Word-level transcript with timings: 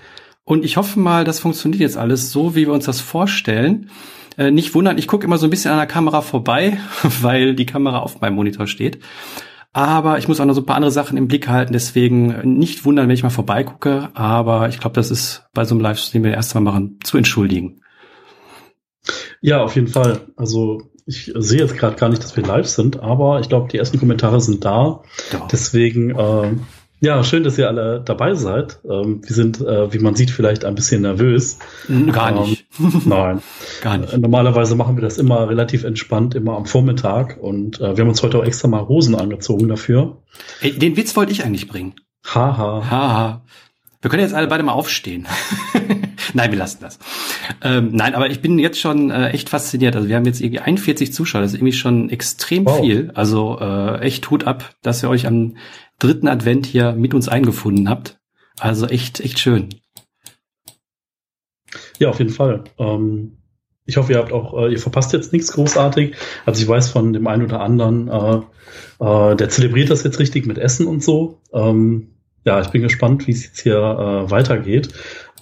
Und 0.44 0.64
ich 0.64 0.78
hoffe 0.78 1.00
mal, 1.00 1.24
das 1.24 1.40
funktioniert 1.40 1.82
jetzt 1.82 1.98
alles 1.98 2.32
so, 2.32 2.54
wie 2.54 2.68
wir 2.68 2.74
uns 2.74 2.86
das 2.86 3.02
vorstellen. 3.02 3.90
Äh, 4.38 4.52
nicht 4.52 4.74
wundern, 4.74 4.98
ich 4.98 5.08
gucke 5.08 5.26
immer 5.26 5.38
so 5.38 5.48
ein 5.48 5.50
bisschen 5.50 5.72
an 5.72 5.78
der 5.78 5.88
Kamera 5.88 6.22
vorbei, 6.22 6.78
weil 7.22 7.56
die 7.56 7.66
Kamera 7.66 8.00
auf 8.00 8.22
meinem 8.22 8.36
Monitor 8.36 8.68
steht. 8.68 9.00
Aber 9.74 10.20
ich 10.20 10.28
muss 10.28 10.40
auch 10.40 10.46
noch 10.46 10.54
so 10.54 10.62
ein 10.62 10.66
paar 10.68 10.76
andere 10.76 10.92
Sachen 10.92 11.18
im 11.18 11.28
Blick 11.28 11.48
halten, 11.48 11.74
deswegen 11.74 12.58
nicht 12.58 12.86
wundern, 12.86 13.08
wenn 13.08 13.16
ich 13.16 13.24
mal 13.24 13.32
vorbeigucke. 13.32 14.10
Aber 14.14 14.70
ich 14.70 14.80
glaube, 14.80 14.96
das 14.96 15.10
ist 15.10 15.48
bei 15.54 15.66
so 15.66 15.74
einem 15.74 15.82
Livestream, 15.82 16.22
den 16.22 16.30
wir 16.30 16.36
erst 16.36 16.54
mal 16.54 16.62
machen, 16.62 17.00
zu 17.04 17.18
entschuldigen. 17.18 17.82
Ja, 19.42 19.64
auf 19.64 19.76
jeden 19.76 19.88
Fall. 19.88 20.22
Also 20.36 20.84
ich 21.06 21.32
sehe 21.36 21.60
jetzt 21.60 21.78
gerade 21.78 21.96
gar 21.96 22.10
nicht, 22.10 22.24
dass 22.24 22.38
wir 22.38 22.46
live 22.46 22.68
sind, 22.68 23.00
aber 23.00 23.40
ich 23.40 23.50
glaube, 23.50 23.68
die 23.70 23.78
ersten 23.78 24.00
Kommentare 24.00 24.40
sind 24.40 24.64
da. 24.64 25.02
Ja. 25.32 25.48
Deswegen 25.52 26.12
äh, 26.12 26.52
ja, 27.04 27.22
schön, 27.24 27.44
dass 27.44 27.58
ihr 27.58 27.68
alle 27.68 28.02
dabei 28.04 28.34
seid. 28.34 28.80
Ähm, 28.90 29.22
wir 29.28 29.36
sind, 29.36 29.60
äh, 29.60 29.92
wie 29.94 30.00
man 30.00 30.16
sieht, 30.16 30.32
vielleicht 30.32 30.64
ein 30.64 30.74
bisschen 30.74 31.02
nervös. 31.02 31.60
Gar 32.14 32.32
nicht. 32.32 32.66
Ähm, 32.80 33.02
nein. 33.06 33.42
Gar 33.82 33.98
nicht. 33.98 34.14
Äh, 34.14 34.18
normalerweise 34.18 34.76
machen 34.76 34.96
wir 34.96 35.02
das 35.02 35.18
immer 35.18 35.50
relativ 35.50 35.84
entspannt, 35.84 36.34
immer 36.34 36.56
am 36.56 36.66
Vormittag. 36.66 37.38
Und 37.42 37.82
äh, 37.82 37.98
wir 37.98 38.04
haben 38.04 38.10
uns 38.10 38.24
heute 38.24 38.40
auch 38.40 38.46
extra 38.46 38.70
mal 38.70 38.88
Hosen 38.88 39.16
angezogen 39.16 39.68
dafür. 39.68 40.24
Ey, 40.62 40.80
den 40.80 40.96
Witz 40.96 41.14
wollte 41.18 41.34
ich 41.34 41.44
eigentlich 41.44 41.68
bringen. 41.68 41.94
Haha. 42.26 42.90
Haha. 42.90 43.42
Wir 44.02 44.10
können 44.10 44.24
jetzt 44.24 44.34
alle 44.34 44.48
beide 44.48 44.64
mal 44.64 44.72
aufstehen. 44.72 45.28
nein, 46.34 46.52
wir 46.52 46.58
lassen 46.58 46.80
das. 46.82 47.00
Ähm, 47.62 47.90
nein, 47.92 48.16
aber 48.16 48.30
ich 48.30 48.42
bin 48.42 48.60
jetzt 48.60 48.80
schon 48.80 49.12
äh, 49.12 49.30
echt 49.32 49.50
fasziniert. 49.50 49.96
Also 49.98 50.08
wir 50.08 50.16
haben 50.16 50.26
jetzt 50.26 50.40
irgendwie 50.40 50.60
41 50.60 51.14
Zuschauer. 51.14 51.42
Das 51.42 51.52
ist 51.52 51.58
irgendwie 51.58 51.74
schon 51.74 52.10
extrem 52.10 52.66
wow. 52.66 52.80
viel. 52.80 53.12
Also 53.14 53.60
äh, 53.60 54.00
echt 54.00 54.30
Hut 54.30 54.48
ab, 54.48 54.76
dass 54.82 55.04
ihr 55.04 55.10
euch 55.10 55.28
am 55.28 55.56
dritten 56.04 56.28
Advent 56.28 56.66
hier 56.66 56.94
mit 56.94 57.14
uns 57.14 57.30
eingefunden 57.30 57.90
habt. 57.90 58.20
Also 58.60 58.88
echt, 58.88 59.20
echt 59.20 59.40
schön. 59.40 59.70
Ja, 62.00 62.10
auf 62.10 62.20
jeden 62.20 62.32
Fall. 62.32 62.66
Ähm, 62.78 63.38
ich 63.86 63.98
hoffe, 63.98 64.14
ihr 64.14 64.20
habt 64.20 64.32
auch, 64.32 64.54
äh, 64.58 64.72
ihr 64.72 64.80
verpasst 64.80 65.14
jetzt 65.14 65.34
nichts 65.34 65.54
großartig. 65.54 66.16
Also 66.46 66.62
ich 66.62 66.68
weiß 66.68 66.90
von 66.90 67.14
dem 67.14 67.28
einen 67.28 67.44
oder 67.44 67.62
anderen, 67.62 68.08
äh, 68.08 68.42
äh, 69.04 69.36
der 69.36 69.50
zelebriert 69.50 69.90
das 69.90 70.04
jetzt 70.04 70.20
richtig 70.20 70.46
mit 70.46 70.58
Essen 70.58 70.88
und 70.88 71.04
so. 71.04 71.42
Ähm, 71.54 72.10
ja, 72.46 72.60
ich 72.60 72.68
bin 72.68 72.82
gespannt, 72.82 73.26
wie 73.28 73.32
es 73.32 73.46
jetzt 73.46 73.62
hier 73.62 73.78
äh, 73.78 74.30
weitergeht. 74.30 74.90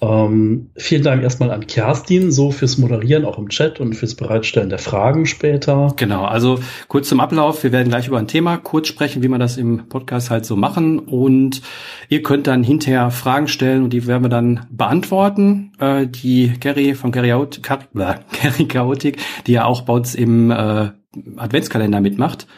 Ähm, 0.02 0.70
vielen 0.74 1.04
Dank 1.04 1.22
erstmal 1.22 1.52
an 1.52 1.68
Kerstin, 1.68 2.32
so 2.32 2.50
fürs 2.50 2.76
Moderieren 2.76 3.24
auch 3.24 3.38
im 3.38 3.48
Chat 3.48 3.78
und 3.78 3.94
fürs 3.94 4.16
Bereitstellen 4.16 4.68
der 4.68 4.80
Fragen 4.80 5.26
später. 5.26 5.94
Genau, 5.96 6.24
also 6.24 6.58
kurz 6.88 7.08
zum 7.08 7.20
Ablauf. 7.20 7.62
Wir 7.62 7.70
werden 7.70 7.88
gleich 7.88 8.08
über 8.08 8.18
ein 8.18 8.26
Thema 8.26 8.56
kurz 8.56 8.88
sprechen, 8.88 9.22
wie 9.22 9.28
wir 9.28 9.38
das 9.38 9.56
im 9.56 9.88
Podcast 9.88 10.30
halt 10.30 10.44
so 10.44 10.56
machen. 10.56 10.98
Und 10.98 11.62
ihr 12.08 12.22
könnt 12.22 12.48
dann 12.48 12.64
hinterher 12.64 13.12
Fragen 13.12 13.46
stellen 13.46 13.84
und 13.84 13.92
die 13.92 14.08
werden 14.08 14.24
wir 14.24 14.28
dann 14.28 14.66
beantworten. 14.70 15.70
Äh, 15.78 16.08
die 16.08 16.52
Gary 16.58 16.94
von 16.94 17.12
Gary, 17.12 17.28
Gary 17.62 18.64
Chaotic, 18.68 19.18
die 19.46 19.52
ja 19.52 19.66
auch 19.66 19.82
bei 19.82 19.92
uns 19.92 20.16
im 20.16 20.50
äh, 20.50 20.90
Adventskalender 21.36 22.00
mitmacht 22.00 22.48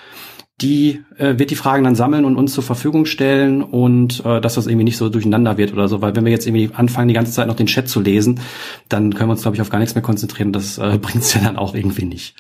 die 0.61 1.03
äh, 1.17 1.39
wird 1.39 1.51
die 1.51 1.57
Fragen 1.57 1.85
dann 1.85 1.97
sammeln 1.97 2.25
und 2.25 2.37
uns 2.37 2.55
zur 2.55 2.63
Verfügung 2.63 3.07
stellen 3.07 3.63
und 3.63 4.25
äh, 4.25 4.41
dass 4.41 4.55
das 4.55 4.67
irgendwie 4.67 4.85
nicht 4.85 4.97
so 4.97 5.09
durcheinander 5.09 5.57
wird 5.59 5.73
oder 5.73 5.89
so, 5.89 6.01
weil 6.01 6.15
wenn 6.15 6.25
wir 6.25 6.31
jetzt 6.31 6.47
irgendwie 6.47 6.71
anfangen, 6.73 7.09
die 7.09 7.15
ganze 7.15 7.33
Zeit 7.33 7.49
noch 7.49 7.57
den 7.57 7.67
Chat 7.67 7.89
zu 7.89 8.01
lesen, 8.01 8.41
dann 8.89 9.15
können 9.15 9.29
wir 9.29 9.33
uns, 9.33 9.43
glaube 9.43 9.57
ich, 9.57 9.61
auf 9.61 9.71
gar 9.71 9.81
nichts 9.81 9.95
mehr 9.95 10.03
konzentrieren. 10.03 10.53
Das 10.53 10.79
äh, 10.79 10.99
bringt 11.03 11.25
es 11.25 11.35
ja 11.35 11.41
dann 11.41 11.57
auch 11.57 11.75
irgendwie 11.75 12.05
nicht. 12.05 12.37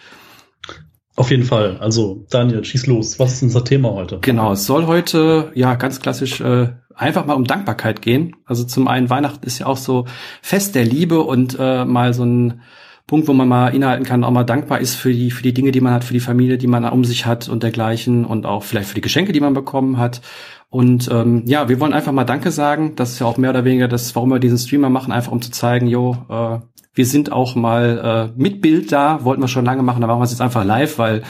Auf 1.16 1.30
jeden 1.30 1.44
Fall. 1.44 1.76
Also, 1.78 2.26
Daniel, 2.30 2.64
schieß 2.64 2.86
los. 2.88 3.20
Was 3.20 3.34
ist 3.34 3.42
unser 3.42 3.64
Thema 3.64 3.92
heute? 3.92 4.18
Genau, 4.20 4.52
es 4.52 4.66
soll 4.66 4.86
heute 4.86 5.52
ja 5.54 5.76
ganz 5.76 6.00
klassisch 6.00 6.40
äh, 6.40 6.72
einfach 6.94 7.26
mal 7.26 7.34
um 7.34 7.44
Dankbarkeit 7.44 8.02
gehen. 8.02 8.36
Also 8.46 8.64
zum 8.64 8.88
einen 8.88 9.10
Weihnachten 9.10 9.46
ist 9.46 9.58
ja 9.58 9.66
auch 9.66 9.76
so 9.76 10.06
Fest 10.42 10.74
der 10.74 10.84
Liebe 10.84 11.20
und 11.20 11.56
äh, 11.58 11.84
mal 11.84 12.14
so 12.14 12.24
ein 12.24 12.62
Punkt, 13.06 13.28
wo 13.28 13.34
man 13.34 13.48
mal 13.48 13.68
innehalten 13.68 14.04
kann, 14.04 14.24
auch 14.24 14.30
mal 14.30 14.44
dankbar 14.44 14.80
ist 14.80 14.94
für 14.94 15.12
die, 15.12 15.30
für 15.30 15.42
die 15.42 15.52
Dinge, 15.52 15.72
die 15.72 15.82
man 15.82 15.92
hat, 15.92 16.04
für 16.04 16.14
die 16.14 16.20
Familie, 16.20 16.56
die 16.56 16.66
man 16.66 16.84
um 16.84 17.04
sich 17.04 17.26
hat 17.26 17.48
und 17.48 17.62
dergleichen 17.62 18.24
und 18.24 18.46
auch 18.46 18.62
vielleicht 18.62 18.88
für 18.88 18.94
die 18.94 19.02
Geschenke, 19.02 19.32
die 19.32 19.40
man 19.40 19.52
bekommen 19.52 19.98
hat. 19.98 20.22
Und 20.70 21.08
ähm, 21.12 21.42
ja, 21.46 21.68
wir 21.68 21.78
wollen 21.80 21.92
einfach 21.92 22.12
mal 22.12 22.24
Danke 22.24 22.50
sagen. 22.50 22.96
Das 22.96 23.12
ist 23.12 23.18
ja 23.18 23.26
auch 23.26 23.36
mehr 23.36 23.50
oder 23.50 23.64
weniger 23.64 23.88
das, 23.88 24.14
warum 24.16 24.30
wir 24.30 24.38
diesen 24.38 24.58
Streamer 24.58 24.88
machen, 24.88 25.12
einfach 25.12 25.32
um 25.32 25.42
zu 25.42 25.50
zeigen, 25.50 25.86
jo, 25.86 26.16
äh, 26.30 26.58
wir 26.94 27.06
sind 27.06 27.30
auch 27.30 27.54
mal 27.54 28.32
äh, 28.36 28.40
mit 28.40 28.60
Bild 28.60 28.90
da, 28.90 29.22
wollten 29.24 29.42
wir 29.42 29.48
schon 29.48 29.64
lange 29.64 29.82
machen, 29.82 30.00
da 30.00 30.06
machen 30.06 30.20
wir 30.20 30.24
es 30.24 30.30
jetzt 30.30 30.40
einfach 30.40 30.64
live, 30.64 30.98
weil 30.98 31.22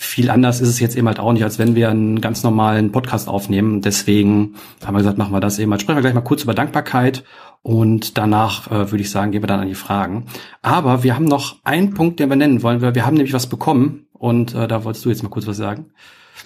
viel 0.00 0.30
anders 0.30 0.60
ist 0.60 0.68
es 0.68 0.78
jetzt 0.78 0.96
eben 0.96 1.08
halt 1.08 1.18
auch 1.18 1.32
nicht, 1.32 1.42
als 1.42 1.58
wenn 1.58 1.74
wir 1.74 1.90
einen 1.90 2.20
ganz 2.20 2.44
normalen 2.44 2.92
Podcast 2.92 3.26
aufnehmen. 3.26 3.82
Deswegen 3.82 4.54
haben 4.86 4.94
wir 4.94 4.98
gesagt, 4.98 5.18
machen 5.18 5.32
wir 5.32 5.40
das 5.40 5.58
eben 5.58 5.70
mal. 5.70 5.80
Sprechen 5.80 5.96
wir 5.96 6.02
gleich 6.02 6.14
mal 6.14 6.20
kurz 6.20 6.44
über 6.44 6.54
Dankbarkeit 6.54 7.24
und 7.62 8.16
danach 8.16 8.68
äh, 8.70 8.92
würde 8.92 9.00
ich 9.02 9.10
sagen, 9.10 9.32
gehen 9.32 9.42
wir 9.42 9.48
dann 9.48 9.58
an 9.58 9.66
die 9.66 9.74
Fragen. 9.74 10.26
Aber 10.62 11.02
wir 11.02 11.16
haben 11.16 11.24
noch 11.24 11.56
einen 11.64 11.94
Punkt, 11.94 12.20
den 12.20 12.28
wir 12.28 12.36
nennen 12.36 12.62
wollen. 12.62 12.80
Wir, 12.80 12.94
wir 12.94 13.06
haben 13.06 13.16
nämlich 13.16 13.32
was 13.32 13.48
bekommen 13.48 14.06
und 14.12 14.54
äh, 14.54 14.68
da 14.68 14.84
wolltest 14.84 15.04
du 15.04 15.08
jetzt 15.08 15.24
mal 15.24 15.30
kurz 15.30 15.48
was 15.48 15.56
sagen. 15.56 15.86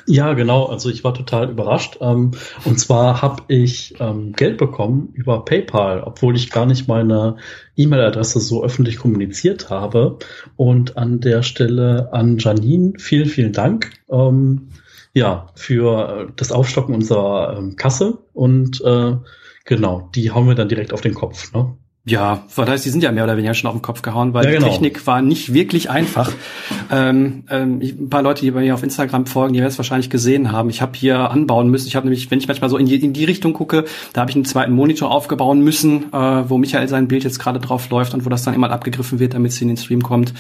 Ja, 0.07 0.33
genau. 0.35 0.67
Also 0.67 0.91
ich 0.91 1.05
war 1.05 1.15
total 1.15 1.51
überrascht. 1.51 1.99
Ähm, 2.01 2.33
und 2.65 2.79
zwar 2.79 3.23
habe 3.23 3.45
ich 3.49 3.95
ähm, 4.01 4.33
Geld 4.33 4.59
bekommen 4.59 5.11
über 5.15 5.45
PayPal, 5.45 6.03
obwohl 6.03 6.37
ich 6.37 6.51
gar 6.51 6.67
nicht 6.67 6.89
meine 6.89 7.37
E-Mail-Adresse 7.77 8.41
so 8.41 8.65
öffentlich 8.65 8.99
kommuniziert 8.99 9.71
habe. 9.71 10.19
Und 10.57 10.97
an 10.97 11.21
der 11.21 11.43
Stelle 11.43 12.12
an 12.12 12.39
Janine 12.39 12.95
vielen, 12.99 13.29
vielen 13.29 13.53
Dank. 13.53 13.93
Ähm, 14.11 14.69
ja, 15.15 15.49
für 15.55 16.29
äh, 16.29 16.33
das 16.37 16.53
Aufstocken 16.53 16.95
unserer 16.95 17.57
ähm, 17.59 17.77
Kasse 17.77 18.19
und 18.33 18.81
äh, 18.83 19.17
Genau, 19.65 20.11
die 20.15 20.31
hauen 20.31 20.49
wir 20.49 20.55
dann 20.55 20.69
direkt 20.69 20.93
auf 20.93 21.01
den 21.01 21.15
Kopf. 21.15 21.53
Ne? 21.53 21.77
Ja, 22.05 22.43
das 22.57 22.69
heißt, 22.69 22.85
die 22.85 22.91
sind 22.91 23.05
ja 23.05 23.13
mehr 23.13 23.23
oder 23.23 23.37
weniger 23.37 23.55
schon 23.55 23.69
auf 23.69 23.77
den 23.77 23.83
Kopf 23.83 24.03
gehauen, 24.03 24.35
weil 24.35 24.47
ja, 24.47 24.51
genau. 24.51 24.65
die 24.65 24.73
Technik 24.73 25.07
war 25.07 25.23
nicht 25.23 25.55
wirklich 25.55 25.89
einfach. 25.89 26.33
ähm, 26.91 27.45
ähm, 27.49 27.81
ein 27.81 28.11
paar 28.11 28.23
Leute, 28.23 28.41
die 28.41 28.51
bei 28.51 28.61
mir 28.61 28.75
auf 28.75 28.83
Instagram 28.83 29.27
folgen, 29.27 29.55
die 29.55 29.61
werden 29.61 29.71
es 29.71 29.79
wahrscheinlich 29.79 30.11
gesehen 30.11 30.51
haben. 30.51 30.69
Ich 30.69 30.83
habe 30.83 30.93
hier 30.97 31.31
anbauen 31.31 31.69
müssen. 31.69 31.87
Ich 31.87 31.95
habe 31.95 32.07
nämlich, 32.07 32.29
wenn 32.33 32.41
ich 32.41 32.49
manchmal 32.49 32.71
so 32.71 32.77
in 32.77 32.87
die, 32.87 32.97
in 32.97 33.12
die 33.12 33.25
Richtung 33.25 33.53
gucke, 33.53 33.85
da 34.15 34.23
habe 34.23 34.33
ich 34.33 34.35
einen 34.35 34.45
zweiten 34.45 34.73
Monitor 34.73 35.12
aufgebauen 35.12 35.61
müssen, 35.61 36.12
äh, 36.12 36.17
wo 36.49 36.59
Michael 36.59 36.89
sein 36.89 37.07
Bild 37.07 37.23
jetzt 37.23 37.39
gerade 37.39 37.61
drauf 37.61 37.89
läuft 37.91 38.15
und 38.15 38.27
wo 38.27 38.31
das 38.31 38.43
dann 38.43 38.55
immer 38.55 38.71
abgegriffen 38.73 39.21
wird, 39.21 39.35
damit 39.35 39.53
es 39.53 39.62
in 39.62 39.69
den 39.69 39.77
Stream 39.77 40.03
kommt. 40.03 40.35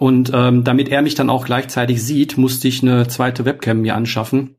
Und 0.00 0.32
ähm, 0.34 0.64
damit 0.64 0.88
er 0.88 1.02
mich 1.02 1.14
dann 1.14 1.30
auch 1.30 1.44
gleichzeitig 1.44 2.02
sieht, 2.02 2.38
musste 2.38 2.66
ich 2.66 2.82
eine 2.82 3.06
zweite 3.06 3.44
Webcam 3.44 3.82
mir 3.82 3.94
anschaffen. 3.94 4.56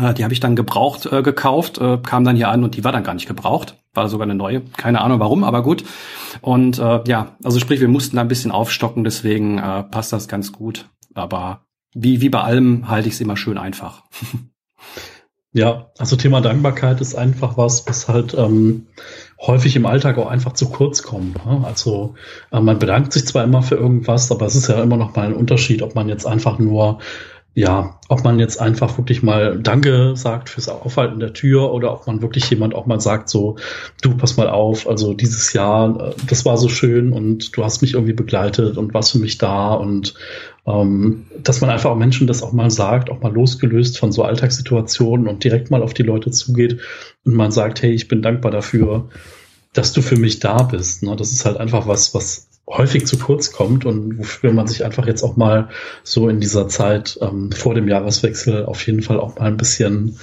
Äh, 0.00 0.14
die 0.14 0.24
habe 0.24 0.34
ich 0.34 0.40
dann 0.40 0.56
gebraucht 0.56 1.06
äh, 1.06 1.22
gekauft, 1.22 1.78
äh, 1.78 1.98
kam 1.98 2.24
dann 2.24 2.36
hier 2.36 2.48
an 2.48 2.64
und 2.64 2.76
die 2.76 2.84
war 2.84 2.92
dann 2.92 3.04
gar 3.04 3.14
nicht 3.14 3.28
gebraucht. 3.28 3.76
War 3.94 4.08
sogar 4.08 4.24
eine 4.24 4.34
neue. 4.34 4.60
Keine 4.76 5.00
Ahnung 5.00 5.20
warum, 5.20 5.44
aber 5.44 5.62
gut. 5.62 5.84
Und 6.40 6.78
äh, 6.78 7.00
ja, 7.06 7.36
also 7.42 7.58
sprich, 7.58 7.80
wir 7.80 7.88
mussten 7.88 8.16
da 8.16 8.22
ein 8.22 8.28
bisschen 8.28 8.50
aufstocken, 8.50 9.04
deswegen 9.04 9.58
äh, 9.58 9.82
passt 9.84 10.12
das 10.12 10.28
ganz 10.28 10.52
gut. 10.52 10.88
Aber 11.14 11.66
wie, 11.94 12.20
wie 12.20 12.28
bei 12.28 12.40
allem 12.40 12.88
halte 12.88 13.08
ich 13.08 13.14
es 13.14 13.20
immer 13.20 13.36
schön 13.36 13.58
einfach. 13.58 14.02
Ja, 15.56 15.90
also 15.96 16.16
Thema 16.16 16.42
Dankbarkeit 16.42 17.00
ist 17.00 17.14
einfach 17.14 17.56
was, 17.56 17.88
was 17.88 18.08
halt 18.08 18.34
ähm, 18.34 18.88
häufig 19.40 19.74
im 19.74 19.86
Alltag 19.86 20.18
auch 20.18 20.26
einfach 20.26 20.52
zu 20.52 20.68
kurz 20.68 21.02
kommt. 21.02 21.46
Ne? 21.46 21.62
Also 21.64 22.14
äh, 22.52 22.60
man 22.60 22.78
bedankt 22.78 23.14
sich 23.14 23.26
zwar 23.26 23.42
immer 23.42 23.62
für 23.62 23.76
irgendwas, 23.76 24.30
aber 24.30 24.44
es 24.44 24.54
ist 24.54 24.68
ja 24.68 24.82
immer 24.82 24.98
noch 24.98 25.16
mal 25.16 25.24
ein 25.24 25.32
Unterschied, 25.32 25.80
ob 25.80 25.94
man 25.94 26.10
jetzt 26.10 26.26
einfach 26.26 26.58
nur 26.58 26.98
ja, 27.56 27.98
ob 28.08 28.22
man 28.22 28.38
jetzt 28.38 28.60
einfach 28.60 28.98
wirklich 28.98 29.22
mal 29.22 29.58
Danke 29.58 30.14
sagt 30.14 30.50
fürs 30.50 30.68
Aufhalten 30.68 31.20
der 31.20 31.32
Tür 31.32 31.72
oder 31.72 31.94
ob 31.94 32.06
man 32.06 32.20
wirklich 32.20 32.50
jemand 32.50 32.74
auch 32.74 32.84
mal 32.84 33.00
sagt, 33.00 33.30
so, 33.30 33.56
du 34.02 34.14
pass 34.14 34.36
mal 34.36 34.50
auf, 34.50 34.86
also 34.86 35.14
dieses 35.14 35.54
Jahr, 35.54 36.10
äh, 36.10 36.14
das 36.28 36.44
war 36.44 36.58
so 36.58 36.68
schön 36.68 37.14
und 37.14 37.56
du 37.56 37.64
hast 37.64 37.80
mich 37.80 37.94
irgendwie 37.94 38.12
begleitet 38.12 38.76
und 38.76 38.92
warst 38.92 39.12
für 39.12 39.18
mich 39.18 39.38
da 39.38 39.72
und 39.72 40.12
ähm, 40.66 41.24
dass 41.42 41.62
man 41.62 41.70
einfach 41.70 41.90
auch 41.90 41.96
Menschen 41.96 42.26
das 42.26 42.42
auch 42.42 42.52
mal 42.52 42.70
sagt, 42.70 43.08
auch 43.08 43.22
mal 43.22 43.32
losgelöst 43.32 43.98
von 43.98 44.12
so 44.12 44.22
Alltagssituationen 44.22 45.26
und 45.26 45.42
direkt 45.42 45.70
mal 45.70 45.82
auf 45.82 45.94
die 45.94 46.02
Leute 46.02 46.30
zugeht 46.30 46.82
und 47.24 47.34
man 47.34 47.52
sagt, 47.52 47.80
hey, 47.80 47.92
ich 47.92 48.06
bin 48.06 48.20
dankbar 48.20 48.52
dafür, 48.52 49.08
dass 49.72 49.94
du 49.94 50.02
für 50.02 50.16
mich 50.18 50.40
da 50.40 50.62
bist. 50.62 51.02
Ne? 51.02 51.16
Das 51.16 51.32
ist 51.32 51.46
halt 51.46 51.56
einfach 51.56 51.86
was, 51.86 52.14
was 52.14 52.48
häufig 52.68 53.06
zu 53.06 53.18
kurz 53.18 53.52
kommt 53.52 53.84
und 53.84 54.18
wofür 54.18 54.52
man 54.52 54.66
sich 54.66 54.84
einfach 54.84 55.06
jetzt 55.06 55.22
auch 55.22 55.36
mal 55.36 55.68
so 56.02 56.28
in 56.28 56.40
dieser 56.40 56.68
Zeit 56.68 57.18
ähm, 57.22 57.52
vor 57.52 57.74
dem 57.74 57.88
Jahreswechsel 57.88 58.64
auf 58.66 58.84
jeden 58.86 59.02
Fall 59.02 59.20
auch 59.20 59.38
mal 59.38 59.46
ein 59.46 59.56
bisschen, 59.56 60.18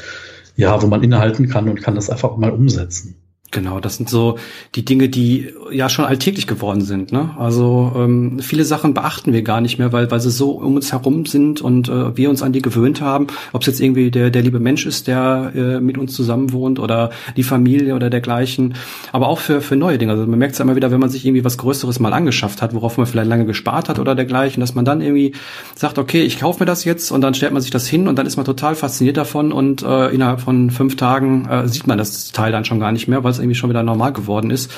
ja, 0.56 0.82
wo 0.82 0.88
man 0.88 1.04
innehalten 1.04 1.48
kann 1.48 1.70
und 1.70 1.82
kann 1.82 1.96
das 1.96 2.10
einfach 2.10 2.32
auch 2.32 2.38
mal 2.38 2.52
umsetzen. 2.52 3.16
Genau, 3.54 3.80
das 3.80 3.98
sind 3.98 4.10
so 4.10 4.40
die 4.74 4.84
Dinge, 4.84 5.10
die 5.10 5.54
ja 5.72 5.88
schon 5.88 6.06
alltäglich 6.06 6.48
geworden 6.48 6.82
sind. 6.82 7.12
Ne? 7.12 7.36
Also 7.38 7.92
ähm, 7.96 8.40
viele 8.40 8.66
Sachen 8.66 8.96
beachten 8.96 9.32
wir 9.32 9.44
gar 9.44 9.62
nicht 9.62 9.78
mehr, 9.78 9.94
weil 9.94 10.10
weil 10.10 10.20
sie 10.20 10.32
so 10.32 10.54
um 10.54 10.76
uns 10.76 10.92
herum 10.92 11.28
sind 11.28 11.62
und 11.62 11.88
äh, 11.88 12.18
wir 12.18 12.32
uns 12.32 12.42
an 12.42 12.52
die 12.52 12.64
gewöhnt 12.64 13.00
haben. 13.00 13.28
Ob 13.52 13.62
es 13.62 13.68
jetzt 13.68 13.80
irgendwie 13.80 14.10
der 14.10 14.32
der 14.32 14.42
liebe 14.42 14.60
Mensch 14.60 14.88
ist, 14.88 15.06
der 15.06 15.52
äh, 15.56 15.80
mit 15.80 16.00
uns 16.00 16.14
zusammen 16.14 16.52
wohnt 16.52 16.80
oder 16.80 17.12
die 17.38 17.44
Familie 17.44 17.94
oder 17.94 18.10
dergleichen. 18.10 18.74
Aber 19.12 19.28
auch 19.28 19.38
für 19.38 19.62
für 19.62 19.76
neue 19.76 20.00
Dinge. 20.00 20.14
Also 20.14 20.26
man 20.26 20.40
merkt 20.40 20.54
es 20.54 20.58
ja 20.58 20.64
immer 20.66 20.76
wieder, 20.76 20.90
wenn 20.90 21.00
man 21.00 21.12
sich 21.12 21.24
irgendwie 21.24 21.46
was 21.46 21.60
Größeres 21.60 22.00
mal 22.00 22.12
angeschafft 22.12 22.64
hat, 22.64 22.74
worauf 22.74 22.98
man 22.98 23.06
vielleicht 23.06 23.30
lange 23.30 23.46
gespart 23.46 23.88
hat 23.88 24.00
oder 24.00 24.16
dergleichen, 24.16 24.62
dass 24.62 24.74
man 24.74 24.84
dann 24.84 25.00
irgendwie 25.02 25.34
sagt, 25.76 26.00
okay, 26.00 26.24
ich 26.24 26.40
kaufe 26.40 26.62
mir 26.62 26.66
das 26.66 26.86
jetzt 26.86 27.12
und 27.12 27.22
dann 27.22 27.36
stellt 27.36 27.54
man 27.54 27.62
sich 27.62 27.70
das 27.70 27.88
hin 27.88 28.08
und 28.08 28.18
dann 28.18 28.26
ist 28.26 28.36
man 28.36 28.48
total 28.48 28.74
fasziniert 28.74 29.18
davon 29.18 29.52
und 29.52 29.84
äh, 29.84 30.08
innerhalb 30.08 30.42
von 30.42 30.72
fünf 30.72 30.96
Tagen 30.96 31.48
äh, 31.48 31.68
sieht 31.68 31.86
man 31.86 32.00
das 32.00 32.32
Teil 32.32 32.52
dann 32.52 32.66
schon 32.66 32.80
gar 32.80 32.92
nicht 32.92 33.08
mehr, 33.08 33.24
weil 33.24 33.30
es 33.30 33.43
irgendwie 33.44 33.56
schon 33.56 33.70
wieder 33.70 33.84
normal 33.84 34.14
geworden 34.14 34.50
ist. 34.50 34.72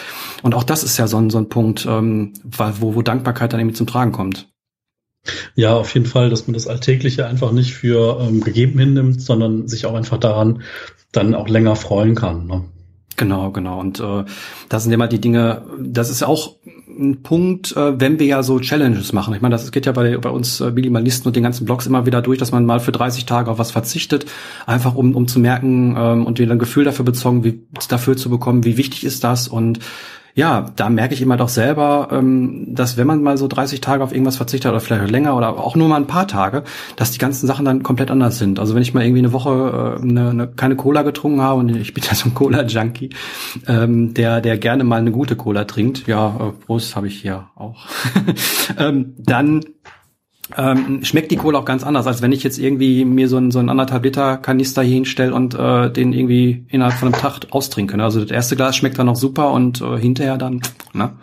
Und 0.43 0.55
auch 0.55 0.63
das 0.63 0.83
ist 0.83 0.97
ja 0.97 1.07
so 1.07 1.17
ein, 1.17 1.29
so 1.29 1.37
ein 1.37 1.49
Punkt, 1.49 1.85
ähm, 1.85 2.33
wo, 2.43 2.95
wo 2.95 3.01
Dankbarkeit 3.01 3.53
dann 3.53 3.59
irgendwie 3.59 3.75
zum 3.75 3.87
Tragen 3.87 4.11
kommt. 4.11 4.47
Ja, 5.55 5.75
auf 5.75 5.93
jeden 5.93 6.05
Fall, 6.05 6.29
dass 6.29 6.47
man 6.47 6.53
das 6.53 6.67
Alltägliche 6.67 7.25
einfach 7.25 7.51
nicht 7.51 7.73
für 7.73 8.19
ähm, 8.21 8.41
gegeben 8.41 8.79
hinnimmt, 8.79 9.21
sondern 9.21 9.67
sich 9.67 9.85
auch 9.85 9.95
einfach 9.95 10.17
daran 10.17 10.61
dann 11.11 11.33
auch 11.33 11.47
länger 11.47 11.75
freuen 11.75 12.15
kann. 12.15 12.45
Ne? 12.45 12.65
Genau, 13.17 13.51
genau. 13.51 13.79
Und 13.79 13.99
äh, 13.99 14.25
das 14.69 14.83
sind 14.83 14.91
immer 14.91 15.07
die 15.07 15.21
Dinge, 15.21 15.63
das 15.79 16.09
ist 16.09 16.23
auch 16.23 16.57
ein 16.97 17.21
Punkt, 17.23 17.75
äh, 17.75 17.99
wenn 17.99 18.19
wir 18.19 18.25
ja 18.25 18.43
so 18.43 18.59
Challenges 18.59 19.13
machen. 19.13 19.33
Ich 19.33 19.41
meine, 19.41 19.53
das 19.53 19.71
geht 19.71 19.85
ja 19.85 19.91
bei, 19.91 20.17
bei 20.17 20.29
uns 20.29 20.61
äh, 20.61 20.71
Minimalisten 20.71 21.27
und 21.27 21.35
den 21.35 21.43
ganzen 21.43 21.65
Blogs 21.65 21.85
immer 21.85 22.05
wieder 22.05 22.21
durch, 22.21 22.39
dass 22.39 22.51
man 22.51 22.65
mal 22.65 22.79
für 22.79 22.91
30 22.91 23.25
Tage 23.25 23.51
auf 23.51 23.57
was 23.57 23.71
verzichtet, 23.71 24.25
einfach 24.65 24.95
um, 24.95 25.15
um 25.15 25.27
zu 25.27 25.39
merken 25.39 25.95
ähm, 25.97 26.25
und 26.25 26.39
wieder 26.39 26.53
ein 26.53 26.59
Gefühl 26.59 26.83
dafür 26.83 27.05
bezogen, 27.05 27.43
wie 27.43 27.61
dafür 27.89 28.17
zu 28.17 28.29
bekommen, 28.29 28.63
wie 28.63 28.77
wichtig 28.77 29.03
ist 29.03 29.23
das 29.23 29.47
und 29.47 29.79
ja, 30.35 30.69
da 30.75 30.89
merke 30.89 31.13
ich 31.13 31.21
immer 31.21 31.37
doch 31.37 31.47
selber, 31.47 32.09
ähm, 32.11 32.75
dass 32.75 32.97
wenn 32.97 33.07
man 33.07 33.23
mal 33.23 33.37
so 33.37 33.47
30 33.47 33.79
Tage 33.79 34.03
auf 34.03 34.11
irgendwas 34.11 34.35
verzichtet 34.35 34.69
oder 34.69 34.81
vielleicht 34.81 35.09
länger 35.09 35.35
oder 35.37 35.57
auch 35.57 35.77
nur 35.77 35.87
mal 35.87 35.95
ein 35.95 36.07
paar 36.07 36.27
Tage, 36.27 36.63
dass 36.97 37.11
die 37.11 37.19
ganzen 37.19 37.47
Sachen 37.47 37.63
dann 37.63 37.83
komplett 37.83 38.11
anders 38.11 38.37
sind. 38.37 38.59
Also 38.59 38.75
wenn 38.75 38.81
ich 38.81 38.93
mal 38.93 39.05
irgendwie 39.05 39.19
eine 39.19 39.31
Woche 39.31 39.97
äh, 39.97 40.01
eine, 40.01 40.29
eine, 40.29 40.47
keine 40.49 40.75
Cola 40.75 41.03
getrunken 41.03 41.41
habe 41.41 41.61
und 41.61 41.73
ich 41.73 41.93
bin 41.93 42.03
ja 42.03 42.13
so 42.15 42.27
ein 42.27 42.33
Cola-Junkie, 42.33 43.11
ähm, 43.67 44.13
der, 44.13 44.41
der 44.41 44.57
gerne 44.57 44.83
mal 44.83 44.99
eine 44.99 45.11
gute 45.11 45.37
Cola 45.37 45.63
trinkt, 45.63 46.05
ja, 46.05 46.35
äh, 46.35 46.51
Prost 46.65 46.97
habe 46.97 47.07
ich 47.07 47.21
hier 47.21 47.47
auch, 47.55 47.85
ähm, 48.77 49.13
dann 49.17 49.61
ähm, 50.57 51.03
schmeckt 51.03 51.31
die 51.31 51.37
Cola 51.37 51.59
auch 51.59 51.65
ganz 51.65 51.83
anders, 51.83 52.05
als 52.05 52.21
wenn 52.21 52.31
ich 52.31 52.43
jetzt 52.43 52.59
irgendwie 52.59 53.03
mir 53.03 53.27
so 53.27 53.37
ein, 53.37 53.51
so 53.51 53.59
ein 53.59 53.69
anderthalb 53.69 54.03
Liter 54.03 54.37
Kanister 54.37 54.83
hier 54.83 54.95
hinstelle 54.95 55.33
und 55.33 55.55
äh, 55.55 55.91
den 55.91 56.13
irgendwie 56.13 56.65
innerhalb 56.69 56.95
von 56.95 57.13
einem 57.13 57.19
Tag 57.21 57.47
austrinke. 57.49 57.97
Ne? 57.97 58.03
Also 58.03 58.21
das 58.21 58.31
erste 58.31 58.55
Glas 58.55 58.75
schmeckt 58.75 58.99
dann 58.99 59.07
noch 59.07 59.15
super 59.15 59.51
und 59.51 59.81
äh, 59.81 59.97
hinterher 59.97 60.37
dann, 60.37 60.61
ne? 60.93 61.13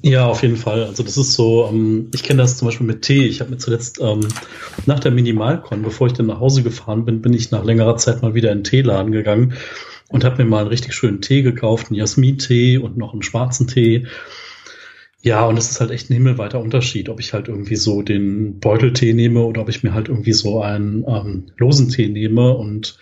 Ja, 0.00 0.26
auf 0.26 0.42
jeden 0.42 0.56
Fall. 0.56 0.84
Also 0.84 1.02
das 1.02 1.18
ist 1.18 1.34
so, 1.34 1.68
ähm, 1.70 2.10
ich 2.14 2.22
kenne 2.22 2.42
das 2.42 2.56
zum 2.56 2.68
Beispiel 2.68 2.86
mit 2.86 3.02
Tee. 3.02 3.26
Ich 3.26 3.40
habe 3.40 3.50
mir 3.50 3.58
zuletzt 3.58 3.98
ähm, 4.00 4.20
nach 4.86 5.00
der 5.00 5.10
Minimalcon, 5.10 5.82
bevor 5.82 6.06
ich 6.06 6.14
dann 6.14 6.26
nach 6.26 6.40
Hause 6.40 6.62
gefahren 6.62 7.04
bin, 7.04 7.20
bin 7.20 7.34
ich 7.34 7.50
nach 7.50 7.64
längerer 7.64 7.96
Zeit 7.96 8.22
mal 8.22 8.34
wieder 8.34 8.52
in 8.52 8.58
den 8.58 8.64
Teeladen 8.64 9.12
gegangen 9.12 9.54
und 10.08 10.24
habe 10.24 10.42
mir 10.42 10.48
mal 10.48 10.60
einen 10.60 10.68
richtig 10.68 10.94
schönen 10.94 11.20
Tee 11.20 11.42
gekauft, 11.42 11.88
einen 11.88 11.96
Jasmin-Tee 11.96 12.78
und 12.78 12.96
noch 12.96 13.12
einen 13.12 13.22
schwarzen 13.22 13.66
Tee 13.66 14.06
ja, 15.26 15.44
und 15.44 15.58
es 15.58 15.68
ist 15.72 15.80
halt 15.80 15.90
echt 15.90 16.08
ein 16.08 16.14
himmelweiter 16.14 16.60
Unterschied, 16.60 17.08
ob 17.08 17.18
ich 17.18 17.32
halt 17.32 17.48
irgendwie 17.48 17.74
so 17.74 18.00
den 18.00 18.60
Beuteltee 18.60 19.12
nehme 19.12 19.42
oder 19.44 19.62
ob 19.62 19.68
ich 19.68 19.82
mir 19.82 19.92
halt 19.92 20.08
irgendwie 20.08 20.32
so 20.32 20.62
einen 20.62 21.04
ähm, 21.04 21.46
losen 21.56 21.88
Tee 21.88 22.08
nehme. 22.08 22.56
Und 22.56 22.96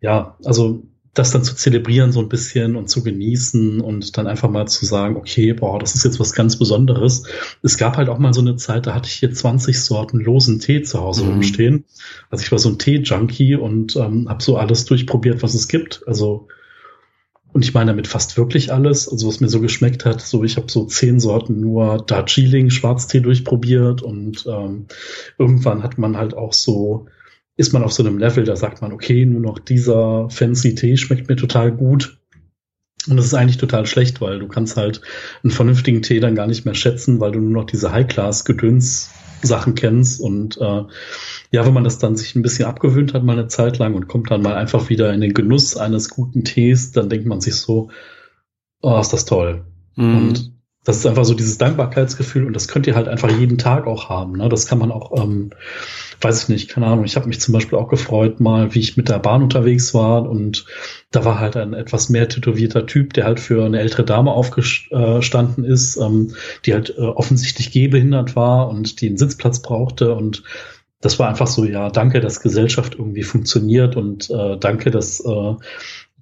ja, 0.00 0.36
also 0.44 0.84
das 1.14 1.32
dann 1.32 1.42
zu 1.42 1.56
zelebrieren 1.56 2.12
so 2.12 2.20
ein 2.20 2.28
bisschen 2.28 2.76
und 2.76 2.88
zu 2.88 3.02
genießen 3.02 3.80
und 3.80 4.16
dann 4.16 4.28
einfach 4.28 4.48
mal 4.48 4.68
zu 4.68 4.86
sagen, 4.86 5.16
okay, 5.16 5.52
boah, 5.52 5.80
das 5.80 5.96
ist 5.96 6.04
jetzt 6.04 6.20
was 6.20 6.32
ganz 6.32 6.56
Besonderes. 6.56 7.24
Es 7.64 7.76
gab 7.76 7.96
halt 7.96 8.08
auch 8.08 8.18
mal 8.18 8.32
so 8.32 8.40
eine 8.40 8.54
Zeit, 8.54 8.86
da 8.86 8.94
hatte 8.94 9.08
ich 9.08 9.14
hier 9.14 9.32
20 9.32 9.80
Sorten 9.80 10.20
losen 10.20 10.60
Tee 10.60 10.82
zu 10.82 11.00
Hause 11.00 11.24
mhm. 11.24 11.30
rumstehen. 11.30 11.86
Also 12.30 12.44
ich 12.44 12.52
war 12.52 12.60
so 12.60 12.68
ein 12.68 12.78
Tee-Junkie 12.78 13.56
und 13.56 13.96
ähm, 13.96 14.28
habe 14.28 14.44
so 14.44 14.58
alles 14.58 14.84
durchprobiert, 14.84 15.42
was 15.42 15.54
es 15.54 15.66
gibt. 15.66 16.04
Also 16.06 16.46
und 17.52 17.64
ich 17.64 17.74
meine 17.74 17.92
damit 17.92 18.06
fast 18.06 18.36
wirklich 18.36 18.72
alles. 18.72 19.08
Also 19.08 19.28
was 19.28 19.40
mir 19.40 19.48
so 19.48 19.60
geschmeckt 19.60 20.04
hat, 20.04 20.20
so 20.20 20.44
ich 20.44 20.56
habe 20.56 20.70
so 20.70 20.84
zehn 20.84 21.18
Sorten 21.20 21.60
nur 21.60 21.98
Darjeeling 22.06 22.70
Schwarztee 22.70 23.20
durchprobiert 23.20 24.02
und 24.02 24.46
ähm, 24.46 24.86
irgendwann 25.38 25.82
hat 25.82 25.98
man 25.98 26.16
halt 26.16 26.34
auch 26.34 26.52
so, 26.52 27.06
ist 27.56 27.72
man 27.72 27.82
auf 27.82 27.92
so 27.92 28.04
einem 28.04 28.18
Level, 28.18 28.44
da 28.44 28.56
sagt 28.56 28.82
man, 28.82 28.92
okay, 28.92 29.24
nur 29.24 29.40
noch 29.40 29.58
dieser 29.58 30.28
fancy 30.30 30.74
Tee 30.74 30.96
schmeckt 30.96 31.28
mir 31.28 31.36
total 31.36 31.72
gut. 31.72 32.18
Und 33.08 33.16
das 33.16 33.26
ist 33.26 33.34
eigentlich 33.34 33.56
total 33.56 33.86
schlecht, 33.86 34.20
weil 34.20 34.38
du 34.38 34.48
kannst 34.48 34.76
halt 34.76 35.00
einen 35.42 35.50
vernünftigen 35.50 36.02
Tee 36.02 36.20
dann 36.20 36.34
gar 36.34 36.46
nicht 36.46 36.64
mehr 36.64 36.74
schätzen, 36.74 37.20
weil 37.20 37.32
du 37.32 37.40
nur 37.40 37.62
noch 37.62 37.64
diese 37.64 37.92
High-Class-Gedöns-Sachen 37.92 39.74
kennst 39.74 40.20
und 40.20 40.58
äh, 40.58 40.82
ja, 41.50 41.64
wenn 41.64 41.72
man 41.72 41.84
das 41.84 41.98
dann 41.98 42.16
sich 42.16 42.34
ein 42.34 42.42
bisschen 42.42 42.66
abgewöhnt 42.66 43.14
hat, 43.14 43.24
mal 43.24 43.38
eine 43.38 43.48
Zeit 43.48 43.78
lang 43.78 43.94
und 43.94 44.08
kommt 44.08 44.30
dann 44.30 44.42
mal 44.42 44.54
einfach 44.54 44.88
wieder 44.88 45.12
in 45.14 45.20
den 45.20 45.34
Genuss 45.34 45.76
eines 45.76 46.10
guten 46.10 46.44
Tees, 46.44 46.92
dann 46.92 47.08
denkt 47.08 47.26
man 47.26 47.40
sich 47.40 47.54
so, 47.54 47.90
oh, 48.82 48.98
ist 49.00 49.12
das 49.12 49.24
toll. 49.24 49.64
Mhm. 49.96 50.16
Und 50.16 50.57
das 50.88 50.96
ist 50.96 51.06
einfach 51.06 51.26
so 51.26 51.34
dieses 51.34 51.58
Dankbarkeitsgefühl 51.58 52.46
und 52.46 52.54
das 52.54 52.66
könnt 52.66 52.86
ihr 52.86 52.94
halt 52.94 53.08
einfach 53.08 53.30
jeden 53.30 53.58
Tag 53.58 53.86
auch 53.86 54.08
haben. 54.08 54.38
Ne? 54.38 54.48
Das 54.48 54.66
kann 54.66 54.78
man 54.78 54.90
auch, 54.90 55.22
ähm, 55.22 55.50
weiß 56.22 56.44
ich 56.44 56.48
nicht, 56.48 56.70
keine 56.70 56.86
Ahnung. 56.86 57.04
Ich 57.04 57.14
habe 57.14 57.28
mich 57.28 57.42
zum 57.42 57.52
Beispiel 57.52 57.76
auch 57.78 57.88
gefreut, 57.88 58.40
mal, 58.40 58.74
wie 58.74 58.80
ich 58.80 58.96
mit 58.96 59.10
der 59.10 59.18
Bahn 59.18 59.42
unterwegs 59.42 59.92
war 59.92 60.26
und 60.26 60.64
da 61.10 61.26
war 61.26 61.40
halt 61.40 61.58
ein 61.58 61.74
etwas 61.74 62.08
mehr 62.08 62.26
tätowierter 62.30 62.86
Typ, 62.86 63.12
der 63.12 63.26
halt 63.26 63.38
für 63.38 63.66
eine 63.66 63.80
ältere 63.80 64.06
Dame 64.06 64.32
aufgestanden 64.32 65.62
ist, 65.62 65.98
ähm, 65.98 66.34
die 66.64 66.72
halt 66.72 66.94
äh, 66.96 67.02
offensichtlich 67.02 67.70
gehbehindert 67.70 68.34
war 68.34 68.70
und 68.70 69.02
die 69.02 69.08
einen 69.08 69.18
Sitzplatz 69.18 69.60
brauchte 69.60 70.14
und 70.14 70.42
das 71.02 71.18
war 71.18 71.28
einfach 71.28 71.48
so, 71.48 71.66
ja, 71.66 71.90
danke, 71.90 72.20
dass 72.20 72.40
Gesellschaft 72.40 72.94
irgendwie 72.94 73.24
funktioniert 73.24 73.94
und 73.94 74.30
äh, 74.30 74.56
danke, 74.58 74.90
dass 74.90 75.20
äh, 75.20 75.54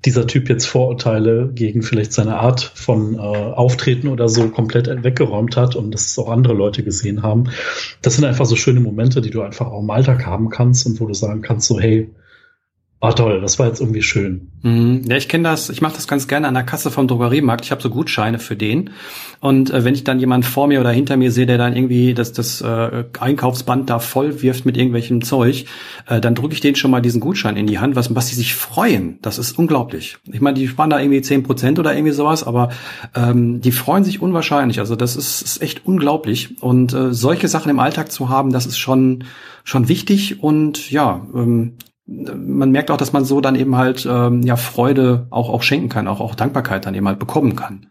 dieser 0.06 0.26
Typ 0.26 0.48
jetzt 0.48 0.66
Vorurteile 0.66 1.50
gegen 1.52 1.82
vielleicht 1.82 2.12
seine 2.12 2.38
Art 2.38 2.60
von 2.74 3.16
äh, 3.16 3.18
Auftreten 3.18 4.08
oder 4.08 4.28
so 4.28 4.48
komplett 4.48 4.86
weggeräumt 5.02 5.56
hat 5.56 5.74
und 5.74 5.90
dass 5.90 6.06
es 6.06 6.18
auch 6.18 6.30
andere 6.30 6.54
Leute 6.54 6.84
gesehen 6.84 7.22
haben. 7.22 7.50
Das 8.02 8.14
sind 8.14 8.24
einfach 8.24 8.46
so 8.46 8.56
schöne 8.56 8.80
Momente, 8.80 9.20
die 9.20 9.30
du 9.30 9.42
einfach 9.42 9.66
auch 9.66 9.82
im 9.82 9.90
Alltag 9.90 10.24
haben 10.24 10.48
kannst 10.48 10.86
und 10.86 11.00
wo 11.00 11.06
du 11.06 11.14
sagen 11.14 11.42
kannst, 11.42 11.66
so, 11.66 11.80
hey, 11.80 12.08
Ah 13.06 13.12
toll, 13.12 13.40
das 13.40 13.56
war 13.60 13.68
jetzt 13.68 13.80
irgendwie 13.80 14.02
schön. 14.02 14.50
Mhm. 14.62 15.02
Ja, 15.08 15.16
ich 15.16 15.28
kenne 15.28 15.44
das, 15.44 15.70
ich 15.70 15.80
mache 15.80 15.94
das 15.94 16.08
ganz 16.08 16.26
gerne 16.26 16.48
an 16.48 16.54
der 16.54 16.64
Kasse 16.64 16.90
vom 16.90 17.06
Drogeriemarkt. 17.06 17.64
Ich 17.64 17.70
habe 17.70 17.80
so 17.80 17.88
Gutscheine 17.88 18.40
für 18.40 18.56
den. 18.56 18.90
Und 19.38 19.70
äh, 19.70 19.84
wenn 19.84 19.94
ich 19.94 20.02
dann 20.02 20.18
jemand 20.18 20.44
vor 20.44 20.66
mir 20.66 20.80
oder 20.80 20.90
hinter 20.90 21.16
mir 21.16 21.30
sehe, 21.30 21.46
der 21.46 21.56
dann 21.56 21.76
irgendwie 21.76 22.14
das, 22.14 22.32
das 22.32 22.62
äh, 22.62 23.04
Einkaufsband 23.20 23.88
da 23.88 24.00
voll 24.00 24.42
wirft 24.42 24.66
mit 24.66 24.76
irgendwelchem 24.76 25.22
Zeug, 25.22 25.66
äh, 26.08 26.20
dann 26.20 26.34
drücke 26.34 26.54
ich 26.54 26.60
denen 26.60 26.74
schon 26.74 26.90
mal 26.90 27.00
diesen 27.00 27.20
Gutschein 27.20 27.56
in 27.56 27.68
die 27.68 27.78
Hand, 27.78 27.94
was, 27.94 28.12
was 28.12 28.26
die 28.26 28.34
sich 28.34 28.56
freuen. 28.56 29.20
Das 29.22 29.38
ist 29.38 29.56
unglaublich. 29.56 30.16
Ich 30.32 30.40
meine, 30.40 30.58
die 30.58 30.66
sparen 30.66 30.90
da 30.90 30.98
irgendwie 30.98 31.22
zehn 31.22 31.44
Prozent 31.44 31.78
oder 31.78 31.94
irgendwie 31.94 32.12
sowas, 32.12 32.42
aber 32.42 32.70
ähm, 33.14 33.60
die 33.60 33.70
freuen 33.70 34.02
sich 34.02 34.20
unwahrscheinlich. 34.20 34.80
Also 34.80 34.96
das 34.96 35.14
ist, 35.14 35.42
ist 35.42 35.62
echt 35.62 35.86
unglaublich. 35.86 36.60
Und 36.60 36.92
äh, 36.92 37.14
solche 37.14 37.46
Sachen 37.46 37.70
im 37.70 37.78
Alltag 37.78 38.10
zu 38.10 38.30
haben, 38.30 38.50
das 38.52 38.66
ist 38.66 38.78
schon 38.78 39.22
schon 39.62 39.88
wichtig 39.88 40.44
und 40.44 40.92
ja, 40.92 41.26
ähm, 41.34 41.72
man 42.06 42.70
merkt 42.70 42.90
auch, 42.90 42.96
dass 42.96 43.12
man 43.12 43.24
so 43.24 43.40
dann 43.40 43.56
eben 43.56 43.76
halt 43.76 44.06
ähm, 44.08 44.42
ja 44.42 44.56
Freude 44.56 45.26
auch 45.30 45.50
auch 45.50 45.62
schenken 45.62 45.88
kann, 45.88 46.06
auch 46.08 46.20
auch 46.20 46.34
Dankbarkeit 46.34 46.86
dann 46.86 46.94
eben 46.94 47.08
halt 47.08 47.18
bekommen 47.18 47.56
kann. 47.56 47.88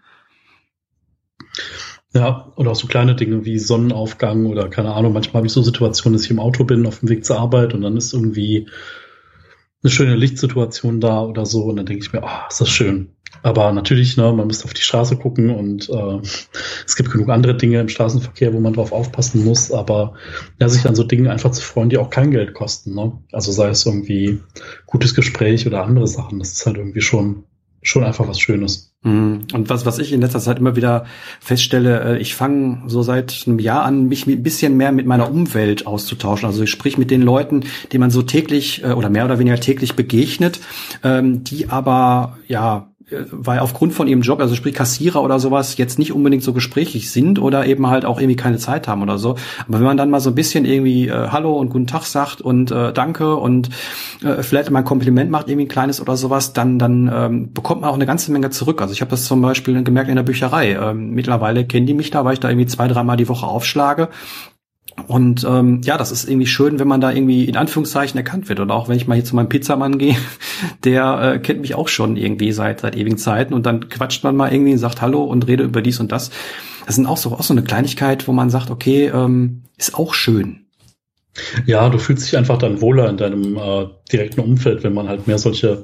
Ja, 2.14 2.54
oder 2.56 2.72
auch 2.72 2.76
so 2.76 2.88
kleine 2.88 3.16
Dinge 3.16 3.44
wie 3.44 3.60
Sonnenaufgang 3.60 4.46
oder 4.46 4.70
keine 4.70 4.94
Ahnung. 4.94 5.12
Manchmal 5.12 5.40
habe 5.40 5.48
ich 5.48 5.54
so 5.54 5.62
Situationen, 5.62 6.18
dass 6.18 6.24
ich 6.24 6.32
im 6.32 6.40
Auto 6.40 6.64
bin 6.64 6.86
auf 6.86 7.00
dem 7.00 7.10
Weg 7.10 7.26
zur 7.26 7.38
Arbeit 7.38 7.74
und 7.74 7.82
dann 7.82 7.98
ist 7.98 8.14
irgendwie 8.14 8.70
eine 9.86 9.92
schöne 9.92 10.15
Lichtsituation 10.15 11.00
da 11.00 11.22
oder 11.24 11.46
so 11.46 11.63
und 11.65 11.75
dann 11.77 11.86
denke 11.86 12.04
ich 12.04 12.12
mir, 12.12 12.24
ah, 12.24 12.42
oh, 12.44 12.48
ist 12.50 12.60
das 12.60 12.70
schön. 12.70 13.12
Aber 13.44 13.72
natürlich, 13.72 14.18
ne, 14.18 14.34
man 14.34 14.48
müsste 14.48 14.65
auf 14.65 14.74
die 14.74 14.82
Straße 14.82 15.18
gucken 15.18 15.51
und 15.51 15.88
äh, 15.89 16.20
es 16.86 16.96
gibt 16.96 17.12
genug 17.12 17.30
andere 17.30 17.56
Dinge 17.56 17.80
im 17.80 17.89
Straßenverkehr, 17.89 18.54
wo 18.54 18.60
man 18.60 18.74
drauf 18.74 18.92
aufpassen 18.92 19.44
muss. 19.44 19.72
Aber 19.72 20.15
ja, 20.60 20.68
sich 20.68 20.88
an 20.88 20.96
so 20.96 21.04
Dingen 21.04 21.27
einfach 21.27 21.51
zu 21.51 21.62
freuen, 21.62 21.89
die 21.89 22.00
auch 22.00 22.10
kein 22.10 22.32
Geld 22.32 22.56
kosten. 22.56 22.96
Ne? 22.96 23.12
Also 23.32 23.51
sei 23.51 23.70
es 23.70 23.86
irgendwie 23.86 24.39
gutes 24.88 25.13
Gespräch 25.13 25.68
oder 25.68 25.84
andere 25.84 26.08
Sachen. 26.08 26.39
Das 26.39 26.54
ist 26.54 26.65
halt 26.65 26.77
irgendwie 26.77 27.01
schon 27.01 27.44
schon 27.86 28.04
einfach 28.04 28.27
was 28.27 28.39
Schönes. 28.39 28.92
Mhm. 29.04 29.42
Und 29.54 29.70
was, 29.70 29.86
was 29.86 30.00
ich 30.00 30.12
in 30.12 30.22
letzter 30.22 30.39
Zeit 30.39 30.60
immer 30.60 30.75
wieder 30.75 31.06
feststelle, 31.39 32.15
äh, 32.15 32.18
ich 32.18 32.36
fange 32.36 32.84
so 32.88 33.04
seit 33.04 33.44
einem 33.46 33.60
Jahr 33.60 33.84
an, 33.84 34.08
mich 34.08 34.25
ein 34.25 34.44
bisschen 34.44 34.75
mehr 34.75 34.92
mit 34.92 35.06
meiner 35.06 35.30
Umwelt 35.30 35.86
auszutauschen. 35.86 36.48
Also 36.48 36.63
ich 36.63 36.72
sprich 36.72 36.98
mit 36.98 37.12
den 37.12 37.22
Leuten, 37.22 37.63
die 37.92 38.00
man 38.00 38.10
so 38.10 38.24
täglich 38.24 38.84
äh, 38.84 38.92
oder 38.94 39.10
mehr 39.10 39.25
oder 39.25 39.39
weniger 39.39 39.60
täglich 39.60 39.96
begegnet, 39.96 40.60
ähm, 41.04 41.44
die 41.44 41.70
aber 41.70 42.38
ja 42.48 42.89
weil 43.10 43.60
aufgrund 43.60 43.94
von 43.94 44.08
ihrem 44.08 44.22
Job, 44.22 44.40
also 44.40 44.56
sprich 44.56 44.74
Kassierer 44.74 45.22
oder 45.22 45.40
sowas, 45.40 45.78
jetzt 45.78 46.00
nicht 46.00 46.12
unbedingt 46.12 46.42
so 46.42 46.54
gesprächig 46.54 47.12
sind 47.12 47.40
oder 47.40 47.66
eben 47.68 47.88
halt 47.88 48.04
auch 48.04 48.20
irgendwie 48.20 48.36
keine 48.36 48.58
Zeit 48.58 48.88
haben 48.88 49.04
oder 49.04 49.20
so. 49.20 49.36
Aber 49.68 49.78
wenn 49.78 49.86
man 49.86 49.98
dann 49.98 50.10
mal 50.10 50.20
so 50.20 50.32
ein 50.32 50.36
bisschen 50.36 50.66
irgendwie 50.66 51.08
äh, 51.08 51.30
Hallo 51.30 51.54
und 51.54 51.70
guten 51.70 51.88
Tag 51.88 52.04
sagt 52.04 52.42
und 52.42 52.72
äh, 52.72 52.94
Danke 52.94 53.36
und 53.36 53.70
äh, 54.24 54.42
vielleicht 54.42 54.72
mal 54.72 54.80
ein 54.80 54.86
Kompliment 54.86 55.30
macht, 55.30 55.48
irgendwie 55.48 55.66
ein 55.66 55.70
kleines 55.70 56.02
oder 56.02 56.18
sowas, 56.18 56.54
dann 56.54 56.80
dann 56.80 57.12
ähm, 57.14 57.54
bekommt 57.54 57.82
man 57.82 57.92
auch 57.92 57.96
eine 57.96 58.08
ganze 58.08 58.32
Menge 58.32 58.50
zurück. 58.50 58.82
Also 58.82 58.94
ich 58.94 59.02
habe 59.02 59.12
das 59.12 59.26
zum 59.26 59.42
Beispiel 59.42 59.84
gemerkt 59.84 60.10
in 60.10 60.16
der 60.16 60.24
Bücherei. 60.24 60.72
Ähm, 60.72 61.12
mittlerweile 61.12 61.66
kennen 61.66 61.86
die 61.86 61.94
mich 61.94 62.10
da, 62.10 62.26
weil 62.26 62.34
ich 62.34 62.40
da 62.40 62.50
irgendwie 62.50 62.68
zwei, 62.68 62.88
dreimal 62.88 63.18
die 63.18 63.30
Woche 63.30 63.46
aufschlage 63.46 64.10
und 65.08 65.44
ähm, 65.44 65.82
ja, 65.84 65.98
das 65.98 66.12
ist 66.12 66.27
irgendwie 66.27 66.48
schön, 66.48 66.80
wenn 66.80 66.88
man 66.88 67.01
da 67.01 67.12
irgendwie 67.12 67.46
in 67.46 67.58
Anführungszeichen 67.58 68.18
erkannt 68.18 68.50
wird. 68.50 68.60
Und 68.60 68.72
auch 68.72 68.88
wenn 68.88 68.96
ich 68.96 69.08
mal 69.08 69.15
hier 69.15 69.25
zu 69.25 69.36
meinem 69.36 69.50
Pizzamann 69.50 69.98
gehe, 70.00 70.15
der 70.84 71.34
äh, 71.36 71.39
kennt 71.39 71.62
mich 71.62 71.75
auch 71.75 71.89
schon 71.89 72.15
irgendwie 72.15 72.51
seit 72.51 72.80
seit 72.80 72.96
ewigen 72.96 73.18
Zeiten. 73.18 73.54
Und 73.54 73.65
dann 73.65 73.89
quatscht 73.89 74.24
man 74.24 74.36
mal 74.36 74.51
irgendwie, 74.51 74.77
sagt 74.77 75.01
Hallo 75.01 75.24
und 75.24 75.48
redet 75.48 75.68
über 75.68 75.82
dies 75.82 76.00
und 76.00 76.12
das. 76.12 76.32
Das 76.86 76.96
sind 76.96 77.08
auch 77.08 77.18
so 77.18 77.34
auch 77.34 77.44
so 77.44 77.54
eine 77.54 77.63
Kleinigkeit, 77.63 78.27
wo 78.27 78.32
man 78.32 78.50
sagt, 78.50 78.70
okay, 78.70 79.08
ähm, 79.08 79.63
ist 79.77 79.96
auch 79.96 80.13
schön. 80.13 80.65
Ja, 81.65 81.89
du 81.89 81.98
fühlst 81.98 82.25
dich 82.25 82.38
einfach 82.38 82.58
dann 82.58 82.80
wohler 82.80 83.10
in 83.10 83.18
deinem 83.18 83.58
äh, 83.58 83.88
direkten 84.12 84.39
Umfeld, 84.39 84.84
wenn 84.84 84.94
man 84.94 85.10
halt 85.10 85.27
mehr 85.27 85.38
solche 85.38 85.84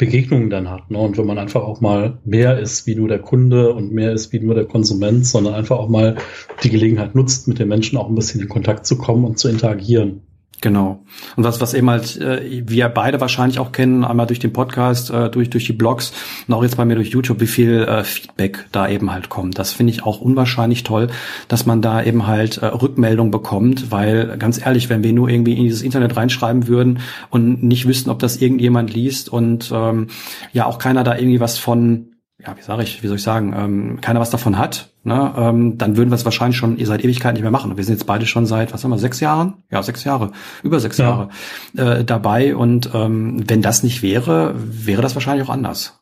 Begegnungen 0.00 0.48
dann 0.48 0.70
hat. 0.70 0.90
Ne? 0.90 0.98
Und 0.98 1.18
wenn 1.18 1.26
man 1.26 1.38
einfach 1.38 1.62
auch 1.62 1.82
mal 1.82 2.18
mehr 2.24 2.58
ist 2.58 2.86
wie 2.86 2.94
nur 2.94 3.06
der 3.06 3.18
Kunde 3.18 3.74
und 3.74 3.92
mehr 3.92 4.12
ist 4.12 4.32
wie 4.32 4.40
nur 4.40 4.54
der 4.54 4.64
Konsument, 4.64 5.26
sondern 5.26 5.52
einfach 5.52 5.78
auch 5.78 5.90
mal 5.90 6.16
die 6.62 6.70
Gelegenheit 6.70 7.14
nutzt, 7.14 7.46
mit 7.48 7.58
den 7.58 7.68
Menschen 7.68 7.98
auch 7.98 8.08
ein 8.08 8.14
bisschen 8.14 8.40
in 8.40 8.48
Kontakt 8.48 8.86
zu 8.86 8.96
kommen 8.96 9.26
und 9.26 9.38
zu 9.38 9.48
interagieren. 9.48 10.22
Genau. 10.62 11.02
Und 11.36 11.44
was, 11.44 11.60
was 11.62 11.72
eben 11.72 11.88
halt 11.88 12.20
äh, 12.20 12.62
wir 12.66 12.90
beide 12.90 13.20
wahrscheinlich 13.20 13.58
auch 13.58 13.72
kennen, 13.72 14.04
einmal 14.04 14.26
durch 14.26 14.40
den 14.40 14.52
Podcast, 14.52 15.10
äh, 15.10 15.30
durch, 15.30 15.48
durch 15.48 15.64
die 15.64 15.72
Blogs 15.72 16.12
und 16.46 16.54
auch 16.54 16.62
jetzt 16.62 16.76
bei 16.76 16.84
mir 16.84 16.96
durch 16.96 17.08
YouTube, 17.08 17.40
wie 17.40 17.46
viel 17.46 17.82
äh, 17.84 18.04
Feedback 18.04 18.66
da 18.70 18.86
eben 18.88 19.10
halt 19.10 19.30
kommt. 19.30 19.58
Das 19.58 19.72
finde 19.72 19.92
ich 19.92 20.02
auch 20.02 20.20
unwahrscheinlich 20.20 20.82
toll, 20.82 21.08
dass 21.48 21.64
man 21.64 21.80
da 21.80 22.02
eben 22.02 22.26
halt 22.26 22.58
äh, 22.58 22.66
Rückmeldung 22.66 23.30
bekommt, 23.30 23.90
weil 23.90 24.36
ganz 24.38 24.64
ehrlich, 24.64 24.90
wenn 24.90 25.02
wir 25.02 25.14
nur 25.14 25.30
irgendwie 25.30 25.56
in 25.56 25.64
dieses 25.64 25.80
Internet 25.80 26.16
reinschreiben 26.16 26.68
würden 26.68 27.00
und 27.30 27.62
nicht 27.62 27.88
wüssten, 27.88 28.10
ob 28.10 28.18
das 28.18 28.36
irgendjemand 28.36 28.92
liest 28.92 29.30
und 29.30 29.70
ähm, 29.74 30.08
ja 30.52 30.66
auch 30.66 30.78
keiner 30.78 31.04
da 31.04 31.16
irgendwie 31.16 31.40
was 31.40 31.58
von 31.58 32.06
ja, 32.42 32.56
wie 32.56 32.62
sage 32.62 32.82
ich, 32.82 33.02
wie 33.02 33.06
soll 33.06 33.16
ich 33.16 33.22
sagen, 33.22 33.54
ähm, 33.56 34.00
keiner 34.00 34.20
was 34.20 34.30
davon 34.30 34.56
hat, 34.56 34.89
ne, 35.02 35.34
ähm, 35.36 35.78
dann 35.78 35.96
würden 35.96 36.10
wir 36.10 36.14
es 36.14 36.24
wahrscheinlich 36.24 36.56
schon 36.56 36.82
seit 36.84 37.04
Ewigkeit 37.04 37.34
nicht 37.34 37.42
mehr 37.42 37.50
machen. 37.50 37.76
Wir 37.76 37.84
sind 37.84 37.94
jetzt 37.94 38.06
beide 38.06 38.26
schon 38.26 38.46
seit, 38.46 38.72
was 38.72 38.84
haben 38.84 38.90
wir, 38.90 38.98
sechs 38.98 39.20
Jahren? 39.20 39.62
Ja, 39.70 39.82
sechs 39.82 40.04
Jahre, 40.04 40.32
über 40.62 40.80
sechs 40.80 40.98
ja. 40.98 41.28
Jahre 41.76 41.98
äh, 41.98 42.04
dabei. 42.04 42.54
Und 42.54 42.90
ähm, 42.94 43.42
wenn 43.48 43.62
das 43.62 43.82
nicht 43.82 44.02
wäre, 44.02 44.54
wäre 44.56 45.02
das 45.02 45.14
wahrscheinlich 45.14 45.46
auch 45.46 45.52
anders. 45.52 46.00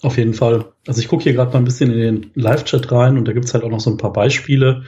Auf 0.00 0.16
jeden 0.16 0.34
Fall. 0.34 0.66
Also 0.86 1.00
ich 1.00 1.08
gucke 1.08 1.24
hier 1.24 1.32
gerade 1.32 1.52
mal 1.52 1.58
ein 1.58 1.64
bisschen 1.64 1.90
in 1.90 1.98
den 1.98 2.30
Live-Chat 2.34 2.92
rein 2.92 3.18
und 3.18 3.26
da 3.26 3.32
gibt's 3.32 3.52
halt 3.52 3.64
auch 3.64 3.70
noch 3.70 3.80
so 3.80 3.90
ein 3.90 3.96
paar 3.96 4.12
Beispiele, 4.12 4.84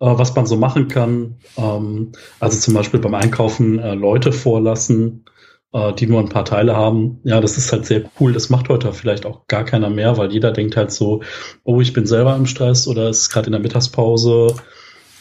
äh, 0.00 0.06
was 0.06 0.34
man 0.34 0.46
so 0.46 0.56
machen 0.56 0.88
kann. 0.88 1.36
Ähm, 1.58 2.12
also 2.40 2.58
zum 2.58 2.72
Beispiel 2.72 3.00
beim 3.00 3.14
Einkaufen 3.14 3.78
äh, 3.78 3.94
Leute 3.94 4.32
vorlassen 4.32 5.26
äh, 5.72 5.92
die 5.92 6.06
nur 6.06 6.20
ein 6.20 6.28
paar 6.28 6.44
Teile 6.44 6.76
haben. 6.76 7.20
Ja, 7.24 7.40
das 7.40 7.58
ist 7.58 7.72
halt 7.72 7.86
sehr 7.86 8.04
cool. 8.20 8.32
Das 8.32 8.50
macht 8.50 8.68
heute 8.68 8.92
vielleicht 8.92 9.26
auch 9.26 9.46
gar 9.46 9.64
keiner 9.64 9.90
mehr, 9.90 10.16
weil 10.16 10.32
jeder 10.32 10.52
denkt 10.52 10.76
halt 10.76 10.90
so, 10.90 11.22
oh, 11.64 11.80
ich 11.80 11.92
bin 11.92 12.06
selber 12.06 12.34
im 12.36 12.46
Stress 12.46 12.86
oder 12.88 13.08
ist 13.08 13.30
gerade 13.30 13.46
in 13.46 13.52
der 13.52 13.60
Mittagspause 13.60 14.54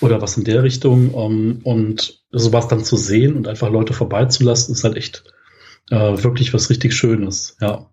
oder 0.02 0.22
was 0.22 0.38
in 0.38 0.44
der 0.44 0.64
Richtung. 0.64 1.14
Ähm, 1.16 1.60
und 1.64 2.24
sowas 2.32 2.68
dann 2.68 2.84
zu 2.84 2.98
sehen 2.98 3.36
und 3.36 3.48
einfach 3.48 3.70
Leute 3.70 3.94
vorbeizulassen, 3.94 4.74
ist 4.74 4.84
halt 4.84 4.98
echt 4.98 5.24
äh, 5.90 6.24
wirklich 6.24 6.54
was 6.54 6.70
richtig 6.70 6.94
Schönes. 6.94 7.58
Ja. 7.62 7.90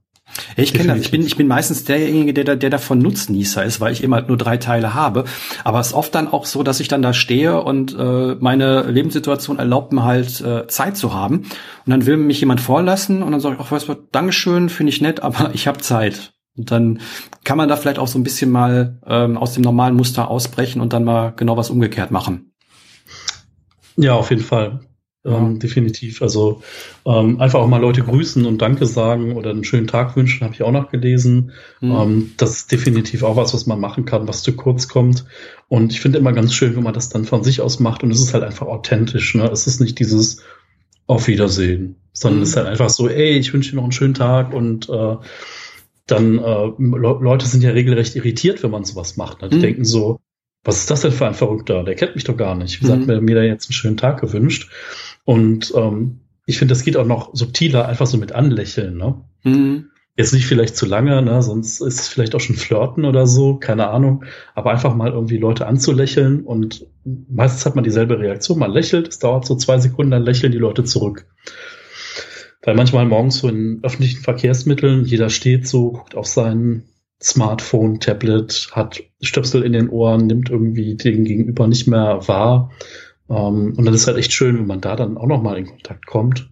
Ich 0.56 0.72
kenne 0.72 0.94
das. 0.94 1.00
Ich 1.00 1.10
bin, 1.10 1.22
ich 1.22 1.36
bin 1.36 1.46
meistens 1.46 1.84
derjenige, 1.84 2.32
der, 2.32 2.56
der 2.56 2.70
davon 2.70 2.98
Nutznießer 2.98 3.64
ist, 3.64 3.80
weil 3.80 3.92
ich 3.92 4.02
eben 4.02 4.14
halt 4.14 4.28
nur 4.28 4.36
drei 4.36 4.56
Teile 4.56 4.94
habe. 4.94 5.24
Aber 5.64 5.80
es 5.80 5.88
ist 5.88 5.92
oft 5.92 6.14
dann 6.14 6.28
auch 6.28 6.46
so, 6.46 6.62
dass 6.62 6.80
ich 6.80 6.88
dann 6.88 7.02
da 7.02 7.12
stehe 7.12 7.62
und 7.62 7.96
äh, 7.98 8.36
meine 8.40 8.82
Lebenssituation 8.82 9.58
erlaubt 9.58 9.92
mir 9.92 10.04
halt 10.04 10.40
äh, 10.40 10.66
Zeit 10.68 10.96
zu 10.96 11.14
haben. 11.14 11.38
Und 11.38 11.90
dann 11.90 12.06
will 12.06 12.16
mich 12.16 12.40
jemand 12.40 12.60
vorlassen 12.60 13.22
und 13.22 13.32
dann 13.32 13.40
sage 13.40 13.56
ich, 13.56 13.60
ach, 13.60 13.70
weißt 13.70 13.88
du, 13.88 13.94
Dankeschön, 14.10 14.68
finde 14.68 14.90
ich 14.90 15.00
nett, 15.00 15.22
aber 15.22 15.50
ich 15.54 15.66
habe 15.66 15.78
Zeit. 15.78 16.32
Und 16.56 16.70
dann 16.70 17.00
kann 17.44 17.56
man 17.56 17.68
da 17.68 17.76
vielleicht 17.76 17.98
auch 17.98 18.08
so 18.08 18.18
ein 18.18 18.24
bisschen 18.24 18.50
mal 18.50 19.00
ähm, 19.06 19.38
aus 19.38 19.54
dem 19.54 19.62
normalen 19.62 19.96
Muster 19.96 20.28
ausbrechen 20.28 20.80
und 20.80 20.92
dann 20.92 21.04
mal 21.04 21.32
genau 21.34 21.56
was 21.56 21.70
umgekehrt 21.70 22.10
machen. 22.10 22.52
Ja, 23.96 24.14
auf 24.14 24.30
jeden 24.30 24.42
Fall. 24.42 24.80
Ähm, 25.24 25.60
definitiv. 25.60 26.20
Also 26.20 26.62
ähm, 27.06 27.40
einfach 27.40 27.60
auch 27.60 27.68
mal 27.68 27.80
Leute 27.80 28.02
grüßen 28.02 28.44
und 28.44 28.60
Danke 28.60 28.86
sagen 28.86 29.36
oder 29.36 29.50
einen 29.50 29.62
schönen 29.62 29.86
Tag 29.86 30.16
wünschen, 30.16 30.42
habe 30.44 30.54
ich 30.54 30.62
auch 30.62 30.72
noch 30.72 30.90
gelesen. 30.90 31.52
Mhm. 31.80 31.92
Ähm, 31.92 32.32
das 32.38 32.56
ist 32.56 32.72
definitiv 32.72 33.22
auch 33.22 33.36
was, 33.36 33.54
was 33.54 33.66
man 33.66 33.78
machen 33.78 34.04
kann, 34.04 34.26
was 34.26 34.42
zu 34.42 34.56
kurz 34.56 34.88
kommt. 34.88 35.24
Und 35.68 35.92
ich 35.92 36.00
finde 36.00 36.18
immer 36.18 36.32
ganz 36.32 36.54
schön, 36.54 36.74
wenn 36.74 36.82
man 36.82 36.94
das 36.94 37.08
dann 37.08 37.24
von 37.24 37.44
sich 37.44 37.60
aus 37.60 37.78
macht 37.78 38.02
und 38.02 38.10
es 38.10 38.20
ist 38.20 38.34
halt 38.34 38.42
einfach 38.42 38.66
authentisch. 38.66 39.36
Ne? 39.36 39.48
Es 39.48 39.68
ist 39.68 39.80
nicht 39.80 40.00
dieses 40.00 40.42
Auf 41.06 41.28
Wiedersehen, 41.28 41.96
sondern 42.12 42.38
mhm. 42.38 42.42
es 42.42 42.48
ist 42.50 42.56
halt 42.56 42.66
einfach 42.66 42.90
so, 42.90 43.08
ey, 43.08 43.38
ich 43.38 43.52
wünsche 43.52 43.70
dir 43.70 43.76
noch 43.76 43.84
einen 43.84 43.92
schönen 43.92 44.14
Tag 44.14 44.52
und 44.52 44.88
äh, 44.88 45.16
dann 46.06 46.38
äh, 46.38 46.72
Leute 46.78 47.46
sind 47.46 47.62
ja 47.62 47.70
regelrecht 47.70 48.16
irritiert, 48.16 48.64
wenn 48.64 48.72
man 48.72 48.84
sowas 48.84 49.16
macht. 49.16 49.40
Ne? 49.40 49.50
Die 49.50 49.56
mhm. 49.56 49.62
denken 49.62 49.84
so, 49.84 50.18
was 50.64 50.78
ist 50.78 50.90
das 50.90 51.00
denn 51.00 51.12
für 51.12 51.26
ein 51.26 51.34
Verrückter? 51.34 51.82
Der 51.82 51.94
kennt 51.94 52.14
mich 52.14 52.24
doch 52.24 52.36
gar 52.36 52.54
nicht. 52.54 52.80
Wie 52.80 52.86
sagt 52.86 53.06
mhm. 53.06 53.24
mir 53.24 53.34
da 53.34 53.42
jetzt 53.42 53.68
einen 53.68 53.74
schönen 53.74 53.96
Tag 53.96 54.20
gewünscht? 54.20 54.70
Und 55.24 55.72
ähm, 55.76 56.20
ich 56.46 56.58
finde, 56.58 56.72
das 56.72 56.84
geht 56.84 56.96
auch 56.96 57.06
noch 57.06 57.30
subtiler, 57.34 57.86
einfach 57.88 58.06
so 58.06 58.18
mit 58.18 58.32
Anlächeln. 58.32 58.96
Ne? 58.96 59.22
Mhm. 59.44 59.86
Jetzt 60.16 60.34
nicht 60.34 60.46
vielleicht 60.46 60.76
zu 60.76 60.84
lange, 60.84 61.22
ne? 61.22 61.42
sonst 61.42 61.80
ist 61.80 62.00
es 62.00 62.08
vielleicht 62.08 62.34
auch 62.34 62.40
schon 62.40 62.56
Flirten 62.56 63.04
oder 63.04 63.26
so, 63.26 63.56
keine 63.56 63.88
Ahnung. 63.88 64.24
Aber 64.54 64.70
einfach 64.70 64.94
mal 64.94 65.12
irgendwie 65.12 65.38
Leute 65.38 65.66
anzulächeln 65.66 66.42
und 66.42 66.86
meistens 67.04 67.64
hat 67.64 67.76
man 67.76 67.84
dieselbe 67.84 68.18
Reaktion. 68.18 68.58
Man 68.58 68.72
lächelt, 68.72 69.08
es 69.08 69.18
dauert 69.18 69.46
so 69.46 69.56
zwei 69.56 69.78
Sekunden, 69.78 70.10
dann 70.10 70.24
lächeln 70.24 70.52
die 70.52 70.58
Leute 70.58 70.84
zurück. 70.84 71.26
Weil 72.62 72.74
manchmal 72.74 73.06
morgens 73.06 73.38
so 73.38 73.48
in 73.48 73.80
öffentlichen 73.82 74.20
Verkehrsmitteln, 74.20 75.04
jeder 75.04 75.30
steht 75.30 75.66
so, 75.66 75.92
guckt 75.92 76.14
auf 76.14 76.26
sein 76.26 76.84
Smartphone, 77.22 78.00
Tablet, 78.00 78.68
hat 78.72 79.02
Stöpsel 79.20 79.62
in 79.62 79.72
den 79.72 79.88
Ohren, 79.88 80.26
nimmt 80.26 80.50
irgendwie 80.50 80.96
den 80.96 81.24
Gegenüber 81.24 81.68
nicht 81.68 81.86
mehr 81.86 82.28
wahr. 82.28 82.70
Ähm, 83.32 83.74
und 83.76 83.84
dann 83.84 83.94
ist 83.94 84.06
halt 84.06 84.18
echt 84.18 84.32
schön, 84.32 84.58
wenn 84.58 84.66
man 84.66 84.80
da 84.80 84.94
dann 84.94 85.16
auch 85.16 85.26
nochmal 85.26 85.58
in 85.58 85.66
Kontakt 85.66 86.06
kommt. 86.06 86.50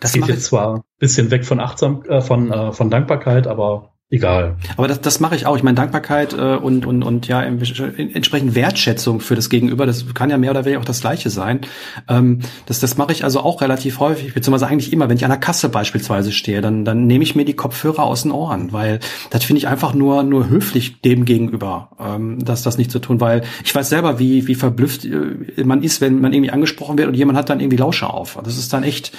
Das 0.00 0.12
geht 0.12 0.26
jetzt 0.26 0.44
zwar 0.44 0.76
ein 0.76 0.82
bisschen 0.98 1.30
weg 1.30 1.44
von 1.44 1.60
Achtsam, 1.60 2.02
äh, 2.04 2.20
von, 2.20 2.50
äh, 2.50 2.72
von 2.72 2.90
Dankbarkeit, 2.90 3.46
aber 3.46 3.93
egal. 4.10 4.56
Aber 4.76 4.88
das, 4.88 5.00
das 5.00 5.20
mache 5.20 5.34
ich 5.34 5.46
auch. 5.46 5.56
Ich 5.56 5.62
meine, 5.62 5.74
Dankbarkeit 5.74 6.32
äh, 6.32 6.56
und, 6.56 6.86
und, 6.86 7.02
und 7.02 7.26
ja, 7.28 7.42
entsprechend 7.42 8.54
Wertschätzung 8.54 9.20
für 9.20 9.34
das 9.34 9.50
Gegenüber, 9.50 9.86
das 9.86 10.14
kann 10.14 10.30
ja 10.30 10.38
mehr 10.38 10.50
oder 10.50 10.64
weniger 10.64 10.80
auch 10.80 10.84
das 10.84 11.00
Gleiche 11.00 11.30
sein. 11.30 11.60
Ähm, 12.08 12.40
das 12.66 12.80
das 12.80 12.96
mache 12.96 13.12
ich 13.12 13.24
also 13.24 13.40
auch 13.40 13.60
relativ 13.62 13.98
häufig, 13.98 14.34
beziehungsweise 14.34 14.70
eigentlich 14.70 14.92
immer, 14.92 15.08
wenn 15.08 15.16
ich 15.16 15.24
an 15.24 15.30
der 15.30 15.40
Kasse 15.40 15.68
beispielsweise 15.68 16.32
stehe, 16.32 16.60
dann, 16.60 16.84
dann 16.84 17.06
nehme 17.06 17.24
ich 17.24 17.34
mir 17.34 17.44
die 17.44 17.54
Kopfhörer 17.54 18.04
aus 18.04 18.22
den 18.22 18.30
Ohren, 18.30 18.72
weil 18.72 19.00
das 19.30 19.44
finde 19.44 19.58
ich 19.58 19.68
einfach 19.68 19.94
nur, 19.94 20.22
nur 20.22 20.48
höflich 20.48 21.00
dem 21.00 21.24
gegenüber, 21.24 21.90
ähm, 21.98 22.44
dass 22.44 22.62
das 22.62 22.78
nicht 22.78 22.90
zu 22.90 22.98
tun, 22.98 23.20
weil 23.20 23.42
ich 23.64 23.74
weiß 23.74 23.88
selber, 23.88 24.18
wie, 24.18 24.46
wie 24.46 24.54
verblüfft 24.54 25.04
äh, 25.04 25.64
man 25.64 25.82
ist, 25.82 26.00
wenn 26.00 26.20
man 26.20 26.32
irgendwie 26.32 26.50
angesprochen 26.50 26.98
wird 26.98 27.08
und 27.08 27.14
jemand 27.14 27.38
hat 27.38 27.48
dann 27.48 27.60
irgendwie 27.60 27.78
Lauscher 27.78 28.12
auf. 28.12 28.38
Das 28.44 28.58
ist 28.58 28.72
dann 28.72 28.82
echt 28.82 29.12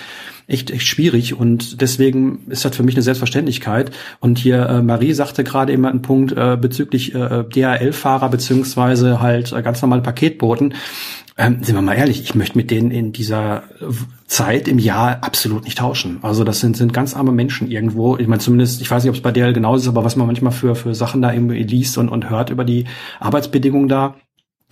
echt, 0.48 0.72
echt 0.72 0.86
schwierig 0.88 1.34
und 1.34 1.82
deswegen 1.82 2.46
ist 2.50 2.66
das 2.66 2.76
für 2.76 2.84
mich 2.84 2.96
eine 2.96 3.02
Selbstverständlichkeit. 3.02 3.92
Und 4.20 4.38
hier 4.38 4.68
äh, 4.68 4.82
Marie 4.82 5.14
sagte 5.14 5.44
gerade 5.44 5.74
immer 5.74 5.90
einen 5.90 6.02
Punkt 6.02 6.32
äh, 6.34 6.58
bezüglich 6.60 7.16
äh, 7.16 7.44
DHL-Fahrer 7.44 8.30
beziehungsweise 8.30 9.22
halt 9.22 9.52
äh, 9.52 9.62
ganz 9.62 9.82
normale 9.82 10.02
Paketboten. 10.02 10.76
Ähm, 11.38 11.64
sind 11.64 11.76
wir 11.76 11.82
mal 11.82 11.96
ehrlich, 11.96 12.22
ich 12.22 12.34
möchte 12.34 12.58
mit 12.58 12.72
denen 12.72 12.92
in 12.92 13.12
dieser 13.12 13.64
Zeit 14.26 14.70
im 14.70 14.80
Jahr 14.80 15.22
absolut 15.22 15.66
nicht 15.66 15.78
tauschen. 15.78 16.20
Also 16.22 16.46
das 16.46 16.62
sind, 16.62 16.78
sind 16.78 16.94
ganz 16.94 17.14
arme 17.14 17.34
Menschen 17.34 17.70
irgendwo. 17.70 18.16
Ich 18.16 18.28
meine, 18.28 18.40
zumindest, 18.40 18.82
ich 18.82 18.90
weiß 18.90 19.04
nicht, 19.04 19.10
ob 19.10 19.16
es 19.16 19.22
bei 19.22 19.34
DHL 19.34 19.52
genauso 19.52 19.84
ist, 19.84 19.88
aber 19.90 20.06
was 20.06 20.16
man 20.16 20.28
manchmal 20.28 20.54
für, 20.54 20.76
für 20.76 20.96
Sachen 20.96 21.22
da 21.22 21.34
irgendwie 21.34 21.64
liest 21.64 21.98
und, 21.98 22.08
und 22.08 22.30
hört 22.30 22.52
über 22.52 22.64
die 22.64 22.86
Arbeitsbedingungen 23.20 23.90
da, 23.90 24.16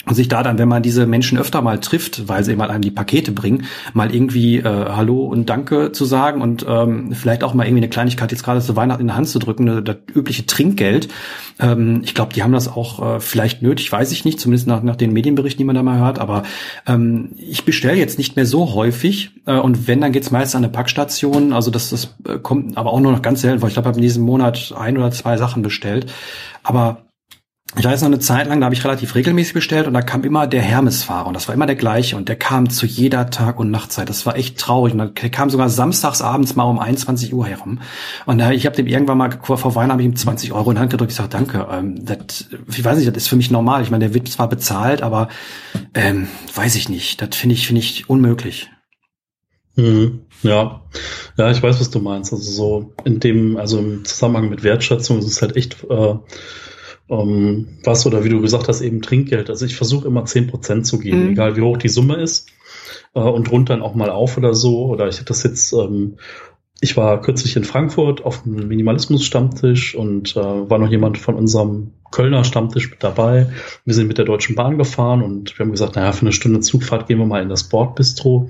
und 0.05 0.15
sich 0.15 0.27
da 0.27 0.43
dann, 0.43 0.57
wenn 0.57 0.67
man 0.67 0.83
diese 0.83 1.05
Menschen 1.05 1.37
öfter 1.37 1.61
mal 1.61 1.79
trifft, 1.79 2.27
weil 2.27 2.43
sie 2.43 2.55
mal 2.55 2.69
einem 2.69 2.81
die 2.81 2.91
Pakete 2.91 3.31
bringen, 3.31 3.65
mal 3.93 4.13
irgendwie 4.13 4.57
äh, 4.57 4.63
Hallo 4.63 5.25
und 5.25 5.49
Danke 5.49 5.91
zu 5.91 6.05
sagen 6.05 6.41
und 6.41 6.65
ähm, 6.67 7.13
vielleicht 7.13 7.43
auch 7.43 7.53
mal 7.53 7.63
irgendwie 7.63 7.83
eine 7.83 7.89
Kleinigkeit 7.89 8.31
jetzt 8.31 8.43
gerade 8.43 8.59
zu 8.59 8.75
Weihnachten 8.75 9.01
in 9.01 9.07
der 9.07 9.15
Hand 9.15 9.29
zu 9.29 9.39
drücken, 9.39 9.63
ne, 9.63 9.81
das 9.81 9.97
übliche 10.13 10.45
Trinkgeld. 10.45 11.07
Ähm, 11.59 12.01
ich 12.03 12.13
glaube, 12.13 12.33
die 12.33 12.43
haben 12.43 12.51
das 12.51 12.67
auch 12.67 13.15
äh, 13.15 13.19
vielleicht 13.19 13.61
nötig, 13.61 13.91
weiß 13.91 14.11
ich 14.11 14.25
nicht, 14.25 14.39
zumindest 14.39 14.67
nach, 14.67 14.83
nach 14.83 14.97
den 14.97 15.13
Medienberichten, 15.13 15.59
die 15.59 15.65
man 15.65 15.75
da 15.75 15.83
mal 15.83 15.99
hört. 15.99 16.19
Aber 16.19 16.43
ähm, 16.85 17.31
ich 17.37 17.63
bestelle 17.63 17.97
jetzt 17.97 18.17
nicht 18.17 18.35
mehr 18.35 18.45
so 18.45 18.73
häufig 18.73 19.31
äh, 19.45 19.57
und 19.57 19.87
wenn, 19.87 20.01
dann 20.01 20.11
geht's 20.11 20.31
meist 20.31 20.55
an 20.55 20.63
eine 20.63 20.71
Packstation. 20.71 21.53
Also 21.53 21.71
das, 21.71 21.89
das 21.91 22.15
äh, 22.27 22.39
kommt 22.39 22.77
aber 22.77 22.91
auch 22.91 22.99
nur 22.99 23.11
noch 23.13 23.21
ganz 23.21 23.41
selten, 23.41 23.61
weil 23.61 23.69
ich 23.69 23.75
glaube, 23.75 23.87
ich 23.87 23.93
habe 23.93 23.99
in 23.99 24.03
diesem 24.03 24.23
Monat 24.23 24.73
ein 24.77 24.97
oder 24.97 25.11
zwei 25.11 25.37
Sachen 25.37 25.61
bestellt. 25.61 26.11
Aber 26.63 27.03
ich 27.75 27.85
weiß 27.85 28.01
noch 28.01 28.07
eine 28.07 28.19
Zeit 28.19 28.47
lang, 28.47 28.59
da 28.59 28.65
habe 28.65 28.75
ich 28.75 28.83
relativ 28.83 29.15
regelmäßig 29.15 29.53
bestellt 29.53 29.87
und 29.87 29.93
da 29.93 30.01
kam 30.01 30.23
immer 30.23 30.45
der 30.45 30.61
Hermes-Fahrer 30.61 31.27
und 31.27 31.33
das 31.33 31.47
war 31.47 31.55
immer 31.55 31.65
der 31.65 31.75
gleiche 31.75 32.15
und 32.15 32.29
der 32.29 32.35
kam 32.35 32.69
zu 32.69 32.85
jeder 32.85 33.29
Tag- 33.29 33.59
und 33.59 33.71
Nachtzeit. 33.71 34.09
Das 34.09 34.25
war 34.25 34.35
echt 34.35 34.59
traurig 34.59 34.93
und 34.93 34.99
der 34.99 35.29
kam 35.29 35.49
sogar 35.49 35.69
samstags 35.69 36.21
abends 36.21 36.55
mal 36.55 36.63
um 36.63 36.79
21 36.79 37.33
Uhr 37.33 37.47
herum 37.47 37.79
und 38.25 38.37
da, 38.37 38.51
ich 38.51 38.65
habe 38.65 38.75
dem 38.75 38.87
irgendwann 38.87 39.17
mal 39.17 39.31
vor, 39.41 39.57
Weihnachten 39.75 39.91
habe 39.91 40.01
ich 40.01 40.07
ihm 40.07 40.15
20 40.15 40.51
Euro 40.53 40.69
in 40.69 40.75
die 40.75 40.81
Hand 40.81 40.91
gedrückt. 40.91 41.11
Ich 41.11 41.17
sage 41.17 41.29
danke. 41.29 41.67
Ähm, 41.71 42.05
das, 42.05 42.47
ich 42.69 42.83
weiß 42.83 42.97
nicht, 42.97 43.07
das 43.07 43.17
ist 43.17 43.27
für 43.27 43.35
mich 43.35 43.49
normal. 43.49 43.81
Ich 43.81 43.91
meine, 43.91 44.05
der 44.05 44.13
wird 44.13 44.27
zwar 44.27 44.49
bezahlt, 44.49 45.01
aber 45.01 45.29
ähm, 45.93 46.27
weiß 46.53 46.75
ich 46.75 46.89
nicht. 46.89 47.21
Das 47.21 47.35
finde 47.35 47.55
ich 47.55 47.67
finde 47.67 47.81
ich 47.81 48.09
unmöglich. 48.09 48.69
Mhm. 49.75 50.25
Ja, 50.43 50.81
ja, 51.37 51.51
ich 51.51 51.63
weiß, 51.63 51.79
was 51.79 51.89
du 51.89 51.99
meinst. 51.99 52.33
Also 52.33 52.51
so 52.51 52.93
in 53.05 53.19
dem, 53.19 53.57
also 53.57 53.79
im 53.79 54.05
Zusammenhang 54.05 54.49
mit 54.49 54.63
Wertschätzung 54.63 55.19
ist 55.19 55.25
es 55.25 55.41
halt 55.41 55.55
echt 55.55 55.83
äh, 55.89 56.15
ähm, 57.13 57.67
was 57.83 58.05
oder 58.05 58.23
wie 58.23 58.29
du 58.29 58.41
gesagt 58.41 58.67
hast, 58.67 58.81
eben 58.81 59.01
Trinkgeld. 59.01 59.49
Also 59.49 59.65
ich 59.65 59.75
versuche 59.75 60.07
immer 60.07 60.25
zehn 60.25 60.47
Prozent 60.47 60.85
zu 60.85 60.99
geben, 60.99 61.25
mhm. 61.25 61.31
egal 61.31 61.55
wie 61.55 61.61
hoch 61.61 61.77
die 61.77 61.89
Summe 61.89 62.15
ist. 62.15 62.49
Äh, 63.13 63.19
und 63.19 63.51
rund 63.51 63.69
dann 63.69 63.81
auch 63.81 63.95
mal 63.95 64.09
auf 64.09 64.37
oder 64.37 64.53
so. 64.53 64.85
Oder 64.85 65.07
ich 65.07 65.15
hatte 65.15 65.27
das 65.27 65.43
jetzt, 65.43 65.73
ähm, 65.73 66.17
ich 66.81 66.97
war 66.97 67.21
kürzlich 67.21 67.55
in 67.55 67.63
Frankfurt 67.63 68.25
auf 68.25 68.45
einem 68.45 68.67
Minimalismus-Stammtisch 68.67 69.95
und 69.95 70.35
äh, 70.35 70.39
war 70.39 70.79
noch 70.79 70.89
jemand 70.89 71.17
von 71.17 71.35
unserem 71.35 71.91
Kölner 72.11 72.43
Stammtisch 72.43 72.89
mit 72.89 73.03
dabei. 73.03 73.49
Wir 73.85 73.93
sind 73.93 74.07
mit 74.07 74.17
der 74.17 74.25
Deutschen 74.25 74.55
Bahn 74.55 74.77
gefahren 74.77 75.23
und 75.23 75.57
wir 75.57 75.65
haben 75.65 75.71
gesagt, 75.71 75.95
naja, 75.95 76.11
für 76.11 76.21
eine 76.21 76.33
Stunde 76.33 76.59
Zugfahrt 76.59 77.07
gehen 77.07 77.19
wir 77.19 77.25
mal 77.25 77.41
in 77.41 77.49
das 77.49 77.69
Bordbistro. 77.69 78.49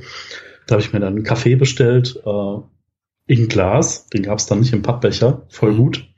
Da 0.67 0.73
habe 0.73 0.81
ich 0.81 0.93
mir 0.93 0.99
dann 0.99 1.15
einen 1.15 1.23
Kaffee 1.23 1.55
bestellt, 1.55 2.21
äh, 2.25 2.57
in 3.25 3.47
Glas. 3.47 4.07
Den 4.07 4.23
gab 4.23 4.39
es 4.39 4.47
dann 4.47 4.59
nicht 4.59 4.73
im 4.73 4.81
Pappbecher. 4.81 5.43
Voll 5.49 5.73
mhm. 5.73 5.77
gut 5.77 6.12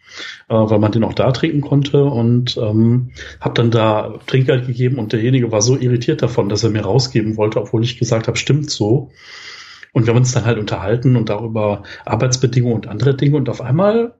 äh, 0.49 0.53
weil 0.53 0.79
man 0.79 0.91
den 0.91 1.03
auch 1.03 1.13
da 1.13 1.31
trinken 1.31 1.61
konnte 1.61 2.03
und 2.03 2.57
ähm, 2.57 3.11
habe 3.39 3.55
dann 3.55 3.71
da 3.71 4.19
Trinkgeld 4.27 4.67
gegeben 4.67 4.97
und 4.97 5.13
derjenige 5.13 5.51
war 5.51 5.61
so 5.61 5.77
irritiert 5.77 6.21
davon, 6.21 6.49
dass 6.49 6.63
er 6.63 6.69
mir 6.69 6.83
rausgeben 6.83 7.37
wollte, 7.37 7.59
obwohl 7.59 7.83
ich 7.83 7.97
gesagt 7.97 8.27
habe, 8.27 8.37
stimmt 8.37 8.69
so. 8.69 9.11
Und 9.93 10.05
wir 10.05 10.13
haben 10.13 10.19
uns 10.19 10.33
dann 10.33 10.45
halt 10.45 10.57
unterhalten 10.57 11.15
und 11.15 11.29
darüber 11.29 11.83
Arbeitsbedingungen 12.05 12.75
und 12.75 12.87
andere 12.87 13.15
Dinge 13.15 13.37
und 13.37 13.47
auf 13.49 13.61
einmal 13.61 14.15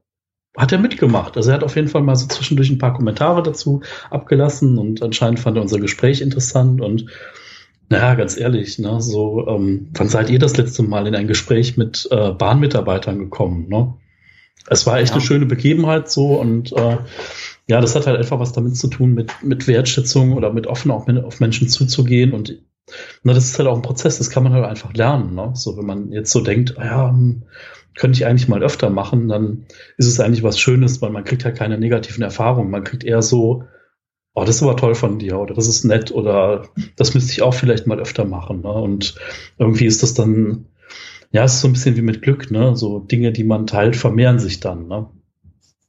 hat 0.57 0.71
er 0.71 0.79
mitgemacht. 0.79 1.35
Also 1.35 1.49
er 1.49 1.55
hat 1.55 1.63
auf 1.63 1.75
jeden 1.75 1.89
Fall 1.89 2.01
mal 2.01 2.15
so 2.15 2.27
zwischendurch 2.27 2.69
ein 2.69 2.77
paar 2.77 2.93
Kommentare 2.93 3.43
dazu 3.43 3.81
abgelassen 4.09 4.77
und 4.77 5.03
anscheinend 5.03 5.39
fand 5.39 5.57
er 5.57 5.61
unser 5.61 5.79
Gespräch 5.79 6.21
interessant 6.21 6.81
und 6.81 7.07
naja, 7.89 8.15
ganz 8.15 8.35
ehrlich, 8.35 8.79
ne, 8.79 8.99
so, 8.99 9.45
ähm, 9.47 9.89
wann 9.93 10.09
seid 10.09 10.29
ihr 10.31 10.39
das 10.39 10.57
letzte 10.57 10.81
Mal 10.81 11.05
in 11.07 11.15
ein 11.15 11.27
Gespräch 11.27 11.77
mit 11.77 12.07
äh, 12.09 12.31
Bahnmitarbeitern 12.31 13.19
gekommen, 13.19 13.67
ne? 13.69 13.93
Es 14.67 14.85
war 14.85 14.99
echt 14.99 15.09
ja. 15.09 15.15
eine 15.15 15.25
schöne 15.25 15.45
Begebenheit 15.45 16.09
so 16.09 16.39
und 16.39 16.71
äh, 16.73 16.97
ja, 17.67 17.81
das 17.81 17.95
hat 17.95 18.07
halt 18.07 18.17
einfach 18.17 18.39
was 18.39 18.53
damit 18.53 18.77
zu 18.77 18.87
tun, 18.87 19.13
mit, 19.13 19.31
mit 19.43 19.67
Wertschätzung 19.67 20.33
oder 20.33 20.53
mit 20.53 20.67
offen 20.67 20.91
auch 20.91 21.07
mit, 21.07 21.23
auf 21.23 21.39
Menschen 21.39 21.67
zuzugehen 21.67 22.33
und 22.33 22.59
na, 23.23 23.33
das 23.33 23.45
ist 23.45 23.57
halt 23.57 23.67
auch 23.67 23.75
ein 23.75 23.81
Prozess, 23.81 24.19
das 24.19 24.29
kann 24.29 24.43
man 24.43 24.53
halt 24.53 24.65
einfach 24.65 24.93
lernen. 24.93 25.33
Ne? 25.33 25.51
So, 25.55 25.75
wenn 25.77 25.85
man 25.85 26.11
jetzt 26.11 26.31
so 26.31 26.41
denkt, 26.41 26.77
ah 26.77 26.85
ja, 26.85 27.09
hm, 27.09 27.43
könnte 27.95 28.17
ich 28.17 28.25
eigentlich 28.25 28.47
mal 28.47 28.61
öfter 28.61 28.89
machen, 28.89 29.27
dann 29.27 29.65
ist 29.97 30.07
es 30.07 30.19
eigentlich 30.19 30.43
was 30.43 30.59
Schönes, 30.59 31.01
weil 31.01 31.09
man 31.09 31.23
kriegt 31.23 31.45
halt 31.45 31.55
keine 31.55 31.79
negativen 31.79 32.23
Erfahrungen. 32.23 32.69
Man 32.69 32.83
kriegt 32.83 33.03
eher 33.03 33.21
so, 33.21 33.63
oh, 34.33 34.43
das 34.43 34.57
ist 34.57 34.63
aber 34.63 34.75
toll 34.75 34.95
von 34.95 35.17
dir 35.17 35.39
oder 35.39 35.55
das 35.55 35.67
ist 35.67 35.85
nett 35.85 36.11
oder 36.11 36.67
das 36.97 37.13
müsste 37.13 37.31
ich 37.31 37.41
auch 37.41 37.53
vielleicht 37.53 37.87
mal 37.87 37.99
öfter 37.99 38.25
machen. 38.25 38.61
Ne? 38.61 38.71
Und 38.71 39.15
irgendwie 39.57 39.85
ist 39.85 40.03
das 40.03 40.13
dann 40.13 40.65
ja, 41.35 41.43
es 41.43 41.55
ist 41.55 41.61
so 41.61 41.67
ein 41.67 41.73
bisschen 41.73 41.97
wie 41.97 42.01
mit 42.01 42.21
Glück, 42.21 42.49
ne? 42.49 42.77
So 42.77 42.99
Dinge, 42.99 43.33
die 43.33 43.43
man 43.43 43.67
teilt, 43.67 43.97
vermehren 43.97 44.39
sich 44.39 44.61
dann, 44.61 44.87
ne? 44.87 45.07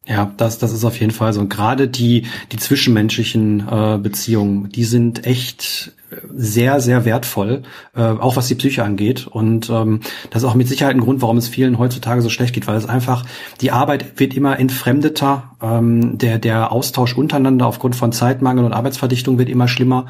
Ja, 0.04 0.32
das, 0.36 0.58
das 0.58 0.72
ist 0.72 0.84
auf 0.84 0.98
jeden 0.98 1.12
Fall 1.12 1.32
so. 1.32 1.40
Und 1.40 1.50
gerade 1.50 1.86
die, 1.86 2.26
die 2.50 2.56
zwischenmenschlichen 2.56 3.64
äh, 3.68 3.98
Beziehungen, 3.98 4.70
die 4.70 4.82
sind 4.82 5.24
echt 5.24 5.92
sehr, 6.34 6.80
sehr 6.80 7.04
wertvoll, 7.04 7.62
äh, 7.94 8.02
auch 8.02 8.34
was 8.34 8.48
die 8.48 8.56
Psyche 8.56 8.82
angeht. 8.82 9.28
Und 9.28 9.70
ähm, 9.70 10.00
das 10.30 10.42
ist 10.42 10.48
auch 10.48 10.54
mit 10.56 10.66
Sicherheit 10.66 10.96
ein 10.96 11.00
Grund, 11.00 11.22
warum 11.22 11.36
es 11.36 11.46
vielen 11.46 11.78
heutzutage 11.78 12.22
so 12.22 12.28
schlecht 12.28 12.52
geht, 12.52 12.66
weil 12.66 12.76
es 12.76 12.88
einfach, 12.88 13.24
die 13.60 13.70
Arbeit 13.70 14.18
wird 14.18 14.34
immer 14.34 14.58
entfremdeter, 14.58 15.52
ähm, 15.62 16.18
der, 16.18 16.40
der 16.40 16.72
Austausch 16.72 17.16
untereinander 17.16 17.66
aufgrund 17.66 17.94
von 17.94 18.10
Zeitmangel 18.10 18.64
und 18.64 18.72
Arbeitsverdichtung 18.72 19.38
wird 19.38 19.48
immer 19.48 19.68
schlimmer. 19.68 20.06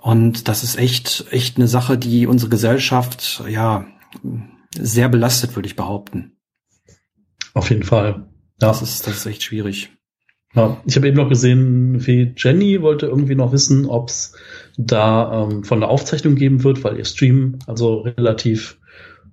Und 0.00 0.48
das 0.48 0.64
ist 0.64 0.76
echt, 0.76 1.26
echt 1.30 1.56
eine 1.56 1.68
Sache, 1.68 1.98
die 1.98 2.26
unsere 2.26 2.50
Gesellschaft, 2.50 3.44
ja, 3.48 3.86
sehr 4.74 5.08
belastet, 5.08 5.54
würde 5.56 5.66
ich 5.66 5.76
behaupten. 5.76 6.36
Auf 7.54 7.70
jeden 7.70 7.82
Fall. 7.82 8.26
Ja. 8.60 8.68
Das 8.68 8.82
ist, 8.82 9.06
das 9.06 9.18
ist 9.18 9.26
echt 9.26 9.42
schwierig. 9.42 9.90
Ja, 10.54 10.82
ich 10.84 10.96
habe 10.96 11.08
eben 11.08 11.16
noch 11.16 11.30
gesehen, 11.30 12.06
wie 12.06 12.34
Jenny 12.36 12.82
wollte 12.82 13.06
irgendwie 13.06 13.34
noch 13.34 13.52
wissen, 13.52 13.86
ob 13.86 14.10
es 14.10 14.36
da 14.76 15.48
ähm, 15.50 15.64
von 15.64 15.80
der 15.80 15.88
Aufzeichnung 15.88 16.34
geben 16.34 16.62
wird, 16.62 16.84
weil 16.84 16.98
ihr 16.98 17.06
Stream 17.06 17.58
also 17.66 18.00
relativ 18.00 18.78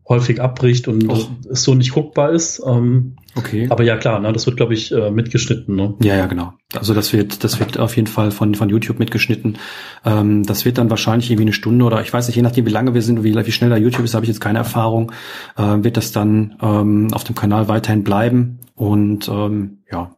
häufig 0.09 0.41
abbricht 0.41 0.87
und 0.87 1.07
Och. 1.07 1.29
es 1.49 1.63
so 1.63 1.75
nicht 1.75 1.93
guckbar 1.93 2.31
ist. 2.31 2.61
Ähm, 2.65 3.15
okay. 3.35 3.67
Aber 3.69 3.83
ja 3.83 3.95
klar, 3.95 4.19
ne, 4.19 4.33
das 4.33 4.47
wird 4.47 4.57
glaube 4.57 4.73
ich 4.73 4.91
äh, 4.91 5.11
mitgeschnitten. 5.11 5.75
Ne? 5.75 5.93
Ja, 6.01 6.15
ja, 6.15 6.25
genau. 6.25 6.53
Also 6.73 6.95
das 6.95 7.13
wird, 7.13 7.43
das 7.43 7.59
wird 7.59 7.77
auf 7.77 7.95
jeden 7.95 8.07
Fall 8.07 8.31
von 8.31 8.55
von 8.55 8.69
YouTube 8.69 8.97
mitgeschnitten. 8.97 9.59
Ähm, 10.03 10.43
das 10.43 10.65
wird 10.65 10.79
dann 10.79 10.89
wahrscheinlich 10.89 11.29
irgendwie 11.29 11.43
eine 11.43 11.53
Stunde 11.53 11.85
oder 11.85 12.01
ich 12.01 12.11
weiß 12.11 12.27
nicht, 12.27 12.35
je 12.35 12.41
nachdem 12.41 12.65
wie 12.65 12.71
lange 12.71 12.95
wir 12.95 13.03
sind 13.03 13.19
und 13.19 13.23
wie, 13.23 13.35
wie 13.35 13.51
schnell 13.51 13.69
da 13.69 13.77
YouTube 13.77 14.03
ist, 14.03 14.15
habe 14.15 14.25
ich 14.25 14.29
jetzt 14.29 14.41
keine 14.41 14.57
Erfahrung. 14.57 15.11
Äh, 15.55 15.83
wird 15.83 15.95
das 15.95 16.11
dann 16.11 16.57
ähm, 16.61 17.13
auf 17.13 17.23
dem 17.23 17.35
Kanal 17.35 17.67
weiterhin 17.67 18.03
bleiben 18.03 18.59
und 18.73 19.29
ähm, 19.29 19.83
ja, 19.91 20.15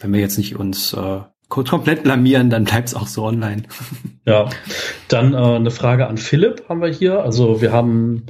wenn 0.00 0.12
wir 0.12 0.20
jetzt 0.20 0.38
nicht 0.38 0.56
uns 0.56 0.92
äh, 0.92 1.20
komplett 1.48 2.02
blamieren, 2.02 2.50
dann 2.50 2.64
bleibt 2.64 2.88
es 2.88 2.94
auch 2.94 3.06
so 3.06 3.24
online. 3.24 3.62
Ja, 4.26 4.50
dann 5.08 5.32
äh, 5.32 5.36
eine 5.36 5.70
Frage 5.70 6.06
an 6.06 6.18
Philipp 6.18 6.68
haben 6.68 6.82
wir 6.82 6.90
hier. 6.90 7.22
Also 7.22 7.62
wir 7.62 7.72
haben 7.72 8.26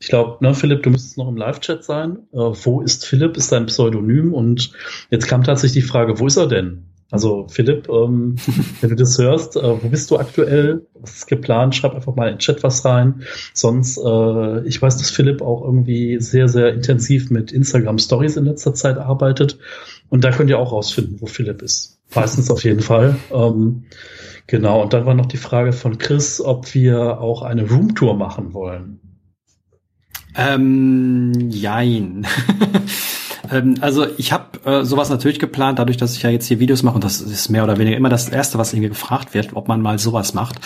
ich 0.00 0.08
glaube, 0.08 0.44
ne, 0.44 0.54
Philipp, 0.54 0.82
du 0.84 0.90
müsstest 0.90 1.18
noch 1.18 1.28
im 1.28 1.36
Live-Chat 1.36 1.82
sein. 1.82 2.18
Äh, 2.32 2.36
wo 2.36 2.80
ist 2.80 3.04
Philipp? 3.04 3.36
Ist 3.36 3.50
dein 3.50 3.66
Pseudonym? 3.66 4.32
Und 4.32 4.72
jetzt 5.10 5.26
kam 5.26 5.42
tatsächlich 5.42 5.84
die 5.84 5.88
Frage, 5.88 6.20
wo 6.20 6.26
ist 6.26 6.36
er 6.36 6.46
denn? 6.46 6.84
Also 7.10 7.46
Philipp, 7.48 7.88
ähm, 7.88 8.36
wenn 8.80 8.90
du 8.90 8.96
das 8.96 9.18
hörst, 9.18 9.56
äh, 9.56 9.82
wo 9.82 9.88
bist 9.88 10.10
du 10.10 10.18
aktuell? 10.18 10.86
Was 10.94 11.16
ist 11.16 11.26
geplant? 11.26 11.74
Schreib 11.74 11.94
einfach 11.94 12.14
mal 12.14 12.28
in 12.28 12.34
den 12.34 12.38
Chat 12.38 12.62
was 12.62 12.84
rein. 12.84 13.22
Sonst, 13.54 13.98
äh, 13.98 14.66
ich 14.66 14.80
weiß, 14.80 14.98
dass 14.98 15.10
Philipp 15.10 15.42
auch 15.42 15.64
irgendwie 15.64 16.20
sehr, 16.20 16.48
sehr 16.48 16.72
intensiv 16.74 17.30
mit 17.30 17.50
Instagram 17.50 17.98
Stories 17.98 18.36
in 18.36 18.44
letzter 18.44 18.74
Zeit 18.74 18.98
arbeitet. 18.98 19.58
Und 20.10 20.22
da 20.22 20.30
könnt 20.30 20.50
ihr 20.50 20.58
auch 20.58 20.72
rausfinden, 20.72 21.20
wo 21.20 21.26
Philipp 21.26 21.62
ist. 21.62 21.98
Meistens 22.14 22.50
auf 22.50 22.62
jeden 22.62 22.80
Fall. 22.80 23.16
Ähm, 23.32 23.84
genau. 24.46 24.82
Und 24.82 24.92
dann 24.92 25.06
war 25.06 25.14
noch 25.14 25.26
die 25.26 25.36
Frage 25.38 25.72
von 25.72 25.98
Chris, 25.98 26.40
ob 26.40 26.72
wir 26.74 27.20
auch 27.20 27.42
eine 27.42 27.68
Roomtour 27.68 28.16
machen 28.16 28.54
wollen. 28.54 29.00
Ähm, 30.38 31.50
jein. 31.50 32.24
ähm, 33.50 33.74
also 33.80 34.06
ich 34.16 34.32
habe 34.32 34.64
äh, 34.64 34.84
sowas 34.84 35.10
natürlich 35.10 35.40
geplant, 35.40 35.80
dadurch, 35.80 35.96
dass 35.96 36.16
ich 36.16 36.22
ja 36.22 36.30
jetzt 36.30 36.46
hier 36.46 36.60
Videos 36.60 36.84
mache 36.84 36.94
und 36.94 37.04
das 37.04 37.20
ist 37.20 37.48
mehr 37.48 37.64
oder 37.64 37.76
weniger 37.76 37.96
immer 37.96 38.08
das 38.08 38.28
Erste, 38.28 38.56
was 38.56 38.72
irgendwie 38.72 38.90
gefragt 38.90 39.34
wird, 39.34 39.50
ob 39.54 39.66
man 39.66 39.82
mal 39.82 39.98
sowas 39.98 40.34
macht. 40.34 40.60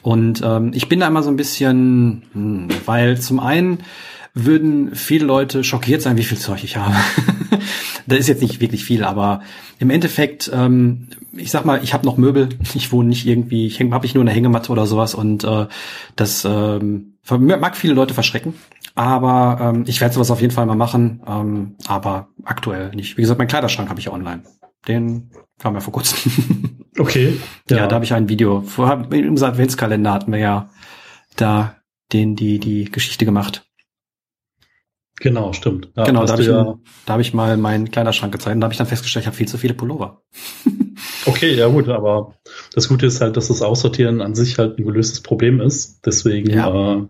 Und 0.00 0.40
ähm, 0.42 0.72
ich 0.74 0.88
bin 0.88 1.00
da 1.00 1.08
immer 1.08 1.22
so 1.22 1.28
ein 1.28 1.36
bisschen, 1.36 2.22
hm, 2.32 2.68
weil 2.86 3.20
zum 3.20 3.38
einen 3.38 3.80
würden 4.32 4.94
viele 4.94 5.26
Leute 5.26 5.62
schockiert 5.62 6.00
sein, 6.00 6.16
wie 6.16 6.24
viel 6.24 6.38
Zeug 6.38 6.64
ich 6.64 6.76
habe. 6.76 6.94
das 8.06 8.18
ist 8.18 8.28
jetzt 8.28 8.42
nicht 8.42 8.60
wirklich 8.60 8.84
viel, 8.84 9.04
aber 9.04 9.42
im 9.78 9.90
Endeffekt, 9.90 10.50
ähm, 10.54 11.08
ich 11.32 11.50
sag 11.50 11.64
mal, 11.64 11.82
ich 11.82 11.92
habe 11.92 12.06
noch 12.06 12.16
Möbel, 12.16 12.48
ich 12.74 12.92
wohne 12.92 13.08
nicht 13.08 13.26
irgendwie, 13.26 13.66
ich 13.66 13.80
habe 13.80 14.06
ich 14.06 14.14
nur 14.14 14.22
eine 14.22 14.30
Hängematte 14.30 14.72
oder 14.72 14.86
sowas 14.86 15.14
und 15.14 15.44
äh, 15.44 15.66
das 16.16 16.44
ähm, 16.44 17.14
mag 17.28 17.76
viele 17.76 17.94
Leute 17.94 18.14
verschrecken. 18.14 18.54
Aber 18.98 19.58
ähm, 19.60 19.84
ich 19.86 20.00
werde 20.00 20.12
sowas 20.12 20.32
auf 20.32 20.40
jeden 20.40 20.52
Fall 20.52 20.66
mal 20.66 20.74
machen, 20.74 21.22
ähm, 21.24 21.76
aber 21.86 22.30
aktuell 22.42 22.90
nicht. 22.90 23.16
Wie 23.16 23.20
gesagt, 23.20 23.38
mein 23.38 23.46
Kleiderschrank 23.46 23.88
habe 23.88 24.00
ich 24.00 24.06
ja 24.06 24.12
online. 24.12 24.42
Den 24.88 25.30
kam 25.60 25.74
ja 25.74 25.80
vor 25.80 25.92
kurzem. 25.92 26.80
okay. 26.98 27.36
Ja, 27.70 27.76
ja 27.76 27.86
da 27.86 27.94
habe 27.94 28.04
ich 28.04 28.12
ein 28.12 28.28
Video. 28.28 28.62
Vor, 28.62 29.06
Im 29.12 29.40
Adventskalender 29.40 30.12
hatten 30.12 30.32
wir 30.32 30.40
ja 30.40 30.70
da 31.36 31.76
den 32.12 32.34
die 32.34 32.58
die 32.58 32.86
Geschichte 32.86 33.24
gemacht. 33.24 33.70
Genau, 35.20 35.52
stimmt. 35.52 35.92
Ja, 35.94 36.02
genau, 36.02 36.24
da 36.24 36.32
habe 36.32 36.42
ich, 36.42 36.48
ja 36.48 36.76
da 37.06 37.12
hab 37.12 37.20
ich 37.20 37.32
mal 37.32 37.56
meinen 37.56 37.92
Kleiderschrank 37.92 38.32
gezeigt 38.32 38.56
und 38.56 38.60
da 38.60 38.64
habe 38.64 38.74
ich 38.74 38.78
dann 38.78 38.88
festgestellt, 38.88 39.22
ich 39.22 39.26
habe 39.28 39.36
viel 39.36 39.46
zu 39.46 39.58
viele 39.58 39.74
Pullover. 39.74 40.22
okay, 41.26 41.54
ja 41.54 41.68
gut, 41.68 41.88
aber 41.88 42.34
das 42.74 42.88
Gute 42.88 43.06
ist 43.06 43.20
halt, 43.20 43.36
dass 43.36 43.46
das 43.46 43.62
Aussortieren 43.62 44.20
an 44.22 44.34
sich 44.34 44.58
halt 44.58 44.76
ein 44.76 44.84
gelöstes 44.84 45.20
Problem 45.20 45.60
ist. 45.60 46.04
Deswegen 46.04 46.50
ja. 46.50 46.96
äh, 46.96 47.06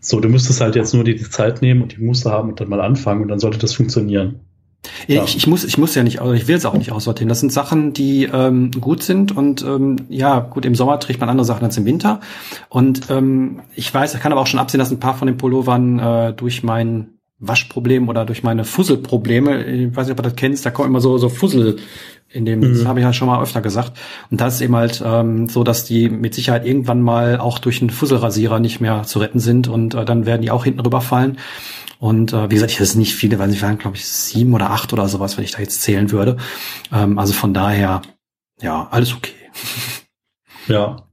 so, 0.00 0.20
du 0.20 0.28
müsstest 0.28 0.60
halt 0.60 0.76
jetzt 0.76 0.94
nur 0.94 1.04
die, 1.04 1.16
die 1.16 1.28
Zeit 1.28 1.62
nehmen 1.62 1.82
und 1.82 1.96
die 1.96 2.02
Muster 2.02 2.30
haben 2.30 2.50
und 2.50 2.60
dann 2.60 2.68
mal 2.68 2.80
anfangen 2.80 3.22
und 3.22 3.28
dann 3.28 3.40
sollte 3.40 3.58
das 3.58 3.74
funktionieren. 3.74 4.40
Ja. 5.06 5.24
Ich, 5.24 5.36
ich, 5.36 5.46
muss, 5.46 5.64
ich 5.64 5.76
muss 5.76 5.94
ja 5.94 6.04
nicht, 6.04 6.20
also 6.20 6.32
ich 6.32 6.46
will 6.46 6.56
es 6.56 6.64
auch 6.64 6.74
nicht 6.74 6.92
aussortieren. 6.92 7.28
Das 7.28 7.40
sind 7.40 7.52
Sachen, 7.52 7.92
die 7.92 8.28
ähm, 8.32 8.70
gut 8.70 9.02
sind 9.02 9.36
und 9.36 9.62
ähm, 9.62 9.96
ja, 10.08 10.38
gut, 10.38 10.64
im 10.64 10.76
Sommer 10.76 11.00
trägt 11.00 11.20
man 11.20 11.28
andere 11.28 11.44
Sachen 11.44 11.64
als 11.64 11.76
im 11.76 11.84
Winter. 11.84 12.20
Und 12.68 13.10
ähm, 13.10 13.60
ich 13.74 13.92
weiß, 13.92 14.14
ich 14.14 14.20
kann 14.20 14.30
aber 14.30 14.40
auch 14.40 14.46
schon 14.46 14.60
absehen, 14.60 14.78
dass 14.78 14.90
ein 14.90 15.00
paar 15.00 15.14
von 15.14 15.26
den 15.26 15.36
Pullovern 15.36 15.98
äh, 15.98 16.32
durch 16.32 16.62
mein 16.62 17.17
Waschproblem 17.40 18.08
oder 18.08 18.24
durch 18.24 18.42
meine 18.42 18.64
Fusselprobleme, 18.64 19.64
ich 19.64 19.96
weiß 19.96 20.06
nicht, 20.06 20.12
ob 20.12 20.16
du 20.18 20.22
das 20.24 20.36
kennst, 20.36 20.66
da 20.66 20.70
kommen 20.70 20.88
immer 20.88 21.00
so, 21.00 21.18
so 21.18 21.28
Fussel 21.28 21.76
in 22.30 22.44
dem, 22.44 22.60
mhm. 22.60 22.74
das 22.74 22.84
habe 22.84 23.00
ich 23.00 23.04
ja 23.04 23.12
schon 23.12 23.28
mal 23.28 23.42
öfter 23.42 23.62
gesagt. 23.62 23.92
Und 24.30 24.40
das 24.40 24.56
ist 24.56 24.60
eben 24.60 24.76
halt 24.76 25.02
ähm, 25.04 25.46
so, 25.46 25.64
dass 25.64 25.84
die 25.84 26.10
mit 26.10 26.34
Sicherheit 26.34 26.66
irgendwann 26.66 27.00
mal 27.00 27.38
auch 27.38 27.58
durch 27.58 27.80
einen 27.80 27.90
Fusselrasierer 27.90 28.60
nicht 28.60 28.80
mehr 28.80 29.04
zu 29.04 29.18
retten 29.18 29.38
sind 29.38 29.68
und 29.68 29.94
äh, 29.94 30.04
dann 30.04 30.26
werden 30.26 30.42
die 30.42 30.50
auch 30.50 30.64
hinten 30.64 30.80
rüberfallen. 30.80 31.38
Und 31.98 32.32
äh, 32.32 32.50
wie 32.50 32.54
gesagt, 32.54 32.72
ich 32.72 32.78
das 32.78 32.94
nicht 32.94 33.14
viele, 33.14 33.38
weil 33.38 33.50
sie 33.50 33.62
waren, 33.62 33.78
glaube 33.78 33.96
ich, 33.96 34.04
sieben 34.04 34.54
oder 34.54 34.70
acht 34.70 34.92
oder 34.92 35.08
sowas, 35.08 35.36
wenn 35.36 35.44
ich 35.44 35.52
da 35.52 35.60
jetzt 35.60 35.82
zählen 35.82 36.10
würde. 36.10 36.36
Ähm, 36.92 37.18
also 37.18 37.32
von 37.32 37.54
daher, 37.54 38.02
ja, 38.60 38.88
alles 38.90 39.14
okay. 39.14 39.32
Ja. 40.66 41.07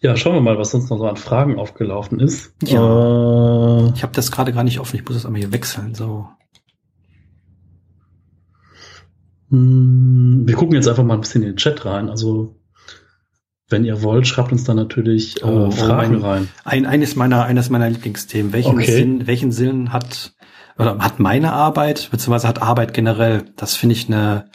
Ja, 0.00 0.16
schauen 0.16 0.34
wir 0.34 0.40
mal, 0.40 0.58
was 0.58 0.70
sonst 0.70 0.90
noch 0.90 0.98
so 0.98 1.06
an 1.06 1.16
Fragen 1.16 1.58
aufgelaufen 1.58 2.20
ist. 2.20 2.54
Ja. 2.62 3.88
Äh, 3.88 3.92
ich 3.94 4.02
habe 4.02 4.12
das 4.12 4.30
gerade 4.30 4.52
gar 4.52 4.64
nicht 4.64 4.80
offen, 4.80 4.96
ich 4.96 5.04
muss 5.04 5.14
das 5.14 5.26
einmal 5.26 5.40
hier 5.40 5.52
wechseln. 5.52 5.94
So. 5.94 6.28
Hm, 9.50 10.42
wir 10.46 10.54
gucken 10.54 10.74
jetzt 10.74 10.88
einfach 10.88 11.04
mal 11.04 11.14
ein 11.14 11.20
bisschen 11.20 11.42
in 11.42 11.50
den 11.50 11.56
Chat 11.56 11.84
rein. 11.84 12.08
Also 12.08 12.56
wenn 13.70 13.84
ihr 13.84 14.02
wollt, 14.02 14.26
schreibt 14.26 14.52
uns 14.52 14.64
da 14.64 14.74
natürlich 14.74 15.42
äh, 15.42 15.46
oh, 15.46 15.70
Fragen 15.70 16.14
mein, 16.14 16.22
rein. 16.22 16.48
Ein, 16.64 16.86
eines 16.86 17.16
meiner, 17.16 17.44
eines 17.44 17.70
meiner 17.70 17.88
Lieblingsthemen. 17.88 18.52
Welchen 18.52 18.74
okay. 18.74 18.92
Sinn, 18.92 19.26
welchen 19.26 19.52
Sinn 19.52 19.92
hat, 19.92 20.32
oder 20.76 20.98
hat 20.98 21.20
meine 21.20 21.52
Arbeit, 21.52 22.08
beziehungsweise 22.10 22.48
hat 22.48 22.62
Arbeit 22.62 22.94
generell? 22.94 23.44
Das 23.56 23.76
finde 23.76 23.94
ich 23.94 24.08
eine, 24.08 24.50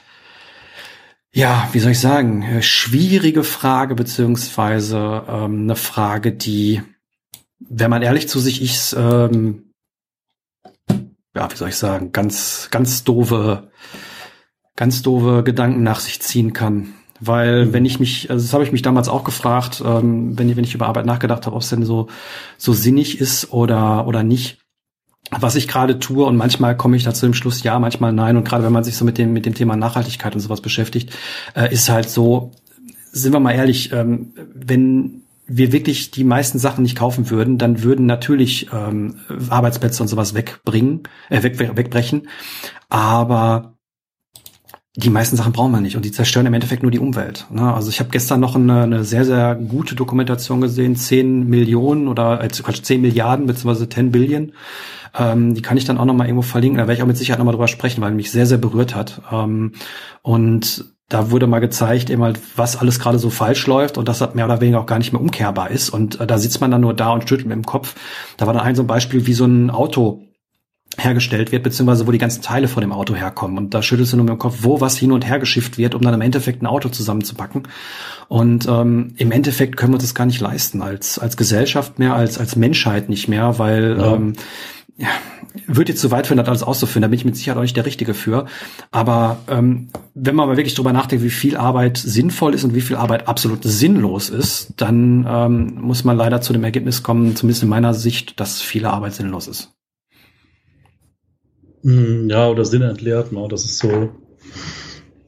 ja, 1.36 1.68
wie 1.74 1.80
soll 1.80 1.92
ich 1.92 2.00
sagen, 2.00 2.44
äh, 2.44 2.62
schwierige 2.62 3.44
Frage, 3.44 3.94
beziehungsweise 3.94 5.24
ähm, 5.28 5.64
eine 5.64 5.76
Frage, 5.76 6.32
die, 6.32 6.82
wenn 7.60 7.90
man 7.90 8.02
ehrlich 8.02 8.30
zu 8.30 8.40
sich 8.40 8.62
ist, 8.62 8.96
ähm, 8.98 9.74
ja, 11.36 11.52
wie 11.52 11.56
soll 11.58 11.68
ich 11.68 11.76
sagen, 11.76 12.14
ganz, 12.14 12.70
ganz 12.72 13.04
doofe, 13.04 13.70
ganz 14.78 15.02
doofe 15.02 15.44
Gedanken 15.44 15.84
nach 15.84 16.00
sich 16.00 16.22
ziehen 16.22 16.54
kann. 16.54 16.94
Weil 17.20 17.66
mhm. 17.66 17.74
wenn 17.74 17.86
ich 17.86 18.00
mich, 18.00 18.32
also 18.32 18.42
das 18.42 18.54
habe 18.54 18.64
ich 18.64 18.72
mich 18.72 18.82
damals 18.82 19.10
auch 19.10 19.26
gefragt, 19.26 19.84
ähm, 19.86 20.40
wenn, 20.40 20.50
ich, 20.50 20.56
wenn 20.56 20.64
ich 20.64 20.74
über 20.74 20.88
Arbeit 20.88 21.06
nachgedacht 21.06 21.46
habe, 21.46 21.58
ob 21.58 21.64
es 21.64 21.70
denn 21.70 21.84
so, 21.84 22.08
so 22.58 22.72
sinnig 22.72 23.20
ist 23.20 23.52
oder, 23.52 24.08
oder 24.08 24.24
nicht, 24.24 24.65
was 25.32 25.56
ich 25.56 25.68
gerade 25.68 26.00
tue. 26.00 26.26
Und 26.26 26.36
manchmal 26.36 26.78
komme 26.78 26.98
ich 26.98 27.04
da 27.04 27.14
zu 27.14 27.26
dem 27.26 27.34
Schluss, 27.34 27.64
ja, 27.64 27.80
manchmal 27.80 28.14
nein. 28.14 28.38
Und 28.38 28.48
gerade 28.48 28.64
wenn 28.64 28.74
man 28.74 28.84
sich 28.84 28.96
so 28.96 29.06
mit 29.06 29.18
dem, 29.18 29.34
mit 29.34 29.46
dem 29.46 29.56
Thema 29.56 29.76
Nachhaltigkeit 29.76 30.34
und 30.34 30.42
sowas 30.42 30.62
beschäftigt, 30.62 31.16
äh, 31.56 31.72
ist 31.74 31.90
halt 31.90 32.10
so, 32.10 32.52
sind 33.12 33.34
wir 33.34 33.40
mal 33.40 33.54
ehrlich, 33.54 33.92
ähm, 33.92 34.34
wenn 34.54 35.22
wir 35.48 35.72
wirklich 35.72 36.12
die 36.12 36.24
meisten 36.24 36.58
Sachen 36.58 36.82
nicht 36.82 36.98
kaufen 36.98 37.30
würden, 37.30 37.58
dann 37.58 37.84
würden 37.84 38.08
natürlich 38.08 38.68
ähm, 38.74 39.18
Arbeitsplätze 39.50 40.02
und 40.02 40.10
sowas 40.10 40.34
wegbringen, 40.34 41.04
äh, 41.30 41.44
weg, 41.44 41.60
wegbrechen. 41.60 42.28
Aber 42.90 43.75
die 44.98 45.10
meisten 45.10 45.36
Sachen 45.36 45.52
brauchen 45.52 45.72
wir 45.72 45.82
nicht 45.82 45.98
und 45.98 46.06
die 46.06 46.12
zerstören 46.12 46.46
im 46.46 46.54
Endeffekt 46.54 46.82
nur 46.82 46.92
die 46.92 47.00
Umwelt. 47.00 47.46
Ne? 47.50 47.74
Also 47.74 47.90
ich 47.90 48.00
habe 48.00 48.12
gestern 48.12 48.40
noch 48.40 48.56
eine, 48.56 48.84
eine, 48.84 49.04
sehr, 49.04 49.26
sehr 49.26 49.56
gute 49.56 49.94
Dokumentation 49.94 50.62
gesehen, 50.62 50.96
10 50.96 51.50
Millionen 51.50 52.08
oder 52.08 52.42
äh, 52.42 52.48
10 52.48 53.02
Milliarden 53.02 53.46
beziehungsweise 53.46 53.90
10 53.90 54.12
Billion. 54.12 54.54
Ähm, 55.18 55.54
die 55.54 55.62
kann 55.62 55.76
ich 55.76 55.84
dann 55.84 55.98
auch 55.98 56.06
nochmal 56.06 56.28
irgendwo 56.28 56.44
verlinken. 56.44 56.78
Da 56.78 56.84
werde 56.84 56.94
ich 56.94 57.04
auch 57.04 57.08
mit 57.08 57.18
Sicherheit 57.18 57.40
nochmal 57.40 57.54
drüber 57.54 57.68
sprechen, 57.68 58.02
weil 58.02 58.14
mich 58.14 58.32
sehr, 58.32 58.46
sehr 58.46 58.58
berührt 58.58 58.96
hat. 58.96 59.22
Ähm, 59.32 59.74
und 60.22 60.86
da 61.10 61.30
wurde 61.30 61.46
mal 61.46 61.60
gezeigt, 61.60 62.10
eben 62.10 62.24
halt, 62.24 62.40
was 62.56 62.78
alles 62.78 63.00
gerade 63.00 63.20
so 63.20 63.30
falsch 63.30 63.68
läuft 63.68 63.98
und 63.98 64.08
dass 64.08 64.20
das 64.20 64.34
mehr 64.34 64.46
oder 64.46 64.62
weniger 64.62 64.80
auch 64.80 64.88
gar 64.88 64.98
nicht 64.98 65.12
mehr 65.12 65.22
umkehrbar 65.22 65.72
ist. 65.72 65.90
Und 65.90 66.22
äh, 66.22 66.28
da 66.28 66.38
sitzt 66.38 66.62
man 66.62 66.72
dann 66.72 66.82
nur 66.82 66.94
da 66.94 67.12
und 67.12 67.28
schüttelt 67.28 67.48
mit 67.48 67.56
dem 67.56 67.66
Kopf. 67.66 67.96
Da 68.38 68.48
war 68.48 68.54
dann 68.54 68.64
ein 68.64 68.76
so 68.76 68.84
ein 68.84 68.88
Beispiel, 68.88 69.28
wie 69.28 69.34
so 69.34 69.46
ein 69.46 69.70
Auto 69.70 70.24
hergestellt 70.98 71.52
wird, 71.52 71.64
beziehungsweise 71.64 72.08
wo 72.08 72.12
die 72.12 72.18
ganzen 72.18 72.42
Teile 72.42 72.68
von 72.68 72.82
dem 72.82 72.92
Auto 72.92 73.16
herkommen. 73.16 73.58
Und 73.58 73.74
da 73.74 73.82
schüttelst 73.82 74.14
du 74.14 74.18
nur 74.18 74.26
mit 74.26 74.34
dem 74.34 74.40
Kopf, 74.40 74.60
wo 74.62 74.82
was 74.82 74.98
hin 74.98 75.12
und 75.12 75.28
her 75.28 75.40
geschifft 75.40 75.78
wird, 75.78 75.96
um 75.96 76.02
dann 76.02 76.14
im 76.14 76.22
Endeffekt 76.22 76.62
ein 76.62 76.68
Auto 76.68 76.90
zusammenzupacken. 76.90 77.64
Und 78.28 78.68
ähm, 78.68 79.14
im 79.18 79.32
Endeffekt 79.32 79.78
können 79.78 79.92
wir 79.92 79.96
uns 79.96 80.04
das 80.04 80.16
gar 80.16 80.26
nicht 80.26 80.42
leisten, 80.42 80.82
als, 80.82 81.20
als 81.20 81.38
Gesellschaft 81.38 82.00
mehr, 82.00 82.16
als, 82.16 82.38
als 82.38 82.56
Menschheit 82.56 83.10
nicht 83.10 83.28
mehr, 83.28 83.60
weil 83.60 83.98
ja. 84.00 84.16
ähm, 84.16 84.34
ja, 84.98 85.10
wird 85.68 85.90
jetzt 85.90 86.02
zu 86.02 86.12
weit 86.12 86.28
führen, 86.28 86.38
das 86.38 86.48
alles 86.48 86.64
auszuführen, 86.64 87.02
da 87.02 87.08
bin 87.10 87.20
ich 87.20 87.26
mit 87.26 87.36
Sicherheit 87.36 87.58
auch 87.58 87.64
nicht 87.64 87.76
der 87.76 87.86
Richtige 87.86 88.14
für. 88.14 88.46
Aber 88.92 89.40
ähm, 89.50 89.90
wenn 90.14 90.36
man 90.36 90.48
mal 90.48 90.58
wirklich 90.58 90.76
drüber 90.76 90.94
nachdenkt, 90.94 91.24
wie 91.24 91.30
viel 91.30 91.58
Arbeit 91.58 91.98
sinnvoll 91.98 92.54
ist 92.54 92.64
und 92.64 92.76
wie 92.76 92.82
viel 92.82 92.96
Arbeit 92.96 93.28
absolut 93.28 93.64
sinnlos 93.64 94.30
ist, 94.30 94.74
dann 94.78 95.26
ähm, 95.28 95.78
muss 95.82 96.04
man 96.04 96.16
leider 96.16 96.42
zu 96.42 96.54
dem 96.54 96.64
Ergebnis 96.64 97.04
kommen, 97.04 97.36
zumindest 97.36 97.64
in 97.64 97.70
meiner 97.70 97.94
Sicht, 97.94 98.40
dass 98.40 98.62
viele 98.62 98.92
Arbeit 98.92 99.14
sinnlos 99.14 99.48
ist. 99.48 99.74
Hm, 101.86 102.30
ja, 102.32 102.50
oder 102.50 102.66
Sinn 102.66 102.82
entleert, 102.82 103.32
ne? 103.32 103.48
Das 103.48 103.64
ist 103.64 103.78
so. 103.78 104.10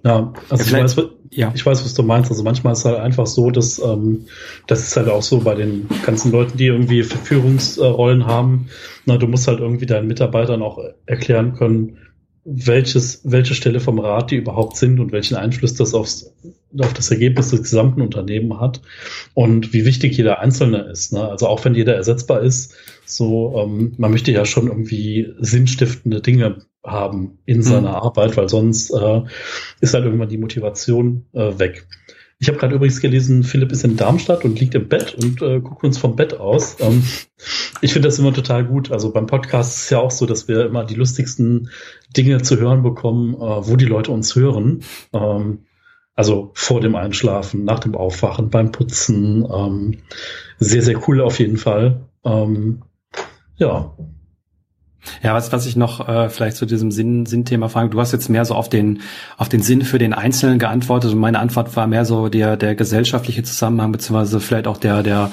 Ja, 0.03 0.33
also 0.49 0.63
ja, 0.75 0.85
ich, 0.85 0.97
weiß, 0.97 1.07
ja. 1.29 1.51
ich 1.53 1.63
weiß, 1.63 1.85
was 1.85 1.93
du 1.93 2.01
meinst. 2.01 2.31
Also 2.31 2.43
manchmal 2.43 2.73
ist 2.73 2.79
es 2.79 2.85
halt 2.85 2.97
einfach 2.97 3.27
so, 3.27 3.51
dass 3.51 3.77
ähm, 3.77 4.25
das 4.65 4.81
ist 4.81 4.97
halt 4.97 5.07
auch 5.07 5.21
so 5.21 5.39
bei 5.41 5.53
den 5.53 5.87
ganzen 6.03 6.31
Leuten, 6.31 6.57
die 6.57 6.65
irgendwie 6.65 7.03
Verführungsrollen 7.03 8.25
haben. 8.25 8.69
Na, 9.05 9.17
du 9.17 9.27
musst 9.27 9.47
halt 9.47 9.59
irgendwie 9.59 9.85
deinen 9.85 10.07
Mitarbeitern 10.07 10.63
auch 10.63 10.79
erklären 11.05 11.53
können, 11.53 11.99
welches, 12.49 13.21
welche 13.25 13.53
Stelle 13.53 13.81
vom 13.81 13.99
Rat 13.99 14.31
die 14.31 14.37
überhaupt 14.37 14.77
sind 14.77 15.01
und 15.01 15.11
welchen 15.11 15.35
Einfluss 15.35 15.73
das 15.73 15.93
aufs, 15.93 16.33
auf 16.79 16.93
das 16.93 17.11
Ergebnis 17.11 17.49
des 17.49 17.63
gesamten 17.63 18.01
Unternehmens 18.01 18.61
hat 18.61 18.81
und 19.33 19.73
wie 19.73 19.85
wichtig 19.85 20.15
jeder 20.15 20.39
Einzelne 20.39 20.83
ist. 20.83 21.11
Ne? 21.11 21.27
Also 21.27 21.47
auch 21.47 21.65
wenn 21.65 21.75
jeder 21.75 21.95
ersetzbar 21.95 22.41
ist, 22.41 22.73
so 23.05 23.53
ähm, 23.57 23.93
man 23.97 24.11
möchte 24.11 24.31
ja 24.31 24.45
schon 24.45 24.67
irgendwie 24.67 25.33
sinnstiftende 25.39 26.21
Dinge 26.21 26.65
haben 26.85 27.39
in 27.45 27.63
seiner 27.63 27.89
mhm. 27.89 27.95
Arbeit, 27.95 28.37
weil 28.37 28.47
sonst 28.47 28.91
äh, 28.91 29.21
ist 29.81 29.93
halt 29.93 30.05
irgendwann 30.05 30.29
die 30.29 30.37
Motivation 30.37 31.25
äh, 31.33 31.59
weg. 31.59 31.85
Ich 32.39 32.47
habe 32.49 32.59
gerade 32.59 32.75
übrigens 32.75 33.01
gelesen, 33.01 33.43
Philipp 33.43 33.71
ist 33.71 33.83
in 33.83 33.97
Darmstadt 33.97 34.45
und 34.45 34.59
liegt 34.59 34.75
im 34.75 34.87
Bett 34.87 35.15
und 35.15 35.41
äh, 35.41 35.59
guckt 35.59 35.83
uns 35.83 35.97
vom 35.97 36.15
Bett 36.15 36.35
aus. 36.35 36.77
Ähm, 36.79 37.03
ich 37.81 37.93
finde 37.93 38.07
das 38.07 38.19
immer 38.19 38.31
total 38.31 38.63
gut. 38.63 38.91
Also 38.91 39.11
beim 39.11 39.25
Podcast 39.25 39.75
ist 39.75 39.83
es 39.85 39.89
ja 39.89 39.99
auch 39.99 40.11
so, 40.11 40.27
dass 40.27 40.47
wir 40.47 40.67
immer 40.67 40.85
die 40.85 40.93
lustigsten 40.93 41.71
Dinge 42.17 42.41
zu 42.41 42.57
hören 42.59 42.83
bekommen, 42.83 43.35
äh, 43.35 43.37
wo 43.39 43.75
die 43.75 43.85
Leute 43.85 44.11
uns 44.11 44.35
hören. 44.35 44.83
Ähm, 45.13 45.59
also 46.15 46.51
vor 46.55 46.81
dem 46.81 46.95
Einschlafen, 46.95 47.63
nach 47.63 47.79
dem 47.79 47.95
Aufwachen, 47.95 48.49
beim 48.49 48.71
Putzen. 48.71 49.47
Ähm, 49.53 49.97
sehr, 50.57 50.81
sehr 50.81 50.99
cool 51.07 51.21
auf 51.21 51.39
jeden 51.39 51.57
Fall. 51.57 52.07
Ähm, 52.25 52.81
ja, 53.57 53.93
ja, 55.23 55.33
was, 55.33 55.51
was 55.51 55.65
ich 55.65 55.75
noch 55.75 56.07
äh, 56.07 56.29
vielleicht 56.29 56.57
zu 56.57 56.65
diesem 56.65 56.91
Sinn, 56.91 57.25
Sinnthema 57.25 57.69
frage, 57.69 57.89
du 57.89 57.99
hast 57.99 58.11
jetzt 58.11 58.29
mehr 58.29 58.45
so 58.45 58.55
auf 58.55 58.69
den, 58.69 59.01
auf 59.37 59.49
den 59.49 59.61
Sinn 59.61 59.83
für 59.83 59.97
den 59.97 60.13
Einzelnen 60.13 60.59
geantwortet 60.59 61.13
und 61.13 61.19
meine 61.19 61.39
Antwort 61.39 61.75
war 61.75 61.87
mehr 61.87 62.05
so 62.05 62.29
der, 62.29 62.57
der 62.57 62.75
gesellschaftliche 62.75 63.43
Zusammenhang, 63.43 63.91
beziehungsweise 63.91 64.39
vielleicht 64.39 64.67
auch 64.67 64.77
der, 64.77 65.03
der 65.03 65.31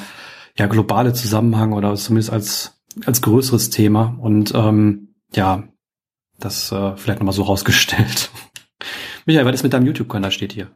ja, 0.57 0.67
globale 0.67 1.13
Zusammenhang 1.13 1.73
oder 1.73 1.95
zumindest 1.97 2.33
als, 2.33 2.81
als 3.05 3.23
größeres 3.23 3.71
Thema. 3.71 4.17
Und 4.21 4.53
ähm, 4.55 5.15
ja, 5.35 5.65
das 6.39 6.73
äh, 6.73 6.97
vielleicht 6.97 7.21
nochmal 7.21 7.35
so 7.35 7.43
rausgestellt. 7.43 8.31
Michael, 9.27 9.47
was 9.47 9.55
ist 9.55 9.63
mit 9.63 9.73
deinem 9.73 9.87
YouTube-Kanal 9.87 10.31
steht 10.31 10.53
hier? 10.53 10.69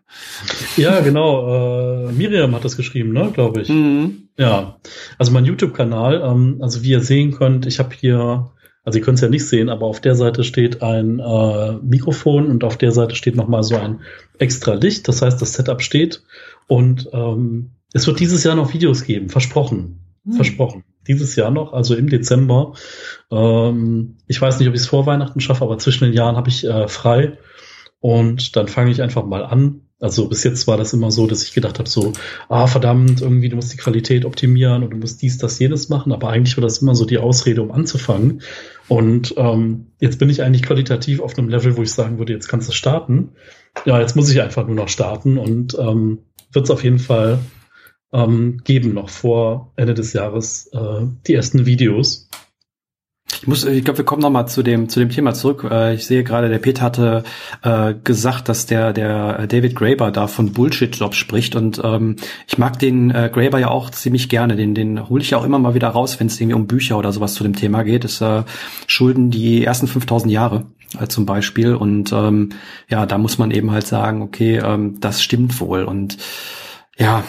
Ja, 0.76 1.00
genau. 1.00 2.08
Äh, 2.08 2.12
Miriam 2.12 2.54
hat 2.54 2.64
das 2.64 2.76
geschrieben, 2.76 3.12
ne, 3.12 3.30
glaube 3.32 3.60
ich. 3.60 3.68
Mhm. 3.68 4.28
Ja, 4.38 4.78
also 5.18 5.32
mein 5.32 5.44
YouTube-Kanal, 5.44 6.22
ähm, 6.24 6.58
also 6.60 6.82
wie 6.82 6.90
ihr 6.90 7.02
sehen 7.02 7.32
könnt, 7.32 7.66
ich 7.66 7.78
habe 7.78 7.94
hier 7.94 8.50
also 8.88 9.00
ihr 9.00 9.04
könnt 9.04 9.16
es 9.16 9.20
ja 9.20 9.28
nicht 9.28 9.46
sehen, 9.46 9.68
aber 9.68 9.84
auf 9.84 10.00
der 10.00 10.14
Seite 10.14 10.44
steht 10.44 10.80
ein 10.80 11.18
äh, 11.18 11.72
Mikrofon 11.82 12.46
und 12.46 12.64
auf 12.64 12.78
der 12.78 12.90
Seite 12.90 13.16
steht 13.16 13.36
nochmal 13.36 13.62
so 13.62 13.76
ein 13.76 14.00
extra 14.38 14.72
Licht. 14.72 15.08
Das 15.08 15.20
heißt, 15.20 15.42
das 15.42 15.52
Setup 15.52 15.82
steht 15.82 16.22
und 16.68 17.06
ähm, 17.12 17.72
es 17.92 18.06
wird 18.06 18.18
dieses 18.18 18.44
Jahr 18.44 18.54
noch 18.54 18.72
Videos 18.72 19.04
geben, 19.04 19.28
versprochen. 19.28 20.00
Hm. 20.24 20.32
Versprochen. 20.32 20.84
Dieses 21.08 21.34
Jahr 21.36 21.50
noch, 21.50 21.72
also 21.72 21.94
im 21.94 22.08
Dezember. 22.08 22.74
Ähm, 23.30 24.18
ich 24.26 24.40
weiß 24.40 24.58
nicht, 24.58 24.68
ob 24.68 24.74
ich 24.74 24.82
es 24.82 24.86
vor 24.86 25.06
Weihnachten 25.06 25.40
schaffe, 25.40 25.64
aber 25.64 25.78
zwischen 25.78 26.04
den 26.04 26.12
Jahren 26.12 26.36
habe 26.36 26.48
ich 26.48 26.64
äh, 26.64 26.86
frei. 26.88 27.38
Und 28.00 28.54
dann 28.54 28.68
fange 28.68 28.90
ich 28.90 29.02
einfach 29.02 29.24
mal 29.24 29.44
an, 29.44 29.88
also 30.00 30.28
bis 30.28 30.44
jetzt 30.44 30.68
war 30.68 30.76
das 30.76 30.92
immer 30.92 31.10
so, 31.10 31.26
dass 31.26 31.42
ich 31.42 31.52
gedacht 31.52 31.78
habe, 31.80 31.88
so, 31.88 32.12
ah, 32.48 32.68
verdammt, 32.68 33.20
irgendwie, 33.20 33.48
du 33.48 33.56
musst 33.56 33.72
die 33.72 33.78
Qualität 33.78 34.24
optimieren 34.24 34.84
und 34.84 34.90
du 34.90 34.96
musst 34.96 35.20
dies, 35.22 35.38
das, 35.38 35.58
jenes 35.58 35.88
machen, 35.88 36.12
aber 36.12 36.30
eigentlich 36.30 36.56
war 36.56 36.62
das 36.62 36.78
immer 36.78 36.94
so 36.94 37.04
die 37.04 37.18
Ausrede, 37.18 37.62
um 37.62 37.72
anzufangen. 37.72 38.42
Und 38.86 39.34
ähm, 39.36 39.88
jetzt 39.98 40.20
bin 40.20 40.30
ich 40.30 40.42
eigentlich 40.42 40.62
qualitativ 40.62 41.20
auf 41.20 41.36
einem 41.36 41.48
Level, 41.48 41.76
wo 41.76 41.82
ich 41.82 41.92
sagen 41.92 42.18
würde, 42.18 42.32
jetzt 42.32 42.48
kannst 42.48 42.68
du 42.68 42.72
starten. 42.72 43.30
Ja, 43.84 44.00
jetzt 44.00 44.14
muss 44.14 44.30
ich 44.30 44.40
einfach 44.40 44.66
nur 44.66 44.76
noch 44.76 44.88
starten 44.88 45.36
und 45.36 45.76
ähm, 45.78 46.18
wird 46.52 46.64
es 46.64 46.70
auf 46.70 46.84
jeden 46.84 47.00
Fall 47.00 47.40
ähm, 48.12 48.60
geben, 48.64 48.94
noch 48.94 49.08
vor 49.10 49.72
Ende 49.76 49.94
des 49.94 50.12
Jahres, 50.12 50.68
äh, 50.72 51.06
die 51.26 51.34
ersten 51.34 51.66
Videos. 51.66 52.28
Ich 53.40 53.46
muss, 53.46 53.64
ich 53.64 53.84
glaube, 53.84 53.98
wir 53.98 54.04
kommen 54.04 54.22
noch 54.22 54.30
mal 54.30 54.46
zu 54.46 54.62
dem 54.62 54.88
zu 54.88 55.00
dem 55.00 55.10
Thema 55.10 55.34
zurück. 55.34 55.66
Äh, 55.70 55.94
ich 55.94 56.06
sehe 56.06 56.24
gerade, 56.24 56.48
der 56.48 56.58
Peter 56.58 56.82
hatte 56.82 57.24
äh, 57.62 57.94
gesagt, 58.02 58.48
dass 58.48 58.66
der 58.66 58.92
der 58.92 59.46
David 59.46 59.76
Graeber 59.76 60.10
da 60.10 60.26
von 60.26 60.52
Bullshit-Jobs 60.52 61.16
spricht 61.16 61.54
und 61.54 61.80
ähm, 61.84 62.16
ich 62.48 62.58
mag 62.58 62.78
den 62.78 63.10
äh, 63.10 63.30
Graeber 63.32 63.58
ja 63.58 63.68
auch 63.68 63.90
ziemlich 63.90 64.28
gerne. 64.28 64.56
Den 64.56 64.74
den 64.74 65.08
hole 65.08 65.22
ich 65.22 65.30
ja 65.30 65.38
auch 65.38 65.44
immer 65.44 65.58
mal 65.58 65.74
wieder 65.74 65.88
raus, 65.88 66.18
wenn 66.18 66.26
es 66.26 66.40
irgendwie 66.40 66.56
um 66.56 66.66
Bücher 66.66 66.98
oder 66.98 67.12
sowas 67.12 67.34
zu 67.34 67.44
dem 67.44 67.54
Thema 67.54 67.82
geht. 67.84 68.04
Das 68.04 68.20
äh, 68.20 68.42
Schulden 68.86 69.30
die 69.30 69.62
ersten 69.64 69.86
5000 69.86 70.32
Jahre 70.32 70.66
äh, 70.98 71.06
zum 71.06 71.26
Beispiel 71.26 71.74
und 71.74 72.12
ähm, 72.12 72.50
ja, 72.88 73.06
da 73.06 73.18
muss 73.18 73.38
man 73.38 73.50
eben 73.50 73.70
halt 73.70 73.86
sagen, 73.86 74.22
okay, 74.22 74.56
ähm, 74.56 74.98
das 75.00 75.22
stimmt 75.22 75.60
wohl 75.60 75.84
und 75.84 76.16
ja, 76.98 77.22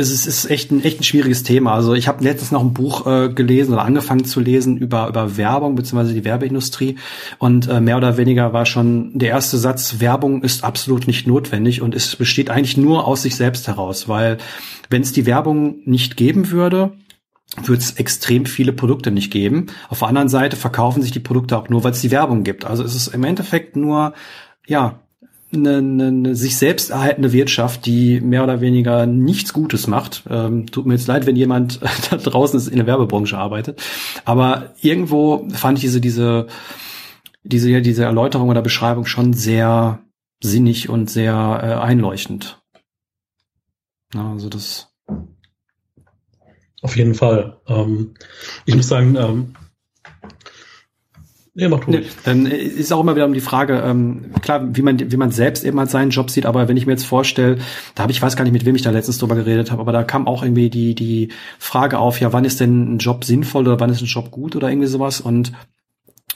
es 0.00 0.10
ist, 0.10 0.26
ist 0.26 0.50
echt 0.50 0.70
ein 0.70 0.82
echt 0.82 1.00
ein 1.00 1.04
schwieriges 1.04 1.42
Thema. 1.42 1.74
Also 1.74 1.94
ich 1.94 2.08
habe 2.08 2.24
letztens 2.24 2.50
noch 2.50 2.62
ein 2.62 2.74
Buch 2.74 3.06
äh, 3.06 3.28
gelesen 3.28 3.72
oder 3.72 3.84
angefangen 3.84 4.24
zu 4.24 4.40
lesen 4.40 4.76
über 4.76 5.08
über 5.08 5.36
Werbung 5.36 5.74
beziehungsweise 5.74 6.14
die 6.14 6.24
Werbeindustrie 6.24 6.96
und 7.38 7.68
äh, 7.68 7.80
mehr 7.80 7.96
oder 7.96 8.16
weniger 8.16 8.52
war 8.52 8.66
schon 8.66 9.18
der 9.18 9.30
erste 9.30 9.58
Satz: 9.58 10.00
Werbung 10.00 10.42
ist 10.42 10.64
absolut 10.64 11.06
nicht 11.06 11.26
notwendig 11.26 11.82
und 11.82 11.94
es 11.94 12.16
besteht 12.16 12.50
eigentlich 12.50 12.76
nur 12.76 13.06
aus 13.06 13.22
sich 13.22 13.36
selbst 13.36 13.68
heraus, 13.68 14.08
weil 14.08 14.38
wenn 14.88 15.02
es 15.02 15.12
die 15.12 15.26
Werbung 15.26 15.80
nicht 15.84 16.16
geben 16.16 16.50
würde, 16.50 16.92
wird 17.62 17.80
es 17.80 17.92
extrem 17.92 18.46
viele 18.46 18.72
Produkte 18.72 19.10
nicht 19.10 19.30
geben. 19.32 19.66
Auf 19.88 20.00
der 20.00 20.08
anderen 20.08 20.28
Seite 20.28 20.56
verkaufen 20.56 21.02
sich 21.02 21.10
die 21.10 21.20
Produkte 21.20 21.56
auch 21.56 21.68
nur, 21.68 21.84
weil 21.84 21.92
es 21.92 22.00
die 22.00 22.10
Werbung 22.10 22.44
gibt. 22.44 22.64
Also 22.64 22.84
es 22.84 22.94
ist 22.94 23.08
im 23.08 23.24
Endeffekt 23.24 23.76
nur 23.76 24.14
ja 24.66 25.00
eine, 25.52 25.78
eine, 25.78 26.06
eine 26.08 26.36
sich 26.36 26.56
selbst 26.56 26.90
erhaltende 26.90 27.32
Wirtschaft, 27.32 27.86
die 27.86 28.20
mehr 28.20 28.44
oder 28.44 28.60
weniger 28.60 29.06
nichts 29.06 29.52
Gutes 29.52 29.86
macht. 29.86 30.22
Ähm, 30.28 30.66
tut 30.66 30.86
mir 30.86 30.94
jetzt 30.94 31.06
leid, 31.06 31.26
wenn 31.26 31.36
jemand 31.36 31.80
da 32.10 32.16
draußen 32.16 32.70
in 32.70 32.76
der 32.76 32.86
Werbebranche 32.86 33.36
arbeitet. 33.36 33.82
Aber 34.24 34.74
irgendwo 34.80 35.48
fand 35.52 35.78
ich 35.78 35.82
diese, 35.82 36.00
diese, 36.00 36.46
diese, 37.42 37.82
diese 37.82 38.04
Erläuterung 38.04 38.48
oder 38.48 38.62
Beschreibung 38.62 39.06
schon 39.06 39.32
sehr 39.32 40.00
sinnig 40.42 40.88
und 40.88 41.10
sehr 41.10 41.34
äh, 41.62 41.84
einleuchtend. 41.84 42.62
Ja, 44.14 44.32
also 44.32 44.48
das. 44.48 44.88
Auf 46.82 46.96
jeden 46.96 47.14
Fall. 47.14 47.60
Ähm, 47.68 48.14
ich 48.64 48.74
muss 48.74 48.88
sagen, 48.88 49.16
ähm, 49.16 49.54
Nee, 51.52 51.68
macht 51.68 51.88
nee, 51.88 52.04
Dann 52.24 52.46
ist 52.46 52.92
auch 52.92 53.00
immer 53.00 53.16
wieder 53.16 53.24
um 53.24 53.32
die 53.32 53.40
Frage, 53.40 53.82
ähm, 53.84 54.30
klar, 54.40 54.76
wie 54.76 54.82
man, 54.82 55.10
wie 55.10 55.16
man 55.16 55.32
selbst 55.32 55.64
eben 55.64 55.80
halt 55.80 55.90
seinen 55.90 56.10
Job 56.10 56.30
sieht, 56.30 56.46
aber 56.46 56.68
wenn 56.68 56.76
ich 56.76 56.86
mir 56.86 56.92
jetzt 56.92 57.06
vorstelle, 57.06 57.58
da 57.96 58.04
habe 58.04 58.12
ich 58.12 58.22
weiß 58.22 58.36
gar 58.36 58.44
nicht, 58.44 58.52
mit 58.52 58.64
wem 58.64 58.76
ich 58.76 58.82
da 58.82 58.90
letztens 58.90 59.18
drüber 59.18 59.34
geredet 59.34 59.72
habe, 59.72 59.80
aber 59.80 59.90
da 59.90 60.04
kam 60.04 60.28
auch 60.28 60.44
irgendwie 60.44 60.70
die, 60.70 60.94
die 60.94 61.30
Frage 61.58 61.98
auf, 61.98 62.20
ja, 62.20 62.32
wann 62.32 62.44
ist 62.44 62.60
denn 62.60 62.94
ein 62.94 62.98
Job 62.98 63.24
sinnvoll 63.24 63.66
oder 63.66 63.80
wann 63.80 63.90
ist 63.90 64.00
ein 64.00 64.06
Job 64.06 64.30
gut 64.30 64.54
oder 64.54 64.70
irgendwie 64.70 64.86
sowas 64.86 65.20
und 65.20 65.52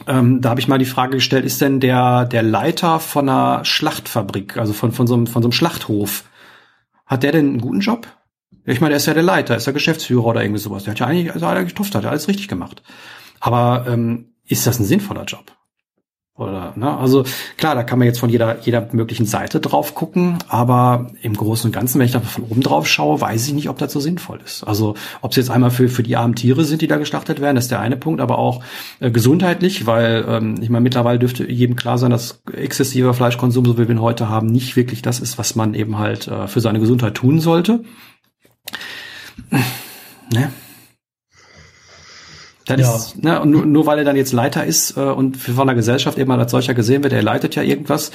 ähm, 0.08 0.40
da 0.40 0.50
habe 0.50 0.60
ich 0.60 0.66
mal 0.66 0.78
die 0.78 0.84
Frage 0.84 1.12
gestellt, 1.12 1.44
ist 1.44 1.60
denn 1.60 1.78
der, 1.78 2.24
der 2.24 2.42
Leiter 2.42 2.98
von 2.98 3.28
einer 3.28 3.64
Schlachtfabrik, 3.64 4.56
also 4.56 4.72
von, 4.72 4.90
von, 4.90 5.06
so 5.06 5.14
einem, 5.14 5.28
von 5.28 5.42
so 5.42 5.46
einem 5.46 5.52
Schlachthof, 5.52 6.24
hat 7.06 7.22
der 7.22 7.32
denn 7.32 7.48
einen 7.48 7.60
guten 7.60 7.80
Job? 7.80 8.08
Ich 8.66 8.80
meine, 8.80 8.90
der 8.90 8.96
ist 8.96 9.06
ja 9.06 9.14
der 9.14 9.22
Leiter, 9.22 9.56
ist 9.56 9.66
der 9.66 9.74
Geschäftsführer 9.74 10.26
oder 10.26 10.42
irgendwie 10.42 10.60
sowas. 10.60 10.84
Der 10.84 10.92
hat 10.92 10.98
ja 10.98 11.06
eigentlich, 11.06 11.32
also 11.32 11.46
eigentlich 11.46 11.74
Tuft, 11.74 11.94
hat 11.94 12.04
er 12.04 12.10
alles 12.10 12.28
richtig 12.28 12.48
gemacht. 12.48 12.82
Aber 13.40 13.86
ähm, 13.86 14.33
ist 14.46 14.66
das 14.66 14.78
ein 14.78 14.84
sinnvoller 14.84 15.24
Job? 15.24 15.52
Oder, 16.36 16.72
ne? 16.74 16.96
Also 16.96 17.24
klar, 17.56 17.76
da 17.76 17.84
kann 17.84 18.00
man 18.00 18.06
jetzt 18.06 18.18
von 18.18 18.28
jeder, 18.28 18.58
jeder 18.62 18.88
möglichen 18.90 19.24
Seite 19.24 19.60
drauf 19.60 19.94
gucken, 19.94 20.38
aber 20.48 21.12
im 21.22 21.34
Großen 21.34 21.68
und 21.68 21.72
Ganzen, 21.72 22.00
wenn 22.00 22.06
ich 22.06 22.12
da 22.12 22.18
von 22.18 22.42
oben 22.42 22.60
drauf 22.60 22.88
schaue, 22.88 23.20
weiß 23.20 23.46
ich 23.46 23.54
nicht, 23.54 23.68
ob 23.68 23.78
das 23.78 23.92
so 23.92 24.00
sinnvoll 24.00 24.40
ist. 24.44 24.64
Also 24.64 24.96
ob 25.20 25.30
es 25.30 25.36
jetzt 25.36 25.50
einmal 25.50 25.70
für, 25.70 25.88
für 25.88 26.02
die 26.02 26.16
armen 26.16 26.34
Tiere 26.34 26.64
sind, 26.64 26.82
die 26.82 26.88
da 26.88 26.96
geschlachtet 26.96 27.40
werden, 27.40 27.56
ist 27.56 27.70
der 27.70 27.78
eine 27.78 27.96
Punkt, 27.96 28.20
aber 28.20 28.38
auch 28.38 28.64
äh, 28.98 29.12
gesundheitlich, 29.12 29.86
weil 29.86 30.24
ähm, 30.26 30.56
ich 30.60 30.70
meine, 30.70 30.82
mittlerweile 30.82 31.20
dürfte 31.20 31.48
jedem 31.48 31.76
klar 31.76 31.98
sein, 31.98 32.10
dass 32.10 32.42
exzessiver 32.52 33.14
Fleischkonsum, 33.14 33.64
so 33.64 33.78
wie 33.78 33.86
wir 33.86 33.94
ihn 33.94 34.02
heute 34.02 34.28
haben, 34.28 34.48
nicht 34.48 34.74
wirklich 34.74 35.02
das 35.02 35.20
ist, 35.20 35.38
was 35.38 35.54
man 35.54 35.74
eben 35.74 35.98
halt 35.98 36.26
äh, 36.26 36.48
für 36.48 36.60
seine 36.60 36.80
Gesundheit 36.80 37.14
tun 37.14 37.38
sollte. 37.38 37.84
Ne? 40.32 40.50
Dann 42.66 42.80
ja. 42.80 42.94
ist, 42.94 43.22
ne, 43.22 43.40
und 43.40 43.50
nur, 43.50 43.66
nur 43.66 43.86
weil 43.86 43.98
er 43.98 44.04
dann 44.04 44.16
jetzt 44.16 44.32
Leiter 44.32 44.64
ist 44.64 44.96
äh, 44.96 45.00
und 45.00 45.36
von 45.36 45.66
der 45.66 45.76
Gesellschaft 45.76 46.18
eben 46.18 46.28
mal 46.28 46.40
als 46.40 46.50
solcher 46.50 46.74
gesehen 46.74 47.02
wird, 47.02 47.12
er 47.12 47.22
leitet 47.22 47.54
ja 47.56 47.62
irgendwas, 47.62 48.10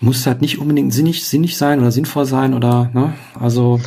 muss 0.00 0.26
halt 0.26 0.40
nicht 0.40 0.58
unbedingt 0.58 0.92
sinnig, 0.92 1.24
sinnig 1.24 1.56
sein 1.56 1.80
oder 1.80 1.90
sinnvoll 1.90 2.24
sein 2.24 2.54
oder, 2.54 2.90
ne, 2.92 3.14
also. 3.38 3.80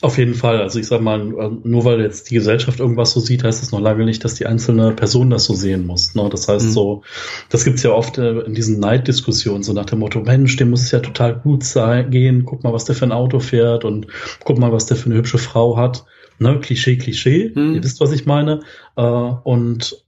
Auf 0.00 0.18
jeden 0.18 0.34
Fall. 0.34 0.60
Also 0.60 0.80
ich 0.80 0.88
sag 0.88 1.00
mal, 1.00 1.24
nur 1.62 1.84
weil 1.84 2.00
jetzt 2.00 2.28
die 2.28 2.34
Gesellschaft 2.34 2.80
irgendwas 2.80 3.12
so 3.12 3.20
sieht, 3.20 3.44
heißt 3.44 3.62
das 3.62 3.70
noch 3.70 3.78
lange 3.78 4.04
nicht, 4.04 4.24
dass 4.24 4.34
die 4.34 4.46
einzelne 4.46 4.90
Person 4.90 5.30
das 5.30 5.44
so 5.44 5.54
sehen 5.54 5.86
muss. 5.86 6.16
Ne? 6.16 6.28
Das 6.28 6.48
heißt 6.48 6.66
mhm. 6.66 6.70
so, 6.72 7.02
das 7.50 7.64
gibt's 7.64 7.84
ja 7.84 7.92
oft 7.92 8.18
äh, 8.18 8.40
in 8.40 8.54
diesen 8.54 8.80
Neiddiskussionen, 8.80 9.62
so 9.62 9.72
nach 9.72 9.84
dem 9.84 10.00
Motto, 10.00 10.18
Mensch, 10.20 10.56
dem 10.56 10.70
muss 10.70 10.82
es 10.82 10.90
ja 10.90 10.98
total 10.98 11.36
gut 11.36 11.62
sein, 11.62 12.10
gehen, 12.10 12.44
guck 12.44 12.64
mal, 12.64 12.72
was 12.72 12.84
der 12.84 12.96
für 12.96 13.04
ein 13.04 13.12
Auto 13.12 13.38
fährt 13.38 13.84
und 13.84 14.08
guck 14.42 14.58
mal, 14.58 14.72
was 14.72 14.86
der 14.86 14.96
für 14.96 15.06
eine 15.06 15.14
hübsche 15.14 15.38
Frau 15.38 15.76
hat. 15.76 16.04
Ne? 16.42 16.60
Klischee, 16.60 16.96
Klischee. 16.96 17.52
Hm. 17.54 17.74
Ihr 17.74 17.84
wisst, 17.84 18.00
was 18.00 18.12
ich 18.12 18.26
meine. 18.26 18.60
Äh, 18.96 19.02
und 19.02 20.04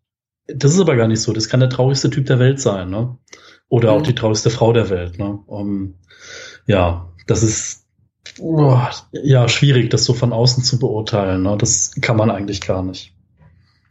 das 0.46 0.74
ist 0.74 0.80
aber 0.80 0.96
gar 0.96 1.08
nicht 1.08 1.20
so. 1.20 1.32
Das 1.32 1.48
kann 1.48 1.60
der 1.60 1.70
traurigste 1.70 2.10
Typ 2.10 2.26
der 2.26 2.38
Welt 2.38 2.60
sein. 2.60 2.90
Ne? 2.90 3.16
Oder 3.68 3.92
hm. 3.92 3.98
auch 3.98 4.02
die 4.02 4.14
traurigste 4.14 4.50
Frau 4.50 4.72
der 4.72 4.90
Welt. 4.90 5.18
Ne? 5.18 5.38
Um, 5.46 5.94
ja, 6.66 7.12
das 7.26 7.42
ist 7.42 7.86
oh, 8.38 8.78
ja 9.12 9.48
schwierig, 9.48 9.90
das 9.90 10.04
so 10.04 10.14
von 10.14 10.32
außen 10.32 10.62
zu 10.62 10.78
beurteilen. 10.78 11.42
Ne? 11.42 11.56
Das 11.58 11.92
kann 12.00 12.16
man 12.16 12.30
eigentlich 12.30 12.60
gar 12.60 12.82
nicht. 12.82 13.14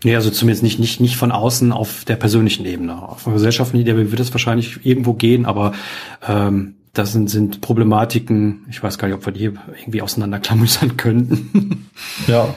Nee, 0.03 0.15
also 0.15 0.29
zumindest 0.29 0.63
nicht, 0.63 0.79
nicht, 0.79 0.99
nicht 0.99 1.15
von 1.15 1.31
außen 1.31 1.71
auf 1.71 2.03
der 2.03 2.17
persönlichen 2.17 2.65
Ebene. 2.65 3.01
Auf 3.01 3.23
der 3.23 3.33
gesellschaftlichen 3.33 3.87
Ebene 3.87 4.11
wird 4.11 4.19
es 4.19 4.33
wahrscheinlich 4.33 4.85
irgendwo 4.85 5.13
gehen, 5.13 5.45
aber 5.45 5.73
ähm, 6.27 6.75
das 6.93 7.11
sind, 7.11 7.29
sind 7.29 7.61
Problematiken, 7.61 8.65
ich 8.69 8.81
weiß 8.81 8.97
gar 8.97 9.07
nicht, 9.07 9.17
ob 9.17 9.25
wir 9.25 9.33
die 9.33 9.51
irgendwie 9.79 10.01
auseinanderklamüsern 10.01 10.97
könnten. 10.97 11.89
ja. 12.27 12.55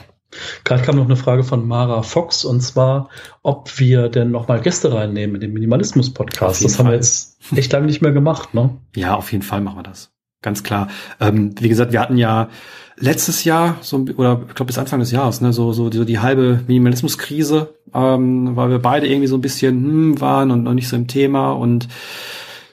Gerade 0.65 0.83
kam 0.83 0.97
noch 0.97 1.05
eine 1.05 1.15
Frage 1.15 1.43
von 1.43 1.67
Mara 1.67 2.03
Fox 2.03 2.43
und 2.43 2.61
zwar, 2.61 3.09
ob 3.43 3.79
wir 3.79 4.09
denn 4.09 4.29
nochmal 4.29 4.59
Gäste 4.59 4.93
reinnehmen 4.93 5.35
in 5.35 5.41
den 5.41 5.53
Minimalismus-Podcast. 5.53 6.63
Das 6.63 6.75
Fall. 6.75 6.85
haben 6.85 6.91
wir 6.91 6.97
jetzt 6.97 7.37
echt 7.55 7.71
lange 7.71 7.87
nicht 7.87 8.01
mehr 8.01 8.11
gemacht, 8.11 8.53
ne? 8.53 8.71
Ja, 8.95 9.15
auf 9.15 9.31
jeden 9.31 9.43
Fall 9.43 9.61
machen 9.61 9.77
wir 9.77 9.83
das. 9.83 10.11
Ganz 10.41 10.63
klar. 10.63 10.89
Ähm, 11.19 11.55
wie 11.59 11.69
gesagt, 11.69 11.93
wir 11.93 12.01
hatten 12.01 12.17
ja 12.17 12.49
letztes 12.97 13.45
Jahr, 13.45 13.77
so, 13.81 14.05
oder 14.17 14.43
ich 14.47 14.53
glaube 14.53 14.65
bis 14.65 14.77
Anfang 14.77 14.99
des 14.99 15.11
Jahres, 15.11 15.41
ne, 15.41 15.53
so, 15.53 15.71
so, 15.71 15.89
so 15.91 16.03
die 16.03 16.19
halbe 16.19 16.61
Minimalismus-Krise, 16.67 17.73
ähm, 17.93 18.55
weil 18.55 18.69
wir 18.69 18.79
beide 18.79 19.07
irgendwie 19.07 19.27
so 19.27 19.35
ein 19.37 19.41
bisschen 19.41 19.83
hm, 19.83 20.21
waren 20.21 20.51
und 20.51 20.63
noch 20.63 20.73
nicht 20.73 20.89
so 20.89 20.95
im 20.95 21.07
Thema 21.07 21.53
und 21.53 21.87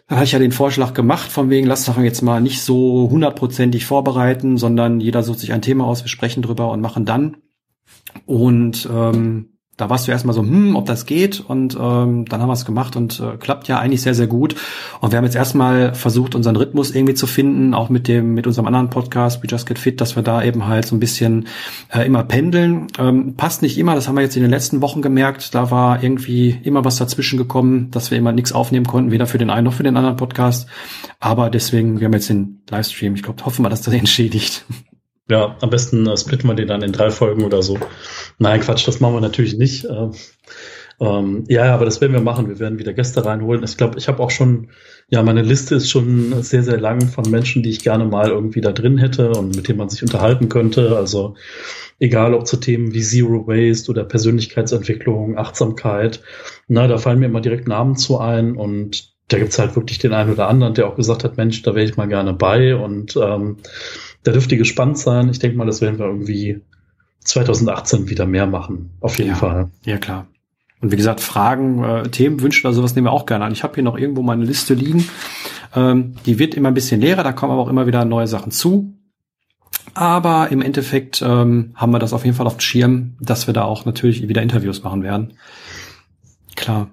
dann 0.06 0.18
hatte 0.18 0.26
ich 0.26 0.32
ja 0.32 0.38
den 0.38 0.52
Vorschlag 0.52 0.92
gemacht, 0.92 1.32
von 1.32 1.48
wegen, 1.48 1.66
lass 1.66 1.86
doch 1.86 1.98
jetzt 1.98 2.20
mal 2.20 2.40
nicht 2.40 2.62
so 2.62 3.08
hundertprozentig 3.10 3.86
vorbereiten, 3.86 4.58
sondern 4.58 5.00
jeder 5.00 5.22
sucht 5.22 5.38
sich 5.38 5.52
ein 5.52 5.62
Thema 5.62 5.86
aus, 5.86 6.04
wir 6.04 6.08
sprechen 6.08 6.42
drüber 6.42 6.70
und 6.70 6.80
machen 6.80 7.06
dann. 7.06 7.38
Und 8.26 8.88
ähm, 8.92 9.53
da 9.76 9.90
warst 9.90 10.06
du 10.06 10.12
erstmal 10.12 10.34
so, 10.34 10.42
hm, 10.42 10.76
ob 10.76 10.86
das 10.86 11.04
geht. 11.04 11.40
Und 11.40 11.74
ähm, 11.74 12.24
dann 12.26 12.40
haben 12.40 12.48
wir 12.48 12.52
es 12.52 12.64
gemacht 12.64 12.94
und 12.96 13.20
äh, 13.20 13.36
klappt 13.36 13.66
ja 13.66 13.78
eigentlich 13.78 14.02
sehr, 14.02 14.14
sehr 14.14 14.28
gut. 14.28 14.54
Und 15.00 15.10
wir 15.10 15.16
haben 15.16 15.24
jetzt 15.24 15.34
erstmal 15.34 15.94
versucht, 15.94 16.34
unseren 16.34 16.56
Rhythmus 16.56 16.94
irgendwie 16.94 17.14
zu 17.14 17.26
finden, 17.26 17.74
auch 17.74 17.88
mit 17.88 18.06
dem, 18.06 18.34
mit 18.34 18.46
unserem 18.46 18.66
anderen 18.66 18.90
Podcast, 18.90 19.42
We 19.42 19.48
Just 19.48 19.66
Get 19.66 19.78
Fit, 19.78 20.00
dass 20.00 20.14
wir 20.14 20.22
da 20.22 20.42
eben 20.42 20.66
halt 20.66 20.86
so 20.86 20.94
ein 20.94 21.00
bisschen 21.00 21.48
äh, 21.92 22.06
immer 22.06 22.22
pendeln. 22.22 22.86
Ähm, 22.98 23.34
passt 23.36 23.62
nicht 23.62 23.76
immer, 23.76 23.94
das 23.94 24.06
haben 24.06 24.14
wir 24.14 24.22
jetzt 24.22 24.36
in 24.36 24.42
den 24.42 24.50
letzten 24.50 24.80
Wochen 24.80 25.02
gemerkt. 25.02 25.54
Da 25.54 25.70
war 25.70 26.02
irgendwie 26.02 26.60
immer 26.62 26.84
was 26.84 26.96
dazwischen 26.96 27.36
gekommen, 27.36 27.90
dass 27.90 28.10
wir 28.10 28.18
immer 28.18 28.32
nichts 28.32 28.52
aufnehmen 28.52 28.86
konnten, 28.86 29.10
weder 29.10 29.26
für 29.26 29.38
den 29.38 29.50
einen 29.50 29.64
noch 29.64 29.74
für 29.74 29.82
den 29.82 29.96
anderen 29.96 30.16
Podcast. 30.16 30.68
Aber 31.18 31.50
deswegen, 31.50 31.98
wir 31.98 32.06
haben 32.06 32.12
jetzt 32.12 32.28
den 32.28 32.62
Livestream. 32.70 33.14
Ich 33.16 33.22
glaube, 33.22 33.44
hoffen 33.44 33.64
wir, 33.64 33.70
dass 33.70 33.82
das 33.82 33.94
entschädigt. 33.94 34.64
Ja, 35.28 35.56
am 35.60 35.70
besten 35.70 36.06
äh, 36.06 36.16
splitten 36.16 36.48
wir 36.48 36.54
den 36.54 36.68
dann 36.68 36.82
in 36.82 36.92
drei 36.92 37.10
Folgen 37.10 37.44
oder 37.44 37.62
so. 37.62 37.78
Nein, 38.38 38.60
Quatsch, 38.60 38.86
das 38.86 39.00
machen 39.00 39.14
wir 39.14 39.20
natürlich 39.20 39.56
nicht. 39.56 39.84
Äh, 39.86 40.10
ähm, 41.00 41.44
ja, 41.48 41.74
aber 41.74 41.86
das 41.86 42.00
werden 42.00 42.12
wir 42.12 42.20
machen. 42.20 42.48
Wir 42.48 42.58
werden 42.58 42.78
wieder 42.78 42.92
Gäste 42.92 43.24
reinholen. 43.24 43.64
Ich 43.64 43.76
glaube, 43.76 43.98
ich 43.98 44.06
habe 44.06 44.22
auch 44.22 44.30
schon, 44.30 44.68
ja, 45.08 45.22
meine 45.22 45.42
Liste 45.42 45.76
ist 45.76 45.90
schon 45.90 46.42
sehr, 46.42 46.62
sehr 46.62 46.78
lang 46.78 47.08
von 47.08 47.28
Menschen, 47.30 47.62
die 47.62 47.70
ich 47.70 47.82
gerne 47.82 48.04
mal 48.04 48.28
irgendwie 48.28 48.60
da 48.60 48.72
drin 48.72 48.98
hätte 48.98 49.30
und 49.30 49.56
mit 49.56 49.66
denen 49.66 49.78
man 49.78 49.88
sich 49.88 50.02
unterhalten 50.02 50.48
könnte. 50.48 50.96
Also 50.96 51.36
egal 51.98 52.34
ob 52.34 52.46
zu 52.46 52.58
Themen 52.58 52.92
wie 52.92 53.02
Zero 53.02 53.46
Waste 53.46 53.90
oder 53.90 54.04
Persönlichkeitsentwicklung, 54.04 55.38
Achtsamkeit. 55.38 56.20
Na, 56.68 56.86
da 56.86 56.98
fallen 56.98 57.18
mir 57.18 57.26
immer 57.26 57.40
direkt 57.40 57.66
Namen 57.66 57.96
zu 57.96 58.18
ein 58.18 58.56
und 58.56 59.13
da 59.28 59.38
gibt's 59.38 59.58
halt 59.58 59.74
wirklich 59.76 59.98
den 59.98 60.12
einen 60.12 60.32
oder 60.32 60.48
anderen, 60.48 60.74
der 60.74 60.86
auch 60.86 60.96
gesagt 60.96 61.24
hat, 61.24 61.36
Mensch, 61.36 61.62
da 61.62 61.74
wäre 61.74 61.84
ich 61.84 61.96
mal 61.96 62.08
gerne 62.08 62.32
bei 62.32 62.76
und 62.76 63.16
ähm, 63.16 63.56
da 64.22 64.32
dürft 64.32 64.52
ihr 64.52 64.58
gespannt 64.58 64.98
sein. 64.98 65.28
Ich 65.30 65.38
denke 65.38 65.56
mal, 65.56 65.66
das 65.66 65.80
werden 65.80 65.98
wir 65.98 66.06
irgendwie 66.06 66.60
2018 67.24 68.08
wieder 68.08 68.26
mehr 68.26 68.46
machen. 68.46 68.90
Auf 69.00 69.18
jeden 69.18 69.30
ja, 69.30 69.36
Fall. 69.36 69.70
Ja, 69.84 69.98
klar. 69.98 70.26
Und 70.80 70.92
wie 70.92 70.96
gesagt, 70.96 71.20
Fragen, 71.20 71.82
äh, 71.82 72.02
Themen, 72.08 72.42
Wünsche 72.42 72.66
oder 72.66 72.74
sowas 72.74 72.94
nehmen 72.94 73.06
wir 73.06 73.12
auch 73.12 73.24
gerne 73.24 73.46
an. 73.46 73.52
Ich 73.52 73.62
habe 73.62 73.74
hier 73.74 73.82
noch 73.82 73.96
irgendwo 73.96 74.22
meine 74.22 74.44
Liste 74.44 74.74
liegen. 74.74 75.08
Ähm, 75.74 76.16
die 76.26 76.38
wird 76.38 76.54
immer 76.54 76.68
ein 76.68 76.74
bisschen 76.74 77.00
leerer, 77.00 77.22
da 77.22 77.32
kommen 77.32 77.52
aber 77.52 77.62
auch 77.62 77.68
immer 77.68 77.86
wieder 77.86 78.04
neue 78.04 78.26
Sachen 78.26 78.52
zu. 78.52 78.94
Aber 79.94 80.50
im 80.50 80.60
Endeffekt 80.60 81.22
ähm, 81.22 81.72
haben 81.74 81.92
wir 81.92 81.98
das 81.98 82.12
auf 82.12 82.24
jeden 82.24 82.36
Fall 82.36 82.46
auf 82.46 82.56
dem 82.56 82.60
Schirm, 82.60 83.16
dass 83.20 83.46
wir 83.46 83.54
da 83.54 83.64
auch 83.64 83.84
natürlich 83.84 84.28
wieder 84.28 84.42
Interviews 84.42 84.82
machen 84.82 85.02
werden. 85.02 85.34
Klar. 86.56 86.90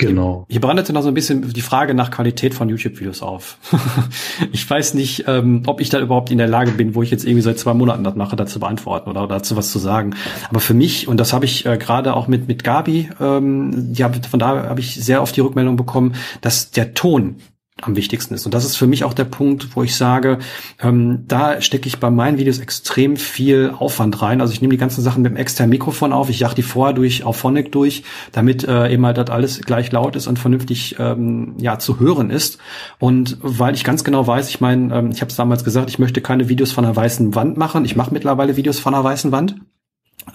Genau. 0.00 0.46
Hier 0.48 0.62
brandete 0.62 0.94
noch 0.94 1.02
so 1.02 1.08
ein 1.08 1.14
bisschen 1.14 1.52
die 1.52 1.60
Frage 1.60 1.92
nach 1.92 2.10
Qualität 2.10 2.54
von 2.54 2.70
YouTube-Videos 2.70 3.20
auf. 3.20 3.58
ich 4.52 4.68
weiß 4.68 4.94
nicht, 4.94 5.24
ähm, 5.26 5.64
ob 5.66 5.82
ich 5.82 5.90
da 5.90 6.00
überhaupt 6.00 6.30
in 6.30 6.38
der 6.38 6.48
Lage 6.48 6.70
bin, 6.70 6.94
wo 6.94 7.02
ich 7.02 7.10
jetzt 7.10 7.24
irgendwie 7.24 7.42
seit 7.42 7.58
zwei 7.58 7.74
Monaten 7.74 8.02
das 8.02 8.14
mache, 8.16 8.34
dazu 8.34 8.60
beantworten 8.60 9.10
oder 9.10 9.26
dazu 9.26 9.56
was 9.56 9.70
zu 9.70 9.78
sagen. 9.78 10.14
Aber 10.48 10.60
für 10.60 10.72
mich, 10.72 11.06
und 11.06 11.18
das 11.18 11.34
habe 11.34 11.44
ich 11.44 11.66
äh, 11.66 11.76
gerade 11.76 12.14
auch 12.14 12.28
mit, 12.28 12.48
mit 12.48 12.64
Gabi, 12.64 13.10
ähm, 13.20 13.92
ja, 13.92 14.10
von 14.30 14.40
da 14.40 14.68
habe 14.68 14.80
ich 14.80 14.94
sehr 14.94 15.20
oft 15.20 15.36
die 15.36 15.42
Rückmeldung 15.42 15.76
bekommen, 15.76 16.14
dass 16.40 16.70
der 16.70 16.94
Ton 16.94 17.36
am 17.82 17.96
wichtigsten 17.96 18.34
ist. 18.34 18.46
Und 18.46 18.54
das 18.54 18.64
ist 18.64 18.76
für 18.76 18.86
mich 18.86 19.04
auch 19.04 19.14
der 19.14 19.24
Punkt, 19.24 19.74
wo 19.74 19.82
ich 19.82 19.96
sage, 19.96 20.38
ähm, 20.80 21.24
da 21.28 21.60
stecke 21.60 21.88
ich 21.88 21.98
bei 21.98 22.10
meinen 22.10 22.38
Videos 22.38 22.58
extrem 22.58 23.16
viel 23.16 23.74
Aufwand 23.78 24.20
rein. 24.22 24.40
Also 24.40 24.52
ich 24.52 24.60
nehme 24.60 24.72
die 24.72 24.78
ganzen 24.78 25.02
Sachen 25.02 25.22
mit 25.22 25.32
dem 25.32 25.36
externen 25.36 25.70
Mikrofon 25.70 26.12
auf, 26.12 26.30
ich 26.30 26.40
jage 26.40 26.54
die 26.54 26.62
vorher 26.62 26.94
durch 26.94 27.24
auf 27.24 27.36
Phonic 27.36 27.72
durch, 27.72 28.04
damit 28.32 28.66
äh, 28.66 28.92
eben 28.92 29.04
halt 29.06 29.18
das 29.18 29.30
alles 29.30 29.60
gleich 29.62 29.92
laut 29.92 30.16
ist 30.16 30.26
und 30.26 30.38
vernünftig 30.38 30.96
ähm, 30.98 31.54
ja 31.58 31.78
zu 31.78 32.00
hören 32.00 32.30
ist. 32.30 32.58
Und 32.98 33.38
weil 33.40 33.74
ich 33.74 33.84
ganz 33.84 34.04
genau 34.04 34.26
weiß, 34.26 34.48
ich 34.48 34.60
meine, 34.60 34.94
ähm, 34.94 35.10
ich 35.10 35.20
habe 35.20 35.30
es 35.30 35.36
damals 35.36 35.64
gesagt, 35.64 35.90
ich 35.90 35.98
möchte 35.98 36.20
keine 36.20 36.48
Videos 36.48 36.72
von 36.72 36.84
einer 36.84 36.96
weißen 36.96 37.34
Wand 37.34 37.56
machen. 37.56 37.84
Ich 37.84 37.96
mache 37.96 38.12
mittlerweile 38.12 38.56
Videos 38.56 38.78
von 38.78 38.94
einer 38.94 39.04
weißen 39.04 39.32
Wand. 39.32 39.56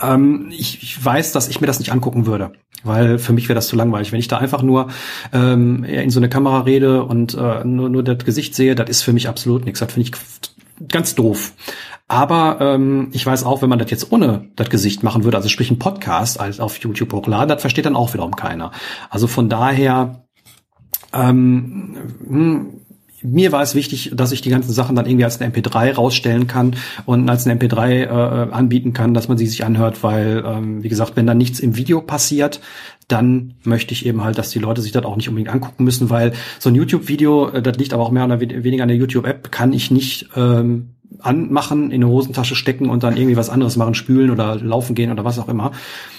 Ähm, 0.01 0.47
ich, 0.51 0.81
ich 0.81 1.03
weiß, 1.03 1.31
dass 1.31 1.47
ich 1.47 1.61
mir 1.61 1.67
das 1.67 1.79
nicht 1.79 1.91
angucken 1.91 2.25
würde, 2.25 2.53
weil 2.83 3.19
für 3.19 3.33
mich 3.33 3.47
wäre 3.47 3.55
das 3.55 3.67
zu 3.67 3.75
langweilig. 3.75 4.11
Wenn 4.11 4.19
ich 4.19 4.27
da 4.27 4.37
einfach 4.37 4.61
nur 4.61 4.89
ähm, 5.33 5.83
in 5.83 6.09
so 6.09 6.19
eine 6.19 6.29
Kamera 6.29 6.61
rede 6.61 7.03
und 7.03 7.33
äh, 7.33 7.63
nur, 7.63 7.89
nur 7.89 8.03
das 8.03 8.23
Gesicht 8.25 8.55
sehe, 8.55 8.75
das 8.75 8.89
ist 8.89 9.01
für 9.03 9.13
mich 9.13 9.29
absolut 9.29 9.65
nichts. 9.65 9.79
Das 9.79 9.93
finde 9.93 10.09
ich 10.09 10.87
ganz 10.89 11.15
doof. 11.15 11.53
Aber 12.07 12.57
ähm, 12.61 13.09
ich 13.13 13.25
weiß 13.25 13.43
auch, 13.45 13.61
wenn 13.61 13.69
man 13.69 13.79
das 13.79 13.89
jetzt 13.89 14.11
ohne 14.11 14.49
das 14.55 14.69
Gesicht 14.69 15.01
machen 15.01 15.23
würde, 15.23 15.37
also 15.37 15.49
sprich 15.49 15.71
ein 15.71 15.79
Podcast 15.79 16.39
als 16.39 16.59
auf 16.59 16.77
YouTube 16.77 17.13
hochladen, 17.13 17.49
das 17.49 17.61
versteht 17.61 17.85
dann 17.85 17.95
auch 17.95 18.13
wiederum 18.13 18.35
keiner. 18.35 18.71
Also 19.09 19.25
von 19.25 19.49
daher 19.49 20.25
ähm, 21.13 21.97
hm, 22.27 22.84
mir 23.25 23.51
war 23.51 23.61
es 23.61 23.75
wichtig, 23.75 24.11
dass 24.13 24.31
ich 24.31 24.41
die 24.41 24.49
ganzen 24.49 24.71
Sachen 24.71 24.95
dann 24.95 25.05
irgendwie 25.05 25.25
als 25.25 25.41
eine 25.41 25.53
MP3 25.53 25.93
rausstellen 25.93 26.47
kann 26.47 26.75
und 27.05 27.29
als 27.29 27.45
eine 27.45 27.59
MP3 27.59 28.03
äh, 28.03 28.51
anbieten 28.51 28.93
kann, 28.93 29.13
dass 29.13 29.27
man 29.27 29.37
sie 29.37 29.47
sich 29.47 29.65
anhört, 29.65 30.03
weil, 30.03 30.43
ähm, 30.45 30.83
wie 30.83 30.89
gesagt, 30.89 31.15
wenn 31.15 31.27
da 31.27 31.33
nichts 31.33 31.59
im 31.59 31.77
Video 31.77 32.01
passiert, 32.01 32.61
dann 33.07 33.53
möchte 33.63 33.93
ich 33.93 34.05
eben 34.05 34.23
halt, 34.23 34.37
dass 34.37 34.49
die 34.49 34.59
Leute 34.59 34.81
sich 34.81 34.91
das 34.91 35.05
auch 35.05 35.15
nicht 35.15 35.29
unbedingt 35.29 35.53
angucken 35.53 35.83
müssen, 35.83 36.09
weil 36.09 36.33
so 36.59 36.69
ein 36.69 36.75
YouTube-Video, 36.75 37.49
äh, 37.49 37.61
das 37.61 37.77
liegt 37.77 37.93
aber 37.93 38.03
auch 38.03 38.11
mehr 38.11 38.25
oder 38.25 38.39
weniger 38.39 38.83
an 38.83 38.89
der 38.89 38.97
YouTube-App, 38.97 39.51
kann 39.51 39.73
ich 39.73 39.91
nicht 39.91 40.29
ähm, 40.35 40.94
anmachen, 41.19 41.91
in 41.91 42.03
eine 42.03 42.07
Hosentasche 42.07 42.55
stecken 42.55 42.89
und 42.89 43.03
dann 43.03 43.17
irgendwie 43.17 43.37
was 43.37 43.49
anderes 43.49 43.77
machen, 43.77 43.95
spülen 43.95 44.29
oder 44.29 44.55
laufen 44.55 44.95
gehen 44.95 45.11
oder 45.11 45.25
was 45.25 45.39
auch 45.39 45.47
immer, 45.47 45.71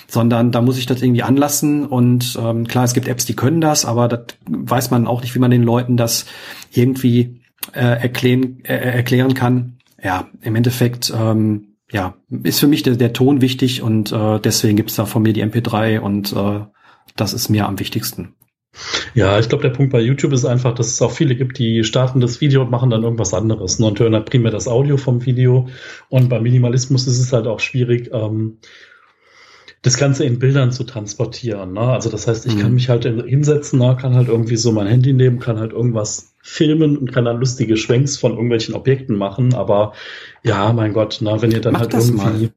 sondern 0.09 0.53
da 0.53 0.62
muss 0.62 0.79
ich 0.79 0.87
das 0.87 1.03
irgendwie 1.03 1.22
anlassen 1.22 1.87
und 1.87 2.38
ähm, 2.40 2.66
klar, 2.66 2.85
es 2.85 2.94
gibt 2.94 3.09
Apps, 3.09 3.25
die 3.25 3.37
können 3.37 3.61
das, 3.61 3.85
aber 3.85 4.09
das 4.09 4.25
weiß 4.49 4.90
man 4.90 5.07
auch 5.07 5.22
nicht, 5.22 5.35
wie 5.35 5.40
man 5.40 5.51
den 5.51 5.62
Leuten 5.62 5.96
das 5.96 6.27
irgendwie 6.72 7.40
äh, 7.72 7.81
erklären, 7.81 8.61
äh, 8.64 8.75
erklären 8.75 9.35
kann. 9.35 9.79
Ja, 10.03 10.29
im 10.42 10.55
Endeffekt 10.55 11.12
ähm, 11.16 11.77
ja, 11.90 12.14
ist 12.29 12.61
für 12.61 12.66
mich 12.66 12.83
der, 12.83 12.96
der 12.96 13.12
Ton 13.12 13.40
wichtig 13.40 13.83
und 13.83 14.12
äh, 14.12 14.40
deswegen 14.40 14.77
gibt's 14.77 14.96
da 14.96 15.07
von 15.07 15.22
mir 15.22 15.33
die 15.33 15.44
MP3 15.44 16.01
und 16.01 16.33
äh, 16.33 16.61
das 17.16 17.33
ist 17.33 17.49
mir 17.49 17.66
am 17.66 17.79
wichtigsten. 17.79 18.35
Ja, 19.14 19.38
ich 19.38 19.48
glaube, 19.48 19.62
der 19.62 19.70
Punkt 19.70 19.92
bei 19.92 20.00
YouTube 20.00 20.32
ist 20.32 20.44
einfach, 20.44 20.74
dass 20.74 20.88
es 20.88 21.02
auch 21.02 21.12
viele 21.12 21.34
gibt, 21.34 21.58
die 21.58 21.84
starten 21.84 22.20
das 22.20 22.40
Video 22.40 22.62
und 22.62 22.70
machen 22.70 22.90
dann 22.90 23.02
irgendwas 23.02 23.34
anderes 23.34 23.78
ne, 23.78 23.86
und 23.86 23.98
hören 23.98 24.14
halt 24.14 24.26
primär 24.26 24.52
das 24.52 24.68
Audio 24.68 24.96
vom 24.96 25.24
Video. 25.24 25.68
Und 26.08 26.28
beim 26.28 26.42
Minimalismus 26.42 27.06
ist 27.06 27.18
es 27.18 27.32
halt 27.32 27.46
auch 27.46 27.60
schwierig, 27.60 28.10
ähm, 28.12 28.58
das 29.82 29.98
Ganze 29.98 30.24
in 30.24 30.38
Bildern 30.38 30.72
zu 30.72 30.84
transportieren. 30.84 31.74
Ne? 31.74 31.80
Also 31.80 32.10
das 32.10 32.26
heißt, 32.26 32.44
ich 32.46 32.56
mhm. 32.56 32.60
kann 32.60 32.74
mich 32.74 32.88
halt 32.88 33.04
hinsetzen, 33.04 33.78
ne, 33.78 33.96
kann 34.00 34.14
halt 34.14 34.28
irgendwie 34.28 34.56
so 34.56 34.72
mein 34.72 34.88
Handy 34.88 35.12
nehmen, 35.12 35.38
kann 35.38 35.58
halt 35.58 35.72
irgendwas 35.72 36.34
filmen 36.42 36.96
und 36.96 37.12
kann 37.12 37.24
dann 37.24 37.38
lustige 37.38 37.76
Schwenks 37.76 38.16
von 38.16 38.32
irgendwelchen 38.32 38.74
Objekten 38.74 39.16
machen. 39.16 39.54
Aber 39.54 39.92
ja, 40.42 40.72
mein 40.72 40.92
Gott, 40.92 41.18
na, 41.20 41.40
wenn 41.40 41.52
ihr 41.52 41.60
dann 41.60 41.74
Mach 41.74 41.80
halt 41.80 41.94
irgendwie 41.94 42.16
mal. 42.16 42.50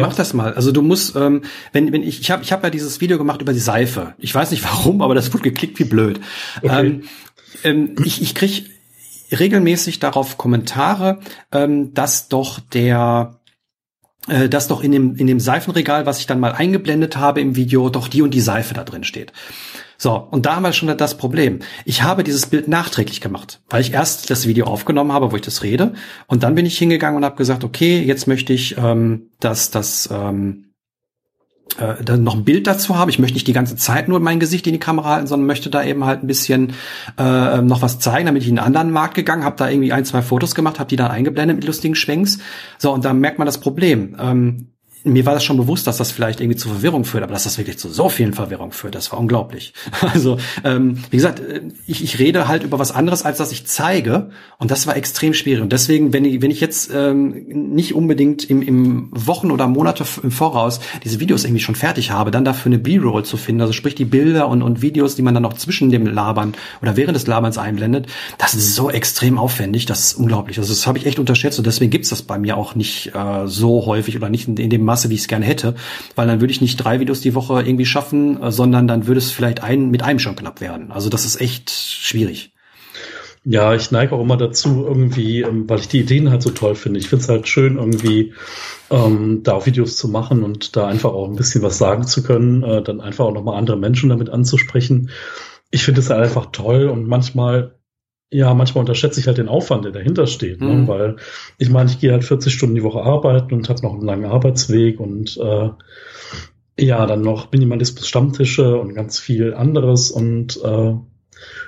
Ja. 0.00 0.06
Mach 0.06 0.14
das 0.14 0.34
mal. 0.34 0.54
Also 0.54 0.72
du 0.72 0.82
musst, 0.82 1.16
ähm, 1.16 1.42
wenn, 1.72 1.92
wenn 1.92 2.02
ich, 2.02 2.20
ich 2.20 2.30
habe 2.30 2.42
ich 2.42 2.52
hab 2.52 2.62
ja 2.64 2.70
dieses 2.70 3.00
Video 3.00 3.18
gemacht 3.18 3.40
über 3.40 3.52
die 3.52 3.60
Seife. 3.60 4.14
Ich 4.18 4.34
weiß 4.34 4.50
nicht 4.50 4.64
warum, 4.70 5.02
aber 5.02 5.14
das 5.14 5.32
wurde 5.32 5.44
geklickt 5.44 5.78
wie 5.78 5.84
blöd. 5.84 6.20
Okay. 6.62 6.86
Ähm, 6.86 7.02
ähm, 7.64 7.96
ich 8.04 8.22
ich 8.22 8.34
krieg 8.34 8.70
regelmäßig 9.32 10.00
darauf 10.00 10.38
Kommentare, 10.38 11.20
ähm, 11.52 11.94
dass 11.94 12.28
doch 12.28 12.60
der 12.60 13.40
äh, 14.28 14.48
dass 14.48 14.68
doch 14.68 14.82
in 14.82 14.92
dem 14.92 15.16
in 15.16 15.26
dem 15.26 15.40
Seifenregal, 15.40 16.06
was 16.06 16.18
ich 16.18 16.26
dann 16.26 16.40
mal 16.40 16.52
eingeblendet 16.52 17.16
habe 17.16 17.40
im 17.40 17.56
Video, 17.56 17.90
doch 17.90 18.08
die 18.08 18.22
und 18.22 18.32
die 18.32 18.40
Seife 18.40 18.74
da 18.74 18.84
drin 18.84 19.04
steht. 19.04 19.32
So, 20.02 20.16
und 20.16 20.46
da 20.46 20.56
haben 20.56 20.62
wir 20.62 20.72
schon 20.72 20.96
das 20.96 21.18
Problem. 21.18 21.58
Ich 21.84 22.02
habe 22.02 22.24
dieses 22.24 22.46
Bild 22.46 22.68
nachträglich 22.68 23.20
gemacht, 23.20 23.60
weil 23.68 23.82
ich 23.82 23.92
erst 23.92 24.30
das 24.30 24.46
Video 24.46 24.64
aufgenommen 24.64 25.12
habe, 25.12 25.30
wo 25.30 25.36
ich 25.36 25.42
das 25.42 25.62
rede, 25.62 25.92
und 26.26 26.42
dann 26.42 26.54
bin 26.54 26.64
ich 26.64 26.78
hingegangen 26.78 27.18
und 27.18 27.24
habe 27.26 27.36
gesagt, 27.36 27.64
okay, 27.64 28.00
jetzt 28.00 28.26
möchte 28.26 28.54
ich, 28.54 28.78
ähm, 28.78 29.28
dass 29.40 29.70
das 29.70 30.08
ähm, 30.10 30.70
äh, 31.76 32.02
dann 32.02 32.22
noch 32.22 32.34
ein 32.34 32.44
Bild 32.44 32.66
dazu 32.66 32.96
haben. 32.96 33.10
Ich 33.10 33.18
möchte 33.18 33.34
nicht 33.34 33.46
die 33.46 33.52
ganze 33.52 33.76
Zeit 33.76 34.08
nur 34.08 34.20
mein 34.20 34.40
Gesicht 34.40 34.66
in 34.66 34.72
die 34.72 34.78
Kamera 34.78 35.10
halten, 35.10 35.26
sondern 35.26 35.46
möchte 35.46 35.68
da 35.68 35.84
eben 35.84 36.06
halt 36.06 36.24
ein 36.24 36.26
bisschen 36.26 36.72
äh, 37.18 37.60
noch 37.60 37.82
was 37.82 37.98
zeigen, 37.98 38.24
damit 38.24 38.42
ich 38.42 38.48
in 38.48 38.58
einen 38.58 38.68
anderen 38.68 38.92
Markt 38.92 39.12
gegangen, 39.12 39.44
habe 39.44 39.56
da 39.58 39.68
irgendwie 39.68 39.92
ein, 39.92 40.06
zwei 40.06 40.22
Fotos 40.22 40.54
gemacht, 40.54 40.78
habe 40.78 40.88
die 40.88 40.96
dann 40.96 41.10
eingeblendet 41.10 41.58
mit 41.58 41.66
lustigen 41.66 41.94
Schwenks. 41.94 42.38
So, 42.78 42.90
und 42.90 43.04
da 43.04 43.12
merkt 43.12 43.38
man 43.38 43.44
das 43.44 43.60
Problem. 43.60 44.16
Ähm, 44.18 44.68
mir 45.04 45.24
war 45.26 45.34
das 45.34 45.44
schon 45.44 45.56
bewusst, 45.56 45.86
dass 45.86 45.96
das 45.96 46.10
vielleicht 46.10 46.40
irgendwie 46.40 46.56
zu 46.56 46.68
Verwirrung 46.68 47.04
führt, 47.04 47.22
aber 47.22 47.32
dass 47.32 47.44
das 47.44 47.58
wirklich 47.58 47.78
zu 47.78 47.88
so 47.88 48.08
vielen 48.08 48.34
Verwirrungen 48.34 48.72
führt, 48.72 48.94
das 48.94 49.10
war 49.12 49.18
unglaublich. 49.18 49.72
Also, 50.12 50.38
ähm, 50.64 50.98
wie 51.10 51.16
gesagt, 51.16 51.40
äh, 51.40 51.60
ich, 51.86 52.02
ich 52.02 52.18
rede 52.18 52.48
halt 52.48 52.64
über 52.64 52.78
was 52.78 52.90
anderes, 52.90 53.22
als 53.22 53.38
dass 53.38 53.52
ich 53.52 53.66
zeige. 53.66 54.30
Und 54.58 54.70
das 54.70 54.86
war 54.86 54.96
extrem 54.96 55.34
schwierig. 55.34 55.62
Und 55.62 55.72
deswegen, 55.72 56.12
wenn 56.12 56.24
ich, 56.24 56.42
wenn 56.42 56.50
ich 56.50 56.60
jetzt 56.60 56.90
ähm, 56.92 57.44
nicht 57.74 57.94
unbedingt 57.94 58.48
im, 58.50 58.60
im 58.60 59.08
Wochen 59.12 59.50
oder 59.50 59.68
Monate 59.68 60.04
im 60.22 60.32
Voraus 60.32 60.80
diese 61.04 61.20
Videos 61.20 61.44
irgendwie 61.44 61.62
schon 61.62 61.76
fertig 61.76 62.10
habe, 62.10 62.30
dann 62.30 62.44
dafür 62.44 62.70
eine 62.70 62.78
B-Roll 62.78 63.24
zu 63.24 63.36
finden, 63.36 63.60
also 63.60 63.72
sprich 63.72 63.94
die 63.94 64.04
Bilder 64.04 64.48
und, 64.48 64.62
und 64.62 64.82
Videos, 64.82 65.14
die 65.14 65.22
man 65.22 65.34
dann 65.34 65.44
noch 65.44 65.52
zwischen 65.52 65.90
dem 65.90 66.06
Labern 66.06 66.54
oder 66.82 66.96
während 66.96 67.14
des 67.14 67.26
Laberns 67.26 67.58
einblendet, 67.58 68.08
das 68.38 68.54
ist 68.54 68.74
so 68.74 68.90
extrem 68.90 69.38
aufwendig, 69.38 69.86
das 69.86 70.00
ist 70.00 70.14
unglaublich. 70.14 70.58
Also 70.58 70.72
das 70.72 70.86
habe 70.86 70.98
ich 70.98 71.06
echt 71.06 71.18
unterschätzt 71.18 71.58
und 71.58 71.66
deswegen 71.66 71.90
gibt's 71.90 72.08
das 72.08 72.22
bei 72.22 72.38
mir 72.38 72.56
auch 72.56 72.74
nicht 72.74 73.14
äh, 73.14 73.46
so 73.46 73.86
häufig 73.86 74.16
oder 74.16 74.28
nicht 74.28 74.48
in, 74.48 74.56
in 74.56 74.70
dem 74.70 74.89
Masse, 74.90 75.08
wie 75.08 75.14
ich 75.14 75.20
es 75.20 75.28
gerne 75.28 75.46
hätte, 75.46 75.76
weil 76.16 76.26
dann 76.26 76.40
würde 76.40 76.52
ich 76.52 76.60
nicht 76.60 76.76
drei 76.76 76.98
Videos 76.98 77.20
die 77.20 77.34
Woche 77.34 77.62
irgendwie 77.62 77.86
schaffen, 77.86 78.42
äh, 78.42 78.50
sondern 78.50 78.88
dann 78.88 79.06
würde 79.06 79.18
es 79.18 79.30
vielleicht 79.30 79.62
ein 79.62 79.90
mit 79.90 80.02
einem 80.02 80.18
schon 80.18 80.36
knapp 80.36 80.60
werden. 80.60 80.90
Also 80.90 81.08
das 81.08 81.24
ist 81.24 81.40
echt 81.40 81.70
schwierig. 81.70 82.52
Ja, 83.44 83.74
ich 83.74 83.90
neige 83.90 84.14
auch 84.14 84.20
immer 84.20 84.36
dazu, 84.36 84.84
irgendwie, 84.86 85.40
ähm, 85.40 85.68
weil 85.68 85.78
ich 85.80 85.88
die 85.88 86.00
Ideen 86.00 86.30
halt 86.30 86.42
so 86.42 86.50
toll 86.50 86.74
finde. 86.74 86.98
Ich 86.98 87.08
finde 87.08 87.22
es 87.22 87.28
halt 87.30 87.48
schön, 87.48 87.78
irgendwie 87.78 88.34
ähm, 88.90 89.42
da 89.42 89.54
auch 89.54 89.64
Videos 89.64 89.96
zu 89.96 90.08
machen 90.08 90.42
und 90.42 90.76
da 90.76 90.86
einfach 90.86 91.12
auch 91.12 91.26
ein 91.26 91.36
bisschen 91.36 91.62
was 91.62 91.78
sagen 91.78 92.06
zu 92.06 92.22
können, 92.22 92.62
äh, 92.62 92.82
dann 92.82 93.00
einfach 93.00 93.24
auch 93.24 93.32
nochmal 93.32 93.56
andere 93.56 93.78
Menschen 93.78 94.10
damit 94.10 94.28
anzusprechen. 94.28 95.10
Ich 95.70 95.84
finde 95.84 96.00
es 96.00 96.10
halt 96.10 96.22
einfach 96.22 96.46
toll 96.52 96.88
und 96.88 97.06
manchmal 97.06 97.79
ja, 98.30 98.54
manchmal 98.54 98.82
unterschätze 98.82 99.18
ich 99.20 99.26
halt 99.26 99.38
den 99.38 99.48
Aufwand, 99.48 99.84
der 99.84 99.92
dahinter 99.92 100.26
steht, 100.26 100.60
ne? 100.60 100.68
mhm. 100.68 100.80
ne? 100.82 100.88
weil 100.88 101.16
ich 101.58 101.70
meine, 101.70 101.90
ich 101.90 101.98
gehe 101.98 102.12
halt 102.12 102.24
40 102.24 102.52
Stunden 102.52 102.76
die 102.76 102.82
Woche 102.82 103.02
arbeiten 103.02 103.54
und 103.54 103.68
habe 103.68 103.82
noch 103.82 103.92
einen 103.92 104.04
langen 104.04 104.26
Arbeitsweg 104.26 105.00
und 105.00 105.36
äh, 105.36 105.70
ja, 106.78 107.06
dann 107.06 107.22
noch 107.22 107.50
Minimalismus 107.52 108.06
Stammtische 108.06 108.78
und 108.78 108.94
ganz 108.94 109.18
viel 109.18 109.52
anderes 109.54 110.10
und 110.10 110.58
äh, 110.62 110.94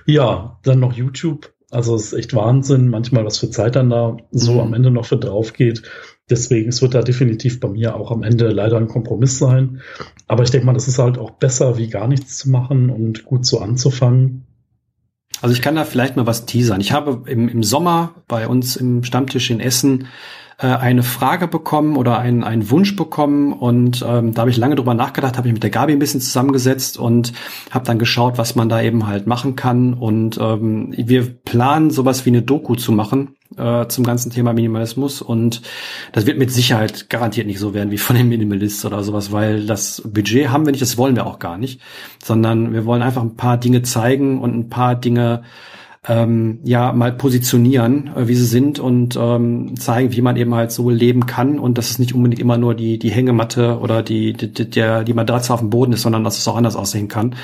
ja, 0.06 0.58
dann 0.62 0.80
noch 0.80 0.92
YouTube. 0.92 1.52
Also 1.70 1.94
es 1.94 2.12
ist 2.12 2.18
echt 2.18 2.34
Wahnsinn, 2.34 2.88
manchmal 2.88 3.24
was 3.24 3.38
für 3.38 3.50
Zeit 3.50 3.76
dann 3.76 3.90
da 3.90 4.18
so 4.30 4.54
mhm. 4.54 4.60
am 4.60 4.74
Ende 4.74 4.90
noch 4.90 5.06
für 5.06 5.16
drauf 5.16 5.54
geht. 5.54 5.82
Deswegen, 6.30 6.68
es 6.68 6.82
wird 6.82 6.94
da 6.94 7.02
definitiv 7.02 7.60
bei 7.60 7.68
mir 7.68 7.96
auch 7.96 8.10
am 8.10 8.22
Ende 8.22 8.48
leider 8.48 8.76
ein 8.76 8.88
Kompromiss 8.88 9.38
sein. 9.38 9.80
Aber 10.28 10.44
ich 10.44 10.50
denke 10.50 10.66
mal, 10.66 10.74
das 10.74 10.86
ist 10.86 10.98
halt 10.98 11.18
auch 11.18 11.32
besser, 11.32 11.78
wie 11.78 11.88
gar 11.88 12.08
nichts 12.08 12.36
zu 12.36 12.50
machen 12.50 12.90
und 12.90 13.24
gut 13.24 13.44
so 13.44 13.58
anzufangen. 13.58 14.44
Also 15.42 15.54
ich 15.54 15.60
kann 15.60 15.74
da 15.74 15.84
vielleicht 15.84 16.16
mal 16.16 16.26
was 16.26 16.46
teasern. 16.46 16.80
Ich 16.80 16.92
habe 16.92 17.24
im, 17.26 17.48
im 17.48 17.62
Sommer 17.64 18.14
bei 18.28 18.46
uns 18.46 18.76
im 18.76 19.02
Stammtisch 19.02 19.50
in 19.50 19.58
Essen 19.58 20.06
äh, 20.58 20.68
eine 20.68 21.02
Frage 21.02 21.48
bekommen 21.48 21.96
oder 21.96 22.20
einen, 22.20 22.44
einen 22.44 22.70
Wunsch 22.70 22.94
bekommen 22.94 23.52
und 23.52 24.04
ähm, 24.08 24.34
da 24.34 24.42
habe 24.42 24.50
ich 24.50 24.56
lange 24.56 24.76
drüber 24.76 24.94
nachgedacht, 24.94 25.36
habe 25.36 25.48
ich 25.48 25.54
mit 25.54 25.64
der 25.64 25.70
Gabi 25.70 25.92
ein 25.92 25.98
bisschen 25.98 26.20
zusammengesetzt 26.20 26.96
und 26.96 27.32
habe 27.72 27.84
dann 27.84 27.98
geschaut, 27.98 28.38
was 28.38 28.54
man 28.54 28.68
da 28.68 28.80
eben 28.80 29.08
halt 29.08 29.26
machen 29.26 29.56
kann 29.56 29.94
und 29.94 30.38
ähm, 30.40 30.94
wir 30.96 31.28
planen 31.28 31.90
sowas 31.90 32.24
wie 32.24 32.30
eine 32.30 32.42
Doku 32.42 32.76
zu 32.76 32.92
machen 32.92 33.34
äh, 33.56 33.86
zum 33.88 34.04
ganzen 34.04 34.30
Thema 34.30 34.52
Minimalismus. 34.52 35.22
Und 35.22 35.62
das 36.12 36.26
wird 36.26 36.38
mit 36.38 36.50
Sicherheit 36.50 37.10
garantiert 37.10 37.46
nicht 37.46 37.58
so 37.58 37.74
werden 37.74 37.90
wie 37.90 37.98
von 37.98 38.16
den 38.16 38.28
Minimalists 38.28 38.84
oder 38.84 39.02
sowas, 39.02 39.32
weil 39.32 39.66
das 39.66 40.02
Budget 40.04 40.48
haben 40.50 40.66
wir 40.66 40.72
nicht, 40.72 40.82
das 40.82 40.98
wollen 40.98 41.16
wir 41.16 41.26
auch 41.26 41.38
gar 41.38 41.58
nicht, 41.58 41.80
sondern 42.22 42.72
wir 42.72 42.84
wollen 42.84 43.02
einfach 43.02 43.22
ein 43.22 43.36
paar 43.36 43.58
Dinge 43.58 43.82
zeigen 43.82 44.40
und 44.40 44.54
ein 44.54 44.68
paar 44.68 44.94
Dinge 44.94 45.42
ähm, 46.08 46.58
ja 46.64 46.92
mal 46.92 47.12
positionieren, 47.12 48.10
äh, 48.16 48.26
wie 48.26 48.34
sie 48.34 48.46
sind 48.46 48.80
und 48.80 49.16
ähm, 49.16 49.78
zeigen, 49.78 50.12
wie 50.12 50.20
man 50.20 50.36
eben 50.36 50.52
halt 50.54 50.72
so 50.72 50.90
leben 50.90 51.26
kann 51.26 51.60
und 51.60 51.78
dass 51.78 51.90
es 51.90 52.00
nicht 52.00 52.12
unbedingt 52.12 52.40
immer 52.40 52.58
nur 52.58 52.74
die 52.74 52.98
die 52.98 53.10
Hängematte 53.10 53.78
oder 53.78 54.02
die 54.02 54.32
die, 54.32 54.52
die, 54.52 54.64
die 55.04 55.14
Matratze 55.14 55.54
auf 55.54 55.60
dem 55.60 55.70
Boden 55.70 55.92
ist, 55.92 56.02
sondern 56.02 56.24
dass 56.24 56.38
es 56.38 56.48
auch 56.48 56.56
anders 56.56 56.74
aussehen 56.74 57.06
kann. 57.06 57.36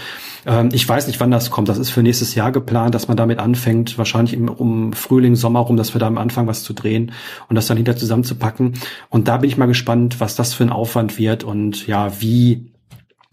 Ähm, 0.44 0.70
ich 0.72 0.88
weiß 0.88 1.06
nicht, 1.06 1.20
wann 1.20 1.30
das 1.30 1.50
kommt. 1.50 1.68
Das 1.68 1.78
ist 1.78 1.90
für 1.90 2.02
nächstes 2.02 2.34
Jahr 2.34 2.50
geplant, 2.50 2.96
dass 2.96 3.06
man 3.06 3.16
damit 3.16 3.38
anfängt, 3.38 3.96
wahrscheinlich 3.96 4.34
im, 4.34 4.48
um 4.48 4.92
Frühling, 4.92 5.36
Sommer 5.36 5.60
rum, 5.60 5.76
dass 5.76 5.94
wir 5.94 6.00
da 6.00 6.08
am 6.08 6.18
Anfang 6.18 6.48
was 6.48 6.64
zu 6.64 6.72
drehen 6.72 7.12
und 7.48 7.54
das 7.54 7.68
dann 7.68 7.76
hinter 7.76 7.96
zusammenzupacken. 7.96 8.74
Und 9.08 9.28
da 9.28 9.36
bin 9.36 9.48
ich 9.48 9.56
mal 9.56 9.66
gespannt, 9.66 10.18
was 10.18 10.34
das 10.34 10.52
für 10.52 10.64
ein 10.64 10.70
Aufwand 10.70 11.16
wird 11.16 11.44
und 11.44 11.86
ja, 11.86 12.20
wie 12.20 12.66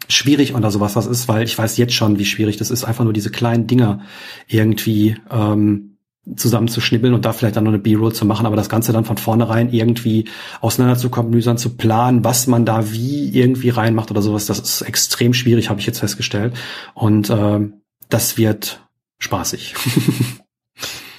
schwierig 0.10 0.56
oder 0.56 0.72
sowas 0.72 0.94
das 0.94 1.06
ist, 1.06 1.28
weil 1.28 1.44
ich 1.44 1.58
weiß 1.58 1.78
jetzt 1.78 1.94
schon, 1.94 2.20
wie 2.20 2.26
schwierig 2.26 2.58
das 2.58 2.72
ist, 2.72 2.84
einfach 2.84 3.04
nur 3.04 3.14
diese 3.14 3.32
kleinen 3.32 3.68
Dinger 3.68 4.02
irgendwie 4.48 5.18
ähm, 5.32 5.96
zusammenzuschnibbeln 6.36 7.14
und 7.14 7.24
da 7.26 7.34
vielleicht 7.34 7.56
dann 7.56 7.66
noch 7.66 7.72
eine 7.72 7.80
B-Roll 7.80 8.14
zu 8.14 8.26
machen, 8.26 8.46
aber 8.46 8.56
das 8.56 8.70
Ganze 8.70 8.92
dann 8.94 9.06
von 9.06 9.18
vornherein 9.18 9.72
irgendwie 9.72 10.26
auseinanderzukommen, 10.60 11.58
zu 11.58 11.76
planen, 11.78 12.24
was 12.24 12.48
man 12.48 12.66
da 12.66 12.92
wie 12.92 13.30
irgendwie 13.30 13.70
reinmacht 13.70 14.10
oder 14.10 14.22
sowas, 14.22 14.48
das 14.48 14.60
ist 14.60 14.82
extrem 14.82 15.34
schwierig, 15.34 15.70
habe 15.70 15.80
ich 15.80 15.86
jetzt 15.86 16.00
festgestellt. 16.00 16.56
Und 16.96 17.30
äh, 17.30 17.60
das 18.10 18.38
wird 18.38 18.82
spaßig. 19.20 19.76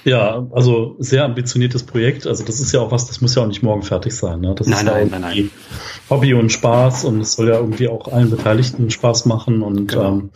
Ja, 0.07 0.47
also 0.51 0.95
sehr 0.99 1.25
ambitioniertes 1.25 1.83
Projekt. 1.83 2.25
Also 2.27 2.45
das 2.45 2.61
ist 2.61 2.71
ja 2.71 2.79
auch 2.79 2.91
was, 2.91 3.07
das 3.07 3.19
muss 3.19 3.35
ja 3.35 3.43
auch 3.43 3.47
nicht 3.47 3.61
morgen 3.61 3.83
fertig 3.83 4.13
sein. 4.15 4.39
Ne? 4.39 4.55
Das 4.55 4.65
nein, 4.65 4.79
ist 4.79 4.85
nein, 4.85 5.09
ja 5.11 5.19
nein, 5.19 5.21
nein. 5.35 5.51
Hobby 6.09 6.33
und 6.33 6.49
Spaß 6.49 7.03
und 7.03 7.19
es 7.19 7.33
soll 7.33 7.49
ja 7.49 7.55
irgendwie 7.55 7.89
auch 7.89 8.07
allen 8.11 8.29
Beteiligten 8.29 8.89
Spaß 8.89 9.25
machen 9.25 9.61
und 9.61 9.87
Genau. 9.89 10.07
ähm, 10.07 10.29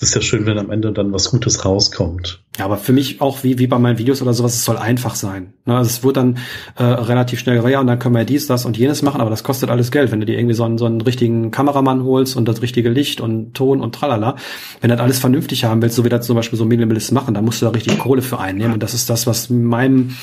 es 0.00 0.10
ist 0.10 0.14
ja 0.14 0.20
schön, 0.20 0.46
wenn 0.46 0.58
am 0.58 0.70
Ende 0.70 0.92
dann 0.92 1.12
was 1.12 1.30
Gutes 1.30 1.64
rauskommt. 1.64 2.44
Ja, 2.56 2.66
aber 2.66 2.76
für 2.76 2.92
mich 2.92 3.20
auch 3.20 3.42
wie, 3.42 3.58
wie 3.58 3.66
bei 3.66 3.80
meinen 3.80 3.98
Videos 3.98 4.22
oder 4.22 4.32
sowas, 4.32 4.54
es 4.54 4.64
soll 4.64 4.76
einfach 4.76 5.16
sein. 5.16 5.54
Ne, 5.66 5.76
also 5.76 5.88
es 5.90 6.04
wird 6.04 6.16
dann 6.16 6.38
äh, 6.76 6.84
relativ 6.84 7.40
schnell, 7.40 7.68
ja, 7.68 7.80
und 7.80 7.88
dann 7.88 7.98
können 7.98 8.14
wir 8.14 8.24
dies, 8.24 8.46
das 8.46 8.64
und 8.64 8.78
jenes 8.78 9.02
machen, 9.02 9.20
aber 9.20 9.30
das 9.30 9.42
kostet 9.42 9.70
alles 9.70 9.90
Geld. 9.90 10.12
Wenn 10.12 10.20
du 10.20 10.26
dir 10.26 10.38
irgendwie 10.38 10.54
so 10.54 10.62
einen, 10.62 10.78
so 10.78 10.86
einen 10.86 11.00
richtigen 11.00 11.50
Kameramann 11.50 12.04
holst 12.04 12.36
und 12.36 12.46
das 12.46 12.62
richtige 12.62 12.90
Licht 12.90 13.20
und 13.20 13.54
Ton 13.54 13.80
und 13.80 13.92
tralala, 13.92 14.36
wenn 14.80 14.90
du 14.90 14.96
das 14.96 15.02
alles 15.02 15.18
vernünftig 15.18 15.64
haben 15.64 15.82
willst, 15.82 15.96
so 15.96 16.04
wie 16.04 16.10
das 16.10 16.24
zum 16.24 16.36
Beispiel 16.36 16.58
so 16.58 16.64
Minimalist 16.64 17.10
machen, 17.10 17.34
dann 17.34 17.44
musst 17.44 17.60
du 17.60 17.66
da 17.66 17.72
richtig 17.72 17.98
Kohle 17.98 18.22
für 18.22 18.38
einnehmen. 18.38 18.74
Und 18.74 18.82
das 18.84 18.94
ist 18.94 19.10
das, 19.10 19.26
was 19.26 19.50
meinem 19.50 20.16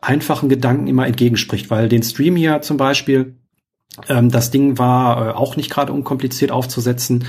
einfachen 0.00 0.48
Gedanken 0.48 0.86
immer 0.86 1.06
entgegenspricht, 1.06 1.68
weil 1.68 1.90
den 1.90 2.02
Stream 2.02 2.34
hier 2.34 2.62
zum 2.62 2.78
Beispiel, 2.78 3.36
ähm, 4.08 4.30
das 4.30 4.50
Ding 4.50 4.78
war 4.78 5.28
äh, 5.28 5.30
auch 5.32 5.56
nicht 5.56 5.68
gerade 5.68 5.92
unkompliziert 5.92 6.50
aufzusetzen, 6.50 7.26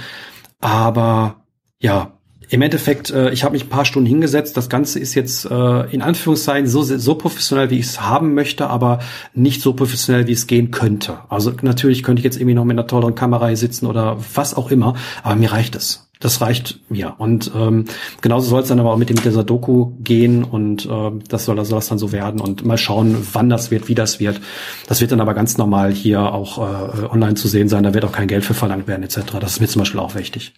aber 0.62 1.39
ja, 1.80 2.13
im 2.51 2.63
Endeffekt, 2.63 3.11
äh, 3.11 3.30
ich 3.30 3.43
habe 3.43 3.53
mich 3.53 3.65
ein 3.65 3.69
paar 3.69 3.86
Stunden 3.86 4.07
hingesetzt. 4.07 4.57
Das 4.57 4.69
Ganze 4.69 4.99
ist 4.99 5.13
jetzt 5.13 5.45
äh, 5.45 5.82
in 5.91 6.01
Anführungszeichen 6.01 6.67
so, 6.67 6.82
so 6.82 7.15
professionell, 7.15 7.69
wie 7.69 7.77
ich 7.77 7.86
es 7.86 8.01
haben 8.01 8.34
möchte, 8.34 8.67
aber 8.67 8.99
nicht 9.36 9.61
so 9.61 9.73
professionell, 9.73 10.25
wie 10.27 10.32
es 10.32 10.47
gehen 10.47 10.71
könnte. 10.71 11.19
Also 11.30 11.53
natürlich 11.61 12.01
könnte 12.01 12.21
ich 12.21 12.23
jetzt 12.23 12.38
irgendwie 12.38 12.55
noch 12.55 12.65
mit 12.65 12.77
einer 12.77 12.88
tolleren 12.88 13.13
Kamera 13.13 13.47
hier 13.47 13.57
sitzen 13.57 13.86
oder 13.86 14.17
was 14.34 14.55
auch 14.55 14.71
immer, 14.71 14.95
aber 15.21 15.36
mir 15.36 15.51
reicht 15.51 15.75
es. 15.75 16.07
Das 16.19 16.41
reicht 16.41 16.82
mir. 16.89 17.13
Und 17.17 17.51
ähm, 17.55 17.86
genauso 18.21 18.49
soll 18.49 18.63
es 18.63 18.67
dann 18.67 18.80
aber 18.80 18.91
auch 18.91 18.97
mit, 18.97 19.09
dem, 19.09 19.15
mit 19.15 19.25
dieser 19.25 19.45
Doku 19.45 19.93
gehen 19.99 20.43
und 20.43 20.86
äh, 20.86 21.11
das 21.30 21.45
soll, 21.45 21.63
soll 21.63 21.77
das 21.77 21.88
dann 21.88 21.99
so 21.99 22.11
werden 22.11 22.41
und 22.41 22.65
mal 22.65 22.77
schauen, 22.77 23.25
wann 23.32 23.49
das 23.49 23.71
wird, 23.71 23.88
wie 23.88 23.95
das 23.95 24.19
wird. 24.19 24.41
Das 24.88 24.99
wird 24.99 25.11
dann 25.11 25.21
aber 25.21 25.34
ganz 25.34 25.57
normal 25.57 25.93
hier 25.93 26.34
auch 26.34 26.57
äh, 26.57 27.05
online 27.05 27.36
zu 27.36 27.47
sehen 27.47 27.69
sein. 27.69 27.84
Da 27.84 27.93
wird 27.93 28.03
auch 28.03 28.11
kein 28.11 28.27
Geld 28.27 28.43
für 28.43 28.53
verlangt 28.53 28.88
werden 28.88 29.03
etc. 29.03 29.19
Das 29.39 29.51
ist 29.51 29.61
mir 29.61 29.67
zum 29.67 29.82
Beispiel 29.82 30.01
auch 30.01 30.15
wichtig. 30.15 30.55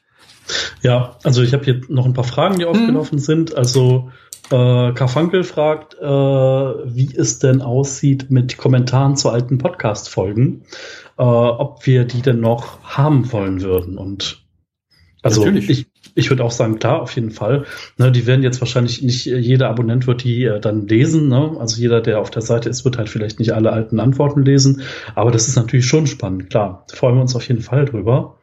Ja, 0.82 1.18
also 1.24 1.42
ich 1.42 1.54
habe 1.54 1.64
hier 1.64 1.82
noch 1.88 2.06
ein 2.06 2.14
paar 2.14 2.24
Fragen, 2.24 2.60
die 2.60 2.66
aufgelaufen 2.66 3.20
sind. 3.20 3.56
Also 3.56 4.12
äh, 4.52 4.92
Karfunkel 4.94 5.44
fragt, 5.44 5.96
äh, 5.96 6.06
wie 6.06 7.10
es 7.16 7.40
denn 7.40 7.62
aussieht 7.62 8.30
mit 8.30 8.58
Kommentaren 8.58 9.16
zu 9.16 9.30
alten 9.30 9.58
Podcast-Folgen, 9.58 10.64
äh, 11.18 11.24
ob 11.24 11.86
wir 11.86 12.04
die 12.06 12.22
denn 12.22 12.42
noch 12.42 12.82
haben 12.84 13.32
wollen 13.32 13.62
würden. 13.62 13.98
Und 13.98 14.44
also 15.24 15.46
Natürlich. 15.46 15.70
ich, 15.70 15.88
ich 16.16 16.30
würde 16.30 16.44
auch 16.44 16.52
sagen, 16.52 16.80
klar, 16.80 17.02
auf 17.02 17.16
jeden 17.16 17.32
Fall. 17.32 17.66
Ne, 17.98 18.12
die 18.12 18.26
werden 18.26 18.44
jetzt 18.44 18.60
wahrscheinlich 18.60 19.02
nicht 19.02 19.28
äh, 19.28 19.38
jeder 19.38 19.70
Abonnent 19.70 20.08
wird 20.08 20.24
die 20.24 20.44
äh, 20.44 20.60
dann 20.60 20.88
lesen. 20.88 21.30
Ne? 21.30 21.56
Also 21.60 21.80
jeder, 21.80 22.02
der 22.02 22.20
auf 22.20 22.32
der 22.32 22.42
Seite 22.42 22.70
ist, 22.70 22.84
wird 22.84 22.98
halt 22.98 23.10
vielleicht 23.10 23.40
nicht 23.40 23.54
alle 23.54 23.72
alten 23.72 24.00
Antworten 24.00 24.44
lesen. 24.44 24.82
Aber 25.16 25.32
das 25.32 25.48
ist 25.48 25.56
natürlich 25.56 25.86
schon 25.86 26.08
spannend. 26.08 26.50
Klar, 26.50 26.86
freuen 26.92 27.16
wir 27.16 27.22
uns 27.22 27.36
auf 27.36 27.48
jeden 27.48 27.62
Fall 27.62 27.86
drüber. 27.86 28.38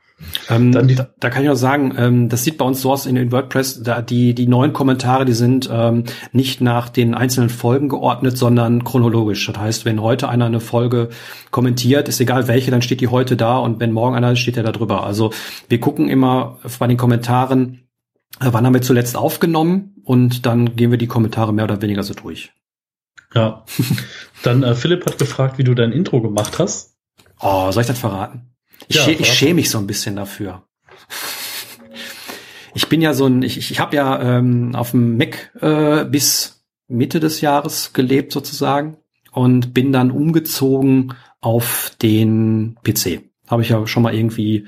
Ähm, 0.49 0.73
die- 0.89 0.95
da, 0.97 1.09
da 1.21 1.31
kann 1.31 1.45
ich 1.45 1.51
auch 1.51 1.55
sagen, 1.55 1.95
ähm, 1.97 2.29
das 2.29 2.43
sieht 2.45 2.59
bei 2.59 2.65
uns 2.65 2.81
so 2.83 2.91
aus 2.91 3.07
in, 3.07 3.17
in 3.17 3.31
WordPress, 3.31 3.83
da 3.83 4.03
die, 4.03 4.35
die 4.35 4.47
neuen 4.47 4.73
Kommentare, 4.73 5.25
die 5.25 5.33
sind 5.33 5.69
ähm, 5.73 6.05
nicht 6.33 6.61
nach 6.61 6.89
den 6.89 7.15
einzelnen 7.15 7.51
Folgen 7.51 7.89
geordnet, 7.89 8.37
sondern 8.37 8.83
chronologisch. 8.85 9.47
Das 9.47 9.57
heißt, 9.59 9.85
wenn 9.85 10.03
heute 10.03 10.29
einer 10.29 10.47
eine 10.47 10.61
Folge 10.61 11.11
kommentiert, 11.51 12.09
ist 12.09 12.21
egal 12.21 12.49
welche, 12.49 12.71
dann 12.71 12.83
steht 12.83 13.01
die 13.01 13.09
heute 13.09 13.37
da 13.37 13.59
und 13.59 13.79
wenn 13.81 13.93
morgen 13.93 14.17
einer 14.17 14.33
ist, 14.33 14.41
steht 14.41 14.57
der 14.57 14.65
da 14.65 14.73
drüber. 14.73 15.05
Also 15.05 15.33
wir 15.69 15.79
gucken 15.81 16.09
immer 16.09 16.59
bei 16.79 16.87
den 16.89 16.97
Kommentaren, 16.97 17.89
äh, 18.41 18.49
wann 18.51 18.67
haben 18.67 18.75
wir 18.75 18.83
zuletzt 18.83 19.17
aufgenommen 19.17 19.95
und 20.05 20.47
dann 20.47 20.75
gehen 20.77 20.91
wir 20.91 20.99
die 20.99 21.07
Kommentare 21.07 21.53
mehr 21.53 21.65
oder 21.65 21.81
weniger 21.81 22.03
so 22.03 22.15
durch. 22.15 22.53
Ja. 23.35 23.65
Dann 24.43 24.63
äh, 24.63 24.75
Philipp 24.75 25.05
hat 25.05 25.19
gefragt, 25.19 25.59
wie 25.59 25.65
du 25.65 25.75
dein 25.75 25.93
Intro 25.93 26.23
gemacht 26.23 26.59
hast. 26.59 26.97
Oh, 27.41 27.71
soll 27.71 27.83
ich 27.83 27.87
das 27.87 27.99
verraten? 27.99 28.55
Ich, 28.87 28.97
Ja, 28.97 29.03
schä 29.03 29.13
ich 29.13 29.33
schäme 29.33 29.55
mich 29.55 29.71
so 29.71 29.79
ein 29.79 29.87
bisschen 29.87 30.17
dafür. 30.17 30.63
Ich 32.75 32.89
bin 32.89 33.01
ja 33.01 33.13
so 33.13 33.27
ein, 33.27 33.43
ich, 33.43 33.59
ich, 33.59 33.81
habe 33.81 33.97
ja 33.97 34.39
ähm, 34.39 34.75
auf 34.75 34.93
dem 34.93 35.17
Mac 35.17 35.53
äh, 35.61 36.05
bis 36.05 36.65
Mitte 36.87 37.19
des 37.19 37.41
Jahres 37.41 37.93
gelebt 37.93 38.33
sozusagen 38.33 38.99
und 39.33 39.75
bin 39.75 39.93
dann 39.93 40.11
umgezogen 40.11 41.15
auf 41.41 41.93
den 42.01 42.77
PC. 42.85 43.23
Habe 43.49 43.63
ich 43.63 43.71
ja 43.71 43.87
schon 43.87 44.03
mal 44.03 44.15
irgendwie 44.15 44.67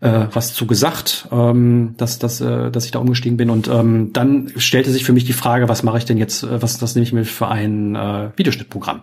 äh, 0.00 0.26
was 0.32 0.54
zu 0.54 0.66
gesagt, 0.66 1.28
ähm, 1.32 1.94
dass, 1.96 2.18
dass, 2.18 2.40
äh, 2.40 2.70
dass 2.70 2.84
ich 2.84 2.90
da 2.90 2.98
umgestiegen 2.98 3.36
bin. 3.36 3.50
Und 3.50 3.68
ähm, 3.68 4.12
dann 4.12 4.52
stellte 4.56 4.90
sich 4.90 5.04
für 5.04 5.12
mich 5.12 5.24
die 5.24 5.32
Frage, 5.32 5.68
was 5.68 5.82
mache 5.82 5.98
ich 5.98 6.04
denn 6.04 6.18
jetzt, 6.18 6.42
äh, 6.42 6.62
was 6.62 6.78
das 6.78 6.94
nehme 6.94 7.04
ich 7.04 7.12
mir 7.12 7.24
für 7.24 7.48
ein 7.48 7.94
äh, 7.94 8.30
Videoschnittprogramm? 8.36 9.02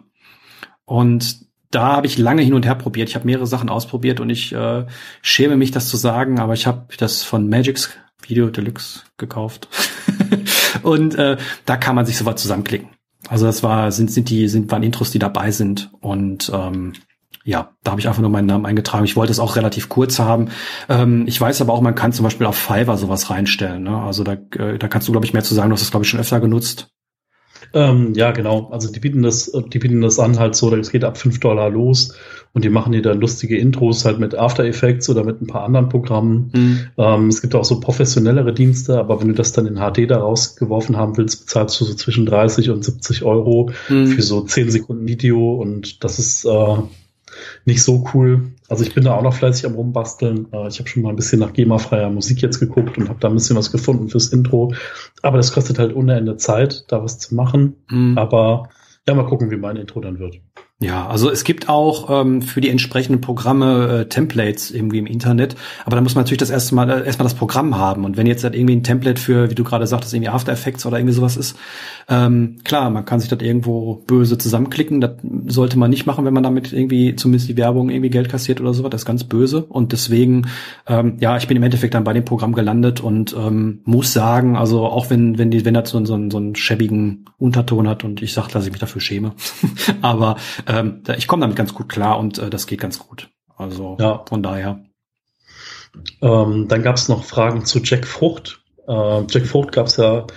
Und 0.85 1.46
da 1.71 1.95
habe 1.97 2.07
ich 2.07 2.17
lange 2.17 2.41
hin 2.41 2.53
und 2.53 2.65
her 2.65 2.75
probiert. 2.75 3.09
Ich 3.09 3.15
habe 3.15 3.25
mehrere 3.25 3.47
Sachen 3.47 3.69
ausprobiert 3.69 4.19
und 4.19 4.29
ich 4.29 4.53
äh, 4.53 4.85
schäme 5.21 5.57
mich, 5.57 5.71
das 5.71 5.89
zu 5.89 5.97
sagen, 5.97 6.39
aber 6.39 6.53
ich 6.53 6.67
habe 6.67 6.87
das 6.97 7.23
von 7.23 7.49
Magix 7.49 7.89
Video 8.21 8.49
Deluxe 8.49 9.01
gekauft. 9.17 9.67
und 10.83 11.15
äh, 11.15 11.37
da 11.65 11.77
kann 11.77 11.95
man 11.95 12.05
sich 12.05 12.17
sowas 12.17 12.41
zusammenklicken. 12.41 12.89
Also 13.29 13.45
das 13.45 13.63
war, 13.63 13.91
sind, 13.91 14.11
sind 14.11 14.29
die, 14.29 14.47
sind, 14.47 14.71
waren 14.71 14.83
Intros, 14.83 15.11
die 15.11 15.19
dabei 15.19 15.51
sind. 15.51 15.91
Und 15.99 16.51
ähm, 16.53 16.93
ja, 17.43 17.71
da 17.83 17.91
habe 17.91 18.01
ich 18.01 18.07
einfach 18.07 18.21
nur 18.21 18.29
meinen 18.29 18.45
Namen 18.45 18.65
eingetragen. 18.65 19.05
Ich 19.05 19.15
wollte 19.15 19.31
es 19.31 19.39
auch 19.39 19.55
relativ 19.55 19.89
kurz 19.89 20.19
haben. 20.19 20.49
Ähm, 20.89 21.25
ich 21.27 21.39
weiß 21.39 21.61
aber 21.61 21.73
auch, 21.73 21.81
man 21.81 21.95
kann 21.95 22.13
zum 22.13 22.23
Beispiel 22.23 22.47
auf 22.47 22.57
Fiverr 22.57 22.97
sowas 22.97 23.29
reinstellen. 23.29 23.83
Ne? 23.83 23.97
Also 23.97 24.23
da, 24.23 24.33
äh, 24.33 24.77
da 24.77 24.87
kannst 24.87 25.07
du, 25.07 25.11
glaube 25.11 25.25
ich, 25.25 25.33
mehr 25.33 25.43
zu 25.43 25.53
sagen. 25.53 25.69
Du 25.69 25.73
hast 25.73 25.81
es, 25.81 25.91
glaube 25.91 26.05
ich, 26.05 26.09
schon 26.09 26.19
öfter 26.19 26.39
genutzt. 26.39 26.89
Ähm, 27.73 28.13
ja, 28.15 28.31
genau. 28.31 28.69
Also 28.71 28.91
die 28.91 28.99
bieten 28.99 29.21
das, 29.21 29.51
die 29.73 29.79
bieten 29.79 30.01
das 30.01 30.19
an 30.19 30.39
halt 30.39 30.55
so, 30.55 30.73
es 30.75 30.91
geht 30.91 31.03
ab 31.03 31.17
5 31.17 31.39
Dollar 31.39 31.69
los 31.69 32.13
und 32.53 32.63
die 32.63 32.69
machen 32.69 32.91
dir 32.93 33.01
dann 33.01 33.19
lustige 33.19 33.57
Intros 33.57 34.05
halt 34.05 34.19
mit 34.19 34.35
After 34.35 34.63
Effects 34.63 35.09
oder 35.09 35.23
mit 35.23 35.41
ein 35.41 35.47
paar 35.47 35.63
anderen 35.63 35.89
Programmen. 35.89 36.51
Mhm. 36.55 36.79
Ähm, 36.97 37.27
es 37.27 37.41
gibt 37.41 37.53
auch 37.55 37.65
so 37.65 37.79
professionellere 37.79 38.53
Dienste, 38.53 38.97
aber 38.97 39.19
wenn 39.21 39.27
du 39.27 39.33
das 39.33 39.51
dann 39.51 39.67
in 39.67 39.75
HD 39.75 40.09
da 40.09 40.19
rausgeworfen 40.19 40.97
haben 40.97 41.17
willst, 41.17 41.45
bezahlst 41.45 41.79
du 41.79 41.85
so 41.85 41.93
zwischen 41.93 42.25
30 42.25 42.69
und 42.69 42.83
70 42.83 43.23
Euro 43.23 43.69
Mhm. 43.89 44.07
für 44.07 44.21
so 44.21 44.41
10 44.41 44.71
Sekunden 44.71 45.07
Video 45.07 45.53
und 45.55 46.03
das 46.03 46.19
ist 46.19 46.45
äh, 46.45 46.77
nicht 47.65 47.83
so 47.83 48.05
cool. 48.13 48.51
Also 48.69 48.83
ich 48.83 48.93
bin 48.93 49.03
da 49.03 49.15
auch 49.15 49.21
noch 49.21 49.33
fleißig 49.33 49.65
am 49.65 49.75
rumbasteln. 49.75 50.47
Äh, 50.51 50.67
ich 50.67 50.79
habe 50.79 50.89
schon 50.89 51.03
mal 51.03 51.09
ein 51.09 51.15
bisschen 51.15 51.39
nach 51.39 51.53
GEMA-freier 51.53 52.09
Musik 52.09 52.41
jetzt 52.41 52.59
geguckt 52.59 52.97
und 52.97 53.09
habe 53.09 53.19
da 53.19 53.27
ein 53.27 53.33
bisschen 53.33 53.55
was 53.55 53.71
gefunden 53.71 54.09
fürs 54.09 54.29
Intro. 54.29 54.73
Aber 55.21 55.37
das 55.37 55.53
kostet 55.53 55.79
halt 55.79 55.95
ohne 55.95 56.15
Ende 56.15 56.37
Zeit, 56.37 56.85
da 56.89 57.03
was 57.03 57.19
zu 57.19 57.35
machen. 57.35 57.75
Mhm. 57.89 58.17
Aber 58.17 58.69
ja, 59.07 59.13
mal 59.13 59.25
gucken, 59.25 59.51
wie 59.51 59.57
mein 59.57 59.77
Intro 59.77 60.01
dann 60.01 60.19
wird. 60.19 60.41
Ja, 60.79 61.07
also 61.07 61.31
es 61.31 61.43
gibt 61.43 61.69
auch 61.69 62.21
ähm, 62.21 62.43
für 62.43 62.61
die 62.61 62.69
entsprechenden 62.69 63.19
Programme 63.19 64.01
äh, 64.01 64.09
Templates 64.09 64.69
irgendwie 64.69 64.99
im 64.99 65.07
Internet, 65.07 65.55
aber 65.85 65.95
da 65.95 66.03
muss 66.03 66.13
man 66.13 66.23
natürlich 66.23 66.37
das 66.37 66.51
erste 66.51 66.75
Mal 66.75 66.87
äh, 66.91 67.03
erstmal 67.03 67.25
das 67.25 67.33
Programm 67.33 67.79
haben. 67.79 68.05
Und 68.05 68.15
wenn 68.15 68.27
jetzt 68.27 68.43
halt 68.43 68.53
irgendwie 68.53 68.75
ein 68.75 68.83
Template 68.83 69.19
für, 69.19 69.49
wie 69.49 69.55
du 69.55 69.63
gerade 69.63 69.87
sagtest, 69.87 70.13
irgendwie 70.13 70.29
After 70.29 70.51
Effects 70.51 70.85
oder 70.85 70.99
irgendwie 70.99 71.15
sowas 71.15 71.35
ist, 71.35 71.57
ähm, 72.07 72.57
klar, 72.63 72.91
man 72.91 73.05
kann 73.05 73.19
sich 73.19 73.27
das 73.27 73.41
irgendwo 73.41 74.03
böse 74.05 74.37
zusammenklicken. 74.37 75.01
Das 75.01 75.13
sollte 75.47 75.79
man 75.79 75.89
nicht 75.89 76.05
machen, 76.05 76.25
wenn 76.25 76.33
man 76.35 76.43
damit 76.43 76.71
irgendwie 76.71 77.15
zumindest 77.15 77.49
die 77.49 77.57
Werbung 77.57 77.89
irgendwie 77.89 78.11
Geld 78.11 78.29
kassiert 78.29 78.61
oder 78.61 78.75
sowas. 78.75 78.91
Das 78.91 79.01
ist 79.01 79.07
ganz 79.07 79.23
böse. 79.23 79.63
Und 79.63 79.93
deswegen, 79.93 80.45
ähm, 80.85 81.17
ja, 81.19 81.37
ich 81.37 81.47
bin 81.47 81.57
im 81.57 81.63
Endeffekt 81.63 81.95
dann 81.95 82.03
bei 82.03 82.13
dem 82.13 82.23
Programm 82.23 82.53
gelandet 82.53 83.01
und 83.01 83.35
ähm, 83.35 83.79
muss 83.85 84.13
sagen, 84.13 84.55
also 84.55 84.85
auch 84.85 85.09
wenn 85.09 85.39
wenn 85.39 85.49
die 85.49 85.65
wenn 85.65 85.73
das 85.73 85.89
so, 85.89 86.05
so, 86.05 86.29
so 86.29 86.37
einen 86.37 86.55
schäbigen 86.55 87.25
Unterton 87.39 87.87
hat 87.87 88.03
und 88.03 88.21
ich 88.21 88.33
sage, 88.33 88.51
dass 88.51 88.65
ich 88.65 88.71
mich 88.71 88.79
dafür 88.79 89.01
schäme, 89.01 89.33
aber 90.03 90.35
ähm, 90.67 91.03
ich 91.17 91.27
komme 91.27 91.41
damit 91.41 91.55
ganz 91.55 91.73
gut 91.73 91.89
klar 91.89 92.19
und 92.19 92.37
äh, 92.37 92.49
das 92.49 92.67
geht 92.67 92.81
ganz 92.81 92.99
gut. 92.99 93.29
Also 93.55 93.97
Ja. 93.99 94.23
von 94.27 94.43
daher. 94.43 94.83
Ähm, 96.21 96.67
dann 96.67 96.83
gab 96.83 96.97
es 96.97 97.09
noch 97.09 97.23
Fragen 97.23 97.65
zu 97.65 97.79
Jack 97.79 98.05
Frucht. 98.05 98.61
Äh, 98.87 99.23
Jack 99.29 99.47
Frucht 99.47 99.71
gab 99.71 99.87
es 99.87 99.97
ja 99.97 100.27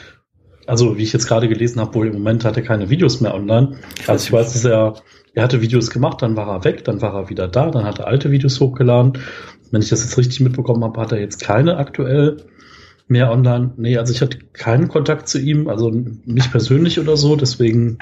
also 0.70 0.96
wie 0.96 1.02
ich 1.02 1.12
jetzt 1.12 1.26
gerade 1.26 1.48
gelesen 1.48 1.80
habe, 1.80 1.94
wohl 1.94 2.06
im 2.06 2.12
Moment 2.12 2.44
hat 2.44 2.56
er 2.56 2.62
keine 2.62 2.90
Videos 2.90 3.20
mehr 3.20 3.34
online. 3.34 3.78
Also 4.06 4.24
ich 4.24 4.32
weiß, 4.32 4.52
dass 4.52 4.64
er, 4.64 4.94
er 5.34 5.42
hatte 5.42 5.62
Videos 5.62 5.90
gemacht, 5.90 6.22
dann 6.22 6.36
war 6.36 6.46
er 6.46 6.64
weg, 6.64 6.84
dann 6.84 7.02
war 7.02 7.12
er 7.14 7.28
wieder 7.28 7.48
da, 7.48 7.70
dann 7.72 7.84
hat 7.84 7.98
er 7.98 8.06
alte 8.06 8.30
Videos 8.30 8.60
hochgeladen. 8.60 9.14
Wenn 9.72 9.82
ich 9.82 9.88
das 9.88 10.04
jetzt 10.04 10.16
richtig 10.16 10.38
mitbekommen 10.40 10.84
habe, 10.84 11.00
hat 11.00 11.10
er 11.10 11.18
jetzt 11.18 11.40
keine 11.42 11.76
aktuell 11.76 12.36
mehr 13.08 13.32
online. 13.32 13.72
Nee, 13.78 13.98
also 13.98 14.12
ich 14.12 14.20
hatte 14.22 14.38
keinen 14.52 14.86
Kontakt 14.86 15.28
zu 15.28 15.40
ihm, 15.40 15.68
also 15.68 15.90
nicht 15.90 16.52
persönlich 16.52 17.00
oder 17.00 17.16
so, 17.16 17.34
deswegen 17.34 17.98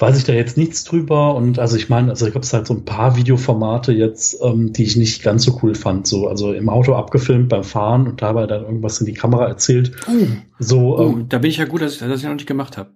weiß 0.00 0.16
ich 0.16 0.24
da 0.24 0.32
jetzt 0.32 0.56
nichts 0.56 0.84
drüber. 0.84 1.34
Und 1.34 1.58
also 1.58 1.76
ich 1.76 1.88
meine, 1.88 2.10
also 2.10 2.26
ich 2.26 2.34
habe 2.34 2.44
es 2.44 2.52
halt 2.52 2.66
so 2.66 2.74
ein 2.74 2.84
paar 2.84 3.16
Videoformate 3.16 3.92
jetzt, 3.92 4.38
ähm, 4.42 4.72
die 4.72 4.84
ich 4.84 4.96
nicht 4.96 5.22
ganz 5.22 5.44
so 5.44 5.60
cool 5.62 5.74
fand. 5.74 6.06
So, 6.06 6.26
also 6.26 6.52
im 6.52 6.68
Auto 6.68 6.94
abgefilmt 6.94 7.48
beim 7.48 7.64
Fahren 7.64 8.06
und 8.06 8.22
dabei 8.22 8.46
dann 8.46 8.62
irgendwas 8.62 9.00
in 9.00 9.06
die 9.06 9.14
Kamera 9.14 9.46
erzählt. 9.46 9.92
Oh. 10.08 10.26
So, 10.58 10.98
oh, 10.98 11.02
ähm, 11.02 11.26
da 11.28 11.38
bin 11.38 11.50
ich 11.50 11.58
ja 11.58 11.66
gut, 11.66 11.82
dass 11.82 11.94
ich 11.94 11.98
das 12.00 12.22
ja 12.22 12.28
noch 12.30 12.36
nicht 12.36 12.46
gemacht 12.46 12.78
habe. 12.78 12.90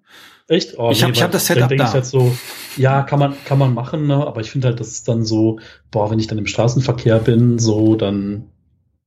Echt? 0.49 0.79
Oh, 0.79 0.91
ich 0.91 1.03
habe 1.03 1.13
nee, 1.13 1.21
hab 1.21 1.31
das 1.31 1.47
Setup 1.47 1.69
da. 1.69 1.75
Ich 1.75 1.93
halt 1.93 2.07
so, 2.07 2.35
ja, 2.77 3.03
kann 3.03 3.19
man, 3.19 3.35
kann 3.47 3.59
man 3.59 3.73
machen, 3.73 4.07
ne? 4.07 4.27
aber 4.27 4.41
ich 4.41 4.51
finde 4.51 4.69
halt, 4.69 4.81
das 4.81 4.89
ist 4.89 5.09
dann 5.09 5.25
so, 5.25 5.59
boah, 5.91 6.11
wenn 6.11 6.19
ich 6.19 6.27
dann 6.27 6.39
im 6.39 6.47
Straßenverkehr 6.47 7.19
bin, 7.19 7.59
so, 7.59 7.97
dann 7.97 8.51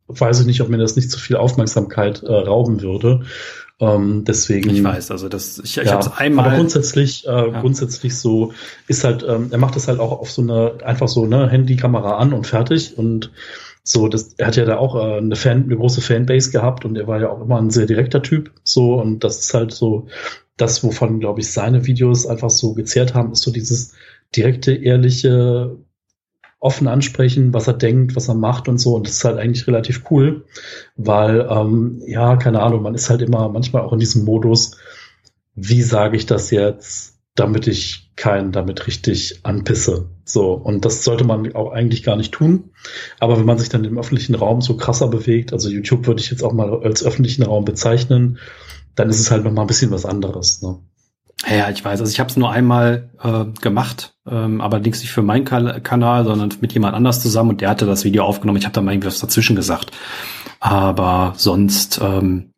weiß 0.07 0.39
ich 0.39 0.45
nicht, 0.47 0.61
ob 0.61 0.69
mir 0.69 0.77
das 0.77 0.95
nicht 0.95 1.11
zu 1.11 1.19
viel 1.19 1.35
Aufmerksamkeit 1.35 2.23
äh, 2.23 2.31
rauben 2.31 2.81
würde. 2.81 3.21
Ähm, 3.79 4.23
deswegen. 4.25 4.71
Ich 4.71 4.83
weiß, 4.83 5.11
also 5.11 5.29
das, 5.29 5.59
ich, 5.59 5.77
ich 5.77 5.85
ja, 5.85 5.91
habe 5.91 6.01
es 6.01 6.11
einmal. 6.17 6.47
Aber 6.47 6.55
grundsätzlich, 6.57 7.27
äh, 7.27 7.29
ja. 7.29 7.61
grundsätzlich 7.61 8.17
so 8.17 8.53
ist 8.87 9.03
halt, 9.03 9.23
ähm, 9.27 9.49
er 9.51 9.59
macht 9.59 9.75
das 9.75 9.87
halt 9.87 9.99
auch 9.99 10.19
auf 10.19 10.31
so 10.31 10.41
eine, 10.41 10.77
einfach 10.83 11.07
so, 11.07 11.25
ne, 11.25 11.49
Handykamera 11.49 12.17
an 12.17 12.33
und 12.33 12.47
fertig 12.47 12.97
und 12.97 13.31
so, 13.83 14.07
das, 14.09 14.33
er 14.37 14.47
hat 14.47 14.55
ja 14.57 14.65
da 14.65 14.77
auch 14.77 14.95
äh, 14.95 15.17
eine 15.17 15.35
Fan, 15.35 15.63
eine 15.63 15.77
große 15.77 16.01
Fanbase 16.01 16.51
gehabt 16.51 16.85
und 16.85 16.97
er 16.97 17.07
war 17.07 17.21
ja 17.21 17.29
auch 17.29 17.41
immer 17.41 17.57
ein 17.57 17.69
sehr 17.69 17.85
direkter 17.85 18.21
Typ, 18.21 18.51
so 18.63 18.95
und 18.99 19.23
das 19.23 19.39
ist 19.39 19.53
halt 19.53 19.71
so 19.71 20.07
das, 20.57 20.83
wovon 20.83 21.19
glaube 21.19 21.39
ich 21.39 21.51
seine 21.51 21.85
Videos 21.85 22.25
einfach 22.25 22.49
so 22.49 22.73
gezehrt 22.73 23.13
haben, 23.13 23.31
ist 23.31 23.43
so 23.43 23.51
dieses 23.51 23.93
direkte, 24.35 24.73
ehrliche, 24.73 25.77
offen 26.59 26.87
ansprechen, 26.87 27.53
was 27.53 27.67
er 27.67 27.73
denkt, 27.73 28.15
was 28.15 28.29
er 28.29 28.35
macht 28.35 28.67
und 28.67 28.79
so. 28.79 28.95
Und 28.95 29.07
das 29.07 29.17
ist 29.17 29.25
halt 29.25 29.37
eigentlich 29.37 29.67
relativ 29.67 30.03
cool, 30.09 30.45
weil, 30.95 31.47
ähm, 31.49 32.01
ja, 32.05 32.35
keine 32.35 32.61
Ahnung, 32.61 32.81
man 32.81 32.95
ist 32.95 33.09
halt 33.09 33.21
immer 33.21 33.49
manchmal 33.49 33.83
auch 33.83 33.93
in 33.93 33.99
diesem 33.99 34.25
Modus, 34.25 34.77
wie 35.55 35.81
sage 35.81 36.17
ich 36.17 36.25
das 36.25 36.51
jetzt, 36.51 37.19
damit 37.35 37.67
ich 37.67 38.11
keinen 38.15 38.51
damit 38.51 38.87
richtig 38.87 39.41
anpisse. 39.43 40.09
So, 40.25 40.53
und 40.53 40.83
das 40.85 41.03
sollte 41.03 41.23
man 41.23 41.53
auch 41.53 41.71
eigentlich 41.71 42.03
gar 42.03 42.15
nicht 42.15 42.33
tun. 42.33 42.71
Aber 43.19 43.37
wenn 43.37 43.45
man 43.45 43.59
sich 43.59 43.69
dann 43.69 43.85
im 43.85 43.97
öffentlichen 43.99 44.35
Raum 44.35 44.61
so 44.61 44.75
krasser 44.75 45.07
bewegt, 45.07 45.53
also 45.53 45.69
YouTube 45.69 46.07
würde 46.07 46.21
ich 46.21 46.31
jetzt 46.31 46.43
auch 46.43 46.53
mal 46.53 46.83
als 46.83 47.05
öffentlichen 47.05 47.43
Raum 47.43 47.63
bezeichnen, 47.63 48.39
dann 48.95 49.09
ist 49.09 49.19
es 49.19 49.29
halt 49.29 49.43
nochmal 49.43 49.65
ein 49.65 49.67
bisschen 49.67 49.91
was 49.91 50.05
anderes. 50.05 50.63
Ne? 50.63 50.79
Ja, 51.45 51.69
ich 51.69 51.83
weiß. 51.85 51.99
Also 51.99 52.11
ich 52.11 52.19
habe 52.19 52.29
es 52.29 52.37
nur 52.37 52.51
einmal 52.51 53.11
äh, 53.21 53.45
gemacht, 53.61 54.15
ähm, 54.27 54.59
allerdings 54.59 55.01
nicht 55.01 55.11
für 55.11 55.21
meinen 55.21 55.45
Ka 55.45 55.79
Kanal, 55.79 56.25
sondern 56.25 56.51
mit 56.61 56.73
jemand 56.73 56.95
anders 56.95 57.21
zusammen 57.21 57.51
und 57.51 57.61
der 57.61 57.69
hatte 57.69 57.85
das 57.85 58.03
Video 58.03 58.23
aufgenommen. 58.23 58.57
Ich 58.57 58.65
habe 58.65 58.73
da 58.73 58.81
mal 58.81 58.91
irgendwie 58.93 59.07
was 59.07 59.19
dazwischen 59.19 59.55
gesagt. 59.55 59.91
Aber 60.59 61.33
sonst, 61.37 61.99
ähm, 62.01 62.53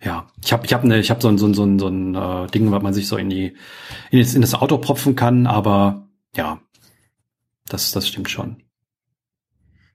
ja, 0.00 0.28
ich 0.44 0.52
habe 0.52 0.64
ich 0.66 0.72
hab 0.72 0.84
ne, 0.84 1.00
ich 1.00 1.10
hab 1.10 1.20
so 1.20 1.28
ein 1.28 1.38
so 1.38 1.46
ein 1.46 1.54
so 1.54 1.64
ein, 1.64 1.78
so 1.78 1.88
ein 1.88 2.14
äh, 2.14 2.46
Ding, 2.48 2.70
was 2.70 2.82
man 2.82 2.94
sich 2.94 3.08
so 3.08 3.16
in 3.16 3.28
die 3.28 3.56
in 4.10 4.20
das, 4.20 4.34
in 4.34 4.40
das 4.40 4.54
Auto 4.54 4.78
propfen 4.78 5.16
kann. 5.16 5.46
Aber 5.48 6.06
ja, 6.36 6.60
das 7.68 7.90
das 7.90 8.06
stimmt 8.06 8.30
schon. 8.30 8.61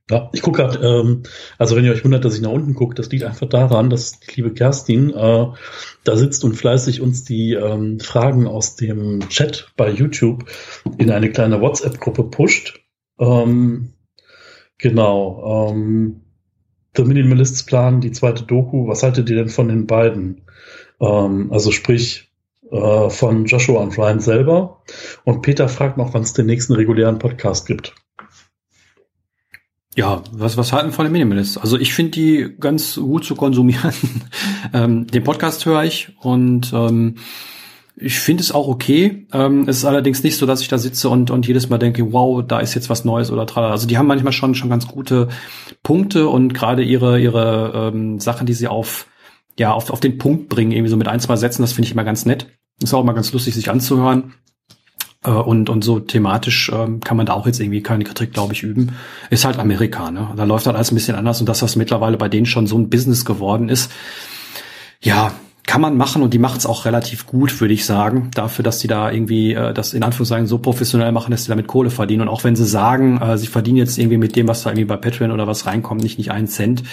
Ja, 0.09 0.29
ich 0.31 0.41
gucke 0.41 0.61
gerade, 0.61 0.79
ähm, 0.87 1.23
also 1.57 1.75
wenn 1.75 1.83
ihr 1.83 1.91
euch 1.91 2.05
wundert, 2.05 2.23
dass 2.23 2.35
ich 2.35 2.41
nach 2.41 2.51
unten 2.51 2.75
gucke, 2.75 2.95
das 2.95 3.09
liegt 3.09 3.23
einfach 3.23 3.47
daran, 3.49 3.89
dass 3.89 4.19
die 4.21 4.35
liebe 4.37 4.53
Kerstin 4.53 5.13
äh, 5.13 5.47
da 6.05 6.15
sitzt 6.15 6.45
und 6.45 6.53
fleißig 6.53 7.01
uns 7.01 7.25
die 7.25 7.53
ähm, 7.53 7.99
Fragen 7.99 8.47
aus 8.47 8.77
dem 8.77 9.27
Chat 9.27 9.73
bei 9.75 9.89
YouTube 9.89 10.45
in 10.97 11.11
eine 11.11 11.29
kleine 11.29 11.59
WhatsApp-Gruppe 11.59 12.23
pusht. 12.23 12.79
Ähm, 13.19 13.93
genau. 14.77 15.71
Ähm, 15.71 16.21
The 16.95 17.03
Minimalists 17.03 17.63
Plan, 17.63 17.99
die 17.99 18.13
zweite 18.13 18.43
Doku, 18.43 18.87
was 18.87 19.03
haltet 19.03 19.29
ihr 19.29 19.35
denn 19.35 19.49
von 19.49 19.67
den 19.67 19.87
beiden? 19.87 20.43
Ähm, 21.01 21.51
also 21.51 21.71
sprich 21.71 22.31
äh, 22.71 23.09
von 23.09 23.45
Joshua 23.45 23.81
und 23.81 23.97
Ryan 23.97 24.21
selber. 24.21 24.83
Und 25.25 25.41
Peter 25.41 25.67
fragt 25.67 25.97
noch, 25.97 26.13
wann 26.13 26.23
es 26.23 26.31
den 26.31 26.45
nächsten 26.45 26.73
regulären 26.73 27.19
Podcast 27.19 27.67
gibt. 27.67 27.93
Ja, 29.97 30.21
was, 30.31 30.57
was 30.57 30.73
halten 30.73 30.91
von 30.91 31.05
den 31.05 31.11
Minimalist? 31.11 31.57
Also 31.57 31.75
ich 31.75 31.91
finde 31.91 32.11
die 32.11 32.55
ganz 32.59 32.97
gut 32.97 33.25
zu 33.25 33.35
konsumieren. 33.35 33.91
ähm, 34.73 35.07
den 35.07 35.23
Podcast 35.23 35.65
höre 35.65 35.85
ich 35.85 36.15
und 36.19 36.71
ähm, 36.71 37.15
ich 37.95 38.19
finde 38.19 38.43
es 38.43 38.51
auch 38.51 38.67
okay. 38.67 39.25
Ähm, 39.33 39.67
es 39.67 39.77
ist 39.77 39.85
allerdings 39.85 40.21
nicht 40.21 40.37
so, 40.37 40.45
dass 40.45 40.61
ich 40.61 40.67
da 40.67 40.77
sitze 40.77 41.09
und, 41.09 41.31
und 41.31 41.47
jedes 41.47 41.69
Mal 41.69 41.79
denke, 41.79 42.13
wow, 42.13 42.45
da 42.45 42.59
ist 42.59 42.75
jetzt 42.75 42.91
was 42.91 43.05
Neues 43.05 43.31
oder 43.31 43.47
tralala. 43.47 43.71
Also 43.71 43.87
die 43.87 43.97
haben 43.97 44.05
manchmal 44.05 44.33
schon 44.33 44.53
schon 44.53 44.69
ganz 44.69 44.87
gute 44.87 45.29
Punkte 45.81 46.27
und 46.27 46.53
gerade 46.53 46.83
ihre 46.83 47.19
ihre 47.19 47.91
ähm, 47.91 48.19
Sachen, 48.19 48.45
die 48.45 48.53
sie 48.53 48.67
auf 48.67 49.07
ja 49.57 49.73
auf, 49.73 49.89
auf 49.89 49.99
den 49.99 50.19
Punkt 50.19 50.47
bringen, 50.47 50.73
irgendwie 50.73 50.91
so 50.91 50.97
mit 50.97 51.07
ein 51.07 51.19
zwei 51.19 51.37
Sätzen, 51.37 51.63
das 51.63 51.73
finde 51.73 51.87
ich 51.87 51.93
immer 51.93 52.03
ganz 52.03 52.27
nett. 52.27 52.51
Ist 52.83 52.93
auch 52.93 53.01
immer 53.01 53.15
ganz 53.15 53.33
lustig, 53.33 53.55
sich 53.55 53.71
anzuhören. 53.71 54.35
Äh, 55.27 55.31
und, 55.31 55.69
und 55.69 55.83
so 55.83 55.99
thematisch 55.99 56.71
ähm, 56.73 57.01
kann 57.01 57.17
man 57.17 57.25
da 57.25 57.33
auch 57.33 57.45
jetzt 57.45 57.59
irgendwie 57.59 57.83
keine 57.83 58.05
Kritik, 58.05 58.33
glaube 58.33 58.53
ich, 58.53 58.63
üben. 58.63 58.93
Ist 59.29 59.45
halt 59.45 59.59
Amerika, 59.59 60.09
ne? 60.09 60.29
Da 60.35 60.45
läuft 60.45 60.65
halt 60.65 60.75
alles 60.75 60.91
ein 60.91 60.95
bisschen 60.95 61.15
anders 61.15 61.39
und 61.41 61.49
dass 61.49 61.59
das 61.59 61.75
mittlerweile 61.75 62.17
bei 62.17 62.29
denen 62.29 62.45
schon 62.45 62.65
so 62.65 62.77
ein 62.77 62.89
Business 62.89 63.25
geworden 63.25 63.69
ist. 63.69 63.91
Ja, 65.01 65.33
kann 65.67 65.81
man 65.81 65.97
machen 65.97 66.23
und 66.23 66.33
die 66.33 66.39
macht 66.39 66.59
es 66.59 66.65
auch 66.65 66.85
relativ 66.85 67.27
gut, 67.27 67.59
würde 67.59 67.73
ich 67.73 67.85
sagen, 67.85 68.31
dafür, 68.33 68.63
dass 68.63 68.79
sie 68.79 68.87
da 68.87 69.11
irgendwie 69.11 69.53
äh, 69.53 69.73
das 69.73 69.93
in 69.93 70.01
Anführungszeichen 70.01 70.47
so 70.47 70.59
professionell 70.59 71.11
machen, 71.11 71.29
dass 71.31 71.43
sie 71.43 71.49
damit 71.49 71.67
Kohle 71.67 71.89
verdienen. 71.89 72.21
Und 72.21 72.29
auch 72.29 72.45
wenn 72.45 72.55
sie 72.55 72.65
sagen, 72.65 73.21
äh, 73.21 73.37
sie 73.37 73.47
verdienen 73.47 73.75
jetzt 73.75 73.97
irgendwie 73.97 74.17
mit 74.17 74.37
dem, 74.37 74.47
was 74.47 74.63
da 74.63 74.69
irgendwie 74.69 74.85
bei 74.85 74.95
Patreon 74.95 75.29
oder 75.29 75.45
was 75.45 75.65
reinkommt, 75.65 76.01
nicht 76.01 76.17
nicht 76.17 76.31
einen 76.31 76.47
Cent, 76.47 76.83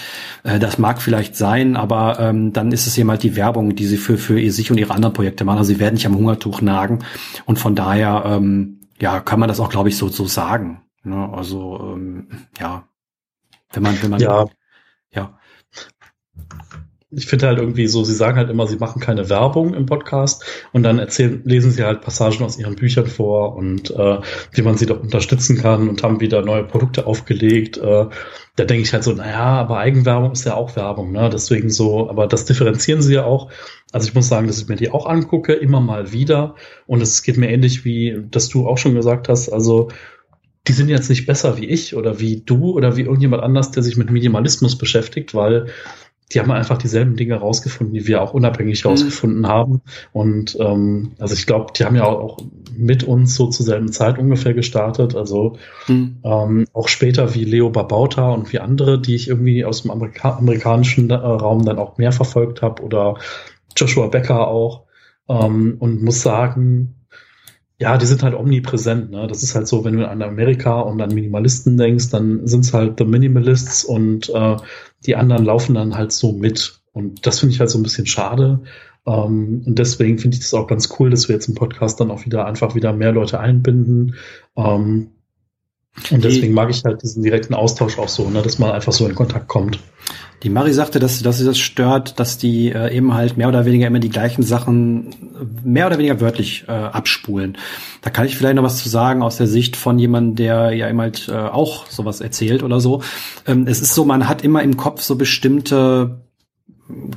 äh, 0.43 0.59
das 0.59 0.77
mag 0.77 1.01
vielleicht 1.01 1.37
sein, 1.37 1.77
aber 1.77 2.19
ähm, 2.19 2.51
dann 2.51 2.73
ist 2.73 2.85
es 2.85 2.97
eben 2.97 3.09
halt 3.09 3.23
die 3.23 3.37
Werbung, 3.37 3.77
die 3.77 3.85
sie 3.85 3.97
für 3.97 4.17
für 4.17 4.37
ihr, 4.37 4.51
sich 4.51 4.69
und 4.71 4.77
ihre 4.77 4.93
anderen 4.93 5.13
Projekte 5.13 5.45
machen. 5.45 5.59
Also 5.59 5.69
sie 5.69 5.79
werden 5.79 5.93
nicht 5.93 6.05
am 6.05 6.17
Hungertuch 6.17 6.59
nagen 6.59 6.99
und 7.45 7.57
von 7.57 7.75
daher 7.75 8.23
ähm, 8.25 8.81
ja 8.99 9.21
kann 9.21 9.39
man 9.39 9.47
das 9.47 9.61
auch, 9.61 9.69
glaube 9.69 9.87
ich, 9.87 9.95
so 9.95 10.09
so 10.09 10.25
sagen. 10.25 10.81
Ne? 11.03 11.29
Also 11.33 11.93
ähm, 11.93 12.27
ja, 12.59 12.83
wenn 13.71 13.83
man 13.83 14.01
wenn 14.01 14.11
man 14.11 14.19
ja 14.19 14.47
ja 15.13 15.39
ich 17.15 17.27
finde 17.27 17.47
halt 17.47 17.59
irgendwie 17.59 17.87
so, 17.87 18.03
sie 18.03 18.13
sagen 18.13 18.37
halt 18.37 18.49
immer, 18.49 18.67
sie 18.67 18.77
machen 18.77 19.01
keine 19.01 19.29
Werbung 19.29 19.73
im 19.73 19.85
Podcast 19.85 20.43
und 20.73 20.83
dann 20.83 20.99
erzählen, 20.99 21.41
lesen 21.45 21.71
sie 21.71 21.83
halt 21.83 22.01
Passagen 22.01 22.43
aus 22.43 22.57
ihren 22.57 22.75
Büchern 22.75 23.07
vor 23.07 23.55
und 23.55 23.91
äh, 23.91 24.19
wie 24.51 24.61
man 24.61 24.77
sie 24.77 24.85
doch 24.85 25.01
unterstützen 25.01 25.57
kann 25.57 25.89
und 25.89 26.03
haben 26.03 26.19
wieder 26.19 26.41
neue 26.41 26.63
Produkte 26.63 27.07
aufgelegt. 27.07 27.77
Äh, 27.77 28.05
da 28.57 28.63
denke 28.63 28.83
ich 28.83 28.93
halt 28.93 29.03
so, 29.03 29.13
naja, 29.13 29.43
aber 29.43 29.79
Eigenwerbung 29.79 30.31
ist 30.31 30.45
ja 30.45 30.55
auch 30.55 30.75
Werbung, 30.75 31.11
ne? 31.11 31.29
Deswegen 31.31 31.69
so, 31.69 32.09
aber 32.09 32.27
das 32.27 32.45
differenzieren 32.45 33.01
sie 33.01 33.15
ja 33.15 33.25
auch. 33.25 33.51
Also 33.91 34.07
ich 34.07 34.15
muss 34.15 34.27
sagen, 34.27 34.47
dass 34.47 34.59
ich 34.59 34.67
mir 34.67 34.75
die 34.77 34.91
auch 34.91 35.05
angucke, 35.05 35.53
immer 35.53 35.81
mal 35.81 36.11
wieder. 36.11 36.55
Und 36.87 37.01
es 37.01 37.23
geht 37.23 37.37
mir 37.37 37.49
ähnlich 37.49 37.85
wie, 37.85 38.17
dass 38.31 38.49
du 38.49 38.67
auch 38.67 38.77
schon 38.77 38.95
gesagt 38.95 39.29
hast, 39.29 39.49
also 39.49 39.89
die 40.67 40.73
sind 40.73 40.89
jetzt 40.89 41.09
nicht 41.09 41.25
besser 41.25 41.57
wie 41.57 41.65
ich 41.65 41.95
oder 41.95 42.19
wie 42.19 42.41
du 42.41 42.71
oder 42.71 42.97
wie 42.97 43.01
irgendjemand 43.01 43.43
anders, 43.43 43.71
der 43.71 43.83
sich 43.83 43.97
mit 43.97 44.09
Minimalismus 44.09 44.77
beschäftigt, 44.77 45.35
weil 45.35 45.67
die 46.31 46.39
haben 46.39 46.51
einfach 46.51 46.77
dieselben 46.77 47.15
Dinge 47.15 47.35
rausgefunden, 47.35 47.93
die 47.93 48.07
wir 48.07 48.21
auch 48.21 48.33
unabhängig 48.33 48.83
mhm. 48.83 48.91
rausgefunden 48.91 49.47
haben. 49.47 49.81
Und 50.11 50.57
ähm, 50.59 51.11
also 51.19 51.35
ich 51.35 51.45
glaube, 51.45 51.73
die 51.77 51.85
haben 51.85 51.95
ja 51.95 52.05
auch 52.05 52.39
mit 52.75 53.03
uns 53.03 53.35
so 53.35 53.47
zur 53.47 53.65
selben 53.65 53.91
Zeit 53.91 54.17
ungefähr 54.17 54.53
gestartet. 54.53 55.15
Also 55.15 55.57
mhm. 55.87 56.17
ähm, 56.23 56.67
auch 56.73 56.87
später 56.87 57.35
wie 57.35 57.43
Leo 57.43 57.69
Babauta 57.69 58.31
und 58.31 58.51
wie 58.51 58.59
andere, 58.59 58.99
die 58.99 59.15
ich 59.15 59.27
irgendwie 59.27 59.65
aus 59.65 59.83
dem 59.83 59.91
Amerika 59.91 60.35
amerikanischen 60.37 61.09
äh, 61.11 61.15
Raum 61.15 61.63
dann 61.63 61.77
auch 61.77 61.97
mehr 61.97 62.11
verfolgt 62.11 62.61
habe 62.61 62.81
oder 62.81 63.15
Joshua 63.75 64.07
Becker 64.07 64.47
auch. 64.47 64.83
Ähm, 65.27 65.77
und 65.79 66.03
muss 66.03 66.21
sagen, 66.21 67.04
ja, 67.77 67.97
die 67.97 68.05
sind 68.05 68.23
halt 68.23 68.35
omnipräsent. 68.35 69.11
Ne? 69.11 69.27
Das 69.27 69.43
ist 69.43 69.55
halt 69.55 69.67
so, 69.67 69.83
wenn 69.83 69.97
du 69.97 70.07
an 70.07 70.21
Amerika 70.21 70.79
und 70.79 71.01
an 71.01 71.13
Minimalisten 71.13 71.77
denkst, 71.77 72.09
dann 72.09 72.47
sind 72.47 72.61
es 72.61 72.73
halt 72.73 72.97
The 72.97 73.05
Minimalists 73.05 73.83
und 73.83 74.29
äh, 74.29 74.57
die 75.05 75.15
anderen 75.15 75.45
laufen 75.45 75.75
dann 75.75 75.95
halt 75.95 76.11
so 76.11 76.31
mit. 76.31 76.79
Und 76.93 77.25
das 77.25 77.39
finde 77.39 77.53
ich 77.53 77.59
halt 77.59 77.69
so 77.69 77.77
ein 77.77 77.83
bisschen 77.83 78.05
schade. 78.05 78.61
Ähm, 79.05 79.63
und 79.65 79.77
deswegen 79.77 80.17
finde 80.17 80.35
ich 80.35 80.41
das 80.41 80.53
auch 80.53 80.67
ganz 80.67 80.89
cool, 80.99 81.09
dass 81.09 81.27
wir 81.27 81.35
jetzt 81.35 81.49
im 81.49 81.55
Podcast 81.55 81.99
dann 81.99 82.11
auch 82.11 82.25
wieder 82.25 82.45
einfach 82.45 82.75
wieder 82.75 82.93
mehr 82.93 83.11
Leute 83.11 83.39
einbinden. 83.39 84.15
Ähm, 84.55 85.11
und 86.11 86.23
deswegen 86.23 86.53
mag 86.53 86.69
ich 86.69 86.83
halt 86.83 87.01
diesen 87.01 87.23
direkten 87.23 87.53
Austausch 87.53 87.97
auch 87.97 88.09
so, 88.09 88.29
ne, 88.29 88.41
dass 88.41 88.59
man 88.59 88.71
einfach 88.71 88.91
so 88.91 89.07
in 89.07 89.15
Kontakt 89.15 89.47
kommt. 89.47 89.79
Die 90.43 90.49
Mari 90.49 90.73
sagte, 90.73 90.99
dass, 90.99 91.21
dass 91.23 91.37
sie 91.39 91.45
das 91.45 91.57
stört, 91.57 92.19
dass 92.19 92.37
die 92.37 92.71
äh, 92.71 92.95
eben 92.95 93.13
halt 93.13 93.37
mehr 93.37 93.47
oder 93.47 93.65
weniger 93.65 93.87
immer 93.87 93.99
die 93.99 94.09
gleichen 94.09 94.43
Sachen 94.43 95.15
mehr 95.63 95.87
oder 95.87 95.97
weniger 95.97 96.19
wörtlich 96.21 96.65
äh, 96.67 96.71
abspulen. 96.71 97.57
Da 98.01 98.09
kann 98.09 98.25
ich 98.25 98.37
vielleicht 98.37 98.55
noch 98.55 98.63
was 98.63 98.83
zu 98.83 98.89
sagen 98.89 99.23
aus 99.23 99.37
der 99.37 99.47
Sicht 99.47 99.75
von 99.75 99.97
jemandem, 99.97 100.35
der 100.35 100.71
ja 100.73 100.89
eben 100.89 101.01
halt 101.01 101.29
äh, 101.29 101.35
auch 101.35 101.87
sowas 101.87 102.21
erzählt 102.21 102.61
oder 102.61 102.79
so. 102.79 103.01
Ähm, 103.47 103.65
es 103.67 103.81
ist 103.81 103.95
so, 103.95 104.05
man 104.05 104.27
hat 104.27 104.43
immer 104.43 104.61
im 104.61 104.77
Kopf 104.77 105.01
so 105.01 105.15
bestimmte 105.15 106.25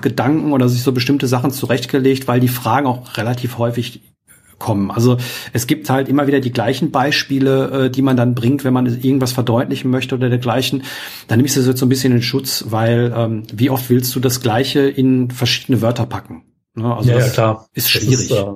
Gedanken 0.00 0.52
oder 0.52 0.68
sich 0.68 0.82
so 0.82 0.92
bestimmte 0.92 1.26
Sachen 1.26 1.50
zurechtgelegt, 1.50 2.28
weil 2.28 2.40
die 2.40 2.48
Fragen 2.48 2.86
auch 2.86 3.18
relativ 3.18 3.58
häufig 3.58 4.00
kommen. 4.58 4.90
Also 4.90 5.16
es 5.52 5.66
gibt 5.66 5.88
halt 5.90 6.08
immer 6.08 6.26
wieder 6.26 6.40
die 6.40 6.52
gleichen 6.52 6.90
Beispiele, 6.90 7.86
äh, 7.86 7.90
die 7.90 8.02
man 8.02 8.16
dann 8.16 8.34
bringt, 8.34 8.64
wenn 8.64 8.72
man 8.72 8.86
irgendwas 8.86 9.32
verdeutlichen 9.32 9.90
möchte 9.90 10.14
oder 10.14 10.28
dergleichen. 10.28 10.82
Dann 11.28 11.38
nimmst 11.38 11.56
du 11.56 11.60
das 11.60 11.68
jetzt 11.68 11.80
so 11.80 11.86
ein 11.86 11.88
bisschen 11.88 12.12
in 12.12 12.22
Schutz, 12.22 12.64
weil 12.68 13.12
ähm, 13.16 13.44
wie 13.52 13.70
oft 13.70 13.88
willst 13.90 14.14
du 14.14 14.20
das 14.20 14.40
Gleiche 14.40 14.80
in 14.80 15.30
verschiedene 15.30 15.80
Wörter 15.80 16.06
packen? 16.06 16.42
Ne? 16.74 16.94
Also 16.94 17.10
ja, 17.10 17.18
ja, 17.18 17.28
klar. 17.28 17.68
Ist 17.74 17.90
schwierig. 17.90 18.28
Das 18.28 18.30
ist, 18.30 18.30
äh, 18.30 18.54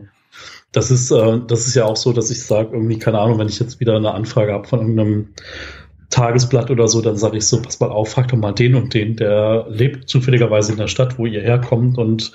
das 0.73 0.91
ist, 0.91 1.11
äh, 1.11 1.41
das 1.47 1.67
ist 1.67 1.75
ja 1.75 1.85
auch 1.85 1.97
so, 1.97 2.13
dass 2.13 2.31
ich 2.31 2.43
sage, 2.43 2.71
irgendwie, 2.73 2.99
keine 2.99 3.19
Ahnung, 3.19 3.39
wenn 3.39 3.49
ich 3.49 3.61
jetzt 3.61 3.81
wieder 3.81 3.97
eine 3.97 4.13
Anfrage 4.13 4.53
habe 4.53 4.67
von 4.67 4.81
irgendeinem 4.81 5.29
Tagesblatt 6.11 6.71
oder 6.71 6.89
so, 6.89 7.01
dann 7.01 7.17
sage 7.17 7.39
ich 7.39 7.47
so, 7.47 7.61
pass 7.61 7.81
mal 7.81 7.91
auf, 7.91 8.11
frag 8.11 8.29
doch 8.29 8.37
mal 8.37 8.53
den 8.53 8.75
und 8.75 8.93
den, 8.95 9.17
der 9.17 9.67
lebt 9.69 10.09
zufälligerweise 10.09 10.73
in 10.73 10.79
der 10.79 10.89
Stadt, 10.89 11.19
wo 11.19 11.27
ihr 11.27 11.41
herkommt 11.41 11.99
und 11.99 12.33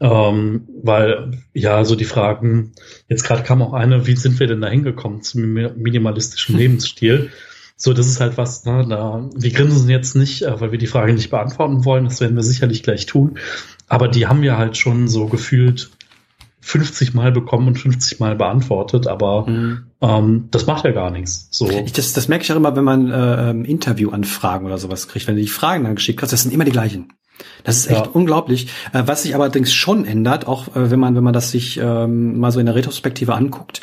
ähm, 0.00 0.68
weil, 0.82 1.42
ja, 1.54 1.84
so 1.84 1.94
die 1.94 2.04
Fragen, 2.04 2.72
jetzt 3.08 3.24
gerade 3.24 3.42
kam 3.42 3.62
auch 3.62 3.72
eine, 3.72 4.06
wie 4.06 4.16
sind 4.16 4.38
wir 4.38 4.46
denn 4.46 4.60
da 4.60 4.68
hingekommen 4.68 5.22
zum 5.22 5.42
minimalistischen 5.52 6.54
hm. 6.54 6.60
Lebensstil? 6.60 7.30
So, 7.78 7.92
das 7.92 8.06
ist 8.06 8.20
halt 8.20 8.38
was, 8.38 8.64
ne, 8.64 8.86
da, 8.88 9.28
wir 9.34 9.50
grinsen 9.50 9.88
jetzt 9.90 10.16
nicht, 10.16 10.42
äh, 10.42 10.60
weil 10.60 10.72
wir 10.72 10.78
die 10.78 10.86
Frage 10.86 11.12
nicht 11.12 11.30
beantworten 11.30 11.84
wollen, 11.84 12.04
das 12.04 12.20
werden 12.20 12.36
wir 12.36 12.42
sicherlich 12.42 12.82
gleich 12.82 13.06
tun, 13.06 13.38
aber 13.86 14.08
die 14.08 14.26
haben 14.26 14.42
wir 14.42 14.56
halt 14.56 14.76
schon 14.76 15.08
so 15.08 15.26
gefühlt 15.26 15.90
50 16.66 17.14
Mal 17.14 17.32
bekommen 17.32 17.68
und 17.68 17.78
50 17.78 18.18
Mal 18.18 18.34
beantwortet, 18.34 19.06
aber 19.06 19.46
mhm. 19.46 19.86
ähm, 20.00 20.48
das 20.50 20.66
macht 20.66 20.84
ja 20.84 20.90
gar 20.90 21.10
nichts. 21.10 21.48
So. 21.52 21.70
Ich, 21.70 21.92
das, 21.92 22.12
das 22.12 22.28
merke 22.28 22.44
ich 22.44 22.52
auch 22.52 22.56
immer, 22.56 22.74
wenn 22.74 22.84
man 22.84 23.10
äh, 23.10 23.50
ähm, 23.50 23.64
Interviewanfragen 23.64 24.66
oder 24.66 24.78
sowas 24.78 25.06
kriegt. 25.06 25.28
Wenn 25.28 25.36
du 25.36 25.42
die 25.42 25.48
Fragen 25.48 25.84
dann 25.84 25.94
geschickt 25.94 26.22
hast, 26.22 26.32
das 26.32 26.42
sind 26.42 26.52
immer 26.52 26.64
die 26.64 26.72
gleichen. 26.72 27.12
Das 27.64 27.76
ist 27.76 27.86
echt 27.88 28.06
ja. 28.06 28.10
unglaublich. 28.12 28.68
Äh, 28.92 29.02
was 29.06 29.22
sich 29.22 29.34
allerdings 29.34 29.72
schon 29.72 30.04
ändert, 30.04 30.46
auch 30.46 30.68
äh, 30.76 30.90
wenn 30.90 31.00
man, 31.00 31.16
wenn 31.16 31.24
man 31.24 31.32
das 31.32 31.50
sich 31.50 31.78
ähm, 31.78 32.38
mal 32.38 32.52
so 32.52 32.60
in 32.60 32.66
der 32.66 32.74
Retrospektive 32.74 33.34
anguckt, 33.34 33.80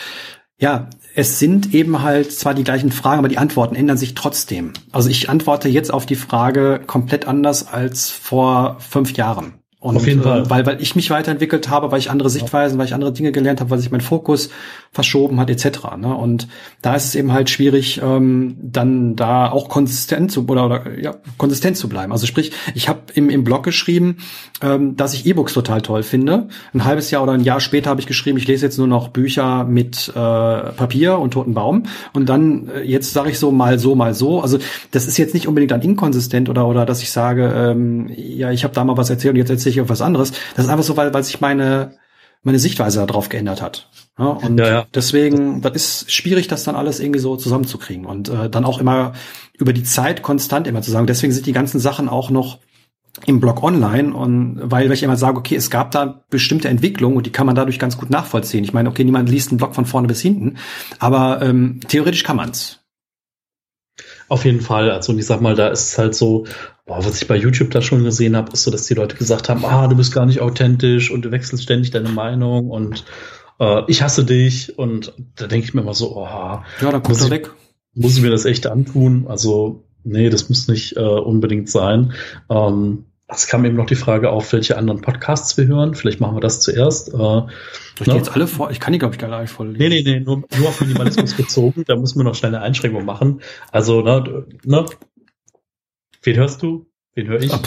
ja, 0.57 0.89
es 1.15 1.39
sind 1.39 1.73
eben 1.73 2.01
halt 2.01 2.31
zwar 2.31 2.53
die 2.53 2.63
gleichen 2.63 2.91
Fragen, 2.91 3.19
aber 3.19 3.27
die 3.27 3.37
Antworten 3.37 3.75
ändern 3.75 3.97
sich 3.97 4.15
trotzdem. 4.15 4.73
Also 4.91 5.09
ich 5.09 5.29
antworte 5.29 5.69
jetzt 5.69 5.93
auf 5.93 6.05
die 6.05 6.15
Frage 6.15 6.81
komplett 6.85 7.27
anders 7.27 7.67
als 7.67 8.09
vor 8.09 8.77
fünf 8.79 9.13
Jahren. 9.13 9.62
Und, 9.83 9.97
Auf 9.97 10.07
jeden 10.07 10.21
äh, 10.21 10.23
Fall. 10.23 10.49
Weil, 10.49 10.65
weil 10.65 10.81
ich 10.81 10.95
mich 10.95 11.09
weiterentwickelt 11.09 11.67
habe, 11.67 11.91
weil 11.91 11.99
ich 11.99 12.09
andere 12.09 12.29
Sichtweisen, 12.29 12.77
weil 12.77 12.85
ich 12.85 12.93
andere 12.93 13.11
Dinge 13.11 13.33
gelernt 13.33 13.59
habe, 13.59 13.69
weil 13.69 13.79
sich 13.79 13.91
mein 13.91 13.99
Fokus 13.99 14.49
verschoben 14.93 15.41
hat, 15.41 15.49
etc. 15.49 15.97
Ne? 15.97 16.15
Und 16.15 16.47
da 16.81 16.95
ist 16.95 17.03
es 17.03 17.15
eben 17.15 17.33
halt 17.33 17.49
schwierig, 17.49 17.99
ähm, 18.01 18.55
dann 18.61 19.17
da 19.17 19.51
auch 19.51 19.67
konsistent 19.67 20.31
zu 20.31 20.47
oder, 20.47 20.67
oder 20.67 20.97
ja, 20.97 21.15
konsistent 21.37 21.75
zu 21.75 21.89
bleiben. 21.89 22.13
Also 22.13 22.27
sprich, 22.27 22.53
ich 22.75 22.87
habe 22.87 23.01
im, 23.13 23.29
im 23.29 23.43
Blog 23.43 23.63
geschrieben, 23.63 24.19
ähm, 24.61 24.95
dass 24.95 25.13
ich 25.15 25.25
E-Books 25.25 25.51
total 25.51 25.81
toll 25.81 26.03
finde. 26.03 26.47
Ein 26.73 26.85
halbes 26.85 27.11
Jahr 27.11 27.21
oder 27.21 27.33
ein 27.33 27.43
Jahr 27.43 27.59
später 27.59 27.89
habe 27.89 27.99
ich 27.99 28.07
geschrieben, 28.07 28.37
ich 28.37 28.47
lese 28.47 28.65
jetzt 28.65 28.77
nur 28.77 28.87
noch 28.87 29.09
Bücher 29.09 29.65
mit 29.65 30.07
äh, 30.07 30.13
Papier 30.13 31.19
und 31.19 31.31
toten 31.31 31.55
Baum. 31.55 31.83
Und 32.13 32.29
dann 32.29 32.69
äh, 32.69 32.83
jetzt 32.83 33.11
sage 33.11 33.31
ich 33.31 33.37
so 33.37 33.51
mal 33.51 33.77
so, 33.79 33.95
mal 33.95 34.13
so. 34.13 34.39
Also 34.39 34.59
das 34.91 35.07
ist 35.07 35.17
jetzt 35.17 35.33
nicht 35.33 35.49
unbedingt 35.49 35.71
dann 35.71 35.81
inkonsistent 35.81 36.47
oder 36.47 36.67
oder 36.67 36.85
dass 36.85 37.01
ich 37.01 37.11
sage, 37.11 37.51
ähm, 37.53 38.09
ja, 38.15 38.49
ich 38.49 38.63
habe 38.63 38.73
da 38.73 38.85
mal 38.85 38.95
was 38.95 39.09
erzählt 39.09 39.33
und 39.33 39.39
jetzt 39.39 39.49
erzähle 39.49 39.72
ich 39.73 39.81
auf 39.81 39.89
was 39.89 40.01
anderes. 40.01 40.31
Das 40.55 40.65
ist 40.65 40.71
einfach 40.71 40.83
so, 40.83 40.97
weil, 40.97 41.13
weil 41.13 41.23
sich 41.23 41.41
meine 41.41 41.97
meine 42.43 42.59
Sichtweise 42.59 43.05
darauf 43.05 43.29
geändert 43.29 43.61
hat. 43.61 43.89
Ja, 44.19 44.25
und 44.25 44.59
ja, 44.59 44.67
ja. 44.67 44.85
deswegen, 44.93 45.61
das 45.61 45.73
ist 45.75 46.11
schwierig, 46.11 46.47
das 46.47 46.63
dann 46.63 46.75
alles 46.75 46.99
irgendwie 46.99 47.19
so 47.19 47.35
zusammenzukriegen 47.35 48.05
und 48.05 48.29
äh, 48.29 48.49
dann 48.49 48.65
auch 48.65 48.79
immer 48.79 49.13
über 49.57 49.73
die 49.73 49.83
Zeit 49.83 50.21
konstant 50.21 50.67
immer 50.67 50.81
zu 50.81 50.91
sagen. 50.91 51.07
Deswegen 51.07 51.33
sind 51.33 51.45
die 51.45 51.53
ganzen 51.53 51.79
Sachen 51.79 52.09
auch 52.09 52.29
noch 52.29 52.59
im 53.25 53.39
Blog 53.39 53.63
online 53.63 54.13
und 54.13 54.59
weil, 54.61 54.87
weil 54.87 54.93
ich 54.93 55.03
immer 55.03 55.17
sage, 55.17 55.37
okay, 55.37 55.55
es 55.55 55.69
gab 55.69 55.91
da 55.91 56.23
bestimmte 56.29 56.67
Entwicklungen 56.67 57.17
und 57.17 57.25
die 57.25 57.31
kann 57.31 57.45
man 57.45 57.55
dadurch 57.55 57.79
ganz 57.79 57.97
gut 57.97 58.09
nachvollziehen. 58.09 58.63
Ich 58.63 58.73
meine, 58.73 58.89
okay, 58.89 59.03
niemand 59.03 59.29
liest 59.29 59.49
einen 59.49 59.57
Blog 59.57 59.73
von 59.73 59.85
vorne 59.85 60.07
bis 60.07 60.21
hinten, 60.21 60.57
aber 60.99 61.41
ähm, 61.41 61.79
theoretisch 61.87 62.23
kann 62.23 62.37
man's. 62.37 62.82
Auf 64.33 64.45
jeden 64.45 64.61
Fall. 64.61 64.89
Also 64.89 65.11
und 65.11 65.19
ich 65.19 65.27
sag 65.27 65.41
mal, 65.41 65.53
da 65.53 65.67
ist 65.67 65.89
es 65.89 65.97
halt 65.99 66.15
so, 66.15 66.47
boah, 66.87 67.05
was 67.05 67.21
ich 67.21 67.27
bei 67.27 67.35
YouTube 67.35 67.69
da 67.69 67.83
schon 67.83 68.03
gesehen 68.03 68.35
habe, 68.35 68.51
ist 68.51 68.63
so, 68.63 68.71
dass 68.71 68.87
die 68.87 68.95
Leute 68.95 69.15
gesagt 69.15 69.47
haben, 69.47 69.63
ah, 69.63 69.87
du 69.87 69.95
bist 69.95 70.11
gar 70.11 70.25
nicht 70.25 70.41
authentisch 70.41 71.11
und 71.11 71.23
du 71.23 71.29
wechselst 71.29 71.63
ständig 71.63 71.91
deine 71.91 72.09
Meinung 72.09 72.71
und 72.71 73.05
äh, 73.59 73.83
ich 73.85 74.01
hasse 74.01 74.25
dich. 74.25 74.79
Und 74.79 75.13
da 75.35 75.45
denke 75.45 75.67
ich 75.67 75.75
mir 75.75 75.81
immer 75.81 75.93
so, 75.93 76.17
oh, 76.17 76.25
ja, 76.25 76.63
dann 76.79 77.03
kommt 77.03 77.21
er 77.21 77.29
weg. 77.29 77.51
Muss 77.93 78.17
ich 78.17 78.23
mir 78.23 78.31
das 78.31 78.45
echt 78.45 78.65
antun? 78.65 79.27
Also, 79.27 79.83
nee, 80.03 80.31
das 80.31 80.49
muss 80.49 80.67
nicht 80.67 80.97
äh, 80.97 81.01
unbedingt 81.01 81.69
sein. 81.69 82.13
Ähm, 82.49 83.05
es 83.35 83.47
kam 83.47 83.65
eben 83.65 83.75
noch 83.75 83.85
die 83.85 83.95
Frage 83.95 84.29
auf, 84.29 84.51
welche 84.53 84.77
anderen 84.77 85.01
Podcasts 85.01 85.57
wir 85.57 85.67
hören. 85.67 85.95
Vielleicht 85.95 86.19
machen 86.19 86.35
wir 86.35 86.41
das 86.41 86.59
zuerst. 86.59 87.09
Äh, 87.09 87.17
Soll 87.17 87.49
ich 87.99 88.07
ne? 88.07 88.15
jetzt 88.15 88.31
alle 88.31 88.47
vor? 88.47 88.71
Ich 88.71 88.79
kann 88.79 88.93
die, 88.93 88.99
glaube 88.99 89.15
ich, 89.15 89.19
gar 89.19 89.41
nicht 89.41 89.51
voll. 89.51 89.69
Nee, 89.69 89.89
nee, 89.89 90.03
nee, 90.03 90.19
nur, 90.19 90.43
nur 90.57 90.67
auf 90.67 90.81
Minimalismus 90.81 91.33
bezogen. 91.37 91.83
Da 91.85 91.95
müssen 91.95 92.19
wir 92.19 92.23
noch 92.23 92.35
schnell 92.35 92.53
eine 92.53 92.63
Einschränkung 92.63 93.05
machen. 93.05 93.41
Also, 93.71 94.01
ne, 94.01 94.45
ne? 94.63 94.85
Wen 96.21 96.35
hörst 96.37 96.61
du? 96.61 96.85
Wen 97.13 97.27
höre 97.27 97.41
ich? 97.41 97.51
Äh, 97.51 97.57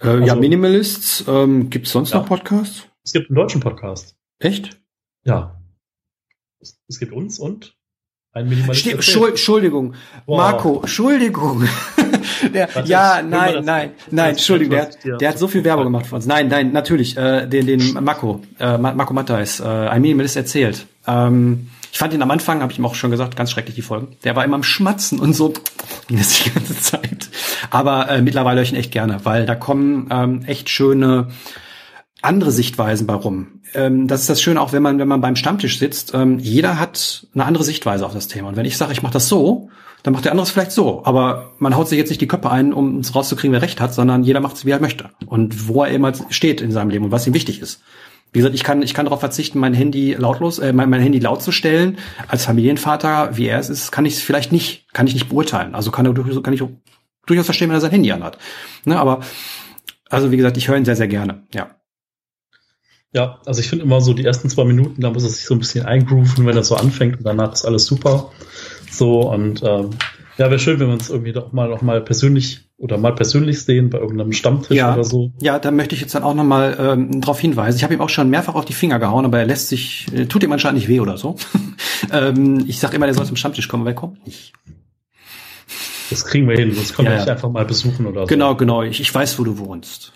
also, 0.00 0.24
ja, 0.24 0.34
Minimalists. 0.34 1.24
Ähm, 1.28 1.70
Gibt 1.70 1.86
es 1.86 1.92
sonst 1.92 2.12
ja. 2.12 2.18
noch 2.18 2.26
Podcasts? 2.26 2.88
Es 3.04 3.12
gibt 3.12 3.30
einen 3.30 3.36
deutschen 3.36 3.60
Podcast. 3.60 4.16
Echt? 4.38 4.80
Ja. 5.24 5.60
Es, 6.60 6.80
es 6.88 6.98
gibt 6.98 7.12
uns 7.12 7.38
und 7.38 7.75
ein 8.36 8.48
Minimalist. 8.48 8.86
Entschuldigung, 8.86 9.94
wow. 10.26 10.36
Marco, 10.36 10.80
Entschuldigung. 10.80 11.66
der, 12.54 12.68
ja, 12.84 13.22
nein, 13.22 13.64
nein, 13.64 13.92
nein, 14.10 14.30
Entschuldigung, 14.30 14.76
der, 14.76 15.16
der 15.16 15.28
hat 15.30 15.38
so 15.38 15.48
viel 15.48 15.64
Werbung 15.64 15.84
gemacht 15.84 16.06
für 16.06 16.16
uns. 16.16 16.26
Nein, 16.26 16.48
nein, 16.48 16.70
natürlich, 16.72 17.16
äh, 17.16 17.46
den, 17.46 17.66
den 17.66 18.04
Marco, 18.04 18.42
äh, 18.58 18.76
Marco 18.76 19.14
Matthais, 19.14 19.60
äh, 19.60 19.64
ein 19.64 20.02
Minimalist 20.02 20.36
erzählt. 20.36 20.86
Ähm, 21.06 21.68
ich 21.90 21.98
fand 21.98 22.12
ihn 22.12 22.20
am 22.20 22.30
Anfang, 22.30 22.60
habe 22.60 22.70
ich 22.70 22.78
ihm 22.78 22.84
auch 22.84 22.94
schon 22.94 23.10
gesagt, 23.10 23.36
ganz 23.36 23.50
schrecklich 23.50 23.74
die 23.74 23.82
Folgen. 23.82 24.08
Der 24.22 24.36
war 24.36 24.44
immer 24.44 24.56
am 24.56 24.62
Schmatzen 24.62 25.18
und 25.18 25.32
so 25.32 25.54
ging 26.06 26.18
das 26.18 26.42
die 26.42 26.50
ganze 26.50 26.78
Zeit. 26.78 27.30
Aber 27.70 28.10
äh, 28.10 28.20
mittlerweile 28.20 28.56
höre 28.56 28.64
ich 28.64 28.72
ihn 28.72 28.78
echt 28.78 28.92
gerne, 28.92 29.20
weil 29.24 29.46
da 29.46 29.54
kommen 29.54 30.08
ähm, 30.10 30.42
echt 30.46 30.68
schöne 30.68 31.28
andere 32.26 32.52
Sichtweisen 32.52 33.06
bei 33.06 33.14
rum. 33.14 33.60
Ähm, 33.74 34.08
das 34.08 34.22
ist 34.22 34.30
das 34.30 34.42
Schöne 34.42 34.60
auch, 34.60 34.72
wenn 34.72 34.82
man 34.82 34.98
wenn 34.98 35.08
man 35.08 35.20
beim 35.20 35.36
Stammtisch 35.36 35.78
sitzt. 35.78 36.12
Ähm, 36.14 36.38
jeder 36.38 36.78
hat 36.78 37.26
eine 37.34 37.44
andere 37.44 37.64
Sichtweise 37.64 38.04
auf 38.04 38.12
das 38.12 38.28
Thema. 38.28 38.48
Und 38.48 38.56
wenn 38.56 38.66
ich 38.66 38.76
sage, 38.76 38.92
ich 38.92 39.02
mache 39.02 39.14
das 39.14 39.28
so, 39.28 39.70
dann 40.02 40.12
macht 40.12 40.24
der 40.24 40.32
andere 40.32 40.44
es 40.44 40.50
vielleicht 40.50 40.72
so. 40.72 41.04
Aber 41.04 41.54
man 41.58 41.76
haut 41.76 41.88
sich 41.88 41.98
jetzt 41.98 42.10
nicht 42.10 42.20
die 42.20 42.28
Köpfe 42.28 42.50
ein, 42.50 42.72
um 42.72 43.00
es 43.00 43.14
rauszukriegen, 43.14 43.52
wer 43.52 43.62
recht 43.62 43.80
hat, 43.80 43.94
sondern 43.94 44.22
jeder 44.22 44.40
macht 44.40 44.56
es, 44.56 44.64
wie 44.64 44.70
er 44.70 44.80
möchte 44.80 45.10
und 45.26 45.68
wo 45.68 45.82
er 45.82 45.90
immer 45.90 46.12
steht 46.30 46.60
in 46.60 46.70
seinem 46.70 46.90
Leben 46.90 47.06
und 47.06 47.10
was 47.10 47.26
ihm 47.26 47.34
wichtig 47.34 47.60
ist. 47.60 47.82
Wie 48.32 48.40
gesagt, 48.40 48.54
ich 48.54 48.64
kann, 48.64 48.82
ich 48.82 48.92
kann 48.92 49.06
darauf 49.06 49.20
verzichten, 49.20 49.58
mein 49.58 49.72
Handy 49.72 50.14
lautlos, 50.14 50.58
äh, 50.58 50.72
mein, 50.72 50.90
mein 50.90 51.00
Handy 51.00 51.18
laut 51.18 51.42
zu 51.42 51.52
stellen. 51.52 51.98
Als 52.28 52.44
Familienvater, 52.44 53.36
wie 53.36 53.46
er 53.46 53.58
es 53.58 53.70
ist, 53.70 53.92
kann 53.92 54.04
ich 54.04 54.14
es 54.14 54.22
vielleicht 54.22 54.52
nicht, 54.52 54.92
kann 54.92 55.06
ich 55.06 55.14
nicht 55.14 55.28
beurteilen. 55.28 55.74
Also 55.74 55.90
kann, 55.90 56.12
kann 56.14 56.52
ich 56.52 56.62
durchaus 57.26 57.46
verstehen, 57.46 57.68
wenn 57.68 57.76
er 57.76 57.80
sein 57.80 57.92
Handy 57.92 58.12
anhat. 58.12 58.38
Ne, 58.84 58.98
aber, 58.98 59.20
also 60.10 60.30
wie 60.30 60.36
gesagt, 60.36 60.56
ich 60.56 60.68
höre 60.68 60.76
ihn 60.76 60.84
sehr, 60.84 60.96
sehr 60.96 61.08
gerne, 61.08 61.42
ja. 61.54 61.70
Ja, 63.12 63.40
also 63.46 63.60
ich 63.60 63.68
finde 63.68 63.84
immer 63.84 64.00
so 64.00 64.12
die 64.12 64.24
ersten 64.24 64.50
zwei 64.50 64.64
Minuten, 64.64 65.00
da 65.00 65.10
muss 65.10 65.24
es 65.24 65.36
sich 65.36 65.46
so 65.46 65.54
ein 65.54 65.58
bisschen 65.58 65.86
eingrooven, 65.86 66.44
wenn 66.46 66.56
er 66.56 66.64
so 66.64 66.76
anfängt 66.76 67.18
und 67.18 67.24
danach 67.24 67.52
ist 67.52 67.64
alles 67.64 67.86
super. 67.86 68.30
So 68.90 69.30
und 69.32 69.62
ähm, 69.62 69.90
ja, 70.38 70.50
wäre 70.50 70.58
schön, 70.58 70.78
wenn 70.80 70.88
wir 70.88 70.94
uns 70.94 71.08
irgendwie 71.08 71.32
doch 71.32 71.52
mal 71.52 71.68
noch 71.68 71.82
mal 71.82 72.02
persönlich 72.02 72.66
oder 72.78 72.98
mal 72.98 73.14
persönlich 73.14 73.62
sehen 73.62 73.88
bei 73.88 73.98
irgendeinem 73.98 74.32
Stammtisch 74.32 74.76
ja, 74.76 74.92
oder 74.92 75.04
so. 75.04 75.32
Ja, 75.40 75.58
da 75.58 75.70
möchte 75.70 75.94
ich 75.94 76.02
jetzt 76.02 76.14
dann 76.14 76.24
auch 76.24 76.34
noch 76.34 76.44
mal 76.44 76.76
ähm, 76.78 77.20
darauf 77.22 77.40
hinweisen. 77.40 77.78
Ich 77.78 77.84
habe 77.84 77.94
ihm 77.94 78.02
auch 78.02 78.10
schon 78.10 78.28
mehrfach 78.28 78.54
auf 78.54 78.66
die 78.66 78.74
Finger 78.74 78.98
gehauen, 78.98 79.24
aber 79.24 79.38
er 79.38 79.46
lässt 79.46 79.68
sich, 79.68 80.06
äh, 80.12 80.26
tut 80.26 80.42
ihm 80.42 80.52
anscheinend 80.52 80.80
nicht 80.80 80.88
weh 80.88 81.00
oder 81.00 81.16
so. 81.16 81.36
ähm, 82.12 82.64
ich 82.66 82.78
sage 82.78 82.96
immer, 82.96 83.06
der 83.06 83.14
soll 83.14 83.24
zum 83.24 83.36
Stammtisch 83.36 83.68
kommen, 83.68 83.82
aber 83.82 83.90
er 83.90 83.96
kommt 83.96 84.26
nicht. 84.26 84.52
Das 86.10 86.24
kriegen 86.24 86.48
wir 86.48 86.56
hin, 86.56 86.74
sonst 86.74 86.94
können 86.94 87.06
ja, 87.06 87.14
wir 87.14 87.20
dich 87.20 87.30
einfach 87.30 87.50
mal 87.50 87.64
besuchen 87.64 88.06
oder 88.06 88.22
so. 88.22 88.26
Genau, 88.26 88.54
genau. 88.54 88.82
Ich, 88.82 89.00
ich 89.00 89.12
weiß, 89.12 89.38
wo 89.38 89.44
du 89.44 89.58
wohnst. 89.58 90.12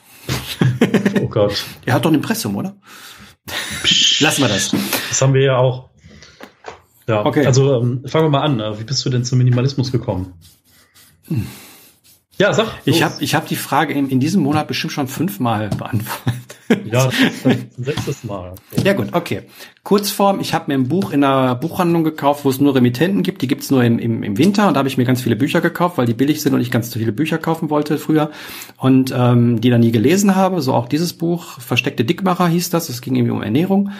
Oh 1.20 1.28
Gott. 1.28 1.64
Er 1.84 1.94
hat 1.94 2.04
doch 2.04 2.10
ein 2.10 2.14
Impressum, 2.14 2.56
oder? 2.56 2.76
Lassen 4.20 4.42
wir 4.42 4.48
das. 4.48 4.74
Das 5.08 5.22
haben 5.22 5.34
wir 5.34 5.42
ja 5.42 5.56
auch. 5.56 5.88
Ja, 7.06 7.24
okay. 7.24 7.46
Also 7.46 7.80
ähm, 7.80 8.04
fangen 8.06 8.26
wir 8.26 8.30
mal 8.30 8.42
an. 8.42 8.78
Wie 8.78 8.84
bist 8.84 9.04
du 9.04 9.10
denn 9.10 9.24
zum 9.24 9.38
Minimalismus 9.38 9.90
gekommen? 9.90 10.34
Hm. 11.28 11.46
Ja, 12.38 12.52
sag. 12.54 12.66
Los. 12.66 12.96
Ich 12.96 13.02
habe 13.02 13.14
ich 13.20 13.34
hab 13.34 13.48
die 13.48 13.56
Frage 13.56 13.92
in, 13.92 14.08
in 14.08 14.20
diesem 14.20 14.42
Monat 14.42 14.68
bestimmt 14.68 14.92
schon 14.92 15.08
fünfmal 15.08 15.68
beantwortet. 15.70 16.39
Ja, 16.84 17.06
das 17.06 17.14
ist 17.18 17.46
ein 17.46 17.70
sechstes 17.76 18.24
Mal. 18.24 18.54
Ja 18.84 18.92
gut, 18.92 19.08
okay. 19.12 19.42
Kurzform, 19.82 20.40
ich 20.40 20.54
habe 20.54 20.66
mir 20.68 20.74
ein 20.74 20.88
Buch 20.88 21.10
in 21.12 21.24
einer 21.24 21.54
Buchhandlung 21.54 22.04
gekauft, 22.04 22.44
wo 22.44 22.50
es 22.50 22.60
nur 22.60 22.74
Remittenten 22.74 23.22
gibt. 23.22 23.42
Die 23.42 23.48
gibt's 23.48 23.70
nur 23.70 23.82
im, 23.82 23.98
im, 23.98 24.22
im 24.22 24.38
Winter 24.38 24.68
und 24.68 24.74
da 24.74 24.78
habe 24.78 24.88
ich 24.88 24.96
mir 24.96 25.04
ganz 25.04 25.22
viele 25.22 25.36
Bücher 25.36 25.60
gekauft, 25.60 25.98
weil 25.98 26.06
die 26.06 26.14
billig 26.14 26.42
sind 26.42 26.54
und 26.54 26.60
ich 26.60 26.70
ganz 26.70 26.92
viele 26.92 27.12
Bücher 27.12 27.38
kaufen 27.38 27.70
wollte 27.70 27.98
früher 27.98 28.30
und 28.76 29.12
ähm, 29.16 29.60
die 29.60 29.70
dann 29.70 29.80
nie 29.80 29.92
gelesen 29.92 30.36
habe. 30.36 30.62
So 30.62 30.74
auch 30.74 30.88
dieses 30.88 31.12
Buch, 31.12 31.60
Versteckte 31.60 32.04
Dickmacher 32.04 32.48
hieß 32.48 32.70
das. 32.70 32.88
Es 32.88 33.00
ging 33.00 33.16
irgendwie 33.16 33.32
um 33.32 33.42
Ernährung. 33.42 33.90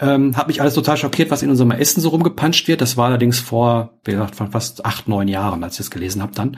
Ähm, 0.00 0.36
hat 0.36 0.46
mich 0.46 0.60
alles 0.60 0.74
total 0.74 0.96
schockiert, 0.96 1.30
was 1.30 1.42
in 1.42 1.50
unserem 1.50 1.72
Essen 1.72 2.00
so 2.00 2.10
rumgepanscht 2.10 2.68
wird. 2.68 2.80
Das 2.80 2.96
war 2.96 3.06
allerdings 3.06 3.40
vor, 3.40 3.94
wie 4.04 4.12
gesagt, 4.12 4.36
fast 4.36 4.84
acht, 4.84 5.08
neun 5.08 5.26
Jahren, 5.26 5.64
als 5.64 5.74
ich 5.74 5.78
das 5.78 5.90
gelesen 5.90 6.22
habe 6.22 6.32
dann. 6.34 6.56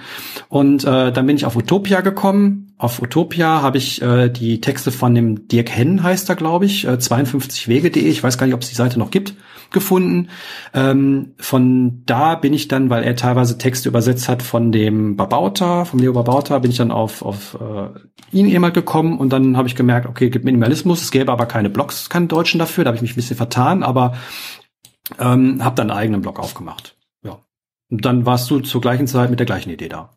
Und 0.48 0.84
äh, 0.84 1.11
dann 1.11 1.26
bin 1.26 1.36
ich 1.36 1.46
auf 1.46 1.56
Utopia 1.56 2.02
gekommen, 2.02 2.69
auf 2.81 3.03
Utopia 3.03 3.61
habe 3.61 3.76
ich 3.76 4.01
äh, 4.01 4.31
die 4.31 4.62
Texte 4.62 4.91
von 4.91 5.14
dem 5.14 5.47
Dirk 5.49 5.68
Henn, 5.68 6.03
heißt 6.03 6.31
er, 6.31 6.35
glaube 6.35 6.64
ich, 6.64 6.87
äh, 6.87 6.93
52wege.de, 6.93 8.09
ich 8.09 8.22
weiß 8.22 8.39
gar 8.39 8.47
nicht, 8.47 8.55
ob 8.55 8.62
es 8.62 8.70
die 8.70 8.74
Seite 8.74 8.99
noch 8.99 9.11
gibt, 9.11 9.35
gefunden. 9.70 10.31
Ähm, 10.72 11.35
von 11.37 12.03
da 12.07 12.37
bin 12.37 12.55
ich 12.55 12.68
dann, 12.68 12.89
weil 12.89 13.05
er 13.05 13.16
teilweise 13.16 13.59
Texte 13.59 13.91
übersetzt 13.91 14.31
hat 14.31 14.43
von 14.43 14.72
dem 14.72 15.16
Babauta, 15.16 15.85
vom 15.85 16.01
Leo 16.01 16.14
Babauta, 16.14 16.59
bin 16.61 16.70
ich 16.70 16.78
dann 16.78 16.91
auf, 16.91 17.20
auf 17.20 17.59
äh, 17.61 17.91
ihn 18.35 18.47
jemand 18.47 18.72
gekommen 18.72 19.18
und 19.18 19.31
dann 19.31 19.59
habe 19.59 19.68
ich 19.68 19.76
gemerkt, 19.76 20.07
okay, 20.07 20.31
gibt 20.31 20.47
Minimalismus, 20.47 21.03
es 21.03 21.11
gäbe 21.11 21.31
aber 21.31 21.45
keine 21.45 21.68
Blogs, 21.68 22.09
keine 22.09 22.28
Deutschen 22.28 22.59
dafür, 22.59 22.85
da 22.85 22.89
habe 22.89 22.97
ich 22.97 23.03
mich 23.03 23.12
ein 23.12 23.16
bisschen 23.16 23.37
vertan, 23.37 23.83
aber 23.83 24.14
ähm, 25.18 25.62
habe 25.62 25.76
dann 25.76 25.91
einen 25.91 25.99
eigenen 25.99 26.22
Blog 26.22 26.41
aufgemacht. 26.41 26.97
Ja. 27.22 27.45
Und 27.91 28.07
dann 28.07 28.24
warst 28.24 28.51
du 28.51 28.61
zur 28.61 28.81
gleichen 28.81 29.07
Zeit 29.07 29.28
mit 29.28 29.39
der 29.39 29.47
gleichen 29.47 29.68
Idee 29.68 29.91
da. 29.91 30.16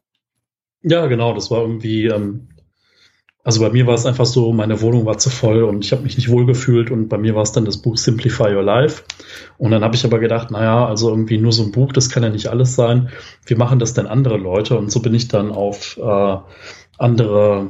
Ja, 0.82 1.08
genau, 1.08 1.34
das 1.34 1.52
war 1.52 1.62
irgendwie, 1.62 2.08
ähm, 2.08 2.50
also 3.44 3.60
bei 3.60 3.70
mir 3.70 3.86
war 3.88 3.96
es 3.96 4.06
einfach 4.06 4.26
so, 4.26 4.54
meine 4.54 4.80
Wohnung 4.80 5.06
war 5.06 5.18
zu 5.18 5.30
voll 5.30 5.64
und 5.64 5.84
ich 5.84 5.92
habe 5.92 6.04
mich 6.04 6.16
nicht 6.16 6.30
wohl 6.30 6.46
gefühlt 6.46 6.90
und 6.92 7.10
bei 7.10 7.18
mir 7.18 7.36
war 7.36 7.44
es 7.44 7.52
dann 7.52 7.66
das 7.66 7.78
Buch 7.78 7.98
Simplify 7.98 8.56
Your 8.56 8.64
Life. 8.64 9.04
Und 9.58 9.72
dann 9.72 9.84
habe 9.84 9.96
ich 9.96 10.06
aber 10.06 10.20
gedacht, 10.20 10.50
naja, 10.50 10.86
also 10.86 11.10
irgendwie 11.10 11.38
nur 11.38 11.52
so 11.52 11.64
ein 11.64 11.72
Buch, 11.72 11.92
das 11.92 12.10
kann 12.10 12.24
ja 12.24 12.30
nicht 12.30 12.48
alles 12.48 12.76
sein. 12.76 13.10
Wie 13.46 13.56
machen 13.56 13.80
das 13.80 13.94
denn 13.94 14.08
andere 14.08 14.38
Leute? 14.38 14.78
Und 14.78 14.92
so 14.92 15.02
bin 15.02 15.14
ich 15.14 15.28
dann 15.28 15.52
auf 15.52 15.98
äh, 15.98 16.38
andere, 16.98 17.68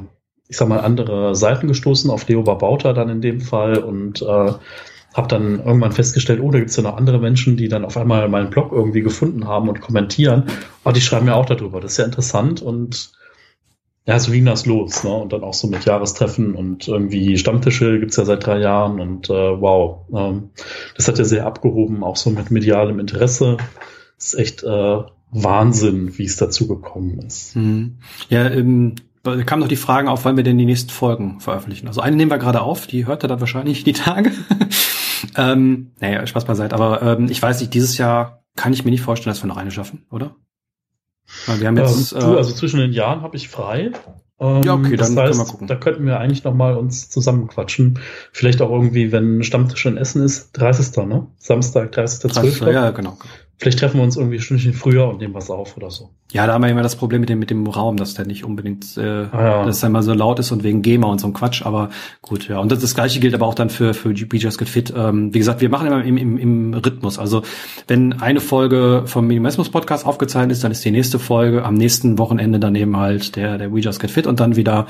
ich 0.48 0.56
sag 0.56 0.68
mal, 0.68 0.78
andere 0.78 1.34
Seiten 1.34 1.66
gestoßen, 1.66 2.08
auf 2.08 2.28
Leo 2.28 2.44
Babauta 2.44 2.92
dann 2.92 3.08
in 3.08 3.20
dem 3.20 3.40
Fall 3.40 3.78
und 3.78 4.22
äh, 4.22 4.52
habe 5.14 5.28
dann 5.28 5.58
irgendwann 5.58 5.92
festgestellt, 5.92 6.40
oh, 6.40 6.52
da 6.52 6.60
gibt's 6.60 6.76
ja 6.76 6.84
noch 6.84 6.96
andere 6.96 7.18
Menschen, 7.18 7.56
die 7.56 7.68
dann 7.68 7.84
auf 7.84 7.96
einmal 7.96 8.28
meinen 8.28 8.50
Blog 8.50 8.70
irgendwie 8.70 9.02
gefunden 9.02 9.48
haben 9.48 9.68
und 9.68 9.80
kommentieren. 9.80 10.44
Oh, 10.84 10.92
die 10.92 11.00
schreiben 11.00 11.26
mir 11.26 11.34
auch 11.34 11.46
darüber. 11.46 11.80
Das 11.80 11.92
ist 11.92 11.98
ja 11.98 12.04
interessant 12.04 12.62
und 12.62 13.10
ja, 14.06 14.18
so 14.18 14.32
ging 14.32 14.44
das 14.44 14.66
los, 14.66 15.02
ne? 15.02 15.12
Und 15.14 15.32
dann 15.32 15.42
auch 15.42 15.54
so 15.54 15.66
mit 15.66 15.84
Jahrestreffen 15.86 16.54
und 16.54 16.88
irgendwie 16.88 17.38
Stammtische 17.38 17.98
gibt's 17.98 18.16
ja 18.16 18.24
seit 18.24 18.46
drei 18.46 18.58
Jahren 18.58 19.00
und 19.00 19.30
äh, 19.30 19.32
wow, 19.60 20.06
ähm, 20.14 20.50
das 20.94 21.08
hat 21.08 21.18
ja 21.18 21.24
sehr 21.24 21.46
abgehoben, 21.46 22.04
auch 22.04 22.16
so 22.16 22.30
mit 22.30 22.50
medialem 22.50 22.98
Interesse. 23.00 23.56
Das 24.16 24.34
ist 24.34 24.34
echt 24.34 24.62
äh, 24.62 25.02
Wahnsinn, 25.30 26.18
wie 26.18 26.24
es 26.24 26.36
dazu 26.36 26.68
gekommen 26.68 27.18
ist. 27.20 27.56
Mhm. 27.56 27.96
Ja, 28.28 28.48
ähm, 28.50 28.94
da 29.22 29.42
kamen 29.42 29.60
noch 29.60 29.68
die 29.68 29.76
Fragen 29.76 30.08
auf, 30.08 30.26
wann 30.26 30.36
wir 30.36 30.44
denn 30.44 30.58
die 30.58 30.66
nächsten 30.66 30.90
Folgen 30.90 31.40
veröffentlichen. 31.40 31.88
Also 31.88 32.02
eine 32.02 32.14
nehmen 32.14 32.30
wir 32.30 32.38
gerade 32.38 32.60
auf, 32.60 32.86
die 32.86 33.06
hört 33.06 33.24
ihr 33.24 33.28
dann 33.28 33.40
wahrscheinlich 33.40 33.84
die 33.84 33.94
Tage. 33.94 34.32
ähm, 35.36 35.92
naja, 35.98 36.26
Spaß 36.26 36.44
beiseite. 36.44 36.74
Aber 36.74 37.02
ähm, 37.02 37.28
ich 37.30 37.40
weiß 37.40 37.60
nicht, 37.60 37.72
dieses 37.72 37.96
Jahr 37.96 38.44
kann 38.54 38.74
ich 38.74 38.84
mir 38.84 38.90
nicht 38.90 39.00
vorstellen, 39.00 39.32
dass 39.34 39.42
wir 39.42 39.48
noch 39.48 39.56
eine 39.56 39.70
schaffen, 39.70 40.04
oder? 40.10 40.36
Wir 41.58 41.66
haben 41.66 41.76
jetzt, 41.76 42.12
ähm, 42.12 42.20
du, 42.20 42.34
äh, 42.34 42.36
also 42.36 42.52
zwischen 42.52 42.80
den 42.80 42.92
Jahren 42.92 43.22
habe 43.22 43.36
ich 43.36 43.48
frei. 43.48 43.92
Ähm, 44.40 44.62
ja, 44.62 44.74
okay, 44.74 44.96
dann 44.96 45.16
heißt, 45.16 45.16
können 45.16 45.38
wir 45.38 45.44
gucken. 45.44 45.66
Da 45.68 45.76
könnten 45.76 46.06
wir 46.06 46.18
eigentlich 46.18 46.44
noch 46.44 46.54
mal 46.54 46.76
uns 46.76 47.08
zusammenquatschen. 47.08 48.00
Vielleicht 48.32 48.60
auch 48.60 48.70
irgendwie, 48.70 49.12
wenn 49.12 49.42
Stammtisch 49.42 49.86
in 49.86 49.96
Essen 49.96 50.22
ist, 50.22 50.52
30. 50.52 51.06
ne? 51.06 51.28
Samstag, 51.38 51.96
30.12. 51.96 52.28
30. 52.28 52.60
Ja, 52.62 52.90
genau. 52.90 53.16
Vielleicht 53.58 53.78
treffen 53.78 53.98
wir 53.98 54.04
uns 54.04 54.16
irgendwie 54.16 54.36
ein 54.36 54.42
Stündchen 54.42 54.74
früher 54.74 55.08
und 55.08 55.20
nehmen 55.20 55.34
was 55.34 55.48
auf 55.48 55.76
oder 55.76 55.90
so. 55.90 56.10
Ja, 56.32 56.46
da 56.46 56.54
haben 56.54 56.62
wir 56.62 56.70
immer 56.70 56.82
das 56.82 56.96
Problem 56.96 57.20
mit 57.20 57.28
dem, 57.28 57.38
mit 57.38 57.50
dem 57.50 57.66
Raum, 57.66 57.96
dass 57.96 58.14
der 58.14 58.26
nicht 58.26 58.44
unbedingt, 58.44 58.96
äh, 58.96 59.00
ah, 59.00 59.28
ja. 59.32 59.64
dass 59.64 59.82
er 59.82 59.88
immer 59.88 60.02
so 60.02 60.12
laut 60.12 60.40
ist 60.40 60.50
und 60.50 60.64
wegen 60.64 60.82
GEMA 60.82 61.06
und 61.06 61.20
so 61.20 61.28
ein 61.28 61.32
Quatsch, 61.32 61.64
aber 61.64 61.90
gut, 62.20 62.48
ja. 62.48 62.58
Und 62.58 62.72
das, 62.72 62.80
das 62.80 62.94
gleiche 62.94 63.20
gilt 63.20 63.34
aber 63.34 63.46
auch 63.46 63.54
dann 63.54 63.70
für, 63.70 63.94
für 63.94 64.12
Be 64.12 64.36
Just 64.38 64.58
Get 64.58 64.68
Fit. 64.68 64.92
Ähm, 64.96 65.32
wie 65.32 65.38
gesagt, 65.38 65.60
wir 65.60 65.68
machen 65.68 65.86
immer 65.86 66.04
im, 66.04 66.16
im, 66.16 66.38
im 66.38 66.74
Rhythmus. 66.74 67.18
Also 67.18 67.42
wenn 67.86 68.14
eine 68.14 68.40
Folge 68.40 69.04
vom 69.06 69.26
Minimalismus-Podcast 69.28 70.04
aufgezeichnet 70.04 70.52
ist, 70.52 70.64
dann 70.64 70.72
ist 70.72 70.84
die 70.84 70.90
nächste 70.90 71.20
Folge 71.20 71.64
am 71.64 71.74
nächsten 71.74 72.18
Wochenende 72.18 72.58
dann 72.58 72.74
eben 72.74 72.96
halt 72.96 73.36
der, 73.36 73.58
der 73.58 73.72
We 73.72 73.80
Just 73.80 74.00
Get 74.00 74.10
Fit 74.10 74.26
und 74.26 74.40
dann 74.40 74.56
wieder 74.56 74.86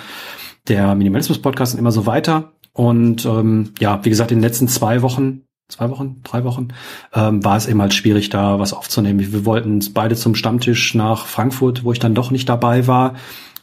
der 0.69 0.95
Minimalismus-Podcast 0.95 1.75
und 1.75 1.81
immer 1.81 1.93
so 1.93 2.07
weiter. 2.07 2.53
Und 2.73 3.27
ähm, 3.27 3.73
ja, 3.79 4.05
wie 4.05 4.11
gesagt, 4.11 4.33
in 4.33 4.39
den 4.39 4.43
letzten 4.43 4.69
zwei 4.69 5.03
Wochen 5.03 5.43
zwei 5.75 5.91
Wochen, 5.91 6.21
drei 6.23 6.45
Wochen, 6.45 6.69
ähm, 7.13 7.45
war 7.45 7.57
es 7.57 7.67
eben 7.67 7.81
halt 7.81 7.95
schwierig, 7.95 8.31
da 8.31 8.61
was 8.61 8.73
aufzunehmen. 8.73 9.19
Wir 9.19 9.45
wollten 9.45 9.81
beide 9.93 10.15
zum 10.15 10.37
Stammtisch 10.37 10.95
nach 10.95 11.27
Frankfurt, 11.27 11.83
wo 11.83 11.91
ich 11.91 11.99
dann 11.99 12.15
doch 12.15 12.31
nicht 12.31 12.49
dabei 12.49 12.87
war. 12.87 13.15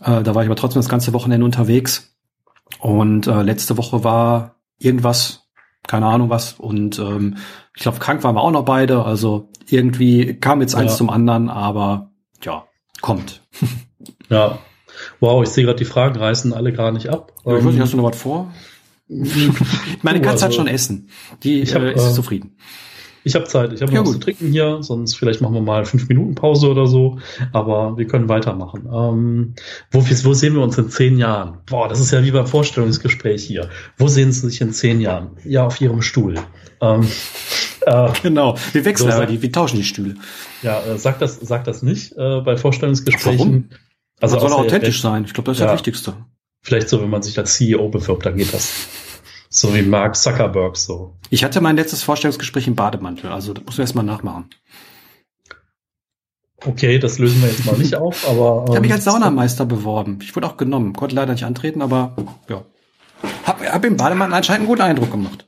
Äh, 0.04 0.22
da 0.22 0.36
war 0.36 0.44
ich 0.44 0.50
aber 0.50 0.58
trotzdem 0.58 0.82
das 0.82 0.90
ganze 0.90 1.14
Wochenende 1.14 1.46
unterwegs. 1.46 2.14
Und 2.80 3.28
äh, 3.28 3.42
letzte 3.44 3.78
Woche 3.78 4.04
war 4.04 4.56
irgendwas, 4.78 5.48
keine 5.88 6.08
Ahnung 6.08 6.30
was. 6.30 6.54
Und 6.54 7.00
ähm, 7.00 7.38
ich 7.76 7.84
glaube, 7.84 8.00
krank 8.00 8.24
waren 8.24 8.36
wir 8.36 8.42
auch 8.42 8.52
noch 8.52 8.66
beide. 8.66 9.06
Also 9.06 9.50
irgendwie 9.70 10.38
kam 10.38 10.60
jetzt 10.60 10.76
eins 10.76 10.92
ja. 10.92 10.98
zum 10.98 11.10
anderen, 11.10 11.50
aber 11.50 12.12
ja, 12.44 12.66
kommt. 13.02 13.42
ja. 14.30 14.60
Wow, 15.22 15.44
ich 15.44 15.50
sehe 15.50 15.64
gerade, 15.64 15.78
die 15.78 15.86
Fragen 15.86 16.20
reißen 16.20 16.54
alle 16.54 16.74
gar 16.74 16.92
nicht 16.92 17.10
ab. 17.10 17.32
Ja, 17.46 17.58
ich 17.58 17.64
weiß 17.64 17.72
nicht, 17.72 17.82
hast 17.82 17.94
du 17.94 17.98
noch 17.98 18.04
was 18.04 18.18
vor? 18.18 18.52
Meine 20.02 20.22
Katze 20.22 20.46
also, 20.46 20.46
hat 20.46 20.54
schon 20.54 20.68
Essen. 20.68 21.10
Die 21.44 21.62
ich 21.62 21.76
hab, 21.76 21.82
äh, 21.82 21.94
ist 21.94 22.12
äh, 22.12 22.14
zufrieden. 22.14 22.56
Ich 23.24 23.36
habe 23.36 23.46
Zeit. 23.46 23.72
Ich 23.74 23.82
habe 23.82 23.92
ja, 23.92 24.00
was 24.00 24.06
gut. 24.06 24.14
zu 24.16 24.20
trinken 24.20 24.52
hier. 24.52 24.82
Sonst 24.82 25.16
vielleicht 25.16 25.42
machen 25.42 25.54
wir 25.54 25.62
mal 25.62 25.86
fünf 25.86 26.08
Minuten 26.08 26.34
Pause 26.34 26.70
oder 26.70 26.88
so. 26.88 27.20
Aber 27.52 27.98
wir 27.98 28.08
können 28.08 28.30
weitermachen. 28.30 28.88
Ähm, 28.92 29.54
wo, 29.92 30.00
wo 30.00 30.34
sehen 30.34 30.56
wir 30.56 30.62
uns 30.62 30.78
in 30.78 30.90
zehn 30.90 31.18
Jahren? 31.18 31.60
Boah, 31.68 31.88
das 31.88 32.00
ist 32.00 32.12
ja 32.12 32.24
wie 32.24 32.32
beim 32.32 32.48
Vorstellungsgespräch 32.48 33.44
hier. 33.44 33.70
Wo 33.98 34.08
sehen 34.08 34.32
Sie 34.32 34.50
sich 34.50 34.62
in 34.62 34.74
zehn 34.74 35.02
Jahren? 35.02 35.38
Ja, 35.44 35.66
auf 35.66 35.80
Ihrem 35.82 36.02
Stuhl. 36.02 36.36
Ähm, 36.82 37.08
äh, 37.82 38.10
genau. 38.24 38.58
Wir 38.72 38.86
wechseln 38.86 39.12
so, 39.12 39.18
aber, 39.18 39.28
die, 39.28 39.42
wir 39.42 39.52
tauschen 39.52 39.78
die 39.78 39.84
Stühle. 39.84 40.16
Ja, 40.64 40.82
äh, 40.82 40.98
sag 40.98 41.20
das, 41.20 41.40
sag 41.40 41.66
das 41.66 41.84
nicht 41.84 42.14
äh, 42.14 42.42
bei 42.42 42.58
Vorstellungsgesprächen. 42.58 43.40
Warum? 43.40 43.70
Also 44.20 44.38
Man 44.38 44.50
soll 44.50 44.54
authentisch 44.54 45.02
sein. 45.02 45.26
Ich 45.26 45.34
glaube, 45.34 45.48
das 45.48 45.58
ist 45.58 45.62
ja. 45.62 45.68
das 45.68 45.76
Wichtigste. 45.76 46.14
Vielleicht 46.62 46.90
so, 46.90 47.02
wenn 47.02 47.10
man 47.10 47.24
sich 47.24 47.38
als 47.38 47.56
CEO 47.56 47.90
bewirbt, 47.90 48.26
dann 48.26 48.38
geht 48.38 48.54
das. 48.54 48.72
So 49.50 49.74
wie 49.76 49.82
Mark 49.82 50.16
Zuckerberg 50.16 50.78
so. 50.78 51.18
Ich 51.30 51.44
hatte 51.44 51.60
mein 51.60 51.76
letztes 51.76 52.04
Vorstellungsgespräch 52.04 52.68
im 52.68 52.76
Bademantel, 52.76 53.32
also 53.32 53.54
das 53.54 53.66
muss 53.66 53.78
wir 53.78 53.84
erstmal 53.84 54.06
nachmachen. 54.06 54.50
Okay, 56.64 57.00
das 57.00 57.18
lösen 57.18 57.42
wir 57.42 57.50
jetzt 57.50 57.66
mal 57.66 57.78
nicht 57.78 57.96
auf, 57.96 58.28
aber. 58.28 58.62
Ähm, 58.62 58.66
ich 58.68 58.76
habe 58.76 58.82
mich 58.82 58.94
als 58.94 59.04
Saunameister 59.04 59.66
beworben. 59.66 60.20
Ich 60.22 60.36
wurde 60.36 60.48
auch 60.48 60.58
genommen, 60.58 60.94
konnte 60.94 61.16
leider 61.16 61.34
nicht 61.34 61.44
antreten, 61.44 61.82
aber 61.82 62.16
ja. 62.48 62.64
Hab, 63.46 63.62
hab 63.62 63.84
im 63.84 63.98
Bademantel 63.98 64.36
anscheinend 64.36 64.62
einen 64.62 64.68
guten 64.68 64.82
Eindruck 64.82 65.12
gemacht. 65.12 65.48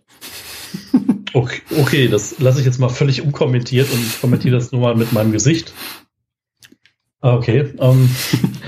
Okay, 1.36 1.62
okay 1.80 2.08
das 2.10 2.38
lasse 2.38 2.60
ich 2.60 2.66
jetzt 2.68 2.78
mal 2.78 2.90
völlig 2.90 3.24
unkommentiert 3.24 3.92
und 3.92 4.00
ich 4.00 4.22
kommentiere 4.22 4.56
das 4.56 4.72
nur 4.72 4.82
mal 4.82 4.96
mit 4.96 5.14
meinem 5.14 5.32
Gesicht. 5.32 5.74
Okay. 7.22 7.74
Ähm, 7.80 8.08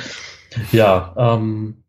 ja, 0.71 1.13
ähm, 1.15 1.84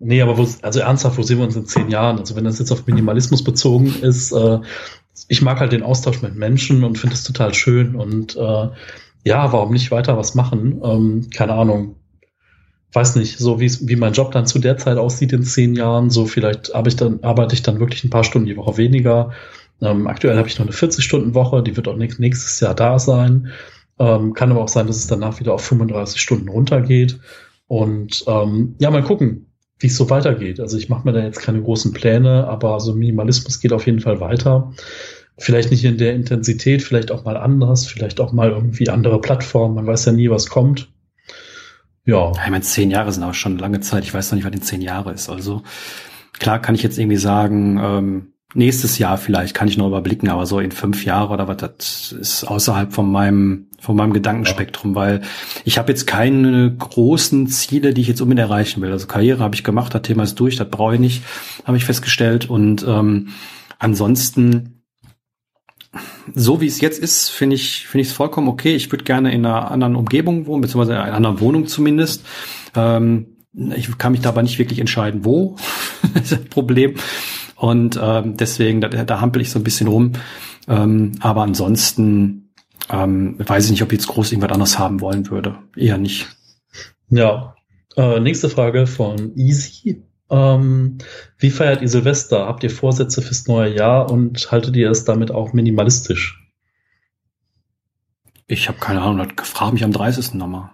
Nee, 0.00 0.22
aber 0.22 0.38
wo, 0.38 0.46
also 0.62 0.78
ernsthaft, 0.78 1.18
wo 1.18 1.22
sehen 1.22 1.38
wir 1.38 1.44
uns 1.44 1.56
in 1.56 1.66
zehn 1.66 1.90
Jahren? 1.90 2.18
Also 2.18 2.36
wenn 2.36 2.44
das 2.44 2.60
jetzt 2.60 2.70
auf 2.70 2.86
Minimalismus 2.86 3.42
bezogen 3.42 3.92
ist, 4.00 4.30
äh, 4.32 4.60
ich 5.26 5.42
mag 5.42 5.58
halt 5.58 5.72
den 5.72 5.82
Austausch 5.82 6.22
mit 6.22 6.36
Menschen 6.36 6.84
und 6.84 6.98
finde 6.98 7.14
es 7.14 7.24
total 7.24 7.52
schön 7.52 7.96
und 7.96 8.36
äh, 8.36 8.68
ja, 9.24 9.52
warum 9.52 9.72
nicht 9.72 9.90
weiter 9.90 10.16
was 10.16 10.36
machen? 10.36 10.80
Ähm, 10.84 11.30
keine 11.34 11.54
Ahnung. 11.54 11.96
Weiß 12.92 13.16
nicht, 13.16 13.38
so 13.38 13.60
wie, 13.60 13.70
wie 13.88 13.96
mein 13.96 14.12
Job 14.12 14.30
dann 14.30 14.46
zu 14.46 14.60
der 14.60 14.78
Zeit 14.78 14.98
aussieht 14.98 15.32
in 15.32 15.42
zehn 15.42 15.74
Jahren, 15.74 16.10
so 16.10 16.26
vielleicht 16.26 16.74
arbeite 16.74 16.90
ich 16.90 16.96
dann, 16.96 17.22
arbeite 17.24 17.54
ich 17.54 17.62
dann 17.62 17.80
wirklich 17.80 18.04
ein 18.04 18.10
paar 18.10 18.24
Stunden 18.24 18.46
die 18.46 18.56
Woche 18.56 18.76
weniger. 18.76 19.32
Ähm, 19.82 20.06
aktuell 20.06 20.38
habe 20.38 20.48
ich 20.48 20.58
noch 20.58 20.66
eine 20.66 20.74
40-Stunden-Woche, 20.74 21.62
die 21.64 21.76
wird 21.76 21.88
auch 21.88 21.96
nächstes 21.96 22.60
Jahr 22.60 22.74
da 22.74 23.00
sein. 23.00 23.48
Ähm, 23.98 24.32
kann 24.32 24.52
aber 24.52 24.62
auch 24.62 24.68
sein, 24.68 24.86
dass 24.86 24.96
es 24.96 25.08
danach 25.08 25.40
wieder 25.40 25.54
auf 25.54 25.64
35 25.64 26.20
Stunden 26.20 26.48
runtergeht. 26.48 27.18
Und 27.66 28.24
ähm, 28.28 28.76
ja, 28.78 28.90
mal 28.90 29.02
gucken 29.02 29.47
wie 29.78 29.86
es 29.86 29.96
so 29.96 30.10
weitergeht. 30.10 30.60
Also 30.60 30.76
ich 30.76 30.88
mache 30.88 31.06
mir 31.06 31.12
da 31.12 31.20
jetzt 31.22 31.40
keine 31.40 31.62
großen 31.62 31.92
Pläne, 31.92 32.46
aber 32.48 32.80
so 32.80 32.94
Minimalismus 32.94 33.60
geht 33.60 33.72
auf 33.72 33.86
jeden 33.86 34.00
Fall 34.00 34.20
weiter. 34.20 34.72
Vielleicht 35.36 35.70
nicht 35.70 35.84
in 35.84 35.98
der 35.98 36.14
Intensität, 36.14 36.82
vielleicht 36.82 37.12
auch 37.12 37.24
mal 37.24 37.36
anders, 37.36 37.86
vielleicht 37.86 38.20
auch 38.20 38.32
mal 38.32 38.50
irgendwie 38.50 38.88
andere 38.88 39.20
Plattformen. 39.20 39.76
Man 39.76 39.86
weiß 39.86 40.06
ja 40.06 40.12
nie, 40.12 40.30
was 40.30 40.48
kommt. 40.48 40.88
Ja. 42.04 42.32
Ich 42.32 42.50
meine, 42.50 42.62
zehn 42.62 42.90
Jahre 42.90 43.12
sind 43.12 43.22
auch 43.22 43.34
schon 43.34 43.52
eine 43.52 43.60
lange 43.60 43.80
Zeit. 43.80 44.02
Ich 44.02 44.12
weiß 44.12 44.30
noch 44.30 44.36
nicht, 44.36 44.46
was 44.46 44.52
in 44.52 44.62
zehn 44.62 44.80
Jahre 44.80 45.12
ist. 45.12 45.28
Also 45.28 45.62
klar 46.38 46.60
kann 46.60 46.74
ich 46.74 46.82
jetzt 46.82 46.98
irgendwie 46.98 47.18
sagen, 47.18 47.78
ähm, 47.80 48.32
nächstes 48.54 48.98
Jahr 48.98 49.18
vielleicht 49.18 49.54
kann 49.54 49.68
ich 49.68 49.76
noch 49.76 49.88
überblicken, 49.88 50.28
aber 50.30 50.46
so 50.46 50.58
in 50.58 50.72
fünf 50.72 51.04
Jahren 51.04 51.30
oder 51.30 51.48
was, 51.48 51.56
das 51.58 52.12
ist 52.12 52.44
außerhalb 52.44 52.92
von 52.92 53.10
meinem 53.10 53.68
von 53.80 53.94
meinem 53.94 54.12
Gedankenspektrum, 54.12 54.94
weil 54.96 55.22
ich 55.64 55.78
habe 55.78 55.92
jetzt 55.92 56.06
keine 56.06 56.74
großen 56.74 57.46
Ziele, 57.46 57.94
die 57.94 58.00
ich 58.00 58.08
jetzt 58.08 58.20
unbedingt 58.20 58.48
erreichen 58.48 58.82
will. 58.82 58.90
Also 58.90 59.06
Karriere 59.06 59.40
habe 59.40 59.54
ich 59.54 59.62
gemacht, 59.62 59.94
das 59.94 60.02
Thema 60.02 60.24
ist 60.24 60.34
durch, 60.40 60.56
das 60.56 60.68
brauche 60.68 60.94
ich 60.94 61.00
nicht, 61.00 61.22
habe 61.64 61.76
ich 61.76 61.84
festgestellt. 61.84 62.50
Und 62.50 62.84
ähm, 62.88 63.28
ansonsten, 63.78 64.82
so 66.34 66.60
wie 66.60 66.66
es 66.66 66.80
jetzt 66.80 66.98
ist, 66.98 67.28
finde 67.28 67.54
ich 67.54 67.86
finde 67.86 68.02
ich 68.02 68.08
es 68.08 68.14
vollkommen 68.14 68.48
okay. 68.48 68.74
Ich 68.74 68.90
würde 68.90 69.04
gerne 69.04 69.32
in 69.32 69.46
einer 69.46 69.70
anderen 69.70 69.94
Umgebung 69.94 70.46
wohnen, 70.46 70.62
beziehungsweise 70.62 70.94
in 70.94 70.98
einer 70.98 71.14
anderen 71.14 71.40
Wohnung 71.40 71.66
zumindest. 71.68 72.26
Ähm, 72.74 73.36
ich 73.76 73.96
kann 73.96 74.12
mich 74.12 74.20
dabei 74.20 74.42
nicht 74.42 74.58
wirklich 74.58 74.80
entscheiden, 74.80 75.24
wo. 75.24 75.56
das 76.14 76.32
ist 76.32 76.40
ein 76.40 76.48
Problem. 76.48 76.94
Und 77.58 77.98
ähm, 78.00 78.36
deswegen, 78.36 78.80
da, 78.80 78.88
da 78.88 79.20
hampel 79.20 79.42
ich 79.42 79.50
so 79.50 79.58
ein 79.58 79.64
bisschen 79.64 79.88
rum. 79.88 80.12
Ähm, 80.68 81.12
aber 81.20 81.42
ansonsten 81.42 82.50
ähm, 82.88 83.34
weiß 83.38 83.64
ich 83.66 83.70
nicht, 83.72 83.82
ob 83.82 83.92
ich 83.92 83.98
jetzt 83.98 84.06
groß 84.06 84.30
irgendwas 84.30 84.52
anderes 84.52 84.78
haben 84.78 85.00
wollen 85.00 85.28
würde. 85.28 85.58
Eher 85.76 85.98
nicht. 85.98 86.28
Ja. 87.10 87.56
Äh, 87.96 88.20
nächste 88.20 88.48
Frage 88.48 88.86
von 88.86 89.36
Easy. 89.36 90.04
Ähm, 90.30 90.98
wie 91.38 91.50
feiert 91.50 91.82
ihr 91.82 91.88
Silvester? 91.88 92.46
Habt 92.46 92.62
ihr 92.62 92.70
Vorsätze 92.70 93.22
fürs 93.22 93.48
neue 93.48 93.74
Jahr 93.74 94.08
und 94.08 94.52
haltet 94.52 94.76
ihr 94.76 94.90
es 94.90 95.04
damit 95.04 95.32
auch 95.32 95.52
minimalistisch? 95.52 96.48
Ich 98.46 98.68
habe 98.68 98.78
keine 98.78 99.02
Ahnung, 99.02 99.26
frage 99.42 99.72
mich 99.72 99.84
am 99.84 99.92
30. 99.92 100.34
nochmal. 100.34 100.70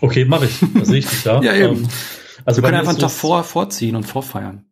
Okay, 0.00 0.24
mache 0.24 0.46
ich. 0.46 0.60
Da 0.74 0.84
sehe 0.84 0.98
ich 0.98 1.06
dich 1.06 1.22
da. 1.24 1.40
ja, 1.42 1.54
eben. 1.54 1.76
Ähm, 1.76 1.88
also 2.46 2.62
Wir 2.62 2.68
können 2.70 2.80
einfach 2.80 2.96
davor 2.96 3.44
vorziehen 3.44 3.96
und 3.96 4.04
vorfeiern. 4.04 4.64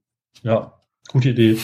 Ja, 0.43 0.74
gute 1.09 1.31
Idee. 1.31 1.59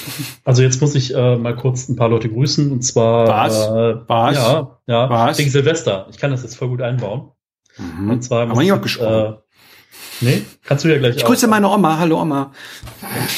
Also 0.45 0.63
jetzt 0.63 0.81
muss 0.81 0.95
ich 0.95 1.15
äh, 1.15 1.37
mal 1.37 1.57
kurz 1.57 1.89
ein 1.89 1.97
paar 1.97 2.09
Leute 2.09 2.29
grüßen 2.29 2.71
und 2.71 2.83
zwar 2.83 3.29
Was? 3.29 3.67
Äh, 3.67 4.09
Was? 4.09 4.37
Ja, 4.37 4.79
ja. 4.87 5.11
Was? 5.11 5.39
Wegen 5.39 5.51
Silvester. 5.51 6.07
Ich 6.11 6.19
kann 6.19 6.31
das 6.31 6.43
jetzt 6.43 6.57
voll 6.57 6.69
gut 6.69 6.83
einbauen. 6.83 7.31
Mhm. 7.79 8.11
Und 8.11 8.23
zwar 8.23 8.43
Aber 8.49 8.61
nicht 8.61 8.73
auch 8.73 8.83
gesprochen. 8.83 9.35
Äh, 9.35 10.25
nee, 10.25 10.43
kannst 10.65 10.85
du 10.85 10.89
ja 10.89 10.99
gleich 10.99 11.17
Ich 11.17 11.25
grüße 11.25 11.47
auch, 11.47 11.51
meine 11.51 11.69
Oma. 11.69 11.99
Hallo 11.99 12.21
Oma. 12.21 12.53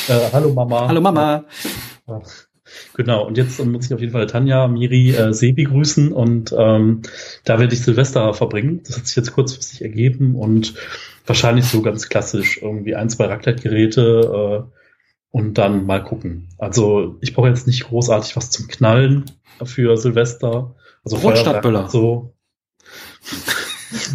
Äh, 0.09 0.31
hallo 0.33 0.53
Mama. 0.53 0.89
Hallo 0.89 1.01
Mama. 1.01 1.45
Ja. 2.09 2.21
Genau, 2.95 3.27
und 3.27 3.37
jetzt 3.37 3.63
muss 3.65 3.87
ich 3.87 3.95
auf 3.95 4.01
jeden 4.01 4.13
Fall 4.13 4.27
Tanja, 4.27 4.67
Miri, 4.67 5.11
äh, 5.11 5.33
Sebi 5.33 5.65
grüßen 5.65 6.13
und 6.13 6.55
ähm, 6.57 7.03
da 7.45 7.59
werde 7.59 7.75
ich 7.75 7.83
Silvester 7.83 8.33
verbringen. 8.35 8.83
Das 8.87 8.97
hat 8.97 9.07
sich 9.07 9.17
jetzt 9.17 9.33
kurzfristig 9.33 9.83
ergeben 9.83 10.35
und 10.35 10.75
wahrscheinlich 11.27 11.67
so 11.67 11.83
ganz 11.83 12.09
klassisch 12.09 12.61
irgendwie 12.63 12.95
ein, 12.95 13.11
zwei 13.11 13.27
Raclette-Geräte 13.27 14.67
äh, 14.71 14.82
und 15.33 15.55
dann 15.55 15.87
mal 15.87 16.05
gucken. 16.05 16.49
Also 16.59 17.17
ich 17.21 17.35
brauche 17.35 17.49
jetzt 17.49 17.67
nicht 17.67 17.89
großartig 17.89 18.37
was 18.37 18.51
zum 18.51 18.69
Knallen 18.69 19.25
für 19.65 19.97
Silvester. 19.97 20.77
Also 21.05 21.17
Rotstadtböller. 21.17 21.89
So. 21.89 22.35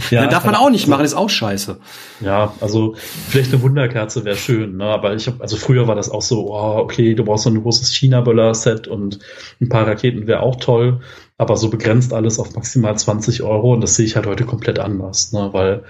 Ja, 0.09 0.23
ja, 0.23 0.27
darf 0.27 0.43
man 0.43 0.55
auch 0.55 0.71
nicht 0.71 0.87
machen, 0.87 1.05
ist 1.05 1.13
auch 1.13 1.29
scheiße. 1.29 1.77
Ja, 2.21 2.53
also 2.61 2.95
vielleicht 3.29 3.53
eine 3.53 3.61
Wunderkerze 3.61 4.25
wäre 4.25 4.35
schön, 4.35 4.77
ne? 4.77 4.85
aber 4.85 5.13
ich 5.13 5.27
habe, 5.27 5.39
also 5.41 5.55
früher 5.55 5.87
war 5.87 5.93
das 5.93 6.09
auch 6.09 6.23
so, 6.23 6.51
oh, 6.51 6.77
okay, 6.77 7.13
du 7.13 7.23
brauchst 7.23 7.43
so 7.43 7.51
ein 7.51 7.61
großes 7.61 7.93
China-Böller-Set 7.93 8.87
und 8.87 9.19
ein 9.61 9.69
paar 9.69 9.87
Raketen 9.87 10.25
wäre 10.25 10.41
auch 10.41 10.55
toll, 10.55 11.01
aber 11.37 11.57
so 11.57 11.69
begrenzt 11.69 12.11
alles 12.11 12.39
auf 12.39 12.55
maximal 12.55 12.97
20 12.97 13.43
Euro 13.43 13.73
und 13.73 13.81
das 13.81 13.95
sehe 13.95 14.05
ich 14.05 14.15
halt 14.15 14.25
heute 14.25 14.45
komplett 14.45 14.79
anders, 14.79 15.31
ne? 15.31 15.49
weil 15.51 15.83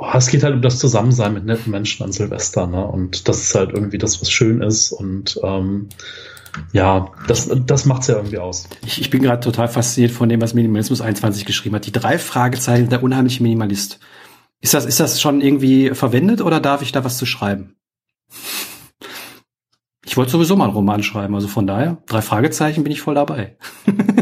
oh, 0.00 0.10
es 0.14 0.28
geht 0.28 0.42
halt 0.42 0.54
um 0.54 0.62
das 0.62 0.78
Zusammensein 0.78 1.34
mit 1.34 1.44
netten 1.44 1.70
Menschen 1.70 2.04
an 2.04 2.12
Silvester, 2.12 2.66
ne? 2.66 2.84
Und 2.86 3.28
das 3.28 3.40
ist 3.42 3.54
halt 3.54 3.70
irgendwie 3.72 3.98
das, 3.98 4.20
was 4.20 4.30
schön 4.30 4.62
ist 4.62 4.92
und 4.92 5.38
ähm, 5.42 5.88
ja, 6.72 7.12
das, 7.28 7.50
das 7.66 7.84
macht's 7.84 8.08
ja 8.08 8.16
irgendwie 8.16 8.38
aus. 8.38 8.68
Ich, 8.84 9.00
ich 9.00 9.10
bin 9.10 9.22
gerade 9.22 9.40
total 9.40 9.68
fasziniert 9.68 10.10
von 10.10 10.28
dem, 10.28 10.40
was 10.40 10.54
Minimalismus 10.54 11.00
21 11.00 11.44
geschrieben 11.44 11.76
hat. 11.76 11.86
Die 11.86 11.92
drei 11.92 12.18
Fragezeichen, 12.18 12.88
der 12.88 13.02
unheimliche 13.02 13.42
Minimalist. 13.42 14.00
Ist 14.60 14.74
das, 14.74 14.84
ist 14.84 15.00
das 15.00 15.20
schon 15.20 15.40
irgendwie 15.42 15.90
verwendet 15.90 16.40
oder 16.40 16.60
darf 16.60 16.82
ich 16.82 16.92
da 16.92 17.04
was 17.04 17.18
zu 17.18 17.26
schreiben? 17.26 17.76
Ich 20.04 20.16
wollte 20.16 20.32
sowieso 20.32 20.56
mal 20.56 20.64
einen 20.64 20.72
Roman 20.72 21.02
schreiben, 21.02 21.34
also 21.34 21.46
von 21.46 21.66
daher, 21.66 22.02
drei 22.06 22.20
Fragezeichen 22.20 22.82
bin 22.82 22.92
ich 22.92 23.00
voll 23.00 23.14
dabei. 23.14 23.56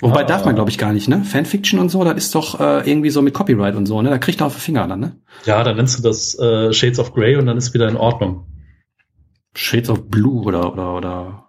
Wobei 0.00 0.20
ah, 0.20 0.24
darf 0.24 0.44
man, 0.44 0.54
glaube 0.54 0.70
ich, 0.70 0.78
gar 0.78 0.92
nicht, 0.92 1.08
ne? 1.08 1.24
Fanfiction 1.24 1.80
und 1.80 1.88
so, 1.88 2.04
da 2.04 2.12
ist 2.12 2.34
doch 2.34 2.60
äh, 2.60 2.88
irgendwie 2.88 3.10
so 3.10 3.20
mit 3.20 3.34
Copyright 3.34 3.74
und 3.74 3.86
so, 3.86 4.00
ne? 4.00 4.10
Da 4.10 4.18
kriegt 4.18 4.40
er 4.40 4.46
auf 4.46 4.54
den 4.54 4.60
Finger 4.60 4.86
dann, 4.86 5.00
ne? 5.00 5.16
Ja, 5.44 5.64
dann 5.64 5.76
nennst 5.76 5.98
du 5.98 6.02
das 6.02 6.38
äh, 6.38 6.72
Shades 6.72 7.00
of 7.00 7.14
Grey 7.14 7.36
und 7.36 7.46
dann 7.46 7.56
ist 7.56 7.74
wieder 7.74 7.88
in 7.88 7.96
Ordnung. 7.96 8.46
Shades 9.54 9.90
of 9.90 10.08
Blue 10.08 10.44
oder 10.44 10.72
oder 10.72 10.94
oder 10.94 11.48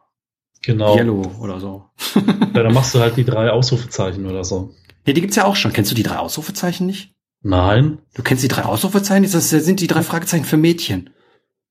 genau. 0.63 0.95
Yellow 0.97 1.31
oder 1.41 1.59
so. 1.59 1.85
ja, 2.15 2.63
dann 2.63 2.73
machst 2.73 2.95
du 2.95 2.99
halt 2.99 3.17
die 3.17 3.25
drei 3.25 3.51
Ausrufezeichen 3.51 4.25
oder 4.25 4.43
so. 4.43 4.71
Ja, 5.05 5.13
die 5.13 5.21
gibt's 5.21 5.35
ja 5.35 5.45
auch 5.45 5.55
schon. 5.55 5.71
Kennst 5.71 5.91
du 5.91 5.95
die 5.95 6.03
drei 6.03 6.17
Ausrufezeichen 6.17 6.87
nicht? 6.87 7.13
Nein. 7.41 7.99
Du 8.15 8.23
kennst 8.23 8.43
die 8.43 8.47
drei 8.47 8.63
Ausrufezeichen? 8.63 9.29
Das 9.31 9.49
sind 9.49 9.79
die 9.79 9.87
drei 9.87 10.01
Fragezeichen 10.01 10.45
für 10.45 10.57
Mädchen. 10.57 11.11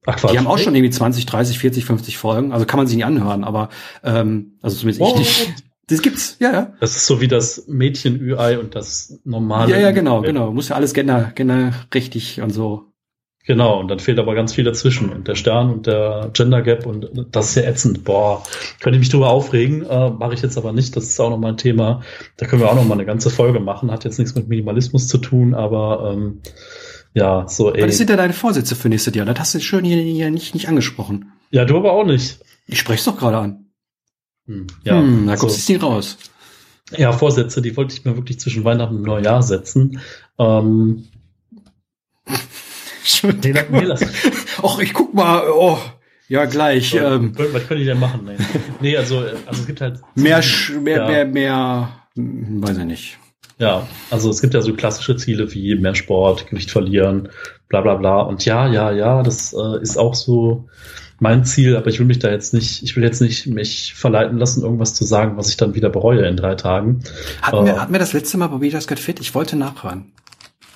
Ach, 0.07 0.17
Quatsch. 0.17 0.33
Die 0.33 0.39
haben 0.39 0.47
auch 0.47 0.59
schon 0.59 0.75
irgendwie 0.75 0.91
20, 0.91 1.27
30, 1.27 1.59
40, 1.59 1.85
50 1.85 2.19
Folgen. 2.19 2.53
Also 2.53 2.67
kann 2.67 2.79
man 2.79 2.87
sie 2.87 2.97
nicht 2.97 3.05
anhören, 3.05 3.45
aber 3.45 3.69
ähm, 4.03 4.59
also 4.63 4.77
zumindest 4.77 5.03
oh. 5.03 5.13
ich 5.15 5.19
nicht. 5.19 5.55
Das 5.89 6.03
gibt's, 6.03 6.37
ja, 6.39 6.53
ja. 6.53 6.73
Das 6.81 6.97
ist 6.97 7.07
so 7.07 7.21
wie 7.21 7.29
das 7.29 7.67
Mädchen-Ü-Ei 7.67 8.59
und 8.59 8.75
das 8.75 9.19
normale. 9.25 9.73
Ja, 9.73 9.79
ja, 9.79 9.91
genau, 9.91 10.21
genau. 10.21 10.53
Muss 10.53 10.69
ja 10.69 10.77
alles 10.77 10.93
gender, 10.93 11.33
gender 11.35 11.73
richtig 11.95 12.41
und 12.41 12.51
so. 12.51 12.85
Genau, 13.47 13.81
und 13.81 13.89
dann 13.89 13.99
fehlt 13.99 14.19
aber 14.19 14.35
ganz 14.35 14.53
viel 14.53 14.65
dazwischen. 14.65 15.09
Und 15.09 15.27
der 15.27 15.35
Stern 15.35 15.71
und 15.73 15.87
der 15.87 16.29
Gender 16.35 16.61
Gap 16.61 16.85
und 16.85 17.09
das 17.33 17.49
ist 17.49 17.55
ja 17.55 17.63
ätzend. 17.63 18.05
Boah, 18.05 18.43
könnte 18.81 18.99
ich 18.99 19.01
mich 19.01 19.09
drüber 19.09 19.31
aufregen, 19.31 19.87
äh, 19.87 20.11
mache 20.11 20.35
ich 20.35 20.43
jetzt 20.43 20.59
aber 20.59 20.75
nicht. 20.75 20.95
Das 20.95 21.05
ist 21.05 21.19
auch 21.19 21.31
nochmal 21.31 21.53
ein 21.53 21.57
Thema. 21.57 22.03
Da 22.37 22.45
können 22.45 22.61
wir 22.61 22.71
auch 22.71 22.75
nochmal 22.75 22.99
eine 22.99 23.07
ganze 23.07 23.31
Folge 23.31 23.59
machen. 23.59 23.91
Hat 23.91 24.05
jetzt 24.05 24.19
nichts 24.19 24.35
mit 24.35 24.49
Minimalismus 24.49 25.09
zu 25.09 25.17
tun, 25.17 25.55
aber 25.55 26.13
ähm, 26.13 26.43
ja, 27.15 27.49
so 27.49 27.73
ey. 27.73 27.89
Was 27.89 27.97
sind 27.97 28.11
denn 28.11 28.19
deine 28.19 28.35
Vorsätze 28.35 28.77
für 28.77 28.91
nächstes 28.91 29.15
Jahr? 29.15 29.25
Das 29.25 29.39
hast 29.39 29.55
du 29.55 29.61
schön 29.61 29.83
hier, 29.83 29.97
hier 29.97 30.31
nicht, 30.31 30.53
nicht 30.53 30.69
angesprochen. 30.69 31.33
Ja, 31.51 31.65
du 31.65 31.79
aber 31.79 31.93
auch 31.93 32.05
nicht. 32.05 32.41
Ich 32.67 32.79
spreche 32.79 32.99
es 32.99 33.05
doch 33.07 33.17
gerade 33.17 33.39
an. 33.39 33.68
Hm, 34.49 34.67
ja, 34.83 34.99
hm, 34.99 35.27
da 35.27 35.37
kommst 35.37 35.69
du 35.69 35.73
nicht 35.73 35.83
raus. 35.83 36.17
Ja, 36.97 37.13
Vorsätze, 37.13 37.61
die 37.61 37.77
wollte 37.77 37.95
ich 37.95 38.05
mir 38.05 38.17
wirklich 38.17 38.41
zwischen 38.41 38.65
Weihnachten 38.65 38.97
und 38.97 39.03
Neujahr 39.03 39.43
setzen. 39.43 40.01
Ähm, 40.39 41.05
nee, 43.23 43.53
nee, 43.53 43.95
Och, 44.63 44.81
ich 44.81 44.95
guck 44.95 45.13
mal, 45.13 45.43
oh, 45.51 45.79
ja, 46.29 46.47
gleich. 46.47 46.91
So, 46.91 46.99
ähm, 46.99 47.33
was 47.37 47.67
könnte 47.67 47.83
ich 47.83 47.87
denn 47.87 48.01
machen? 48.01 48.23
Nee, 48.25 48.37
nee 48.81 48.97
also, 48.97 49.19
also 49.19 49.61
es 49.61 49.67
gibt 49.67 49.83
halt. 49.83 50.01
Mehr, 50.15 50.43
mehr, 50.81 50.97
ja. 50.97 51.07
mehr, 51.07 51.27
mehr, 51.27 51.89
hm, 52.17 52.63
weiß 52.63 52.79
ich 52.79 52.85
nicht. 52.85 53.19
Ja, 53.59 53.87
also 54.11 54.31
es 54.31 54.41
gibt 54.41 54.55
ja 54.55 54.63
so 54.63 54.73
klassische 54.73 55.17
Ziele 55.17 55.53
wie 55.53 55.75
mehr 55.75 55.95
Sport, 55.95 56.47
Gewicht 56.47 56.71
verlieren, 56.71 57.29
bla 57.69 57.83
bla 57.83 57.97
bla. 57.97 58.23
Und 58.23 58.45
ja, 58.45 58.67
ja, 58.67 58.93
ja, 58.93 59.23
das 59.23 59.53
äh, 59.53 59.83
ist 59.83 59.99
auch 59.99 60.15
so 60.15 60.69
mein 61.19 61.45
Ziel, 61.45 61.77
aber 61.77 61.89
ich 61.89 61.99
will 61.99 62.07
mich 62.07 62.19
da 62.19 62.31
jetzt 62.31 62.55
nicht, 62.55 62.83
ich 62.83 62.97
will 62.97 63.03
jetzt 63.03 63.21
nicht 63.21 63.47
mich 63.47 63.95
verleiten 63.95 64.39
lassen, 64.39 64.63
irgendwas 64.63 64.95
zu 64.95 65.05
sagen, 65.05 65.37
was 65.37 65.49
ich 65.49 65.57
dann 65.57 65.75
wieder 65.75 65.91
bereue 65.91 66.27
in 66.27 66.37
drei 66.37 66.55
Tagen. 66.55 67.03
Hatten, 67.43 67.57
äh, 67.57 67.67
wir, 67.67 67.81
hatten 67.81 67.93
wir 67.93 67.99
das 67.99 68.13
letzte 68.13 68.39
Mal 68.39 68.49
bei 68.49 68.59
Beatles 68.59 68.87
Get 68.87 69.01
Fit? 69.01 69.21
Ich 69.21 69.35
wollte 69.35 69.57
nachhören. 69.57 70.13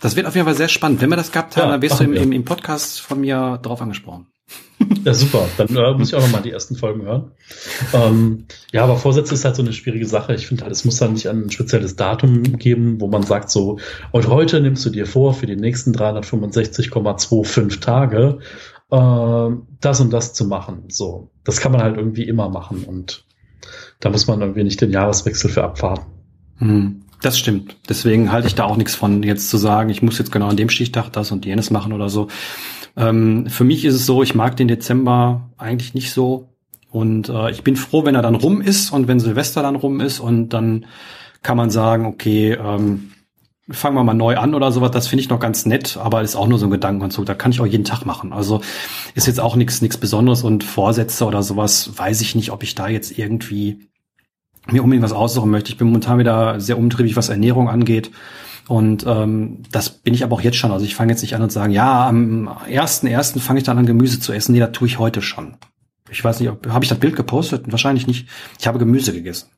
Das 0.00 0.16
wird 0.16 0.26
auf 0.26 0.34
jeden 0.34 0.46
Fall 0.46 0.56
sehr 0.56 0.68
spannend. 0.68 1.00
Wenn 1.00 1.10
wir 1.10 1.16
das 1.16 1.30
gehabt 1.30 1.56
haben, 1.56 1.66
ja, 1.66 1.70
dann 1.72 1.82
wirst 1.82 2.00
du 2.00 2.04
im, 2.04 2.14
im, 2.14 2.32
im, 2.32 2.44
Podcast 2.44 3.00
von 3.00 3.20
mir 3.20 3.60
drauf 3.62 3.80
angesprochen. 3.80 4.26
Ja, 5.04 5.14
super. 5.14 5.48
Dann 5.56 5.68
äh, 5.76 5.92
muss 5.94 6.08
ich 6.08 6.14
auch 6.14 6.20
noch 6.20 6.30
mal 6.30 6.42
die 6.42 6.50
ersten 6.50 6.76
Folgen 6.76 7.02
hören. 7.02 7.30
Ähm, 7.92 8.46
ja, 8.72 8.82
aber 8.82 8.96
Vorsätze 8.96 9.34
ist 9.34 9.44
halt 9.44 9.56
so 9.56 9.62
eine 9.62 9.72
schwierige 9.72 10.06
Sache. 10.06 10.34
Ich 10.34 10.48
finde 10.48 10.64
halt, 10.64 10.72
es 10.72 10.84
muss 10.84 10.98
dann 10.98 11.12
nicht 11.12 11.28
ein 11.28 11.50
spezielles 11.50 11.96
Datum 11.96 12.58
geben, 12.58 13.00
wo 13.00 13.06
man 13.06 13.22
sagt 13.22 13.50
so, 13.50 13.78
und 14.10 14.28
heute 14.28 14.60
nimmst 14.60 14.84
du 14.84 14.90
dir 14.90 15.06
vor, 15.06 15.34
für 15.34 15.46
die 15.46 15.56
nächsten 15.56 15.92
365,25 15.92 17.80
Tage 17.80 18.38
das 18.92 20.00
und 20.00 20.12
das 20.12 20.34
zu 20.34 20.44
machen. 20.44 20.84
So, 20.88 21.30
das 21.44 21.60
kann 21.60 21.72
man 21.72 21.82
halt 21.82 21.96
irgendwie 21.96 22.24
immer 22.24 22.50
machen 22.50 22.84
und 22.84 23.24
da 24.00 24.10
muss 24.10 24.26
man 24.26 24.40
irgendwie 24.40 24.64
nicht 24.64 24.80
den 24.80 24.90
Jahreswechsel 24.90 25.50
für 25.50 25.64
abwarten. 25.64 26.06
Hm. 26.58 27.02
Das 27.22 27.38
stimmt. 27.38 27.76
Deswegen 27.88 28.32
halte 28.32 28.48
ich 28.48 28.56
da 28.56 28.64
auch 28.64 28.76
nichts 28.76 28.96
von, 28.96 29.22
jetzt 29.22 29.48
zu 29.48 29.56
sagen, 29.56 29.90
ich 29.90 30.02
muss 30.02 30.18
jetzt 30.18 30.32
genau 30.32 30.48
an 30.48 30.56
dem 30.56 30.68
Stichtag 30.68 31.08
das 31.10 31.30
und 31.30 31.46
jenes 31.46 31.70
machen 31.70 31.92
oder 31.92 32.08
so. 32.08 32.26
Ähm, 32.96 33.46
für 33.46 33.62
mich 33.62 33.84
ist 33.84 33.94
es 33.94 34.06
so, 34.06 34.24
ich 34.24 34.34
mag 34.34 34.56
den 34.56 34.66
Dezember 34.66 35.50
eigentlich 35.56 35.94
nicht 35.94 36.10
so. 36.12 36.48
Und 36.90 37.28
äh, 37.28 37.50
ich 37.52 37.62
bin 37.62 37.76
froh, 37.76 38.04
wenn 38.04 38.16
er 38.16 38.22
dann 38.22 38.34
rum 38.34 38.60
ist 38.60 38.90
und 38.90 39.06
wenn 39.06 39.20
Silvester 39.20 39.62
dann 39.62 39.76
rum 39.76 40.00
ist 40.00 40.18
und 40.18 40.48
dann 40.50 40.86
kann 41.42 41.56
man 41.56 41.70
sagen, 41.70 42.06
okay, 42.06 42.58
ähm, 42.60 43.12
fangen 43.70 43.96
wir 43.96 44.04
mal 44.04 44.14
neu 44.14 44.36
an 44.36 44.54
oder 44.54 44.72
sowas. 44.72 44.90
Das 44.90 45.08
finde 45.08 45.22
ich 45.22 45.28
noch 45.28 45.40
ganz 45.40 45.66
nett, 45.66 45.96
aber 45.96 46.22
ist 46.22 46.36
auch 46.36 46.48
nur 46.48 46.58
so 46.58 46.66
ein 46.66 46.70
Gedankenkonzug. 46.70 47.26
Da 47.26 47.34
kann 47.34 47.52
ich 47.52 47.60
auch 47.60 47.66
jeden 47.66 47.84
Tag 47.84 48.04
machen. 48.04 48.32
Also 48.32 48.60
ist 49.14 49.26
jetzt 49.26 49.40
auch 49.40 49.56
nichts 49.56 49.82
nichts 49.82 49.96
Besonderes 49.96 50.42
und 50.42 50.64
Vorsätze 50.64 51.24
oder 51.24 51.42
sowas 51.42 51.90
weiß 51.96 52.20
ich 52.20 52.34
nicht, 52.34 52.50
ob 52.50 52.62
ich 52.62 52.74
da 52.74 52.88
jetzt 52.88 53.16
irgendwie 53.16 53.88
mir 54.70 54.82
unbedingt 54.82 55.04
was 55.04 55.12
aussuchen 55.12 55.50
möchte. 55.50 55.70
Ich 55.70 55.78
bin 55.78 55.88
momentan 55.88 56.18
wieder 56.18 56.60
sehr 56.60 56.78
umtriebig, 56.78 57.16
was 57.16 57.28
Ernährung 57.28 57.68
angeht. 57.68 58.10
Und 58.68 59.04
ähm, 59.06 59.62
das 59.72 59.90
bin 59.90 60.14
ich 60.14 60.22
aber 60.22 60.36
auch 60.36 60.40
jetzt 60.40 60.56
schon. 60.56 60.70
Also 60.70 60.84
ich 60.84 60.94
fange 60.94 61.12
jetzt 61.12 61.22
nicht 61.22 61.34
an 61.34 61.42
und 61.42 61.50
sagen, 61.50 61.72
ja, 61.72 62.08
am 62.08 62.48
ersten 62.68 63.06
ersten 63.06 63.40
fange 63.40 63.58
ich 63.58 63.64
dann 63.64 63.78
an, 63.78 63.86
Gemüse 63.86 64.20
zu 64.20 64.32
essen. 64.32 64.52
Nee, 64.52 64.60
das 64.60 64.72
tue 64.72 64.86
ich 64.86 64.98
heute 64.98 65.20
schon. 65.20 65.56
Ich 66.10 66.22
weiß 66.22 66.40
nicht, 66.40 66.52
habe 66.68 66.84
ich 66.84 66.88
das 66.88 66.98
Bild 66.98 67.16
gepostet? 67.16 67.70
Wahrscheinlich 67.70 68.06
nicht. 68.06 68.28
Ich 68.58 68.66
habe 68.66 68.78
Gemüse 68.78 69.12
gegessen. 69.12 69.48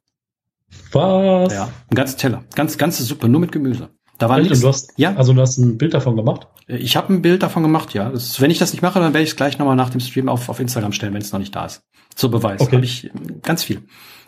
Was? 0.92 1.52
Ja, 1.52 1.70
ein 1.90 1.94
ganzer 1.94 2.16
Teller. 2.16 2.44
Ganz, 2.54 2.78
ganze 2.78 3.02
Suppe, 3.02 3.28
nur 3.28 3.40
mit 3.40 3.52
Gemüse. 3.52 3.90
Da 4.18 4.28
war 4.28 4.38
nichts. 4.38 4.60
Du 4.60 4.68
hast, 4.68 4.92
ja. 4.96 5.14
Also 5.16 5.32
du 5.32 5.40
hast 5.40 5.58
ein 5.58 5.76
Bild 5.76 5.94
davon 5.94 6.16
gemacht? 6.16 6.46
Ich 6.66 6.96
habe 6.96 7.12
ein 7.12 7.22
Bild 7.22 7.42
davon 7.42 7.62
gemacht, 7.62 7.94
ja. 7.94 8.10
Das, 8.10 8.40
wenn 8.40 8.50
ich 8.50 8.58
das 8.58 8.72
nicht 8.72 8.82
mache, 8.82 9.00
dann 9.00 9.12
werde 9.12 9.24
ich 9.24 9.30
es 9.30 9.36
gleich 9.36 9.58
nochmal 9.58 9.76
nach 9.76 9.90
dem 9.90 10.00
Stream 10.00 10.28
auf, 10.28 10.48
auf 10.48 10.60
Instagram 10.60 10.92
stellen, 10.92 11.14
wenn 11.14 11.22
es 11.22 11.32
noch 11.32 11.40
nicht 11.40 11.54
da 11.54 11.66
ist. 11.66 11.82
Zur 12.14 12.30
Beweis. 12.30 12.60
Okay. 12.60 12.76
Habe 12.76 12.84
ich 12.84 13.10
ganz 13.42 13.64
viel. 13.64 13.82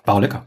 War 0.04 0.16
auch 0.16 0.20
lecker. 0.20 0.46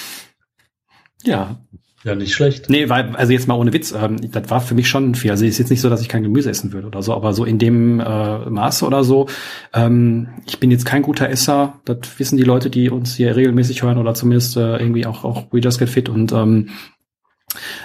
ja. 1.24 1.56
Ja, 2.04 2.14
nicht 2.14 2.34
schlecht. 2.34 2.68
Nee, 2.68 2.90
weil, 2.90 3.16
also 3.16 3.32
jetzt 3.32 3.48
mal 3.48 3.54
ohne 3.54 3.72
Witz, 3.72 3.92
ähm, 3.92 4.30
das 4.30 4.50
war 4.50 4.60
für 4.60 4.74
mich 4.74 4.88
schon 4.88 5.14
viel. 5.14 5.30
Also 5.30 5.46
ist 5.46 5.58
jetzt 5.58 5.70
nicht 5.70 5.80
so, 5.80 5.88
dass 5.88 6.02
ich 6.02 6.08
kein 6.08 6.22
Gemüse 6.22 6.50
essen 6.50 6.72
würde 6.72 6.86
oder 6.86 7.02
so, 7.02 7.14
aber 7.14 7.32
so 7.32 7.46
in 7.46 7.58
dem 7.58 7.98
äh, 7.98 8.38
Maße 8.50 8.84
oder 8.84 9.04
so. 9.04 9.26
Ähm, 9.72 10.28
ich 10.46 10.60
bin 10.60 10.70
jetzt 10.70 10.84
kein 10.84 11.00
guter 11.00 11.30
Esser, 11.30 11.80
das 11.86 11.98
wissen 12.18 12.36
die 12.36 12.42
Leute, 12.42 12.68
die 12.68 12.90
uns 12.90 13.16
hier 13.16 13.34
regelmäßig 13.34 13.82
hören 13.82 13.96
oder 13.96 14.12
zumindest 14.12 14.58
äh, 14.58 14.76
irgendwie 14.76 15.06
auch, 15.06 15.24
auch 15.24 15.46
We 15.50 15.60
Just 15.60 15.78
Get 15.78 15.88
Fit 15.88 16.10
und 16.10 16.30
ähm, 16.32 16.68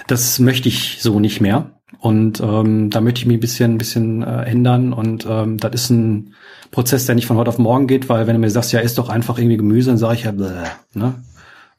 das 0.06 0.38
möchte 0.38 0.68
ich 0.68 0.98
so 1.00 1.18
nicht 1.18 1.40
mehr. 1.40 1.70
Und 1.98 2.40
ähm, 2.40 2.90
da 2.90 3.00
möchte 3.00 3.20
ich 3.20 3.26
mich 3.26 3.36
ein 3.36 3.40
bisschen, 3.40 3.74
ein 3.74 3.78
bisschen 3.78 4.22
äh, 4.22 4.42
ändern. 4.44 4.92
Und 4.92 5.26
ähm, 5.28 5.58
das 5.58 5.72
ist 5.74 5.90
ein 5.90 6.34
Prozess, 6.70 7.06
der 7.06 7.14
nicht 7.14 7.26
von 7.26 7.36
heute 7.36 7.50
auf 7.50 7.58
morgen 7.58 7.86
geht, 7.86 8.08
weil 8.08 8.26
wenn 8.26 8.34
du 8.34 8.40
mir 8.40 8.50
sagst, 8.50 8.72
ja, 8.72 8.80
isst 8.80 8.98
doch 8.98 9.08
einfach 9.08 9.38
irgendwie 9.38 9.56
Gemüse, 9.56 9.90
dann 9.90 9.98
sage 9.98 10.14
ich 10.14 10.24
ja, 10.24 10.32
bläh, 10.32 10.48
ne? 10.94 11.14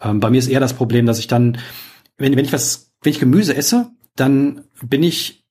ähm, 0.02 0.20
bei 0.20 0.30
mir 0.30 0.38
ist 0.38 0.48
eher 0.48 0.60
das 0.60 0.74
Problem, 0.74 1.06
dass 1.06 1.20
ich 1.20 1.28
dann, 1.28 1.58
wenn, 2.22 2.36
wenn 2.36 2.46
ich 2.46 2.54
was, 2.54 2.92
wenn 3.02 3.12
ich 3.12 3.20
Gemüse 3.20 3.56
esse, 3.56 3.92
dann 4.16 4.66
bin 4.82 5.04
ich 5.04 5.46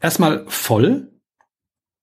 erstmal 0.00 0.44
voll 0.48 1.12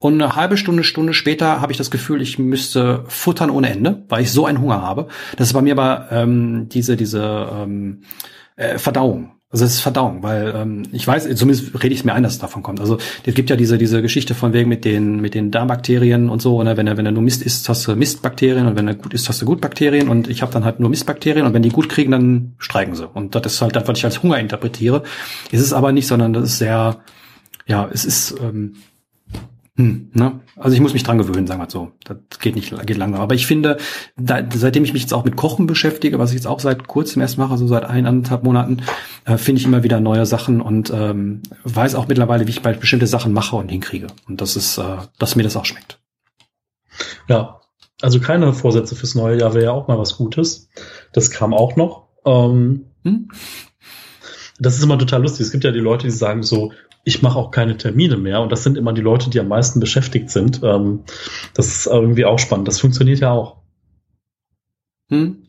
und 0.03 0.21
eine 0.21 0.35
halbe 0.35 0.57
Stunde, 0.57 0.83
Stunde 0.83 1.13
später 1.13 1.61
habe 1.61 1.71
ich 1.71 1.77
das 1.77 1.89
Gefühl, 1.89 2.21
ich 2.21 2.37
müsste 2.37 3.05
futtern 3.07 3.49
ohne 3.49 3.69
Ende, 3.69 4.03
weil 4.09 4.23
ich 4.23 4.33
so 4.33 4.45
einen 4.45 4.59
Hunger 4.59 4.81
habe. 4.81 5.07
Das 5.37 5.47
ist 5.47 5.53
bei 5.53 5.61
mir 5.61 5.71
aber 5.71 6.09
ähm, 6.11 6.67
diese, 6.67 6.97
diese 6.97 7.49
ähm, 7.53 8.01
äh, 8.57 8.77
Verdauung. 8.77 9.31
Also 9.53 9.65
es 9.65 9.75
ist 9.75 9.81
Verdauung, 9.81 10.23
weil 10.23 10.51
ähm, 10.55 10.83
ich 10.91 11.05
weiß, 11.05 11.29
zumindest 11.35 11.75
rede 11.75 11.93
ich 11.93 11.99
es 11.99 12.05
mir 12.05 12.13
ein, 12.13 12.23
dass 12.23 12.33
es 12.33 12.39
davon 12.39 12.63
kommt. 12.63 12.79
Also 12.79 12.97
es 13.23 13.35
gibt 13.35 13.51
ja 13.51 13.55
diese 13.55 13.77
diese 13.77 14.01
Geschichte 14.01 14.33
von 14.33 14.51
wegen 14.51 14.67
mit 14.67 14.83
den 14.83 15.21
mit 15.21 15.35
den 15.35 15.51
Darmbakterien 15.51 16.29
und 16.29 16.41
so. 16.41 16.63
Ne? 16.63 16.75
Wenn 16.75 16.87
er 16.87 16.97
wenn 16.97 17.05
er 17.05 17.11
nur 17.11 17.21
Mist 17.21 17.43
isst, 17.43 17.69
hast 17.69 17.87
du 17.87 17.95
Mistbakterien 17.95 18.65
und 18.65 18.75
wenn 18.75 18.87
er 18.87 18.95
gut 18.95 19.13
isst, 19.13 19.29
hast 19.29 19.43
du 19.43 19.45
Gutbakterien 19.45 20.09
und 20.09 20.27
ich 20.27 20.41
habe 20.41 20.51
dann 20.51 20.65
halt 20.65 20.79
nur 20.79 20.89
Mistbakterien 20.89 21.45
und 21.45 21.53
wenn 21.53 21.61
die 21.61 21.69
gut 21.69 21.87
kriegen, 21.87 22.11
dann 22.11 22.55
streiken 22.57 22.95
sie. 22.95 23.07
Und 23.07 23.35
das 23.35 23.45
ist 23.45 23.61
halt 23.61 23.75
das, 23.75 23.87
was 23.87 23.99
ich 23.99 24.05
als 24.05 24.23
Hunger 24.23 24.39
interpretiere. 24.39 25.03
Ist 25.51 25.61
es 25.61 25.71
aber 25.71 25.91
nicht, 25.91 26.07
sondern 26.07 26.33
das 26.33 26.45
ist 26.45 26.57
sehr, 26.57 26.97
ja, 27.67 27.87
es 27.93 28.05
ist 28.05 28.35
ähm, 28.41 28.73
hm, 29.75 30.11
ne? 30.13 30.41
Also 30.55 30.75
ich 30.75 30.81
muss 30.81 30.93
mich 30.93 31.01
dran 31.01 31.17
gewöhnen, 31.17 31.47
sagen 31.47 31.59
wir 31.59 31.69
so. 31.69 31.91
Das 32.03 32.39
geht 32.39 32.55
nicht, 32.55 32.75
geht 32.85 32.97
langsam. 32.97 33.21
Aber 33.21 33.33
ich 33.33 33.47
finde, 33.47 33.77
da, 34.15 34.43
seitdem 34.53 34.83
ich 34.83 34.93
mich 34.93 35.01
jetzt 35.01 35.13
auch 35.13 35.25
mit 35.25 35.35
Kochen 35.35 35.65
beschäftige, 35.65 36.19
was 36.19 36.29
ich 36.29 36.35
jetzt 36.35 36.45
auch 36.45 36.59
seit 36.59 36.87
kurzem 36.87 37.23
erst 37.23 37.39
mache, 37.39 37.57
so 37.57 37.65
seit 37.67 37.83
eineinhalb 37.83 38.43
Monaten, 38.43 38.83
äh, 39.25 39.37
finde 39.37 39.59
ich 39.59 39.65
immer 39.65 39.81
wieder 39.81 39.99
neue 39.99 40.27
Sachen 40.27 40.61
und 40.61 40.91
ähm, 40.93 41.41
weiß 41.63 41.95
auch 41.95 42.07
mittlerweile, 42.07 42.45
wie 42.45 42.51
ich 42.51 42.61
bestimmte 42.61 43.07
Sachen 43.07 43.33
mache 43.33 43.55
und 43.55 43.69
hinkriege. 43.69 44.07
Und 44.27 44.41
das 44.41 44.55
ist, 44.55 44.77
äh, 44.77 44.97
dass 45.17 45.35
mir 45.35 45.43
das 45.43 45.57
auch 45.57 45.65
schmeckt. 45.65 45.99
Ja, 47.27 47.61
also 47.99 48.19
keine 48.19 48.53
Vorsätze 48.53 48.95
fürs 48.95 49.15
neue 49.15 49.39
Jahr 49.39 49.55
wäre 49.55 49.65
ja 49.65 49.71
auch 49.71 49.87
mal 49.87 49.97
was 49.97 50.17
Gutes. 50.17 50.69
Das 51.13 51.31
kam 51.31 51.51
auch 51.51 51.75
noch. 51.75 52.09
Ähm, 52.25 52.85
hm? 53.03 53.29
Das 54.59 54.77
ist 54.77 54.83
immer 54.83 54.99
total 54.99 55.23
lustig. 55.23 55.47
Es 55.47 55.51
gibt 55.51 55.63
ja 55.63 55.71
die 55.71 55.79
Leute, 55.79 56.05
die 56.05 56.11
sagen 56.11 56.43
so, 56.43 56.73
ich 57.03 57.21
mache 57.21 57.37
auch 57.37 57.51
keine 57.51 57.77
Termine 57.77 58.17
mehr 58.17 58.41
und 58.41 58.51
das 58.51 58.63
sind 58.63 58.77
immer 58.77 58.93
die 58.93 59.01
Leute, 59.01 59.29
die 59.29 59.39
am 59.39 59.49
meisten 59.49 59.79
beschäftigt 59.79 60.29
sind. 60.29 60.61
Ähm, 60.63 61.03
das 61.53 61.67
ist 61.67 61.87
irgendwie 61.87 62.25
auch 62.25 62.39
spannend. 62.39 62.67
Das 62.67 62.79
funktioniert 62.79 63.19
ja 63.19 63.31
auch. 63.31 63.57
Hm? 65.09 65.47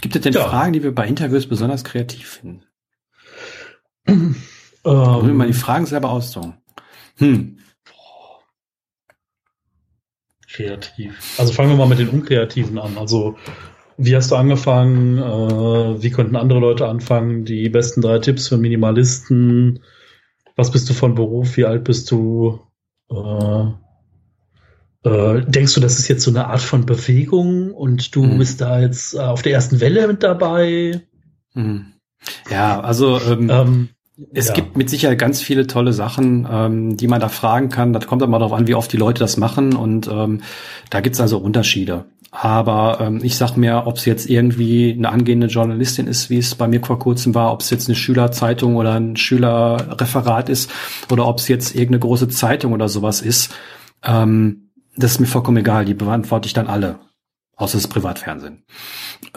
Gibt 0.00 0.16
es 0.16 0.22
denn 0.22 0.32
ja. 0.32 0.46
Fragen, 0.48 0.72
die 0.72 0.82
wir 0.82 0.94
bei 0.94 1.06
Interviews 1.06 1.46
besonders 1.46 1.84
kreativ 1.84 2.28
finden? 2.28 2.64
Ähm, 4.86 4.92
Wollen 4.92 5.36
wir 5.38 5.46
die 5.46 5.54
Fragen 5.54 5.86
selber 5.86 6.10
aussuchen? 6.10 6.58
Hm. 7.16 7.58
Kreativ. 10.46 11.38
Also 11.38 11.54
fangen 11.54 11.70
wir 11.70 11.76
mal 11.76 11.88
mit 11.88 12.00
den 12.00 12.10
Unkreativen 12.10 12.78
an. 12.78 12.98
Also 12.98 13.38
wie 13.96 14.16
hast 14.16 14.30
du 14.30 14.36
angefangen? 14.36 15.18
Äh, 15.18 16.02
wie 16.02 16.10
konnten 16.10 16.36
andere 16.36 16.60
Leute 16.60 16.88
anfangen? 16.88 17.44
Die 17.44 17.68
besten 17.68 18.00
drei 18.00 18.18
Tipps 18.18 18.48
für 18.48 18.56
Minimalisten. 18.56 19.80
Was 20.56 20.70
bist 20.70 20.88
du 20.88 20.94
von 20.94 21.14
Beruf? 21.14 21.56
Wie 21.56 21.64
alt 21.64 21.84
bist 21.84 22.10
du? 22.10 22.60
Äh, 23.10 23.66
äh, 25.04 25.42
denkst 25.46 25.74
du, 25.74 25.80
das 25.80 25.98
ist 25.98 26.08
jetzt 26.08 26.24
so 26.24 26.30
eine 26.30 26.46
Art 26.46 26.62
von 26.62 26.86
Bewegung 26.86 27.72
und 27.72 28.14
du 28.14 28.24
mhm. 28.24 28.38
bist 28.38 28.60
da 28.60 28.80
jetzt 28.80 29.18
auf 29.18 29.42
der 29.42 29.52
ersten 29.52 29.80
Welle 29.80 30.06
mit 30.08 30.22
dabei? 30.22 31.02
Mhm. 31.52 31.92
Ja, 32.50 32.80
also 32.80 33.20
ähm, 33.20 33.50
ähm, 33.50 33.88
es 34.32 34.48
ja. 34.48 34.54
gibt 34.54 34.76
mit 34.76 34.88
Sicherheit 34.88 35.18
ganz 35.18 35.42
viele 35.42 35.66
tolle 35.66 35.92
Sachen, 35.92 36.48
ähm, 36.50 36.96
die 36.96 37.08
man 37.08 37.20
da 37.20 37.28
fragen 37.28 37.68
kann. 37.68 37.92
Das 37.92 38.06
kommt 38.06 38.22
aber 38.22 38.38
darauf 38.38 38.52
an, 38.52 38.66
wie 38.66 38.74
oft 38.74 38.92
die 38.92 38.96
Leute 38.96 39.18
das 39.18 39.36
machen 39.36 39.74
und 39.74 40.08
ähm, 40.08 40.40
da 40.88 41.00
gibt's 41.00 41.20
also 41.20 41.38
Unterschiede. 41.38 42.06
Aber 42.36 42.98
ähm, 43.00 43.20
ich 43.22 43.36
sag 43.36 43.56
mir, 43.56 43.86
ob 43.86 43.96
es 43.96 44.06
jetzt 44.06 44.28
irgendwie 44.28 44.92
eine 44.92 45.08
angehende 45.08 45.46
Journalistin 45.46 46.08
ist, 46.08 46.30
wie 46.30 46.38
es 46.38 46.56
bei 46.56 46.66
mir 46.66 46.84
vor 46.84 46.98
kurzem 46.98 47.32
war, 47.32 47.52
ob 47.52 47.60
es 47.60 47.70
jetzt 47.70 47.88
eine 47.88 47.94
Schülerzeitung 47.94 48.74
oder 48.74 48.94
ein 48.94 49.14
Schülerreferat 49.16 50.48
ist 50.48 50.68
oder 51.12 51.28
ob 51.28 51.38
es 51.38 51.46
jetzt 51.46 51.76
irgendeine 51.76 52.00
große 52.00 52.28
Zeitung 52.28 52.72
oder 52.72 52.88
sowas 52.88 53.22
ist, 53.22 53.54
ähm, 54.02 54.72
das 54.96 55.12
ist 55.12 55.20
mir 55.20 55.26
vollkommen 55.26 55.58
egal. 55.58 55.84
Die 55.84 55.94
beantworte 55.94 56.48
ich 56.48 56.52
dann 56.52 56.66
alle, 56.66 56.98
außer 57.54 57.78
das 57.78 57.86
Privatfernsehen. 57.86 58.64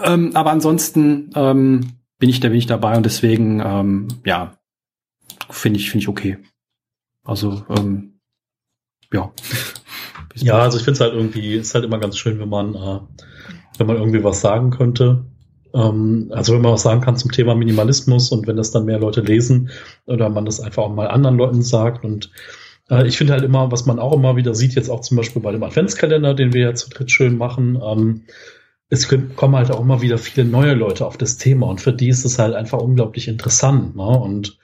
Ähm, 0.04 0.32
aber 0.34 0.50
ansonsten 0.50 1.30
ähm, 1.36 2.00
bin 2.18 2.30
ich 2.30 2.40
da 2.40 2.50
bin 2.50 2.58
ich 2.58 2.66
dabei 2.66 2.98
und 2.98 3.06
deswegen 3.06 3.60
ähm, 3.64 4.08
ja 4.26 4.58
finde 5.52 5.80
ich 5.80 5.92
finde 5.92 6.02
ich 6.02 6.08
okay. 6.08 6.40
Also 7.24 7.64
ähm, 7.70 8.22
ja. 9.14 9.32
Ja, 10.42 10.60
also 10.60 10.78
ich 10.78 10.84
finde 10.84 10.96
es 10.96 11.02
halt 11.02 11.14
irgendwie, 11.14 11.56
ist 11.56 11.76
halt 11.76 11.86
immer 11.86 12.00
ganz 12.00 12.18
schön, 12.18 12.40
wenn 12.40 12.50
man, 12.50 12.76
äh, 12.76 13.00
wenn 13.78 13.88
man 13.88 13.98
irgendwie 13.98 14.24
was 14.24 14.42
sagen 14.42 14.72
könnte. 14.72 15.26
Ähm, 15.74 16.32
also 16.32 16.54
wenn 16.54 16.62
man 16.62 16.74
was 16.74 16.84
sagen 16.84 17.02
kann 17.02 17.18
zum 17.18 17.32
Thema 17.32 17.56
Minimalismus 17.56 18.32
und 18.32 18.48
wenn 18.48 18.58
das 18.58 18.72
dann 18.72 18.86
mehr 18.86 19.00
Leute 19.00 19.22
lesen 19.22 19.70
oder 20.06 20.30
man 20.30 20.46
das 20.46 20.60
einfach 20.60 20.84
auch 20.84 20.94
mal 20.94 21.08
anderen 21.08 21.38
Leuten 21.38 21.62
sagt 21.62 22.06
und 22.06 22.32
äh, 22.90 23.08
ich 23.08 23.18
finde 23.18 23.34
halt 23.34 23.44
immer, 23.44 23.72
was 23.72 23.86
man 23.86 24.00
auch 24.00 24.14
immer 24.14 24.36
wieder 24.36 24.56
sieht, 24.56 24.76
jetzt 24.76 24.90
auch 24.90 25.02
zum 25.02 25.18
Beispiel 25.18 25.42
bei 25.42 25.52
dem 25.52 25.64
Adventskalender, 25.64 26.34
den 26.34 26.54
wir 26.54 26.62
ja 26.62 26.74
zu 26.74 26.90
dritt 26.90 27.12
schön 27.12 27.38
machen, 27.38 27.80
ähm, 27.84 28.24
es 28.90 29.08
kommen 29.08 29.56
halt 29.56 29.72
auch 29.72 29.82
immer 29.82 30.02
wieder 30.02 30.18
viele 30.18 30.48
neue 30.48 30.74
Leute 30.74 31.06
auf 31.06 31.18
das 31.18 31.38
Thema 31.38 31.68
und 31.68 31.82
für 31.82 31.92
die 31.92 32.08
ist 32.08 32.24
es 32.24 32.40
halt 32.40 32.56
einfach 32.56 32.80
unglaublich 32.80 33.28
interessant. 33.28 33.96
Ne? 33.98 34.04
Und 34.08 34.58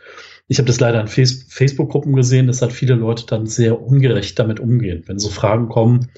ich 0.48 0.58
habe 0.58 0.68
das 0.68 0.80
leider 0.80 1.00
in 1.00 1.08
Face 1.08 1.46
Facebook-Gruppen 1.50 2.14
gesehen, 2.14 2.48
dass 2.48 2.62
halt 2.62 2.74
viele 2.74 2.96
Leute 2.96 3.26
dann 3.26 3.48
sehr 3.48 3.82
ungerecht 3.82 4.38
damit 4.40 4.60
umgehen, 4.60 5.04
wenn 5.06 5.20
so 5.20 5.30
Fragen 5.30 5.70
kommen, 5.70 6.10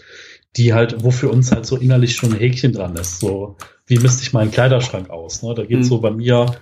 die 0.58 0.74
halt, 0.74 1.04
wo 1.04 1.12
für 1.12 1.30
uns 1.30 1.52
halt 1.52 1.66
so 1.66 1.78
innerlich 1.78 2.16
schon 2.16 2.34
ein 2.34 2.40
Häkchen 2.40 2.74
dran 2.74 2.96
ist. 2.96 3.20
So, 3.20 3.58
wie 3.86 4.00
misste 4.00 4.24
ich 4.24 4.34
meinen 4.34 4.52
Kleiderschrank 4.52 5.10
aus? 5.10 5.44
Ne? 5.44 5.54
Da 5.54 5.64
geht 5.64 5.80
mhm. 5.80 5.84
so 5.84 6.00
bei 6.00 6.12
mir 6.12 6.56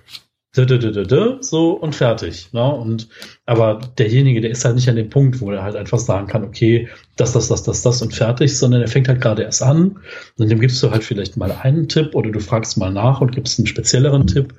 so 1.41 1.71
und 1.71 1.95
fertig. 1.95 2.53
Ne? 2.53 2.63
Und 2.63 3.09
aber 3.45 3.79
derjenige, 3.97 4.39
der 4.39 4.51
ist 4.51 4.63
halt 4.63 4.75
nicht 4.75 4.87
an 4.87 4.95
dem 4.95 5.09
Punkt, 5.09 5.41
wo 5.41 5.51
er 5.51 5.63
halt 5.63 5.75
einfach 5.75 5.97
sagen 5.97 6.27
kann, 6.27 6.43
okay, 6.43 6.89
das, 7.15 7.33
das, 7.33 7.47
das, 7.47 7.63
das, 7.63 7.81
das 7.81 8.01
und 8.01 8.13
fertig, 8.13 8.55
sondern 8.57 8.81
er 8.81 8.87
fängt 8.87 9.07
halt 9.07 9.19
gerade 9.19 9.43
erst 9.43 9.63
an. 9.63 9.99
Und 10.37 10.49
dem 10.49 10.59
gibst 10.59 10.81
du 10.83 10.91
halt 10.91 11.03
vielleicht 11.03 11.37
mal 11.37 11.51
einen 11.51 11.87
Tipp 11.87 12.13
oder 12.13 12.31
du 12.31 12.39
fragst 12.39 12.77
mal 12.77 12.91
nach 12.91 13.19
und 13.21 13.31
gibst 13.31 13.57
einen 13.57 13.67
spezielleren 13.67 14.27
Tipp. 14.27 14.53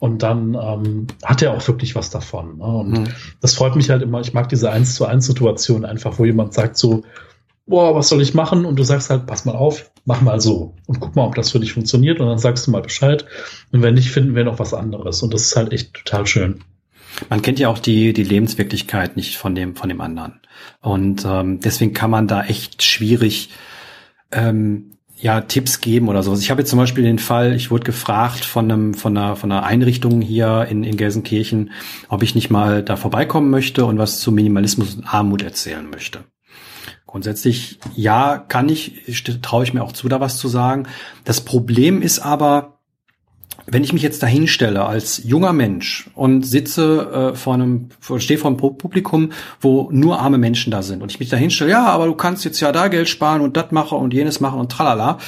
Und 0.00 0.22
dann 0.22 0.54
ähm, 0.54 1.06
hat 1.22 1.42
er 1.42 1.52
auch 1.52 1.68
wirklich 1.68 1.94
was 1.94 2.08
davon. 2.08 2.56
Ne? 2.56 2.64
Und 2.64 2.90
mhm. 2.90 3.08
das 3.42 3.54
freut 3.54 3.76
mich 3.76 3.90
halt 3.90 4.00
immer. 4.00 4.20
Ich 4.20 4.32
mag 4.32 4.48
diese 4.48 4.70
eins 4.72 4.94
zu 4.94 5.04
eins 5.04 5.26
Situation 5.26 5.84
einfach, 5.84 6.18
wo 6.18 6.24
jemand 6.24 6.54
sagt 6.54 6.78
so, 6.78 7.04
boah, 7.66 7.94
was 7.94 8.08
soll 8.08 8.22
ich 8.22 8.32
machen? 8.32 8.64
Und 8.64 8.76
du 8.76 8.82
sagst 8.82 9.10
halt, 9.10 9.26
pass 9.26 9.44
mal 9.44 9.54
auf, 9.54 9.90
mach 10.06 10.22
mal 10.22 10.40
so 10.40 10.74
und 10.86 11.00
guck 11.00 11.16
mal, 11.16 11.26
ob 11.26 11.34
das 11.34 11.52
für 11.52 11.60
dich 11.60 11.74
funktioniert. 11.74 12.18
Und 12.18 12.28
dann 12.28 12.38
sagst 12.38 12.66
du 12.66 12.70
mal 12.70 12.80
Bescheid. 12.80 13.26
Und 13.72 13.82
wenn 13.82 13.92
nicht, 13.92 14.10
finden 14.10 14.34
wir 14.34 14.42
noch 14.42 14.58
was 14.58 14.72
anderes. 14.72 15.22
Und 15.22 15.34
das 15.34 15.42
ist 15.42 15.56
halt 15.56 15.70
echt 15.70 15.92
total 15.92 16.26
schön. 16.26 16.64
Man 17.28 17.42
kennt 17.42 17.58
ja 17.58 17.68
auch 17.68 17.78
die, 17.78 18.14
die 18.14 18.24
Lebenswirklichkeit 18.24 19.16
nicht 19.16 19.36
von 19.36 19.54
dem, 19.54 19.76
von 19.76 19.90
dem 19.90 20.00
anderen. 20.00 20.40
Und 20.80 21.26
ähm, 21.26 21.60
deswegen 21.60 21.92
kann 21.92 22.10
man 22.10 22.26
da 22.26 22.42
echt 22.42 22.82
schwierig 22.82 23.50
ähm, 24.32 24.92
ja, 25.20 25.42
Tipps 25.42 25.80
geben 25.80 26.08
oder 26.08 26.22
sowas. 26.22 26.40
Ich 26.40 26.50
habe 26.50 26.62
jetzt 26.62 26.70
zum 26.70 26.78
Beispiel 26.78 27.04
den 27.04 27.18
Fall, 27.18 27.54
ich 27.54 27.70
wurde 27.70 27.84
gefragt 27.84 28.44
von 28.44 28.70
einem, 28.70 28.94
von 28.94 29.16
einer, 29.16 29.36
von 29.36 29.52
einer 29.52 29.64
Einrichtung 29.64 30.20
hier 30.20 30.66
in, 30.70 30.82
in 30.82 30.96
Gelsenkirchen, 30.96 31.72
ob 32.08 32.22
ich 32.22 32.34
nicht 32.34 32.50
mal 32.50 32.82
da 32.82 32.96
vorbeikommen 32.96 33.50
möchte 33.50 33.84
und 33.84 33.98
was 33.98 34.20
zu 34.20 34.32
Minimalismus 34.32 34.94
und 34.94 35.04
Armut 35.04 35.42
erzählen 35.42 35.88
möchte. 35.88 36.24
Grundsätzlich, 37.06 37.80
ja, 37.94 38.38
kann 38.38 38.68
ich, 38.68 39.24
traue 39.42 39.64
ich 39.64 39.74
mir 39.74 39.82
auch 39.82 39.92
zu, 39.92 40.08
da 40.08 40.20
was 40.20 40.38
zu 40.38 40.48
sagen. 40.48 40.86
Das 41.24 41.40
Problem 41.40 42.02
ist 42.02 42.20
aber, 42.20 42.79
wenn 43.70 43.84
ich 43.84 43.92
mich 43.92 44.02
jetzt 44.02 44.22
dahinstelle 44.22 44.84
als 44.84 45.22
junger 45.24 45.52
Mensch 45.52 46.10
und 46.14 46.44
sitze 46.44 47.32
äh, 47.32 47.36
vor 47.36 47.54
einem, 47.54 47.88
stehe 48.18 48.38
vor 48.38 48.50
einem 48.50 48.56
Publikum, 48.56 49.30
wo 49.60 49.88
nur 49.92 50.20
arme 50.20 50.38
Menschen 50.38 50.70
da 50.70 50.82
sind 50.82 51.02
und 51.02 51.10
ich 51.10 51.20
mich 51.20 51.28
dahinstelle, 51.28 51.70
ja, 51.70 51.86
aber 51.86 52.06
du 52.06 52.14
kannst 52.14 52.44
jetzt 52.44 52.60
ja 52.60 52.72
da 52.72 52.88
Geld 52.88 53.08
sparen 53.08 53.40
und 53.40 53.56
das 53.56 53.70
machen 53.70 53.98
und 53.98 54.12
jenes 54.12 54.40
machen 54.40 54.58
und 54.58 54.72
tralala, 54.72 55.18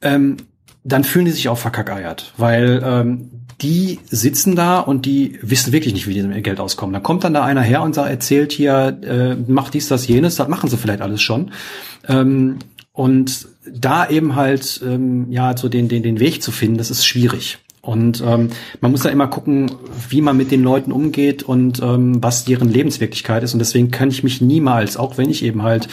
ähm, 0.00 0.36
dann 0.84 1.04
fühlen 1.04 1.26
die 1.26 1.30
sich 1.32 1.48
auch 1.48 1.58
verkackeiert, 1.58 2.32
weil 2.36 2.82
ähm, 2.84 3.30
die 3.60 4.00
sitzen 4.10 4.56
da 4.56 4.80
und 4.80 5.06
die 5.06 5.38
wissen 5.42 5.72
wirklich 5.72 5.94
nicht, 5.94 6.08
wie 6.08 6.14
die 6.14 6.22
mit 6.22 6.36
ihr 6.36 6.42
Geld 6.42 6.58
auskommen. 6.58 6.92
Dann 6.92 7.02
kommt 7.02 7.22
dann 7.22 7.34
da 7.34 7.44
einer 7.44 7.62
her 7.62 7.82
und 7.82 7.94
sagt, 7.94 8.10
erzählt 8.10 8.52
hier, 8.52 8.98
äh, 9.02 9.34
macht 9.50 9.74
dies, 9.74 9.88
das, 9.88 10.08
jenes, 10.08 10.36
das 10.36 10.48
machen 10.48 10.68
sie 10.68 10.76
vielleicht 10.76 11.00
alles 11.00 11.22
schon. 11.22 11.52
Ähm, 12.08 12.58
und 12.92 13.48
da 13.70 14.08
eben 14.08 14.34
halt 14.34 14.80
ähm, 14.84 15.30
ja 15.30 15.56
so 15.56 15.68
den 15.68 15.88
den 15.88 16.02
den 16.02 16.20
Weg 16.20 16.42
zu 16.42 16.50
finden, 16.50 16.78
das 16.78 16.90
ist 16.90 17.06
schwierig. 17.06 17.58
Und 17.82 18.22
ähm, 18.24 18.50
man 18.80 18.92
muss 18.92 19.02
da 19.02 19.08
immer 19.08 19.26
gucken, 19.26 19.72
wie 20.08 20.20
man 20.20 20.36
mit 20.36 20.52
den 20.52 20.62
Leuten 20.62 20.92
umgeht 20.92 21.42
und 21.42 21.82
ähm, 21.82 22.22
was 22.22 22.44
deren 22.44 22.68
Lebenswirklichkeit 22.70 23.42
ist. 23.42 23.54
Und 23.54 23.58
deswegen 23.58 23.90
kann 23.90 24.08
ich 24.08 24.22
mich 24.22 24.40
niemals, 24.40 24.96
auch 24.96 25.18
wenn 25.18 25.28
ich 25.28 25.44
eben 25.44 25.62
halt 25.62 25.88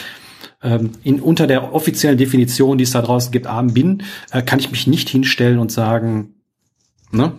ähm, 0.62 0.92
in, 1.04 1.20
unter 1.20 1.48
der 1.48 1.74
offiziellen 1.74 2.18
Definition, 2.18 2.78
die 2.78 2.84
es 2.84 2.92
da 2.92 3.02
draußen 3.02 3.32
gibt, 3.32 3.48
arm 3.48 3.74
bin, 3.74 4.04
äh, 4.32 4.44
kann 4.44 4.60
ich 4.60 4.70
mich 4.70 4.86
nicht 4.86 5.10
hinstellen 5.10 5.58
und 5.58 5.72
sagen, 5.72 6.36
ne? 7.12 7.34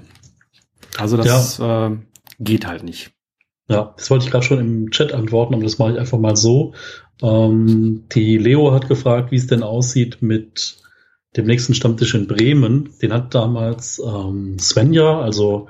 Also 0.99 1.17
das 1.17 1.59
ja. 1.59 1.87
äh, 1.87 1.97
geht 2.41 2.67
halt 2.67 2.83
nicht. 2.83 3.13
Ja, 3.69 3.95
das 3.97 4.11
wollte 4.11 4.25
ich 4.25 4.33
gerade 4.33 4.45
schon 4.45 4.59
im 4.59 4.91
Chat 4.91 5.13
antworten, 5.13 5.55
aber 5.55 5.63
das 5.63 5.79
mache 5.79 5.93
ich 5.93 5.99
einfach 5.99 6.19
mal 6.19 6.35
so. 6.35 6.75
Ähm, 7.23 8.03
die 8.13 8.37
Leo 8.37 8.73
hat 8.73 8.89
gefragt, 8.89 9.31
wie 9.31 9.37
es 9.37 9.47
denn 9.47 9.63
aussieht 9.63 10.23
mit 10.23 10.79
dem 11.37 11.47
nächsten 11.47 11.75
Stammtisch 11.75 12.15
in 12.15 12.27
Bremen. 12.27 12.91
Den 13.01 13.13
hat 13.13 13.35
damals 13.35 14.01
ähm, 14.05 14.59
Svenja, 14.59 15.21
also 15.21 15.69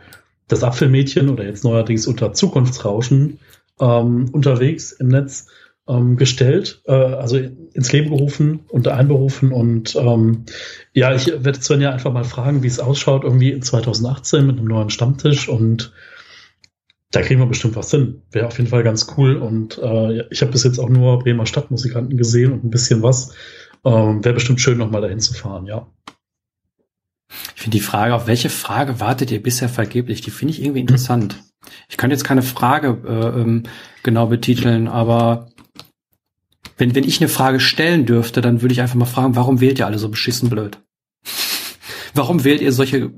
das 0.48 0.64
Apfelmädchen 0.64 1.28
oder 1.28 1.44
jetzt 1.44 1.64
neuerdings 1.64 2.06
unter 2.06 2.32
Zukunftsrauschen 2.32 3.38
ähm, 3.80 4.28
unterwegs 4.32 4.92
im 4.92 5.08
Netz 5.08 5.46
ähm, 5.88 6.16
gestellt, 6.16 6.82
äh, 6.86 6.92
also 6.92 7.36
ins 7.36 7.92
Leben 7.92 8.10
gerufen 8.10 8.60
und 8.68 8.88
einberufen. 8.88 9.52
Und 9.52 9.94
ähm, 9.96 10.44
ja, 10.92 11.14
ich 11.14 11.26
werde 11.26 11.60
Svenja 11.60 11.90
einfach 11.90 12.12
mal 12.12 12.24
fragen, 12.24 12.62
wie 12.62 12.68
es 12.68 12.80
ausschaut, 12.80 13.24
irgendwie 13.24 13.50
in 13.50 13.62
2018 13.62 14.46
mit 14.46 14.58
einem 14.58 14.68
neuen 14.68 14.90
Stammtisch 14.90 15.48
und 15.48 15.92
da 17.12 17.22
kriegen 17.22 17.40
wir 17.40 17.46
bestimmt 17.46 17.74
was 17.74 17.90
hin. 17.90 18.22
Wäre 18.30 18.46
auf 18.46 18.56
jeden 18.58 18.70
Fall 18.70 18.84
ganz 18.84 19.14
cool. 19.16 19.36
Und 19.36 19.78
äh, 19.78 20.28
ich 20.30 20.42
habe 20.42 20.52
bis 20.52 20.62
jetzt 20.62 20.78
auch 20.78 20.88
nur 20.88 21.18
Bremer 21.18 21.44
Stadtmusikanten 21.44 22.16
gesehen 22.16 22.52
und 22.52 22.64
ein 22.64 22.70
bisschen 22.70 23.02
was. 23.02 23.34
Ähm, 23.84 24.24
Wäre 24.24 24.34
bestimmt 24.34 24.60
schön, 24.60 24.78
nochmal 24.78 25.02
dahin 25.02 25.20
zu 25.20 25.34
fahren, 25.34 25.66
ja. 25.66 25.86
Ich 27.54 27.62
finde 27.62 27.78
die 27.78 27.84
Frage, 27.84 28.14
auf 28.14 28.26
welche 28.26 28.50
Frage 28.50 29.00
wartet 29.00 29.30
ihr 29.30 29.42
bisher 29.42 29.68
vergeblich, 29.68 30.20
die 30.20 30.30
finde 30.30 30.52
ich 30.54 30.62
irgendwie 30.62 30.80
interessant. 30.80 31.42
Ich 31.88 31.96
kann 31.96 32.10
jetzt 32.10 32.24
keine 32.24 32.42
Frage 32.42 32.98
äh, 33.06 33.40
ähm, 33.40 33.64
genau 34.02 34.26
betiteln, 34.26 34.88
aber 34.88 35.50
wenn, 36.76 36.94
wenn 36.94 37.04
ich 37.04 37.20
eine 37.20 37.28
Frage 37.28 37.60
stellen 37.60 38.06
dürfte, 38.06 38.40
dann 38.40 38.62
würde 38.62 38.72
ich 38.72 38.80
einfach 38.80 38.96
mal 38.96 39.04
fragen, 39.04 39.36
warum 39.36 39.60
wählt 39.60 39.78
ihr 39.78 39.86
alle 39.86 39.98
so 39.98 40.08
beschissen 40.08 40.48
blöd? 40.48 40.80
warum 42.14 42.44
wählt 42.44 42.60
ihr 42.60 42.72
solche 42.72 43.12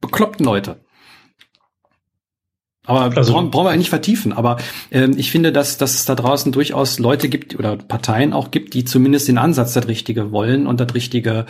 bekloppten 0.00 0.44
Leute? 0.44 0.84
Aber 2.86 3.16
also, 3.16 3.32
brauchen, 3.32 3.50
brauchen 3.50 3.66
wir 3.66 3.76
nicht 3.76 3.90
vertiefen. 3.90 4.32
Aber 4.32 4.56
ähm, 4.90 5.14
ich 5.16 5.30
finde, 5.30 5.52
dass, 5.52 5.76
dass 5.76 5.94
es 5.94 6.04
da 6.04 6.14
draußen 6.14 6.52
durchaus 6.52 6.98
Leute 6.98 7.28
gibt 7.28 7.58
oder 7.58 7.76
Parteien 7.76 8.32
auch 8.32 8.50
gibt, 8.50 8.74
die 8.74 8.84
zumindest 8.84 9.28
den 9.28 9.38
Ansatz 9.38 9.74
das 9.74 9.88
Richtige 9.88 10.32
wollen 10.32 10.66
und 10.66 10.80
das 10.80 10.94
Richtige 10.94 11.46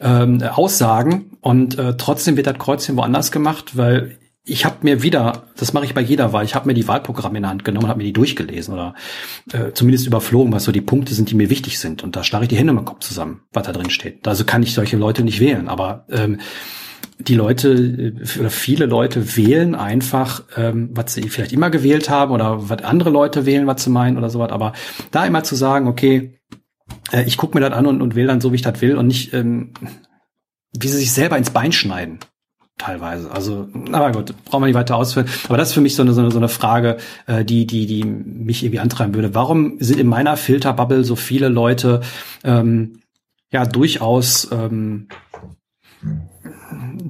ähm, 0.00 0.42
aussagen. 0.42 1.30
Und 1.40 1.78
äh, 1.78 1.96
trotzdem 1.96 2.36
wird 2.36 2.46
das 2.46 2.58
Kreuzchen 2.58 2.96
woanders 2.96 3.32
gemacht, 3.32 3.76
weil 3.76 4.18
ich 4.44 4.64
habe 4.64 4.78
mir 4.82 5.02
wieder, 5.02 5.44
das 5.56 5.72
mache 5.72 5.84
ich 5.84 5.94
bei 5.94 6.00
jeder 6.00 6.32
Wahl, 6.32 6.44
ich 6.44 6.56
habe 6.56 6.66
mir 6.66 6.74
die 6.74 6.88
Wahlprogramme 6.88 7.38
in 7.38 7.42
der 7.42 7.50
Hand 7.50 7.64
genommen 7.64 7.84
und 7.84 7.90
habe 7.90 7.98
mir 7.98 8.06
die 8.06 8.12
durchgelesen 8.12 8.74
oder 8.74 8.94
äh, 9.52 9.72
zumindest 9.72 10.06
überflogen, 10.06 10.52
was 10.52 10.64
so 10.64 10.72
die 10.72 10.80
Punkte 10.80 11.14
sind, 11.14 11.30
die 11.30 11.36
mir 11.36 11.48
wichtig 11.48 11.78
sind. 11.78 12.02
Und 12.02 12.16
da 12.16 12.24
schlage 12.24 12.46
ich 12.46 12.48
die 12.48 12.56
Hände 12.56 12.72
im 12.72 12.84
Kopf 12.84 13.00
zusammen, 13.00 13.42
was 13.52 13.66
da 13.66 13.72
drin 13.72 13.90
steht. 13.90 14.26
Also 14.26 14.44
kann 14.44 14.64
ich 14.64 14.74
solche 14.74 14.96
Leute 14.96 15.22
nicht 15.22 15.38
wählen. 15.38 15.68
Aber 15.68 16.06
ähm, 16.10 16.40
die 17.28 17.34
Leute 17.34 17.72
äh, 17.72 18.38
oder 18.38 18.50
viele 18.50 18.86
Leute 18.86 19.36
wählen 19.36 19.74
einfach, 19.74 20.44
ähm, 20.56 20.90
was 20.92 21.14
sie 21.14 21.28
vielleicht 21.28 21.52
immer 21.52 21.70
gewählt 21.70 22.10
haben 22.10 22.32
oder 22.32 22.68
was 22.68 22.82
andere 22.82 23.10
Leute 23.10 23.46
wählen, 23.46 23.66
was 23.66 23.84
sie 23.84 23.90
meinen 23.90 24.18
oder 24.18 24.30
sowas. 24.30 24.50
Aber 24.50 24.72
da 25.10 25.24
immer 25.24 25.44
zu 25.44 25.54
sagen, 25.54 25.88
okay, 25.88 26.38
äh, 27.12 27.24
ich 27.24 27.36
gucke 27.36 27.56
mir 27.56 27.68
das 27.68 27.76
an 27.76 27.86
und, 27.86 28.02
und 28.02 28.14
wähle 28.14 28.28
dann 28.28 28.40
so, 28.40 28.52
wie 28.52 28.56
ich 28.56 28.62
das 28.62 28.80
will 28.80 28.96
und 28.96 29.06
nicht, 29.06 29.32
ähm, 29.32 29.72
wie 30.78 30.88
sie 30.88 30.98
sich 30.98 31.12
selber 31.12 31.38
ins 31.38 31.50
Bein 31.50 31.72
schneiden. 31.72 32.18
Teilweise. 32.78 33.30
Also, 33.30 33.68
aber 33.92 34.10
gut, 34.10 34.34
brauchen 34.44 34.62
wir 34.62 34.66
nicht 34.66 34.74
weiter 34.74 34.96
ausführen. 34.96 35.28
Aber 35.44 35.56
das 35.56 35.68
ist 35.68 35.74
für 35.74 35.80
mich 35.80 35.94
so 35.94 36.02
eine, 36.02 36.14
so 36.14 36.20
eine, 36.20 36.30
so 36.30 36.38
eine 36.38 36.48
Frage, 36.48 36.96
äh, 37.26 37.44
die, 37.44 37.66
die, 37.66 37.86
die 37.86 38.02
mich 38.02 38.64
irgendwie 38.64 38.80
antreiben 38.80 39.14
würde. 39.14 39.34
Warum 39.34 39.76
sind 39.78 40.00
in 40.00 40.08
meiner 40.08 40.36
Filterbubble 40.36 41.04
so 41.04 41.14
viele 41.14 41.48
Leute 41.48 42.00
ähm, 42.42 43.02
ja 43.52 43.66
durchaus 43.66 44.50
ähm, 44.50 45.08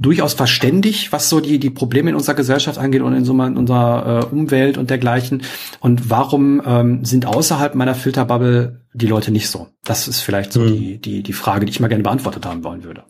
durchaus 0.02 0.34
verständig, 0.34 1.12
was 1.12 1.28
so 1.28 1.40
die, 1.40 1.58
die 1.58 1.70
Probleme 1.70 2.10
in 2.10 2.16
unserer 2.16 2.34
Gesellschaft 2.34 2.78
angeht 2.78 3.02
und 3.02 3.14
in 3.14 3.24
so 3.24 3.32
in 3.32 3.56
unserer 3.56 4.24
äh, 4.24 4.34
Umwelt 4.34 4.78
und 4.78 4.90
dergleichen. 4.90 5.42
Und 5.80 6.10
warum 6.10 6.62
ähm, 6.64 7.04
sind 7.04 7.26
außerhalb 7.26 7.74
meiner 7.74 7.94
Filterbubble 7.94 8.82
die 8.92 9.06
Leute 9.06 9.30
nicht 9.30 9.48
so? 9.48 9.68
Das 9.84 10.08
ist 10.08 10.20
vielleicht 10.20 10.52
so 10.52 10.60
mhm. 10.60 10.76
die, 10.76 11.00
die, 11.00 11.22
die 11.22 11.32
Frage, 11.32 11.64
die 11.64 11.70
ich 11.70 11.80
mal 11.80 11.88
gerne 11.88 12.02
beantwortet 12.02 12.44
haben 12.44 12.64
wollen 12.64 12.84
würde. 12.84 13.04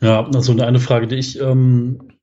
Ja, 0.00 0.26
also 0.26 0.52
eine 0.60 0.80
Frage, 0.80 1.06
die 1.06 1.16
ich 1.16 1.40
ähm, 1.40 2.16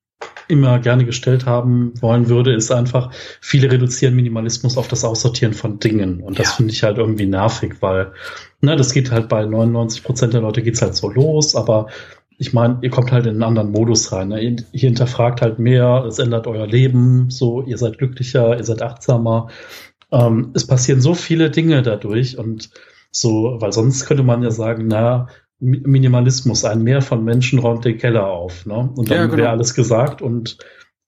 immer 0.48 0.78
gerne 0.78 1.04
gestellt 1.04 1.46
haben 1.46 1.92
wollen 2.00 2.28
würde, 2.28 2.54
ist 2.54 2.70
einfach, 2.70 3.10
viele 3.40 3.70
reduzieren 3.70 4.14
Minimalismus 4.14 4.76
auf 4.76 4.88
das 4.88 5.04
Aussortieren 5.04 5.54
von 5.54 5.78
Dingen. 5.78 6.20
Und 6.20 6.38
das 6.38 6.48
ja. 6.48 6.52
finde 6.54 6.72
ich 6.72 6.82
halt 6.82 6.98
irgendwie 6.98 7.26
nervig, 7.26 7.76
weil, 7.80 8.12
ne, 8.60 8.76
das 8.76 8.92
geht 8.92 9.10
halt 9.10 9.28
bei 9.28 9.44
99 9.44 10.02
Prozent 10.02 10.34
der 10.34 10.42
Leute 10.42 10.62
geht's 10.62 10.82
halt 10.82 10.94
so 10.94 11.10
los, 11.10 11.56
aber 11.56 11.88
ich 12.38 12.52
meine, 12.52 12.78
ihr 12.82 12.90
kommt 12.90 13.12
halt 13.12 13.26
in 13.26 13.32
einen 13.32 13.42
anderen 13.42 13.70
Modus 13.70 14.12
rein. 14.12 14.28
Ne? 14.28 14.40
Ihr, 14.40 14.56
ihr, 14.72 14.80
hinterfragt 14.80 15.40
halt 15.40 15.58
mehr, 15.58 16.04
es 16.06 16.18
ändert 16.18 16.46
euer 16.46 16.66
Leben, 16.66 17.30
so, 17.30 17.62
ihr 17.62 17.78
seid 17.78 17.98
glücklicher, 17.98 18.56
ihr 18.56 18.64
seid 18.64 18.82
achtsamer. 18.82 19.48
Ähm, 20.10 20.50
es 20.54 20.66
passieren 20.66 21.00
so 21.00 21.14
viele 21.14 21.50
Dinge 21.50 21.82
dadurch 21.82 22.38
und 22.38 22.70
so, 23.10 23.56
weil 23.60 23.72
sonst 23.72 24.06
könnte 24.06 24.24
man 24.24 24.42
ja 24.42 24.50
sagen, 24.50 24.86
na, 24.88 25.28
Minimalismus, 25.60 26.64
ein 26.64 26.82
Mehr 26.82 27.00
von 27.00 27.24
Menschen 27.24 27.58
räumt 27.58 27.84
den 27.84 27.98
Keller 27.98 28.26
auf, 28.26 28.66
ne? 28.66 28.90
Und 28.96 29.10
dann 29.10 29.16
ja, 29.16 29.26
genau. 29.26 29.38
wäre 29.38 29.50
alles 29.50 29.74
gesagt 29.74 30.20
und 30.20 30.58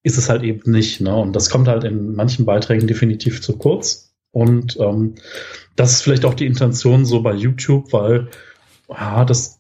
ist 0.03 0.19
es 0.19 0.29
halt 0.29 0.45
eben 0.45 0.71
nicht, 0.71 1.01
ne? 1.01 1.15
Und 1.15 1.35
das 1.35 1.51
kommt 1.51 1.69
halt 1.69 1.85
in 1.85 2.15
manchen 2.15 2.47
Beiträgen 2.47 2.87
definitiv 2.87 3.43
zu 3.43 3.59
kurz. 3.59 4.15
Und 4.31 4.79
ähm, 4.79 5.17
das 5.75 5.93
ist 5.93 6.03
vielleicht 6.03 6.25
auch 6.25 6.35
die 6.35 6.47
Intention 6.47 7.05
so 7.05 7.23
bei 7.23 7.35
YouTube, 7.35 7.93
weil 7.93 8.29
ja, 8.89 9.25
das 9.25 9.56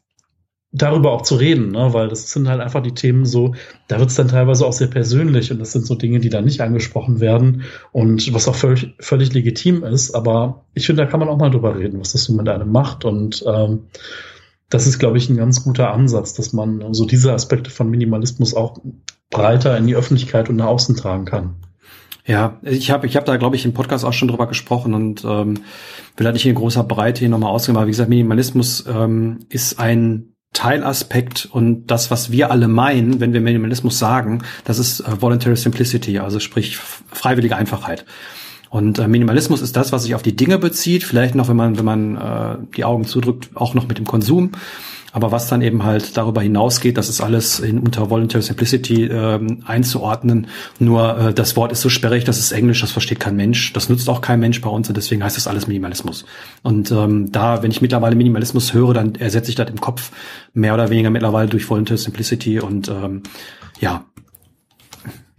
darüber 0.73 1.13
auch 1.13 1.23
zu 1.23 1.37
reden, 1.37 1.71
ne? 1.71 1.93
weil 1.93 2.09
das 2.09 2.31
sind 2.31 2.49
halt 2.49 2.61
einfach 2.61 2.83
die 2.83 2.95
Themen 2.95 3.25
so, 3.25 3.55
da 3.89 3.99
wird 3.99 4.11
es 4.11 4.17
dann 4.17 4.29
teilweise 4.29 4.67
auch 4.67 4.73
sehr 4.73 4.89
persönlich 4.89 5.51
und 5.51 5.59
das 5.59 5.73
sind 5.73 5.87
so 5.87 5.95
Dinge, 5.95 6.21
die 6.21 6.29
da 6.29 6.43
nicht 6.43 6.61
angesprochen 6.61 7.21
werden 7.21 7.63
und 7.93 8.33
was 8.35 8.49
auch 8.49 8.55
völlig, 8.55 8.95
völlig 8.99 9.33
legitim 9.33 9.85
ist, 9.85 10.15
aber 10.15 10.67
ich 10.75 10.87
finde, 10.87 11.05
da 11.05 11.11
kann 11.11 11.21
man 11.21 11.29
auch 11.29 11.39
mal 11.39 11.51
drüber 11.51 11.79
reden, 11.79 12.01
was 12.01 12.13
das 12.13 12.25
so 12.25 12.35
mit 12.35 12.49
einem 12.49 12.71
macht 12.71 13.05
und 13.05 13.45
ähm, 13.47 13.85
das 14.69 14.87
ist, 14.87 14.99
glaube 14.99 15.17
ich, 15.19 15.29
ein 15.29 15.37
ganz 15.37 15.63
guter 15.63 15.93
Ansatz, 15.93 16.35
dass 16.35 16.53
man 16.53 16.93
so 16.93 17.07
diese 17.07 17.33
Aspekte 17.33 17.71
von 17.71 17.89
Minimalismus 17.89 18.55
auch 18.55 18.79
breiter 19.31 19.77
in 19.77 19.87
die 19.87 19.95
Öffentlichkeit 19.95 20.49
und 20.49 20.57
nach 20.57 20.67
außen 20.67 20.97
tragen 20.97 21.25
kann. 21.25 21.57
Ja, 22.27 22.59
ich 22.63 22.91
habe 22.91 23.07
ich 23.07 23.17
hab 23.17 23.25
da, 23.25 23.37
glaube 23.37 23.55
ich, 23.55 23.65
im 23.65 23.73
Podcast 23.73 24.05
auch 24.05 24.13
schon 24.13 24.27
drüber 24.27 24.49
gesprochen 24.49 24.95
und 24.95 25.25
ähm, 25.25 25.61
will 26.17 26.25
da 26.25 26.33
nicht 26.33 26.45
in 26.45 26.57
großer 26.57 26.83
Breite 26.83 27.21
hier 27.21 27.29
nochmal 27.29 27.53
ausgehen, 27.53 27.77
aber 27.77 27.87
wie 27.87 27.93
gesagt, 27.93 28.11
Minimalismus 28.11 28.85
ähm, 28.89 29.39
ist 29.49 29.79
ein 29.79 30.36
Teilaspekt 30.57 31.47
und 31.53 31.87
das, 31.89 32.11
was 32.11 32.33
wir 32.33 32.51
alle 32.51 32.67
meinen, 32.67 33.21
wenn 33.21 33.35
wir 33.35 33.43
Minimalismus 33.43 33.99
sagen, 33.99 34.43
das 34.65 34.79
ist 34.79 35.01
äh, 35.01 35.21
Voluntary 35.21 35.55
Simplicity, 35.55 36.19
also 36.19 36.41
sprich 36.41 36.79
freiwillige 36.79 37.57
Einfachheit. 37.57 38.07
Und 38.71 38.99
äh, 38.99 39.07
Minimalismus 39.07 39.61
ist 39.61 39.77
das, 39.77 39.93
was 39.93 40.05
sich 40.05 40.15
auf 40.15 40.23
die 40.23 40.35
Dinge 40.35 40.57
bezieht, 40.59 41.05
vielleicht 41.05 41.35
noch, 41.35 41.49
wenn 41.49 41.57
man, 41.57 41.77
wenn 41.77 41.85
man 41.85 42.17
äh, 42.17 42.57
die 42.75 42.85
Augen 42.85 43.05
zudrückt, 43.05 43.51
auch 43.55 43.75
noch 43.75 43.87
mit 43.87 43.99
dem 43.99 44.07
Konsum. 44.07 44.53
Aber 45.17 45.33
was 45.33 45.49
dann 45.49 45.63
eben 45.63 45.83
halt 45.83 46.15
darüber 46.19 46.43
hinausgeht, 46.43 46.99
das 46.99 47.09
ist 47.09 47.23
alles 47.23 47.59
in 47.59 47.79
unter 47.79 48.11
Voluntary 48.11 48.43
Simplicity 48.43 49.05
ähm, 49.05 49.63
einzuordnen. 49.65 50.49
Nur 50.79 51.19
äh, 51.19 51.33
das 51.33 51.57
Wort 51.57 51.73
ist 51.73 51.81
so 51.81 51.89
sperrig, 51.89 52.25
das 52.25 52.39
ist 52.39 52.53
Englisch, 52.53 52.83
das 52.83 52.91
versteht 52.91 53.19
kein 53.19 53.35
Mensch, 53.35 53.73
das 53.73 53.89
nutzt 53.89 54.11
auch 54.11 54.21
kein 54.21 54.41
Mensch 54.41 54.61
bei 54.61 54.69
uns 54.69 54.91
und 54.91 54.95
deswegen 54.95 55.25
heißt 55.25 55.39
das 55.39 55.47
alles 55.47 55.69
Minimalismus. 55.69 56.27
Und 56.63 56.91
ähm, 56.91 57.33
da, 57.33 57.63
wenn 57.63 57.71
ich 57.71 57.81
mittlerweile 57.81 58.15
Minimalismus 58.15 58.75
höre, 58.75 58.93
dann 58.93 59.15
ersetze 59.15 59.49
ich 59.49 59.55
das 59.55 59.71
im 59.71 59.81
Kopf 59.81 60.13
mehr 60.53 60.75
oder 60.75 60.91
weniger 60.91 61.09
mittlerweile 61.09 61.49
durch 61.49 61.71
Voluntary 61.71 61.97
Simplicity 61.97 62.61
und 62.61 62.89
ähm, 62.89 63.23
ja. 63.81 64.05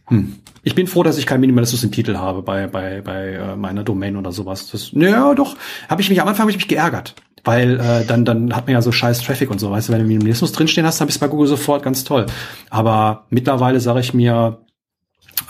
Hm. 0.08 0.38
Ich 0.64 0.74
bin 0.74 0.88
froh, 0.88 1.04
dass 1.04 1.20
ich 1.20 1.28
keinen 1.28 1.42
Minimalismus 1.42 1.84
im 1.84 1.92
Titel 1.92 2.18
habe 2.18 2.42
bei 2.42 2.66
bei 2.66 3.02
bei 3.02 3.34
äh, 3.34 3.56
meiner 3.56 3.84
Domain 3.84 4.16
oder 4.16 4.32
sowas. 4.32 4.72
Das, 4.72 4.90
ja, 4.94 5.36
doch, 5.36 5.56
habe 5.88 6.02
ich 6.02 6.10
mich 6.10 6.20
am 6.20 6.28
Anfang 6.28 6.46
hab 6.46 6.50
ich 6.50 6.58
mich 6.58 6.68
geärgert 6.68 7.14
weil 7.48 7.80
äh, 7.80 8.06
dann, 8.06 8.26
dann 8.26 8.54
hat 8.56 8.68
man 8.68 8.74
ja 8.74 8.82
so 8.82 8.92
scheiß 8.92 9.22
Traffic 9.22 9.50
und 9.50 9.60
so, 9.60 9.72
weißt 9.72 9.88
du, 9.88 9.94
wenn 9.94 10.02
du 10.02 10.06
Minimalismus 10.06 10.52
drinstehen 10.52 10.86
hast, 10.86 11.00
dann 11.00 11.08
bist 11.08 11.22
du 11.22 11.26
bei 11.26 11.30
Google 11.30 11.48
sofort 11.48 11.82
ganz 11.82 12.04
toll. 12.04 12.26
Aber 12.70 13.26
mittlerweile 13.30 13.80
sage 13.80 14.02
ich 14.02 14.14
mir, 14.14 14.66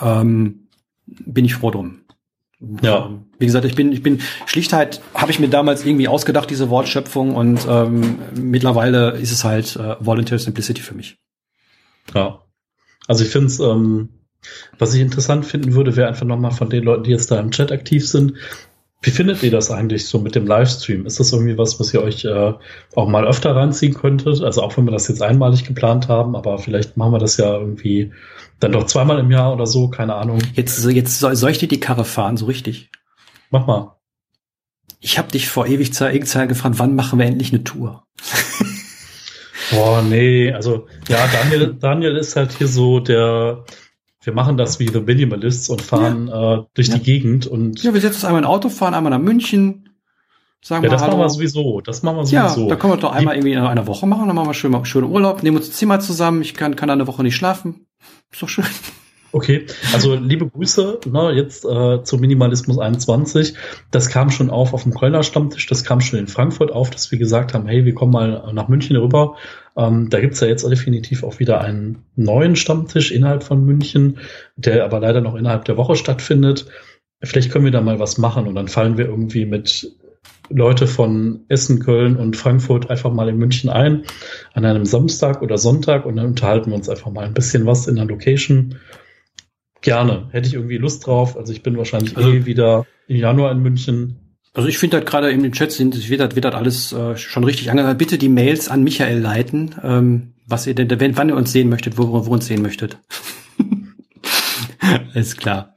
ähm, 0.00 0.68
bin 1.06 1.44
ich 1.44 1.54
froh 1.54 1.70
drum. 1.70 2.02
Ja. 2.82 3.10
Wie 3.38 3.46
gesagt, 3.46 3.64
ich 3.64 3.74
bin, 3.74 3.92
ich 3.92 4.02
bin 4.02 4.20
Schlichtheit 4.46 5.00
habe 5.14 5.30
ich 5.30 5.38
mir 5.38 5.48
damals 5.48 5.84
irgendwie 5.84 6.08
ausgedacht, 6.08 6.50
diese 6.50 6.70
Wortschöpfung, 6.70 7.34
und 7.34 7.66
ähm, 7.68 8.18
mittlerweile 8.34 9.12
ist 9.12 9.32
es 9.32 9.44
halt 9.44 9.76
äh, 9.76 9.96
Voluntary 10.00 10.38
Simplicity 10.38 10.80
für 10.80 10.94
mich. 10.94 11.18
Ja. 12.14 12.42
Also 13.06 13.24
ich 13.24 13.30
finde 13.30 13.46
es, 13.46 13.60
ähm, 13.60 14.08
was 14.78 14.94
ich 14.94 15.00
interessant 15.00 15.46
finden 15.46 15.74
würde, 15.74 15.96
wäre 15.96 16.08
einfach 16.08 16.26
nochmal 16.26 16.52
von 16.52 16.70
den 16.70 16.84
Leuten, 16.84 17.04
die 17.04 17.10
jetzt 17.10 17.30
da 17.30 17.38
im 17.38 17.50
Chat 17.50 17.72
aktiv 17.72 18.08
sind, 18.08 18.34
wie 19.00 19.10
findet 19.10 19.42
ihr 19.44 19.52
das 19.52 19.70
eigentlich 19.70 20.06
so 20.06 20.18
mit 20.18 20.34
dem 20.34 20.46
Livestream? 20.46 21.06
Ist 21.06 21.20
das 21.20 21.32
irgendwie 21.32 21.56
was, 21.56 21.78
was 21.78 21.94
ihr 21.94 22.02
euch 22.02 22.24
äh, 22.24 22.54
auch 22.96 23.08
mal 23.08 23.26
öfter 23.26 23.54
reinziehen 23.54 23.94
könntet? 23.94 24.42
Also 24.42 24.62
auch 24.62 24.76
wenn 24.76 24.86
wir 24.86 24.90
das 24.90 25.06
jetzt 25.06 25.22
einmalig 25.22 25.64
geplant 25.64 26.08
haben, 26.08 26.34
aber 26.34 26.58
vielleicht 26.58 26.96
machen 26.96 27.12
wir 27.12 27.20
das 27.20 27.36
ja 27.36 27.58
irgendwie 27.58 28.12
dann 28.58 28.72
doch 28.72 28.86
zweimal 28.86 29.20
im 29.20 29.30
Jahr 29.30 29.52
oder 29.52 29.66
so, 29.66 29.88
keine 29.88 30.16
Ahnung. 30.16 30.40
Jetzt, 30.54 30.84
jetzt 30.84 31.20
soll, 31.20 31.36
soll 31.36 31.50
ich 31.50 31.58
dir 31.58 31.68
die 31.68 31.78
Karre 31.78 32.04
fahren, 32.04 32.36
so 32.36 32.46
richtig? 32.46 32.90
Mach 33.50 33.66
mal. 33.68 33.96
Ich 35.00 35.16
habe 35.16 35.30
dich 35.30 35.48
vor 35.48 35.66
ewig 35.66 35.94
Zeit 35.94 36.20
gefragt, 36.20 36.78
wann 36.78 36.96
machen 36.96 37.20
wir 37.20 37.26
endlich 37.26 37.52
eine 37.52 37.62
Tour? 37.62 38.04
Boah, 39.70 40.02
nee, 40.02 40.52
also 40.52 40.86
ja, 41.08 41.28
Daniel, 41.28 41.74
Daniel 41.78 42.16
ist 42.16 42.34
halt 42.34 42.52
hier 42.52 42.66
so 42.66 42.98
der 42.98 43.64
wir 44.28 44.34
machen 44.34 44.58
das 44.58 44.78
wie 44.78 44.88
The 44.88 45.00
Minimalists 45.00 45.70
und 45.70 45.80
fahren 45.80 46.28
ja. 46.28 46.58
äh, 46.58 46.64
durch 46.74 46.88
ja. 46.88 46.98
die 46.98 47.02
Gegend 47.02 47.46
und. 47.46 47.82
Ja, 47.82 47.94
wir 47.94 48.00
setzen 48.02 48.16
uns 48.16 48.24
einmal 48.26 48.42
in 48.42 48.44
ein 48.44 48.50
Auto, 48.50 48.68
fahren 48.68 48.92
einmal 48.92 49.10
nach 49.10 49.18
München, 49.18 49.88
sagen 50.60 50.84
ja, 50.84 50.90
das 50.90 51.00
Hallo. 51.00 51.12
machen 51.12 51.22
wir 51.22 51.30
sowieso. 51.30 51.80
Das 51.80 52.02
machen 52.02 52.18
wir 52.18 52.26
sowieso. 52.26 52.62
Ja, 52.64 52.68
da 52.68 52.76
können 52.76 52.92
wir 52.92 52.98
doch 52.98 53.12
einmal 53.12 53.36
irgendwie 53.36 53.54
in 53.54 53.58
einer 53.58 53.86
Woche 53.86 54.06
machen, 54.06 54.26
dann 54.26 54.36
machen 54.36 54.48
wir 54.48 54.54
schön, 54.54 54.84
schön 54.84 55.04
Urlaub, 55.04 55.42
nehmen 55.42 55.56
uns 55.56 55.68
ein 55.68 55.72
Zimmer 55.72 55.98
zusammen, 56.00 56.42
ich 56.42 56.52
kann, 56.52 56.76
kann 56.76 56.90
eine 56.90 57.06
Woche 57.06 57.22
nicht 57.22 57.36
schlafen. 57.36 57.86
Ist 58.30 58.42
doch 58.42 58.50
schön. 58.50 58.66
Okay, 59.30 59.66
also 59.92 60.14
liebe 60.14 60.48
Grüße, 60.48 61.00
ne, 61.06 61.32
jetzt 61.32 61.64
äh, 61.64 62.02
zum 62.02 62.20
Minimalismus 62.20 62.78
21. 62.78 63.54
Das 63.90 64.08
kam 64.08 64.30
schon 64.30 64.48
auf 64.48 64.72
auf 64.72 64.84
dem 64.84 64.94
Kölner 64.94 65.22
Stammtisch, 65.22 65.66
das 65.66 65.84
kam 65.84 66.00
schon 66.00 66.18
in 66.18 66.28
Frankfurt 66.28 66.72
auf, 66.72 66.90
dass 66.90 67.10
wir 67.12 67.18
gesagt 67.18 67.52
haben, 67.52 67.66
hey, 67.66 67.84
wir 67.84 67.94
kommen 67.94 68.12
mal 68.12 68.50
nach 68.52 68.68
München 68.68 68.96
rüber. 68.96 69.36
Ähm, 69.78 70.10
da 70.10 70.20
gibt's 70.20 70.40
ja 70.40 70.48
jetzt 70.48 70.68
definitiv 70.68 71.22
auch 71.22 71.38
wieder 71.38 71.60
einen 71.60 72.04
neuen 72.16 72.56
Stammtisch 72.56 73.12
innerhalb 73.12 73.44
von 73.44 73.64
München, 73.64 74.18
der 74.56 74.84
aber 74.84 75.00
leider 75.00 75.20
noch 75.20 75.36
innerhalb 75.36 75.64
der 75.64 75.76
Woche 75.76 75.96
stattfindet. 75.96 76.66
Vielleicht 77.22 77.50
können 77.50 77.64
wir 77.64 77.72
da 77.72 77.80
mal 77.80 77.98
was 77.98 78.18
machen 78.18 78.46
und 78.46 78.54
dann 78.54 78.68
fallen 78.68 78.98
wir 78.98 79.06
irgendwie 79.06 79.46
mit 79.46 79.96
Leute 80.50 80.86
von 80.86 81.44
Essen, 81.48 81.80
Köln 81.80 82.16
und 82.16 82.36
Frankfurt 82.36 82.90
einfach 82.90 83.12
mal 83.12 83.28
in 83.28 83.38
München 83.38 83.70
ein 83.70 84.04
an 84.52 84.64
einem 84.64 84.84
Samstag 84.84 85.42
oder 85.42 85.58
Sonntag 85.58 86.06
und 86.06 86.16
dann 86.16 86.26
unterhalten 86.26 86.70
wir 86.70 86.76
uns 86.76 86.88
einfach 86.88 87.10
mal 87.10 87.24
ein 87.24 87.34
bisschen 87.34 87.66
was 87.66 87.86
in 87.86 87.96
der 87.96 88.06
Location 88.06 88.76
Gerne. 89.80 90.28
Hätte 90.32 90.48
ich 90.48 90.54
irgendwie 90.54 90.76
Lust 90.76 91.06
drauf. 91.06 91.36
Also 91.36 91.52
ich 91.52 91.62
bin 91.62 91.76
wahrscheinlich 91.76 92.16
also, 92.16 92.30
eh 92.30 92.46
wieder 92.46 92.86
im 93.06 93.16
Januar 93.16 93.52
in 93.52 93.60
München. 93.60 94.27
Also 94.58 94.68
ich 94.68 94.78
finde 94.78 94.96
halt 94.96 95.06
gerade 95.06 95.30
in 95.30 95.44
den 95.44 95.52
Chat 95.52 95.70
sind, 95.70 96.10
wird 96.10 96.20
das, 96.20 96.34
wird 96.34 96.44
das 96.44 96.54
alles 96.56 96.92
äh, 96.92 97.16
schon 97.16 97.44
richtig 97.44 97.70
angehalten. 97.70 97.96
Bitte 97.96 98.18
die 98.18 98.28
Mails 98.28 98.68
an 98.68 98.82
Michael 98.82 99.20
leiten, 99.20 99.76
ähm, 99.84 100.34
was 100.48 100.66
ihr 100.66 100.74
denn, 100.74 100.90
wenn, 100.98 101.16
wann 101.16 101.28
ihr 101.28 101.36
uns 101.36 101.52
sehen 101.52 101.68
möchtet, 101.68 101.96
wo, 101.96 102.26
wo 102.26 102.32
uns 102.32 102.46
sehen 102.46 102.60
möchtet. 102.60 102.98
Alles 105.14 105.36
klar. 105.36 105.76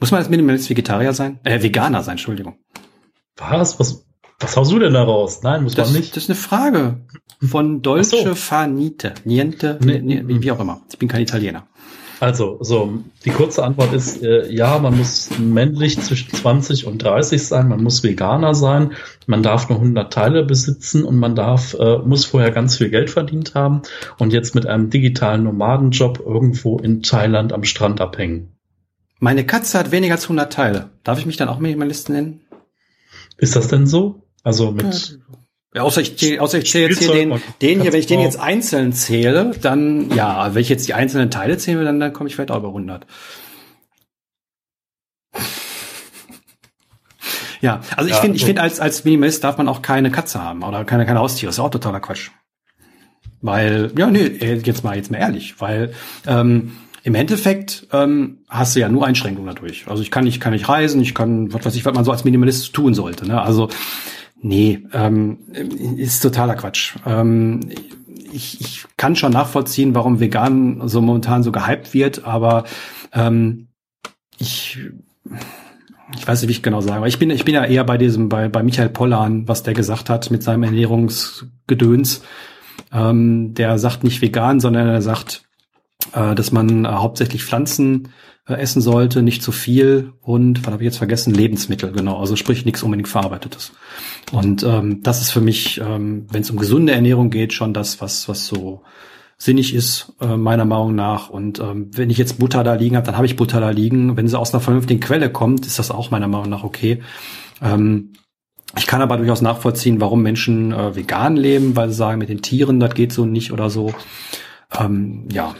Muss 0.00 0.12
man 0.12 0.20
als 0.20 0.30
Minimalist 0.30 0.70
Vegetarier 0.70 1.12
sein? 1.12 1.40
Äh, 1.44 1.62
Veganer 1.62 2.02
sein, 2.02 2.12
Entschuldigung. 2.12 2.56
Was? 3.36 3.78
Was, 3.78 4.06
was 4.40 4.56
haust 4.56 4.72
du 4.72 4.78
denn 4.78 4.94
da 4.94 5.02
raus? 5.02 5.42
Nein, 5.42 5.64
muss 5.64 5.74
das, 5.74 5.88
man 5.88 6.00
nicht. 6.00 6.16
Das 6.16 6.22
ist 6.22 6.30
eine 6.30 6.36
Frage 6.36 7.04
von 7.46 7.82
Dolce 7.82 8.22
so. 8.24 8.34
Fanite. 8.34 9.12
Niente, 9.24 9.78
nee. 9.84 10.22
wie 10.26 10.50
auch 10.52 10.60
immer. 10.60 10.80
Ich 10.90 10.96
bin 10.96 11.10
kein 11.10 11.20
Italiener. 11.20 11.68
Also, 12.18 12.56
so, 12.60 13.02
die 13.24 13.30
kurze 13.30 13.62
Antwort 13.62 13.92
ist, 13.92 14.22
äh, 14.22 14.50
ja, 14.50 14.78
man 14.78 14.96
muss 14.96 15.30
männlich 15.38 16.00
zwischen 16.00 16.32
20 16.32 16.86
und 16.86 17.02
30 17.02 17.46
sein, 17.46 17.68
man 17.68 17.82
muss 17.82 18.02
Veganer 18.02 18.54
sein, 18.54 18.92
man 19.26 19.42
darf 19.42 19.68
nur 19.68 19.78
100 19.78 20.10
Teile 20.10 20.44
besitzen 20.44 21.04
und 21.04 21.18
man 21.18 21.34
darf, 21.34 21.74
äh, 21.74 21.98
muss 21.98 22.24
vorher 22.24 22.52
ganz 22.52 22.76
viel 22.76 22.88
Geld 22.88 23.10
verdient 23.10 23.54
haben 23.54 23.82
und 24.18 24.32
jetzt 24.32 24.54
mit 24.54 24.66
einem 24.66 24.88
digitalen 24.88 25.44
Nomadenjob 25.44 26.20
irgendwo 26.24 26.78
in 26.78 27.02
Thailand 27.02 27.52
am 27.52 27.64
Strand 27.64 28.00
abhängen. 28.00 28.56
Meine 29.18 29.44
Katze 29.44 29.78
hat 29.78 29.92
weniger 29.92 30.14
als 30.14 30.24
100 30.24 30.52
Teile. 30.52 30.90
Darf 31.04 31.18
ich 31.18 31.26
mich 31.26 31.36
dann 31.36 31.48
auch 31.48 31.58
Minimalist 31.58 32.08
nennen? 32.08 32.40
Ist 33.36 33.56
das 33.56 33.68
denn 33.68 33.86
so? 33.86 34.22
Also 34.42 34.70
mit 34.70 35.10
ja, 35.10 35.16
außer 35.74 36.00
ich, 36.00 36.40
außer 36.40 36.58
ich 36.58 36.70
zähle 36.70 36.88
jetzt 36.88 36.98
hier 36.98 37.12
den, 37.12 37.40
den 37.60 37.80
hier, 37.82 37.92
wenn 37.92 38.00
ich 38.00 38.06
den 38.06 38.20
jetzt 38.20 38.38
einzeln 38.38 38.92
zähle, 38.92 39.52
dann, 39.60 40.10
ja, 40.14 40.54
wenn 40.54 40.62
ich 40.62 40.68
jetzt 40.68 40.88
die 40.88 40.94
einzelnen 40.94 41.30
Teile 41.30 41.58
zähle, 41.58 41.84
dann, 41.84 42.00
dann 42.00 42.12
komme 42.12 42.28
ich 42.28 42.34
vielleicht 42.34 42.50
auch 42.50 42.58
über 42.58 42.68
100. 42.68 43.06
Ja, 47.62 47.80
also 47.96 48.08
ich 48.08 48.14
ja, 48.14 48.20
finde, 48.20 48.36
ich 48.36 48.44
finde 48.44 48.60
als 48.60 48.80
als 48.80 49.04
Minimalist 49.04 49.42
darf 49.42 49.56
man 49.56 49.66
auch 49.66 49.80
keine 49.80 50.10
Katze 50.10 50.42
haben 50.42 50.62
oder 50.62 50.84
keine 50.84 51.06
keine 51.06 51.20
Haustiere. 51.20 51.50
Ist 51.50 51.58
auch 51.58 51.70
totaler 51.70 52.00
Quatsch. 52.00 52.30
Weil 53.40 53.92
ja, 53.96 54.08
nee, 54.08 54.26
jetzt 54.62 54.84
mal 54.84 54.94
jetzt 54.94 55.10
mal 55.10 55.18
ehrlich, 55.18 55.60
weil 55.60 55.92
ähm, 56.26 56.72
im 57.02 57.14
Endeffekt 57.14 57.86
ähm, 57.92 58.38
hast 58.48 58.76
du 58.76 58.80
ja 58.80 58.88
nur 58.88 59.06
Einschränkungen 59.06 59.54
dadurch. 59.54 59.86
Also 59.88 60.02
ich 60.02 60.10
kann 60.10 60.24
nicht 60.24 60.40
kann 60.40 60.52
nicht 60.52 60.68
reisen, 60.68 61.00
ich 61.00 61.14
kann 61.14 61.52
was 61.52 61.64
weiß 61.64 61.76
ich, 61.76 61.84
was 61.84 61.94
man 61.94 62.04
so 62.04 62.12
als 62.12 62.24
Minimalist 62.24 62.72
tun 62.72 62.94
sollte. 62.94 63.26
Ne? 63.26 63.40
Also 63.40 63.68
Nee, 64.46 64.86
ähm, 64.92 65.38
ist 65.96 66.20
totaler 66.20 66.54
Quatsch. 66.54 66.94
Ähm, 67.04 67.68
ich, 68.32 68.60
ich 68.60 68.84
kann 68.96 69.16
schon 69.16 69.32
nachvollziehen, 69.32 69.92
warum 69.92 70.20
vegan 70.20 70.86
so 70.86 71.00
momentan 71.00 71.42
so 71.42 71.50
gehypt 71.50 71.94
wird, 71.94 72.24
aber 72.24 72.62
ähm, 73.12 73.66
ich 74.38 74.78
ich 76.16 76.28
weiß 76.28 76.40
nicht, 76.40 76.48
wie 76.48 76.52
ich 76.52 76.62
genau 76.62 76.80
sage, 76.80 76.98
aber 76.98 77.08
ich 77.08 77.18
bin 77.18 77.30
ich 77.30 77.44
bin 77.44 77.56
ja 77.56 77.64
eher 77.64 77.82
bei 77.82 77.98
diesem 77.98 78.28
bei 78.28 78.48
bei 78.48 78.62
Michael 78.62 78.90
Pollan, 78.90 79.48
was 79.48 79.64
der 79.64 79.74
gesagt 79.74 80.10
hat 80.10 80.30
mit 80.30 80.44
seinem 80.44 80.62
Ernährungsgedöns. 80.62 82.22
Ähm, 82.92 83.52
der 83.54 83.80
sagt 83.80 84.04
nicht 84.04 84.22
vegan, 84.22 84.60
sondern 84.60 84.86
er 84.86 85.02
sagt, 85.02 85.42
äh, 86.12 86.36
dass 86.36 86.52
man 86.52 86.84
äh, 86.84 86.88
hauptsächlich 86.88 87.42
Pflanzen 87.42 88.12
äh, 88.48 88.54
essen 88.54 88.80
sollte, 88.80 89.22
nicht 89.22 89.42
zu 89.42 89.52
viel 89.52 90.12
und, 90.20 90.64
was 90.64 90.72
habe 90.72 90.82
ich 90.82 90.86
jetzt 90.86 90.98
vergessen, 90.98 91.34
Lebensmittel, 91.34 91.92
genau, 91.92 92.18
also 92.18 92.36
sprich 92.36 92.64
nichts 92.64 92.82
unbedingt 92.82 93.08
verarbeitetes. 93.08 93.72
Und 94.32 94.62
ähm, 94.62 95.02
das 95.02 95.20
ist 95.20 95.30
für 95.30 95.40
mich, 95.40 95.80
ähm, 95.80 96.26
wenn 96.30 96.42
es 96.42 96.50
um 96.50 96.56
gesunde 96.56 96.92
Ernährung 96.92 97.30
geht, 97.30 97.52
schon 97.52 97.74
das, 97.74 98.00
was, 98.00 98.28
was 98.28 98.46
so 98.46 98.82
sinnig 99.38 99.74
ist, 99.74 100.12
äh, 100.20 100.36
meiner 100.36 100.64
Meinung 100.64 100.94
nach. 100.94 101.28
Und 101.28 101.60
ähm, 101.60 101.90
wenn 101.92 102.10
ich 102.10 102.18
jetzt 102.18 102.38
Butter 102.38 102.64
da 102.64 102.74
liegen 102.74 102.96
habe, 102.96 103.06
dann 103.06 103.16
habe 103.16 103.26
ich 103.26 103.36
Butter 103.36 103.60
da 103.60 103.70
liegen. 103.70 104.16
Wenn 104.16 104.28
sie 104.28 104.38
aus 104.38 104.54
einer 104.54 104.62
vernünftigen 104.62 105.00
Quelle 105.00 105.30
kommt, 105.30 105.66
ist 105.66 105.78
das 105.78 105.90
auch 105.90 106.10
meiner 106.10 106.28
Meinung 106.28 106.48
nach 106.48 106.64
okay. 106.64 107.02
Ähm, 107.62 108.12
ich 108.76 108.86
kann 108.86 109.02
aber 109.02 109.16
durchaus 109.16 109.42
nachvollziehen, 109.42 110.00
warum 110.00 110.22
Menschen 110.22 110.72
äh, 110.72 110.96
vegan 110.96 111.36
leben, 111.36 111.76
weil 111.76 111.88
sie 111.88 111.94
sagen, 111.94 112.18
mit 112.18 112.28
den 112.28 112.42
Tieren, 112.42 112.80
das 112.80 112.94
geht 112.94 113.12
so 113.12 113.24
nicht 113.26 113.52
oder 113.52 113.70
so. 113.70 113.94
Ähm, 114.78 115.28
ja, 115.30 115.54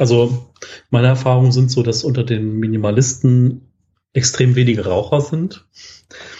also 0.00 0.50
meine 0.90 1.08
Erfahrungen 1.08 1.52
sind 1.52 1.70
so, 1.70 1.82
dass 1.82 2.04
unter 2.04 2.24
den 2.24 2.54
Minimalisten 2.54 3.70
extrem 4.12 4.56
wenige 4.56 4.86
Raucher 4.86 5.20
sind. 5.20 5.66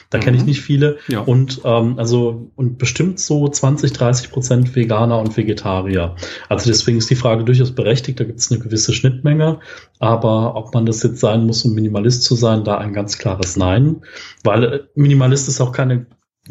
Da 0.08 0.18
mhm. 0.18 0.22
kenne 0.22 0.36
ich 0.38 0.44
nicht 0.44 0.60
viele. 0.60 0.98
Ja. 1.08 1.20
Und 1.20 1.60
ähm, 1.64 1.98
also 1.98 2.50
und 2.56 2.78
bestimmt 2.78 3.20
so 3.20 3.46
20, 3.46 3.92
30 3.92 4.30
Prozent 4.32 4.74
Veganer 4.74 5.20
und 5.20 5.36
Vegetarier. 5.36 6.16
Also 6.48 6.70
deswegen 6.70 6.98
ist 6.98 7.10
die 7.10 7.16
Frage 7.16 7.44
durchaus 7.44 7.72
berechtigt. 7.72 8.18
Da 8.18 8.24
gibt 8.24 8.40
es 8.40 8.50
eine 8.50 8.60
gewisse 8.60 8.92
Schnittmenge. 8.92 9.60
Aber 9.98 10.56
ob 10.56 10.74
man 10.74 10.86
das 10.86 11.02
jetzt 11.02 11.20
sein 11.20 11.46
muss, 11.46 11.64
um 11.64 11.74
Minimalist 11.74 12.24
zu 12.24 12.34
sein, 12.34 12.64
da 12.64 12.78
ein 12.78 12.92
ganz 12.92 13.18
klares 13.18 13.56
Nein. 13.56 14.02
Weil 14.42 14.64
äh, 14.64 14.80
Minimalist 14.94 15.48
ist 15.48 15.60
auch 15.60 15.72
keine, 15.72 16.06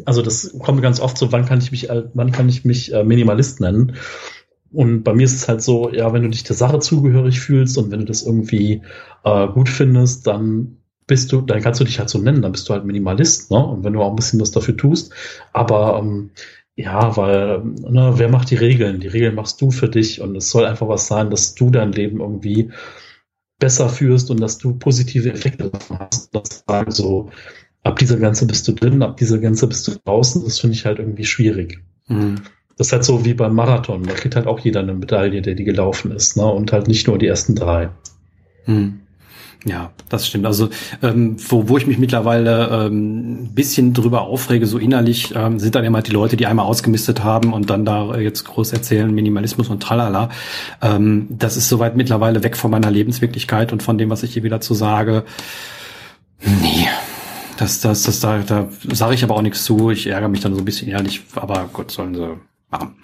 also 0.06 0.22
das 0.22 0.56
kommt 0.60 0.80
ganz 0.80 1.00
oft 1.00 1.18
so, 1.18 1.32
wann 1.32 1.44
kann 1.44 1.58
ich 1.58 1.70
mich, 1.70 1.90
äh, 1.90 2.04
wann 2.14 2.32
kann 2.32 2.48
ich 2.48 2.64
mich 2.64 2.94
äh, 2.94 3.04
Minimalist 3.04 3.60
nennen? 3.60 3.96
Und 4.72 5.02
bei 5.02 5.14
mir 5.14 5.24
ist 5.24 5.34
es 5.34 5.48
halt 5.48 5.62
so, 5.62 5.90
ja, 5.92 6.12
wenn 6.12 6.22
du 6.22 6.28
dich 6.28 6.44
der 6.44 6.56
Sache 6.56 6.78
zugehörig 6.78 7.40
fühlst 7.40 7.76
und 7.76 7.90
wenn 7.90 8.00
du 8.00 8.06
das 8.06 8.22
irgendwie 8.22 8.82
äh, 9.24 9.48
gut 9.48 9.68
findest, 9.68 10.26
dann 10.26 10.76
bist 11.06 11.32
du, 11.32 11.40
dann 11.40 11.60
kannst 11.60 11.80
du 11.80 11.84
dich 11.84 11.98
halt 11.98 12.08
so 12.08 12.18
nennen, 12.18 12.40
dann 12.40 12.52
bist 12.52 12.68
du 12.68 12.72
halt 12.72 12.84
Minimalist, 12.84 13.50
ne? 13.50 13.66
Und 13.66 13.82
wenn 13.82 13.94
du 13.94 14.00
auch 14.00 14.10
ein 14.10 14.16
bisschen 14.16 14.40
was 14.40 14.52
dafür 14.52 14.76
tust. 14.76 15.12
Aber 15.52 15.98
ähm, 15.98 16.30
ja, 16.76 17.16
weil, 17.16 17.62
ne, 17.64 18.12
wer 18.16 18.28
macht 18.28 18.50
die 18.50 18.56
Regeln? 18.56 19.00
Die 19.00 19.08
Regeln 19.08 19.34
machst 19.34 19.60
du 19.60 19.72
für 19.72 19.88
dich 19.88 20.20
und 20.20 20.36
es 20.36 20.50
soll 20.50 20.64
einfach 20.64 20.88
was 20.88 21.08
sein, 21.08 21.30
dass 21.30 21.54
du 21.54 21.70
dein 21.70 21.92
Leben 21.92 22.20
irgendwie 22.20 22.70
besser 23.58 23.88
führst 23.88 24.30
und 24.30 24.40
dass 24.40 24.58
du 24.58 24.78
positive 24.78 25.32
Effekte 25.32 25.68
davon 25.68 25.98
hast. 25.98 26.34
Das 26.34 26.64
sagen 26.66 26.92
so, 26.92 27.30
ab 27.82 27.98
dieser 27.98 28.16
Grenze 28.16 28.46
bist 28.46 28.66
du 28.68 28.72
drin, 28.72 29.02
ab 29.02 29.16
dieser 29.16 29.38
Grenze 29.38 29.66
bist 29.66 29.88
du 29.88 29.92
draußen. 30.04 30.44
Das 30.44 30.60
finde 30.60 30.76
ich 30.76 30.86
halt 30.86 31.00
irgendwie 31.00 31.24
schwierig. 31.24 31.80
Mhm. 32.06 32.36
Das 32.80 32.86
ist 32.86 32.92
halt 32.94 33.04
so 33.04 33.26
wie 33.26 33.34
beim 33.34 33.54
Marathon. 33.54 34.04
Da 34.04 34.14
kriegt 34.14 34.36
halt 34.36 34.46
auch 34.46 34.58
jeder 34.58 34.80
eine 34.80 34.94
Medaille, 34.94 35.42
der 35.42 35.54
die 35.54 35.64
gelaufen 35.64 36.12
ist, 36.12 36.38
ne? 36.38 36.46
Und 36.46 36.72
halt 36.72 36.88
nicht 36.88 37.06
nur 37.06 37.18
die 37.18 37.26
ersten 37.26 37.54
drei. 37.54 37.90
Hm. 38.64 39.00
Ja, 39.66 39.90
das 40.08 40.26
stimmt. 40.26 40.46
Also 40.46 40.70
ähm, 41.02 41.36
wo, 41.50 41.68
wo 41.68 41.76
ich 41.76 41.86
mich 41.86 41.98
mittlerweile 41.98 42.86
ähm, 42.86 43.50
bisschen 43.52 43.92
drüber 43.92 44.22
aufrege, 44.22 44.66
so 44.66 44.78
innerlich, 44.78 45.34
ähm, 45.36 45.58
sind 45.58 45.74
dann 45.74 45.84
immer 45.84 46.00
die 46.00 46.10
Leute, 46.10 46.38
die 46.38 46.46
einmal 46.46 46.64
ausgemistet 46.64 47.22
haben 47.22 47.52
und 47.52 47.68
dann 47.68 47.84
da 47.84 48.16
jetzt 48.16 48.44
groß 48.44 48.72
erzählen, 48.72 49.14
Minimalismus 49.14 49.68
und 49.68 49.82
tralala. 49.82 50.30
Ähm, 50.80 51.26
das 51.28 51.58
ist 51.58 51.68
soweit 51.68 51.96
mittlerweile 51.96 52.42
weg 52.42 52.56
von 52.56 52.70
meiner 52.70 52.90
Lebenswirklichkeit 52.90 53.74
und 53.74 53.82
von 53.82 53.98
dem, 53.98 54.08
was 54.08 54.22
ich 54.22 54.32
hier 54.32 54.42
wieder 54.42 54.62
zu 54.62 54.72
sage. 54.72 55.24
Nee, 56.62 56.88
das, 57.58 57.82
das, 57.82 58.04
das, 58.04 58.20
da, 58.20 58.38
da 58.38 58.68
sage 58.90 59.12
ich 59.12 59.22
aber 59.22 59.36
auch 59.36 59.42
nichts 59.42 59.64
zu. 59.64 59.90
Ich 59.90 60.06
ärgere 60.06 60.30
mich 60.30 60.40
dann 60.40 60.54
so 60.54 60.60
ein 60.60 60.64
bisschen 60.64 60.88
ehrlich, 60.88 61.20
aber 61.34 61.68
Gott 61.74 61.90
sollen 61.90 62.14
sie 62.14 62.40
machen. 62.70 62.94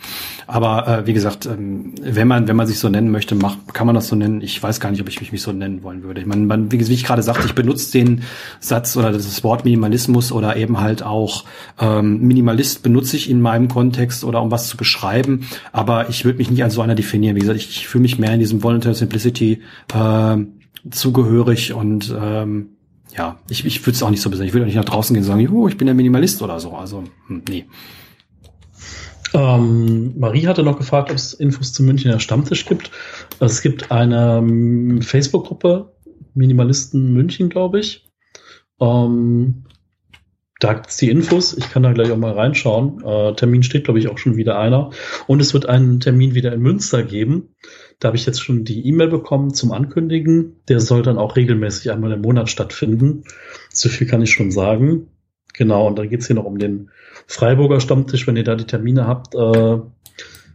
Aber 0.47 0.87
äh, 0.87 1.07
wie 1.07 1.13
gesagt, 1.13 1.47
ähm, 1.47 1.95
wenn 2.01 2.29
man 2.29 2.47
wenn 2.47 2.57
man 2.57 2.67
sich 2.67 2.79
so 2.79 2.89
nennen 2.89 3.11
möchte, 3.11 3.35
macht, 3.35 3.75
kann 3.75 3.87
man 3.87 3.95
das 3.95 4.09
so 4.09 4.15
nennen. 4.15 4.41
Ich 4.41 4.63
weiß 4.63 4.79
gar 4.79 4.91
nicht, 4.91 5.01
ob 5.01 5.09
ich 5.09 5.21
mich, 5.21 5.33
mich 5.33 5.43
so 5.43 5.53
nennen 5.53 5.83
wollen 5.83 6.03
würde. 6.05 6.21
Ich 6.21 6.27
meine, 6.27 6.47
man, 6.47 6.71
wie, 6.71 6.87
wie 6.87 6.95
ich 6.95 7.05
gerade 7.05 7.23
sagte, 7.23 7.47
ich 7.47 7.55
benutze 7.55 7.91
den 7.93 8.23
Satz 8.61 8.97
oder 8.97 9.11
das 9.11 9.43
Wort 9.43 9.65
Minimalismus 9.65 10.31
oder 10.31 10.57
eben 10.57 10.81
halt 10.81 11.03
auch 11.03 11.45
ähm, 11.81 12.21
Minimalist 12.21 12.83
benutze 12.83 13.17
ich 13.17 13.29
in 13.29 13.41
meinem 13.41 13.69
Kontext 13.69 14.23
oder 14.23 14.41
um 14.41 14.51
was 14.51 14.69
zu 14.69 14.77
beschreiben. 14.77 15.47
Aber 15.73 16.09
ich 16.09 16.25
würde 16.25 16.39
mich 16.39 16.51
nicht 16.51 16.63
als 16.63 16.75
so 16.75 16.83
einer 16.83 16.95
definieren. 16.95 17.35
Wie 17.35 17.41
gesagt, 17.41 17.59
ich, 17.59 17.69
ich 17.69 17.89
fühle 17.89 18.03
mich 18.03 18.19
mehr 18.19 18.33
in 18.33 18.41
diesem 18.41 18.63
Voluntary 18.63 18.95
Simplicity 18.95 19.63
äh, 19.93 20.37
zugehörig 20.91 21.73
und 21.73 22.15
ähm, 22.19 22.69
ja, 23.17 23.39
ich, 23.49 23.65
ich 23.65 23.81
würde 23.83 23.97
es 23.97 24.03
auch 24.03 24.11
nicht 24.11 24.21
so 24.21 24.31
besonders. 24.31 24.49
Ich 24.49 24.55
würde 24.55 24.65
auch 24.65 24.69
nicht 24.69 24.77
nach 24.77 24.85
draußen 24.85 25.15
gehen 25.15 25.23
und 25.23 25.27
sagen, 25.27 25.49
oh, 25.49 25.69
ich 25.69 25.77
bin 25.77 25.87
der 25.87 25.95
Minimalist 25.95 26.43
oder 26.43 26.61
so. 26.61 26.73
Also, 26.73 27.05
hm, 27.29 27.43
nee. 27.49 27.65
Ähm, 29.37 30.19
Marie 30.19 30.47
hatte 30.47 30.63
noch 30.63 30.79
gefragt, 30.79 31.11
ob 31.11 31.17
es 31.17 31.35
Infos 31.35 31.75
zum 31.75 31.85
Münchner 31.85 32.21
Stammtisch 32.21 32.65
gibt. 32.65 32.91
Es 33.39 33.61
gibt 33.61 33.91
eine 33.91 34.39
ähm, 34.39 35.03
Facebook-Gruppe, 35.03 35.93
Minimalisten 36.33 37.13
München, 37.13 37.51
glaube 37.51 37.81
ich. 37.81 38.09
Ähm, 38.81 39.65
da 40.59 40.73
gibt 40.73 40.89
es 40.89 40.97
die 40.97 41.11
Infos. 41.11 41.55
Ich 41.55 41.71
kann 41.71 41.83
da 41.83 41.93
gleich 41.93 42.11
auch 42.11 42.17
mal 42.17 42.33
reinschauen. 42.33 43.05
Äh, 43.05 43.35
Termin 43.35 43.63
steht, 43.63 43.85
glaube 43.85 43.99
ich, 43.99 44.09
auch 44.09 44.17
schon 44.17 44.39
wieder 44.39 44.59
einer. 44.59 44.91
Und 45.27 45.43
es 45.43 45.53
wird 45.53 45.67
einen 45.67 46.01
Termin 46.01 46.35
wieder 46.35 46.55
in 46.55 46.63
Münster 46.63 47.03
geben. 47.03 47.55
Da 47.99 48.09
habe 48.09 48.17
ich 48.17 48.25
jetzt 48.25 48.41
schon 48.41 48.65
die 48.65 48.89
E-Mail 48.89 49.09
bekommen 49.09 49.53
zum 49.53 49.71
Ankündigen. 49.73 50.63
Der 50.69 50.81
soll 50.81 51.03
dann 51.03 51.19
auch 51.19 51.37
regelmäßig 51.37 51.91
einmal 51.91 52.13
im 52.13 52.23
Monat 52.23 52.49
stattfinden. 52.49 53.25
So 53.71 53.91
viel 53.91 54.07
kann 54.07 54.23
ich 54.23 54.31
schon 54.31 54.51
sagen. 54.51 55.09
Genau, 55.53 55.87
und 55.87 55.99
dann 55.99 56.09
geht's 56.09 56.27
hier 56.27 56.37
noch 56.37 56.45
um 56.45 56.59
den 56.59 56.91
Freiburger 57.27 57.81
Stammtisch, 57.81 58.27
wenn 58.27 58.37
ihr 58.37 58.45
da 58.45 58.55
die 58.55 58.67
Termine 58.67 59.07
habt. 59.07 59.35
Äh, 59.35 59.79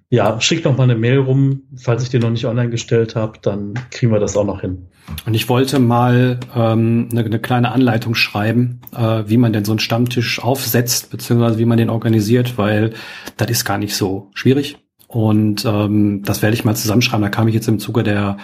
ja, 0.10 0.42
schickt 0.42 0.66
noch 0.66 0.78
mal 0.78 0.84
eine 0.84 0.96
Mail 0.96 1.20
rum. 1.20 1.62
Falls 1.78 2.04
ich 2.04 2.10
den 2.10 2.22
noch 2.22 2.30
nicht 2.30 2.46
online 2.46 2.70
gestellt 2.70 3.16
habe, 3.16 3.40
dann 3.42 3.76
kriegen 3.92 4.12
wir 4.12 4.20
das 4.20 4.36
auch 4.36 4.46
noch 4.46 4.60
hin. 4.60 4.88
Und 5.26 5.34
ich 5.34 5.48
wollte 5.48 5.80
mal 5.80 6.40
ähm, 6.56 7.08
eine, 7.12 7.24
eine 7.24 7.40
kleine 7.40 7.72
Anleitung 7.72 8.14
schreiben, 8.14 8.82
äh, 8.94 9.24
wie 9.28 9.38
man 9.38 9.54
denn 9.54 9.64
so 9.64 9.72
einen 9.72 9.80
Stammtisch 9.80 10.44
aufsetzt, 10.44 11.12
beziehungsweise 11.12 11.58
wie 11.60 11.66
man 11.66 11.78
den 11.78 11.90
organisiert, 11.90 12.58
weil 12.58 12.94
das 13.38 13.50
ist 13.50 13.64
gar 13.64 13.78
nicht 13.78 13.96
so 13.96 14.30
schwierig. 14.34 14.78
Und 15.08 15.66
ähm, 15.66 16.24
das 16.24 16.42
werde 16.42 16.56
ich 16.56 16.66
mal 16.66 16.76
zusammenschreiben. 16.76 17.22
Da 17.22 17.30
kam 17.30 17.48
ich 17.48 17.56
jetzt 17.56 17.68
im 17.68 17.80
Zuge 17.80 18.04
der 18.04 18.38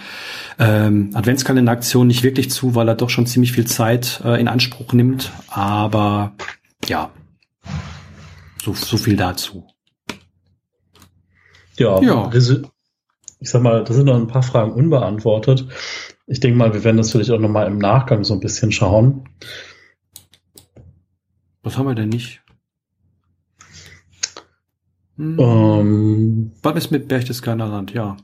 ähm, 0.58 1.10
Adventskalender-Aktion 1.14 2.06
nicht 2.06 2.22
wirklich 2.22 2.50
zu, 2.50 2.74
weil 2.74 2.88
er 2.88 2.94
doch 2.94 3.10
schon 3.10 3.26
ziemlich 3.26 3.52
viel 3.52 3.66
Zeit 3.66 4.22
äh, 4.24 4.40
in 4.40 4.48
Anspruch 4.48 4.92
nimmt. 4.92 5.32
Aber 5.48 6.32
ja, 6.86 7.10
so, 8.74 8.86
so 8.86 8.96
viel 8.96 9.16
dazu. 9.16 9.66
Ja, 11.76 12.00
ja. 12.00 12.30
ich 12.32 13.50
sag 13.50 13.62
mal, 13.62 13.84
da 13.84 13.94
sind 13.94 14.06
noch 14.06 14.16
ein 14.16 14.26
paar 14.26 14.42
Fragen 14.42 14.72
unbeantwortet. 14.72 15.68
Ich 16.26 16.40
denke 16.40 16.58
mal, 16.58 16.74
wir 16.74 16.84
werden 16.84 16.96
das 16.96 17.12
vielleicht 17.12 17.30
auch 17.30 17.38
noch 17.38 17.48
mal 17.48 17.66
im 17.66 17.78
Nachgang 17.78 18.24
so 18.24 18.34
ein 18.34 18.40
bisschen 18.40 18.72
schauen. 18.72 19.28
Was 21.62 21.78
haben 21.78 21.86
wir 21.86 21.94
denn 21.94 22.08
nicht? 22.08 22.42
Hm. 25.16 25.38
Ähm, 25.38 26.52
Was 26.62 26.76
ist 26.76 26.90
mit 26.90 27.08
Berchtesgadener 27.08 27.68
Land? 27.68 27.92
Ja. 27.92 28.16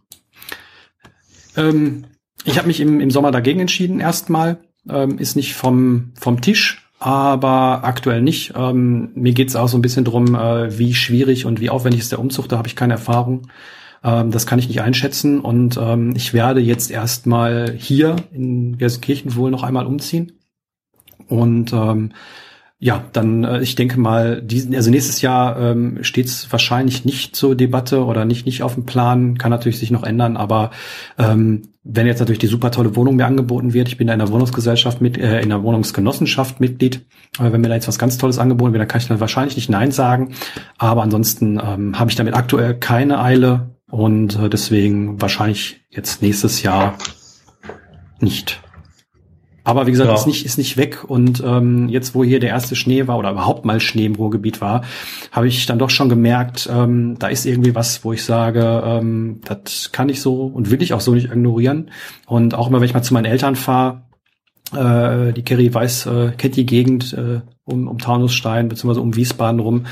Ähm, 1.56 2.06
ich 2.44 2.58
habe 2.58 2.66
mich 2.66 2.80
im, 2.80 3.00
im 3.00 3.10
Sommer 3.10 3.30
dagegen 3.30 3.60
entschieden 3.60 4.00
erstmal. 4.00 4.64
Ähm, 4.88 5.18
ist 5.18 5.36
nicht 5.36 5.54
vom, 5.54 6.12
vom 6.18 6.40
Tisch, 6.42 6.83
aber 7.04 7.84
aktuell 7.84 8.22
nicht. 8.22 8.54
Ähm, 8.56 9.10
mir 9.14 9.34
geht's 9.34 9.56
auch 9.56 9.68
so 9.68 9.76
ein 9.76 9.82
bisschen 9.82 10.06
drum, 10.06 10.34
äh, 10.34 10.78
wie 10.78 10.94
schwierig 10.94 11.44
und 11.44 11.60
wie 11.60 11.68
aufwendig 11.68 12.00
ist 12.00 12.12
der 12.12 12.18
Umzug. 12.18 12.48
Da 12.48 12.56
habe 12.56 12.66
ich 12.66 12.76
keine 12.76 12.94
Erfahrung. 12.94 13.48
Ähm, 14.02 14.30
das 14.30 14.46
kann 14.46 14.58
ich 14.58 14.68
nicht 14.68 14.80
einschätzen. 14.80 15.40
Und 15.40 15.76
ähm, 15.76 16.14
ich 16.16 16.32
werde 16.32 16.62
jetzt 16.62 16.90
erstmal 16.90 17.74
hier 17.76 18.16
in 18.32 18.78
Gelsenkirchen 18.78 19.36
wohl 19.36 19.50
noch 19.50 19.64
einmal 19.64 19.84
umziehen. 19.84 20.32
Und 21.28 21.74
ähm, 21.74 22.12
ja, 22.84 23.02
dann, 23.14 23.44
äh, 23.44 23.62
ich 23.62 23.76
denke 23.76 23.98
mal, 23.98 24.42
diesen, 24.42 24.74
also 24.74 24.90
nächstes 24.90 25.22
Jahr 25.22 25.58
ähm, 25.58 26.00
steht 26.02 26.26
es 26.26 26.52
wahrscheinlich 26.52 27.06
nicht 27.06 27.34
zur 27.34 27.54
Debatte 27.54 28.04
oder 28.04 28.26
nicht, 28.26 28.44
nicht 28.44 28.62
auf 28.62 28.74
dem 28.74 28.84
Plan, 28.84 29.38
kann 29.38 29.50
natürlich 29.50 29.78
sich 29.78 29.90
noch 29.90 30.02
ändern, 30.02 30.36
aber 30.36 30.70
ähm, 31.16 31.62
wenn 31.82 32.06
jetzt 32.06 32.18
natürlich 32.18 32.40
die 32.40 32.46
super 32.46 32.70
tolle 32.70 32.94
Wohnung 32.94 33.16
mir 33.16 33.24
angeboten 33.24 33.72
wird, 33.72 33.88
ich 33.88 33.96
bin 33.96 34.06
da 34.06 34.12
in 34.12 34.18
der 34.18 34.28
Wohnungsgesellschaft 34.28 35.00
mit, 35.00 35.16
äh, 35.16 35.40
in 35.40 35.48
der 35.48 35.62
Wohnungsgenossenschaft 35.62 36.60
Mitglied, 36.60 37.06
äh, 37.38 37.50
wenn 37.50 37.62
mir 37.62 37.68
da 37.68 37.74
jetzt 37.74 37.88
was 37.88 37.98
ganz 37.98 38.18
Tolles 38.18 38.38
angeboten 38.38 38.74
wird, 38.74 38.82
dann 38.82 38.88
kann 38.88 39.00
ich 39.00 39.08
dann 39.08 39.18
wahrscheinlich 39.18 39.56
nicht 39.56 39.70
Nein 39.70 39.90
sagen. 39.90 40.34
Aber 40.76 41.02
ansonsten 41.02 41.58
ähm, 41.64 41.98
habe 41.98 42.10
ich 42.10 42.16
damit 42.16 42.34
aktuell 42.34 42.74
keine 42.74 43.18
Eile 43.18 43.70
und 43.90 44.38
äh, 44.38 44.50
deswegen 44.50 45.22
wahrscheinlich 45.22 45.80
jetzt 45.88 46.20
nächstes 46.20 46.62
Jahr 46.62 46.98
nicht. 48.20 48.60
Aber 49.64 49.86
wie 49.86 49.90
gesagt, 49.90 50.10
ja. 50.10 50.14
ist 50.14 50.26
nicht 50.26 50.44
ist 50.44 50.58
nicht 50.58 50.76
weg 50.76 51.04
und 51.08 51.42
ähm, 51.44 51.88
jetzt, 51.88 52.14
wo 52.14 52.22
hier 52.22 52.38
der 52.38 52.50
erste 52.50 52.76
Schnee 52.76 53.06
war 53.06 53.18
oder 53.18 53.30
überhaupt 53.30 53.64
mal 53.64 53.80
Schnee 53.80 54.04
im 54.04 54.14
Ruhrgebiet 54.14 54.60
war, 54.60 54.84
habe 55.32 55.48
ich 55.48 55.64
dann 55.64 55.78
doch 55.78 55.88
schon 55.88 56.10
gemerkt, 56.10 56.68
ähm, 56.70 57.16
da 57.18 57.28
ist 57.28 57.46
irgendwie 57.46 57.74
was, 57.74 58.04
wo 58.04 58.12
ich 58.12 58.24
sage, 58.24 58.82
ähm, 58.84 59.40
das 59.44 59.90
kann 59.90 60.10
ich 60.10 60.20
so 60.20 60.44
und 60.44 60.70
will 60.70 60.82
ich 60.82 60.92
auch 60.92 61.00
so 61.00 61.14
nicht 61.14 61.32
ignorieren. 61.32 61.90
Und 62.26 62.54
auch 62.54 62.68
immer, 62.68 62.80
wenn 62.80 62.86
ich 62.86 62.94
mal 62.94 63.02
zu 63.02 63.14
meinen 63.14 63.24
Eltern 63.24 63.56
fahre, 63.56 64.02
äh, 64.72 65.32
die 65.32 65.42
Kerry 65.42 65.72
weiß, 65.72 66.06
äh, 66.06 66.32
kennt 66.36 66.56
die 66.56 66.66
Gegend 66.66 67.12
äh, 67.12 67.40
um, 67.64 67.88
um 67.88 67.98
Taunusstein 67.98 68.68
beziehungsweise 68.68 69.00
um 69.00 69.16
Wiesbaden 69.16 69.60
rum. 69.60 69.86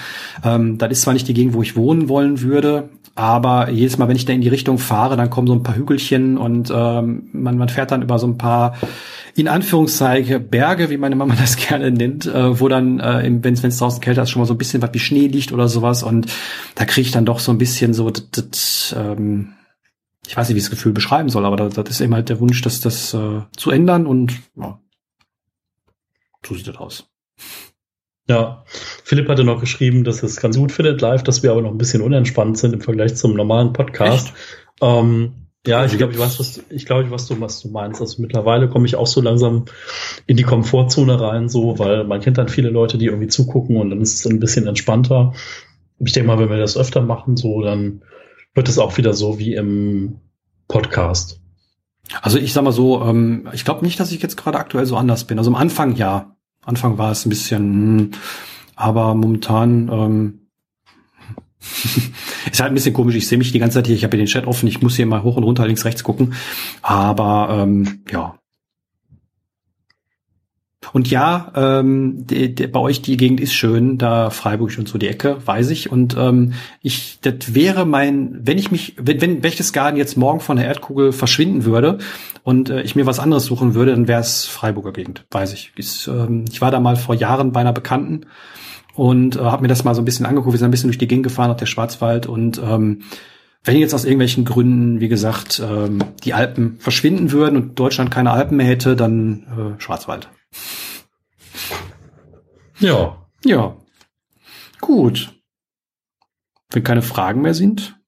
Ähm, 0.44 0.78
das 0.78 0.90
ist 0.90 1.02
zwar 1.02 1.14
nicht 1.14 1.28
die 1.28 1.34
Gegend, 1.34 1.54
wo 1.54 1.62
ich 1.62 1.76
wohnen 1.76 2.08
wollen 2.08 2.40
würde, 2.40 2.88
aber 3.14 3.70
jedes 3.70 3.98
Mal, 3.98 4.08
wenn 4.08 4.16
ich 4.16 4.24
da 4.24 4.32
in 4.32 4.40
die 4.40 4.48
Richtung 4.48 4.78
fahre, 4.78 5.16
dann 5.16 5.30
kommen 5.30 5.46
so 5.46 5.52
ein 5.52 5.62
paar 5.62 5.76
Hügelchen 5.76 6.38
und 6.38 6.72
ähm, 6.74 7.28
man, 7.32 7.58
man 7.58 7.68
fährt 7.68 7.90
dann 7.90 8.02
über 8.02 8.18
so 8.18 8.26
ein 8.26 8.38
paar 8.38 8.74
in 9.34 9.48
Anführungszeichen 9.48 10.48
Berge, 10.48 10.90
wie 10.90 10.96
meine 10.96 11.16
Mama 11.16 11.34
das 11.40 11.56
gerne 11.56 11.90
nennt, 11.90 12.26
äh, 12.26 12.60
wo 12.60 12.68
dann, 12.68 13.00
äh, 13.00 13.22
wenn 13.42 13.54
es 13.54 13.78
draußen 13.78 14.00
kälter 14.00 14.22
ist, 14.22 14.30
schon 14.30 14.40
mal 14.40 14.46
so 14.46 14.54
ein 14.54 14.58
bisschen 14.58 14.82
was 14.82 14.92
wie 14.92 14.98
Schnee 14.98 15.26
liegt 15.26 15.52
oder 15.52 15.68
sowas. 15.68 16.02
Und 16.02 16.26
da 16.74 16.84
kriege 16.84 17.06
ich 17.06 17.12
dann 17.12 17.24
doch 17.24 17.38
so 17.38 17.52
ein 17.52 17.58
bisschen 17.58 17.94
so, 17.94 18.10
das, 18.10 18.28
das, 18.30 18.96
ähm, 18.98 19.54
ich 20.26 20.36
weiß 20.36 20.48
nicht, 20.48 20.54
wie 20.54 20.58
ich 20.58 20.64
das 20.64 20.70
Gefühl 20.70 20.92
beschreiben 20.92 21.28
soll, 21.28 21.44
aber 21.44 21.56
das, 21.56 21.74
das 21.74 21.90
ist 21.90 22.00
eben 22.00 22.14
halt 22.14 22.28
der 22.28 22.40
Wunsch, 22.40 22.62
das, 22.62 22.80
das 22.80 23.14
äh, 23.14 23.42
zu 23.56 23.70
ändern 23.70 24.06
und 24.06 24.40
ja, 24.56 24.78
so 26.46 26.54
sieht 26.54 26.68
das 26.68 26.76
aus. 26.76 27.08
Ja, 28.28 28.64
Philipp 29.04 29.28
hatte 29.28 29.44
noch 29.44 29.60
geschrieben, 29.60 30.04
dass 30.04 30.22
es 30.22 30.40
ganz 30.40 30.56
gut 30.56 30.70
findet 30.70 31.00
live, 31.00 31.22
dass 31.22 31.42
wir 31.42 31.50
aber 31.50 31.62
noch 31.62 31.72
ein 31.72 31.78
bisschen 31.78 32.02
unentspannt 32.02 32.56
sind 32.56 32.72
im 32.72 32.80
Vergleich 32.80 33.16
zum 33.16 33.34
normalen 33.34 33.72
Podcast. 33.72 34.32
Ähm, 34.80 35.48
ja, 35.66 35.84
ich 35.84 35.96
glaube, 35.96 36.12
ich 36.12 36.18
weiß, 36.18 36.40
was, 36.40 36.62
ich 36.70 36.86
glaube, 36.86 37.04
ich 37.04 37.10
weiß, 37.10 37.30
was 37.40 37.60
du 37.60 37.68
meinst. 37.68 38.00
Also 38.00 38.22
mittlerweile 38.22 38.68
komme 38.68 38.86
ich 38.86 38.96
auch 38.96 39.06
so 39.06 39.20
langsam 39.20 39.66
in 40.26 40.36
die 40.36 40.42
Komfortzone 40.42 41.20
rein, 41.20 41.48
so, 41.48 41.78
weil 41.78 42.04
man 42.04 42.20
kennt 42.20 42.38
dann 42.38 42.48
viele 42.48 42.70
Leute, 42.70 42.98
die 42.98 43.06
irgendwie 43.06 43.28
zugucken 43.28 43.76
und 43.76 43.90
dann 43.90 44.00
ist 44.00 44.14
es 44.14 44.26
ein 44.26 44.40
bisschen 44.40 44.66
entspannter. 44.66 45.34
Ich 45.98 46.12
denke 46.12 46.28
mal, 46.28 46.38
wenn 46.38 46.50
wir 46.50 46.58
das 46.58 46.76
öfter 46.76 47.00
machen, 47.00 47.36
so, 47.36 47.62
dann 47.62 48.02
wird 48.54 48.68
es 48.68 48.78
auch 48.78 48.96
wieder 48.96 49.14
so 49.14 49.38
wie 49.38 49.54
im 49.54 50.20
Podcast. 50.68 51.40
Also 52.20 52.38
ich 52.38 52.52
sag 52.52 52.64
mal 52.64 52.72
so, 52.72 53.02
ähm, 53.02 53.48
ich 53.52 53.64
glaube 53.64 53.84
nicht, 53.84 53.98
dass 53.98 54.12
ich 54.12 54.22
jetzt 54.22 54.36
gerade 54.36 54.58
aktuell 54.58 54.86
so 54.86 54.96
anders 54.96 55.24
bin. 55.24 55.38
Also 55.38 55.50
am 55.50 55.56
Anfang 55.56 55.96
ja. 55.96 56.36
Anfang 56.64 56.96
war 56.96 57.10
es 57.10 57.26
ein 57.26 57.30
bisschen, 57.30 57.60
hm, 57.60 58.10
aber 58.76 59.14
momentan 59.14 59.88
ähm, 59.90 60.38
ist 62.50 62.60
halt 62.60 62.72
ein 62.72 62.74
bisschen 62.74 62.94
komisch. 62.94 63.16
Ich 63.16 63.26
sehe 63.28 63.38
mich 63.38 63.52
die 63.52 63.58
ganze 63.58 63.78
Zeit 63.78 63.86
hier. 63.86 63.96
Ich 63.96 64.04
habe 64.04 64.16
hier 64.16 64.24
den 64.24 64.30
Chat 64.30 64.46
offen. 64.46 64.68
Ich 64.68 64.82
muss 64.82 64.96
hier 64.96 65.06
mal 65.06 65.22
hoch 65.22 65.36
und 65.36 65.44
runter, 65.44 65.66
links, 65.66 65.84
rechts 65.84 66.04
gucken. 66.04 66.34
Aber 66.82 67.48
ähm, 67.50 68.04
ja. 68.10 68.38
Und 70.92 71.10
ja, 71.10 71.50
ähm, 71.54 72.26
de, 72.26 72.48
de, 72.48 72.66
bei 72.66 72.78
euch 72.78 73.00
die 73.00 73.16
Gegend 73.16 73.40
ist 73.40 73.54
schön, 73.54 73.96
da 73.96 74.30
Freiburg 74.30 74.76
und 74.78 74.88
so 74.88 74.98
die 74.98 75.08
Ecke, 75.08 75.38
weiß 75.44 75.70
ich. 75.70 75.90
Und 75.90 76.16
ähm, 76.18 76.52
ich, 76.82 77.18
das 77.22 77.54
wäre 77.54 77.86
mein, 77.86 78.40
wenn 78.42 78.58
ich 78.58 78.70
mich, 78.70 78.96
wenn, 79.00 79.20
wenn 79.20 79.40
Berchtesgaden 79.40 79.96
jetzt 79.96 80.16
morgen 80.16 80.40
von 80.40 80.56
der 80.56 80.66
Erdkugel 80.66 81.12
verschwinden 81.12 81.64
würde 81.64 81.98
und 82.42 82.68
äh, 82.68 82.82
ich 82.82 82.94
mir 82.94 83.06
was 83.06 83.20
anderes 83.20 83.46
suchen 83.46 83.74
würde, 83.74 83.92
dann 83.92 84.06
wäre 84.06 84.20
es 84.20 84.44
Freiburger 84.44 84.92
Gegend, 84.92 85.24
weiß 85.30 85.54
ich. 85.54 85.72
Ist, 85.76 86.08
ähm, 86.08 86.44
ich 86.50 86.60
war 86.60 86.70
da 86.70 86.78
mal 86.78 86.96
vor 86.96 87.14
Jahren 87.14 87.52
bei 87.52 87.60
einer 87.60 87.72
Bekannten 87.72 88.26
und 88.94 89.36
äh, 89.36 89.40
habe 89.40 89.62
mir 89.62 89.68
das 89.68 89.84
mal 89.84 89.94
so 89.94 90.02
ein 90.02 90.06
bisschen 90.06 90.26
angeguckt. 90.26 90.52
Wir 90.52 90.58
sind 90.58 90.68
ein 90.68 90.72
bisschen 90.72 90.88
durch 90.88 90.98
die 90.98 91.08
Gegend 91.08 91.24
gefahren 91.24 91.50
auf 91.50 91.56
der 91.56 91.66
Schwarzwald 91.66 92.26
und 92.26 92.60
ähm, 92.62 93.02
wenn 93.64 93.78
jetzt 93.78 93.94
aus 93.94 94.04
irgendwelchen 94.04 94.44
Gründen, 94.44 95.00
wie 95.00 95.08
gesagt, 95.08 95.62
ähm, 95.64 96.00
die 96.24 96.34
Alpen 96.34 96.78
verschwinden 96.80 97.30
würden 97.30 97.56
und 97.56 97.78
Deutschland 97.78 98.10
keine 98.10 98.32
Alpen 98.32 98.56
mehr 98.56 98.66
hätte, 98.66 98.96
dann 98.96 99.76
äh, 99.78 99.80
Schwarzwald. 99.80 100.28
Ja. 102.78 103.26
Ja. 103.44 103.76
Gut. 104.80 105.34
Wenn 106.70 106.84
keine 106.84 107.02
Fragen 107.02 107.42
mehr 107.42 107.54
sind, 107.54 107.98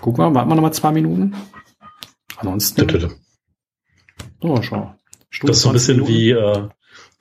gucken 0.00 0.18
wir, 0.24 0.34
warten 0.34 0.50
wir 0.50 0.54
noch 0.54 0.62
mal 0.62 0.72
zwei 0.72 0.92
Minuten. 0.92 1.34
Ansonsten. 2.36 2.86
Bitte, 2.86 3.08
bitte. 3.08 3.20
Oh, 4.40 4.60
schau. 4.62 4.94
Stunde 5.30 5.50
das 5.50 5.58
ist 5.58 5.62
so 5.62 5.68
ein 5.70 5.74
bisschen 5.74 5.96
Minuten. 5.96 6.12
wie 6.14 6.30
äh, 6.30 6.68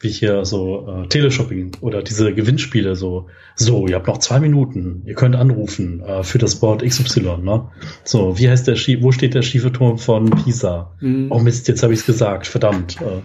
wie 0.02 0.10
hier 0.10 0.46
so 0.46 0.88
äh, 0.88 1.08
Teleshopping 1.08 1.78
oder 1.82 2.02
diese 2.02 2.34
Gewinnspiele 2.34 2.96
so, 2.96 3.28
so, 3.56 3.88
ihr 3.88 3.96
habt 3.96 4.08
noch 4.08 4.18
zwei 4.18 4.40
Minuten, 4.40 5.04
ihr 5.06 5.14
könnt 5.14 5.36
anrufen 5.36 6.02
äh, 6.02 6.24
für 6.24 6.38
das 6.38 6.56
Board 6.56 6.84
XY, 6.84 7.38
ne? 7.42 7.68
So, 8.04 8.38
wie 8.38 8.50
heißt 8.50 8.68
der 8.68 8.76
Ski, 8.76 9.02
wo 9.04 9.12
steht 9.12 9.34
der 9.34 9.42
schiefe 9.42 9.72
Turm 9.72 9.98
von 9.98 10.30
Pisa? 10.30 10.92
Mhm. 11.00 11.28
Oh 11.30 11.40
Mist, 11.40 11.68
jetzt 11.68 11.84
habe 11.84 11.94
ich 11.94 12.00
es 12.00 12.06
gesagt, 12.06 12.48
verdammt. 12.48 12.98
Äh. 13.02 13.22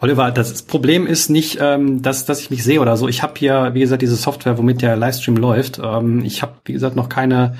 Oliver, 0.00 0.30
das 0.30 0.62
Problem 0.62 1.06
ist 1.06 1.28
nicht, 1.28 1.58
ähm, 1.60 2.00
dass, 2.00 2.24
dass 2.24 2.40
ich 2.40 2.50
mich 2.50 2.64
sehe 2.64 2.80
oder 2.80 2.96
so. 2.96 3.06
Ich 3.06 3.22
habe 3.22 3.34
hier, 3.36 3.70
wie 3.74 3.80
gesagt, 3.80 4.02
diese 4.02 4.16
Software, 4.16 4.56
womit 4.56 4.80
der 4.80 4.96
Livestream 4.96 5.36
läuft. 5.36 5.78
Ähm, 5.82 6.24
ich 6.24 6.42
habe, 6.42 6.54
wie 6.64 6.72
gesagt, 6.72 6.96
noch 6.96 7.10
keine 7.10 7.56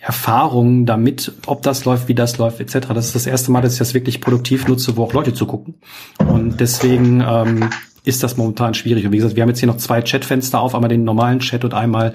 Erfahrungen 0.00 0.86
damit, 0.86 1.32
ob 1.46 1.62
das 1.62 1.84
läuft, 1.84 2.08
wie 2.08 2.14
das 2.14 2.38
läuft, 2.38 2.60
etc. 2.60 2.88
Das 2.94 3.06
ist 3.06 3.14
das 3.14 3.26
erste 3.26 3.52
Mal, 3.52 3.60
dass 3.60 3.74
ich 3.74 3.78
das 3.78 3.94
wirklich 3.94 4.20
produktiv 4.20 4.66
nutze, 4.66 4.96
wo 4.96 5.04
auch 5.04 5.12
Leute 5.12 5.34
zugucken. 5.34 5.74
Und 6.18 6.58
deswegen, 6.58 7.20
ähm, 7.20 7.70
ist 8.04 8.22
das 8.22 8.36
momentan 8.36 8.74
schwierig. 8.74 9.04
Und 9.04 9.12
wie 9.12 9.18
gesagt, 9.18 9.36
wir 9.36 9.42
haben 9.42 9.50
jetzt 9.50 9.58
hier 9.58 9.66
noch 9.66 9.76
zwei 9.76 10.02
Chatfenster 10.02 10.60
auf, 10.60 10.74
einmal 10.74 10.88
den 10.88 11.04
normalen 11.04 11.40
Chat 11.40 11.64
und 11.64 11.74
einmal 11.74 12.14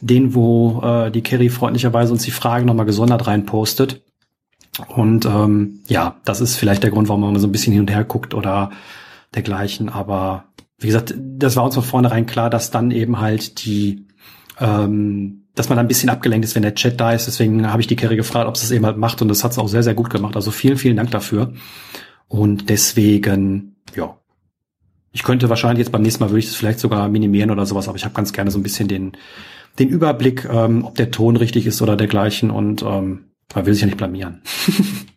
den, 0.00 0.34
wo 0.34 0.80
äh, 0.82 1.10
die 1.10 1.22
Kerry 1.22 1.48
freundlicherweise 1.50 2.12
uns 2.12 2.24
die 2.24 2.30
Fragen 2.30 2.66
nochmal 2.66 2.86
gesondert 2.86 3.26
reinpostet. 3.26 4.02
Und 4.88 5.26
ähm, 5.26 5.80
ja, 5.88 6.16
das 6.24 6.40
ist 6.40 6.56
vielleicht 6.56 6.82
der 6.82 6.90
Grund, 6.90 7.08
warum 7.08 7.20
man 7.20 7.38
so 7.38 7.46
ein 7.46 7.52
bisschen 7.52 7.72
hin 7.72 7.82
und 7.82 7.90
her 7.90 8.04
guckt 8.04 8.34
oder 8.34 8.70
dergleichen. 9.34 9.88
Aber 9.88 10.44
wie 10.78 10.88
gesagt, 10.88 11.14
das 11.16 11.56
war 11.56 11.64
uns 11.64 11.74
von 11.74 11.84
vornherein 11.84 12.26
klar, 12.26 12.50
dass 12.50 12.70
dann 12.70 12.90
eben 12.90 13.20
halt 13.20 13.64
die, 13.64 14.06
ähm, 14.58 15.44
dass 15.60 15.68
man 15.68 15.78
ein 15.78 15.88
bisschen 15.88 16.08
abgelenkt 16.08 16.46
ist, 16.46 16.54
wenn 16.54 16.62
der 16.62 16.74
Chat 16.74 16.98
da 16.98 17.12
ist. 17.12 17.26
Deswegen 17.26 17.70
habe 17.70 17.82
ich 17.82 17.86
die 17.86 17.94
Kerry 17.94 18.16
gefragt, 18.16 18.48
ob 18.48 18.54
es 18.54 18.62
das 18.62 18.70
eben 18.70 18.86
halt 18.86 18.96
macht 18.96 19.20
und 19.20 19.28
das 19.28 19.44
hat 19.44 19.52
es 19.52 19.58
auch 19.58 19.68
sehr, 19.68 19.82
sehr 19.82 19.92
gut 19.92 20.08
gemacht. 20.08 20.34
Also 20.34 20.50
vielen, 20.50 20.78
vielen 20.78 20.96
Dank 20.96 21.10
dafür. 21.10 21.52
Und 22.28 22.70
deswegen, 22.70 23.76
ja, 23.94 24.16
ich 25.12 25.22
könnte 25.22 25.50
wahrscheinlich 25.50 25.80
jetzt 25.80 25.92
beim 25.92 26.00
nächsten 26.00 26.24
Mal 26.24 26.30
würde 26.30 26.38
ich 26.38 26.46
es 26.46 26.54
vielleicht 26.54 26.78
sogar 26.78 27.10
minimieren 27.10 27.50
oder 27.50 27.66
sowas, 27.66 27.88
aber 27.88 27.98
ich 27.98 28.06
habe 28.06 28.14
ganz 28.14 28.32
gerne 28.32 28.50
so 28.50 28.58
ein 28.58 28.62
bisschen 28.62 28.88
den, 28.88 29.12
den 29.78 29.90
Überblick, 29.90 30.48
ähm, 30.50 30.82
ob 30.82 30.94
der 30.94 31.10
Ton 31.10 31.36
richtig 31.36 31.66
ist 31.66 31.82
oder 31.82 31.94
dergleichen 31.94 32.50
und 32.50 32.80
ähm, 32.80 33.26
man 33.54 33.66
will 33.66 33.74
sich 33.74 33.82
ja 33.82 33.86
nicht 33.86 33.98
blamieren. 33.98 34.40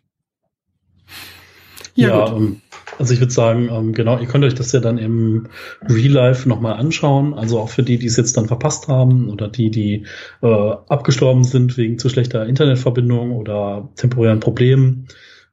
ja, 1.94 2.08
ja 2.08 2.36
ähm, 2.36 2.60
also 2.98 3.14
ich 3.14 3.20
würde 3.20 3.32
sagen, 3.32 3.68
ähm, 3.70 3.92
genau, 3.92 4.18
ihr 4.18 4.26
könnt 4.26 4.44
euch 4.44 4.54
das 4.54 4.72
ja 4.72 4.80
dann 4.80 4.98
im 4.98 5.48
Real 5.88 6.12
Life 6.12 6.48
nochmal 6.48 6.74
anschauen. 6.74 7.34
Also 7.34 7.58
auch 7.58 7.68
für 7.68 7.82
die, 7.82 7.98
die 7.98 8.06
es 8.06 8.16
jetzt 8.16 8.36
dann 8.36 8.46
verpasst 8.46 8.88
haben 8.88 9.28
oder 9.30 9.48
die, 9.48 9.70
die 9.70 10.06
äh, 10.42 10.46
abgestorben 10.88 11.44
sind 11.44 11.76
wegen 11.76 11.98
zu 11.98 12.08
schlechter 12.08 12.46
Internetverbindung 12.46 13.32
oder 13.32 13.88
temporären 13.96 14.40
Problemen. 14.40 15.08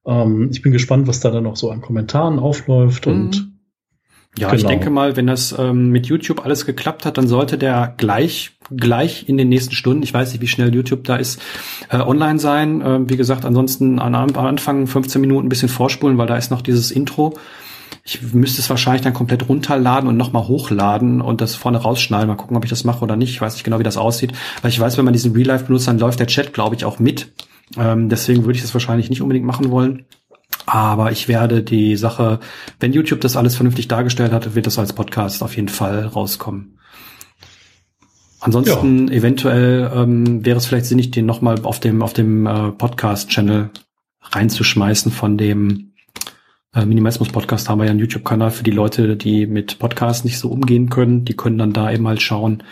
Ähm, 0.05 0.49
ich 0.51 0.61
bin 0.61 0.71
gespannt, 0.71 1.07
was 1.07 1.19
da 1.19 1.31
dann 1.31 1.43
noch 1.43 1.55
so 1.55 1.69
an 1.71 1.81
Kommentaren 1.81 2.39
aufläuft 2.39 3.07
mhm. 3.07 3.13
und 3.13 3.50
ja, 4.37 4.49
genau. 4.49 4.59
ich 4.59 4.65
denke 4.65 4.89
mal, 4.89 5.17
wenn 5.17 5.27
das 5.27 5.55
ähm, 5.57 5.89
mit 5.89 6.07
YouTube 6.07 6.45
alles 6.45 6.65
geklappt 6.65 7.05
hat, 7.05 7.17
dann 7.17 7.27
sollte 7.27 7.57
der 7.57 7.93
gleich 7.97 8.51
gleich 8.75 9.27
in 9.27 9.37
den 9.37 9.49
nächsten 9.49 9.75
Stunden, 9.75 10.03
ich 10.03 10.13
weiß 10.13 10.31
nicht, 10.31 10.41
wie 10.41 10.47
schnell 10.47 10.73
YouTube 10.73 11.03
da 11.03 11.17
ist, 11.17 11.41
äh, 11.89 11.97
online 11.97 12.39
sein. 12.39 12.81
Äh, 12.81 13.09
wie 13.09 13.17
gesagt, 13.17 13.45
ansonsten 13.45 13.99
an, 13.99 14.15
am 14.15 14.35
Anfang 14.37 14.87
15 14.87 15.21
Minuten 15.21 15.47
ein 15.47 15.49
bisschen 15.49 15.69
vorspulen, 15.69 16.17
weil 16.17 16.27
da 16.27 16.37
ist 16.37 16.51
noch 16.51 16.61
dieses 16.61 16.91
Intro. 16.91 17.33
Ich 18.03 18.21
müsste 18.33 18.61
es 18.61 18.69
wahrscheinlich 18.69 19.01
dann 19.01 19.13
komplett 19.13 19.47
runterladen 19.47 20.09
und 20.09 20.17
nochmal 20.17 20.47
hochladen 20.47 21.21
und 21.21 21.41
das 21.41 21.55
vorne 21.55 21.77
rausschneiden. 21.77 22.27
Mal 22.27 22.35
gucken, 22.35 22.57
ob 22.57 22.63
ich 22.63 22.69
das 22.69 22.83
mache 22.83 23.03
oder 23.03 23.15
nicht. 23.15 23.29
Ich 23.29 23.41
weiß 23.41 23.53
nicht 23.53 23.63
genau, 23.63 23.79
wie 23.79 23.83
das 23.83 23.97
aussieht. 23.97 24.31
Weil 24.61 24.71
ich 24.71 24.79
weiß, 24.79 24.97
wenn 24.97 25.05
man 25.05 25.13
diesen 25.13 25.33
Real 25.33 25.47
Life 25.47 25.65
benutzt, 25.65 25.87
dann 25.87 25.99
läuft 25.99 26.19
der 26.19 26.27
Chat, 26.27 26.53
glaube 26.53 26.75
ich, 26.75 26.85
auch 26.85 26.99
mit. 26.99 27.31
Ähm, 27.77 28.09
deswegen 28.09 28.43
würde 28.43 28.55
ich 28.55 28.61
das 28.61 28.73
wahrscheinlich 28.73 29.09
nicht 29.09 29.21
unbedingt 29.21 29.45
machen 29.45 29.69
wollen. 29.69 30.05
Aber 30.65 31.11
ich 31.11 31.27
werde 31.27 31.63
die 31.63 31.95
Sache, 31.95 32.39
wenn 32.79 32.93
YouTube 32.93 33.21
das 33.21 33.35
alles 33.35 33.55
vernünftig 33.55 33.87
dargestellt 33.87 34.31
hat, 34.31 34.55
wird 34.55 34.67
das 34.67 34.79
als 34.79 34.93
Podcast 34.93 35.43
auf 35.43 35.55
jeden 35.55 35.69
Fall 35.69 36.05
rauskommen. 36.05 36.77
Ansonsten 38.39 39.07
ja. 39.07 39.13
eventuell 39.13 39.91
ähm, 39.93 40.45
wäre 40.45 40.57
es 40.57 40.65
vielleicht 40.65 40.87
sinnig, 40.87 41.11
den 41.11 41.25
nochmal 41.25 41.63
auf 41.63 41.79
dem 41.79 42.01
auf 42.01 42.13
dem 42.13 42.47
äh, 42.47 42.71
Podcast-Channel 42.71 43.69
reinzuschmeißen 44.21 45.11
von 45.11 45.37
dem 45.37 45.91
äh, 46.73 46.85
Minimalismus-Podcast 46.85 47.69
haben 47.69 47.79
wir 47.79 47.85
ja 47.85 47.91
einen 47.91 47.99
YouTube-Kanal 47.99 48.49
für 48.49 48.63
die 48.63 48.71
Leute, 48.71 49.17
die 49.17 49.45
mit 49.45 49.77
Podcasts 49.77 50.23
nicht 50.23 50.39
so 50.39 50.49
umgehen 50.49 50.89
können. 50.89 51.25
Die 51.25 51.35
können 51.35 51.57
dann 51.57 51.73
da 51.73 51.91
eben 51.91 52.03
mal 52.03 52.19
schauen. 52.19 52.63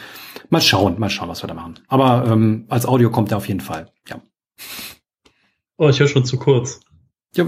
Mal 0.50 0.62
schauen, 0.62 1.00
mal 1.00 1.10
schauen, 1.10 1.30
was 1.30 1.44
wir 1.44 1.48
da 1.48 1.54
machen. 1.54 1.80
Aber 1.88 2.26
ähm, 2.28 2.66
als 2.70 2.86
Audio 2.86 3.12
kommt 3.12 3.32
er 3.32 3.38
auf 3.38 3.48
jeden 3.48 3.60
Fall, 3.60 3.92
ja. 4.08 4.22
Oh, 5.78 5.90
ich 5.90 6.00
höre 6.00 6.08
schon 6.08 6.26
zu 6.26 6.38
kurz. 6.38 6.80
Ja, 7.36 7.46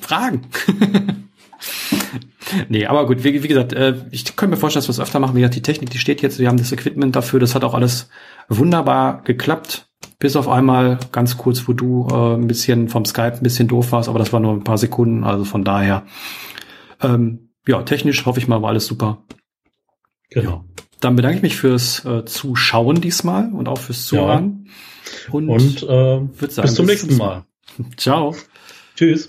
Fragen. 0.00 0.42
nee, 2.68 2.86
aber 2.86 3.06
gut, 3.06 3.24
wie, 3.24 3.42
wie 3.42 3.48
gesagt, 3.48 3.72
äh, 3.72 3.94
ich 4.10 4.36
könnte 4.36 4.54
mir 4.54 4.60
vorstellen, 4.60 4.80
dass 4.80 4.88
wir 4.88 4.92
es 4.92 5.00
öfter 5.00 5.20
machen. 5.20 5.34
Wie 5.34 5.40
gesagt, 5.40 5.56
die 5.56 5.62
Technik, 5.62 5.90
die 5.90 5.98
steht 5.98 6.22
jetzt, 6.22 6.38
wir 6.38 6.48
haben 6.48 6.56
das 6.56 6.72
Equipment 6.72 7.14
dafür, 7.14 7.40
das 7.40 7.54
hat 7.54 7.64
auch 7.64 7.74
alles 7.74 8.08
wunderbar 8.48 9.22
geklappt. 9.22 9.88
Bis 10.18 10.36
auf 10.36 10.48
einmal 10.48 10.98
ganz 11.10 11.36
kurz, 11.36 11.66
wo 11.66 11.72
du 11.72 12.06
äh, 12.10 12.34
ein 12.34 12.46
bisschen 12.46 12.88
vom 12.88 13.04
Skype 13.04 13.34
ein 13.34 13.42
bisschen 13.42 13.68
doof 13.68 13.92
warst, 13.92 14.08
aber 14.08 14.18
das 14.18 14.32
war 14.32 14.40
nur 14.40 14.52
ein 14.52 14.64
paar 14.64 14.78
Sekunden, 14.78 15.24
also 15.24 15.44
von 15.44 15.64
daher. 15.64 16.04
Ähm, 17.00 17.50
ja, 17.66 17.82
technisch 17.82 18.24
hoffe 18.26 18.38
ich 18.38 18.48
mal, 18.48 18.62
war 18.62 18.70
alles 18.70 18.86
super. 18.86 19.24
Genau. 20.30 20.50
Ja. 20.50 20.64
Dann 21.00 21.16
bedanke 21.16 21.38
ich 21.38 21.42
mich 21.42 21.56
fürs 21.56 22.04
äh, 22.04 22.24
Zuschauen 22.24 23.00
diesmal 23.00 23.52
und 23.52 23.68
auch 23.68 23.78
fürs 23.78 24.06
Zuhören. 24.06 24.68
Ja. 25.26 25.32
Und, 25.32 25.48
und 25.48 25.82
äh, 25.82 25.86
sagen, 25.86 26.28
bis 26.38 26.74
zum 26.74 26.86
nächsten 26.86 27.16
Mal. 27.16 27.44
Ciao. 27.96 28.36
Tschüss. 28.94 29.28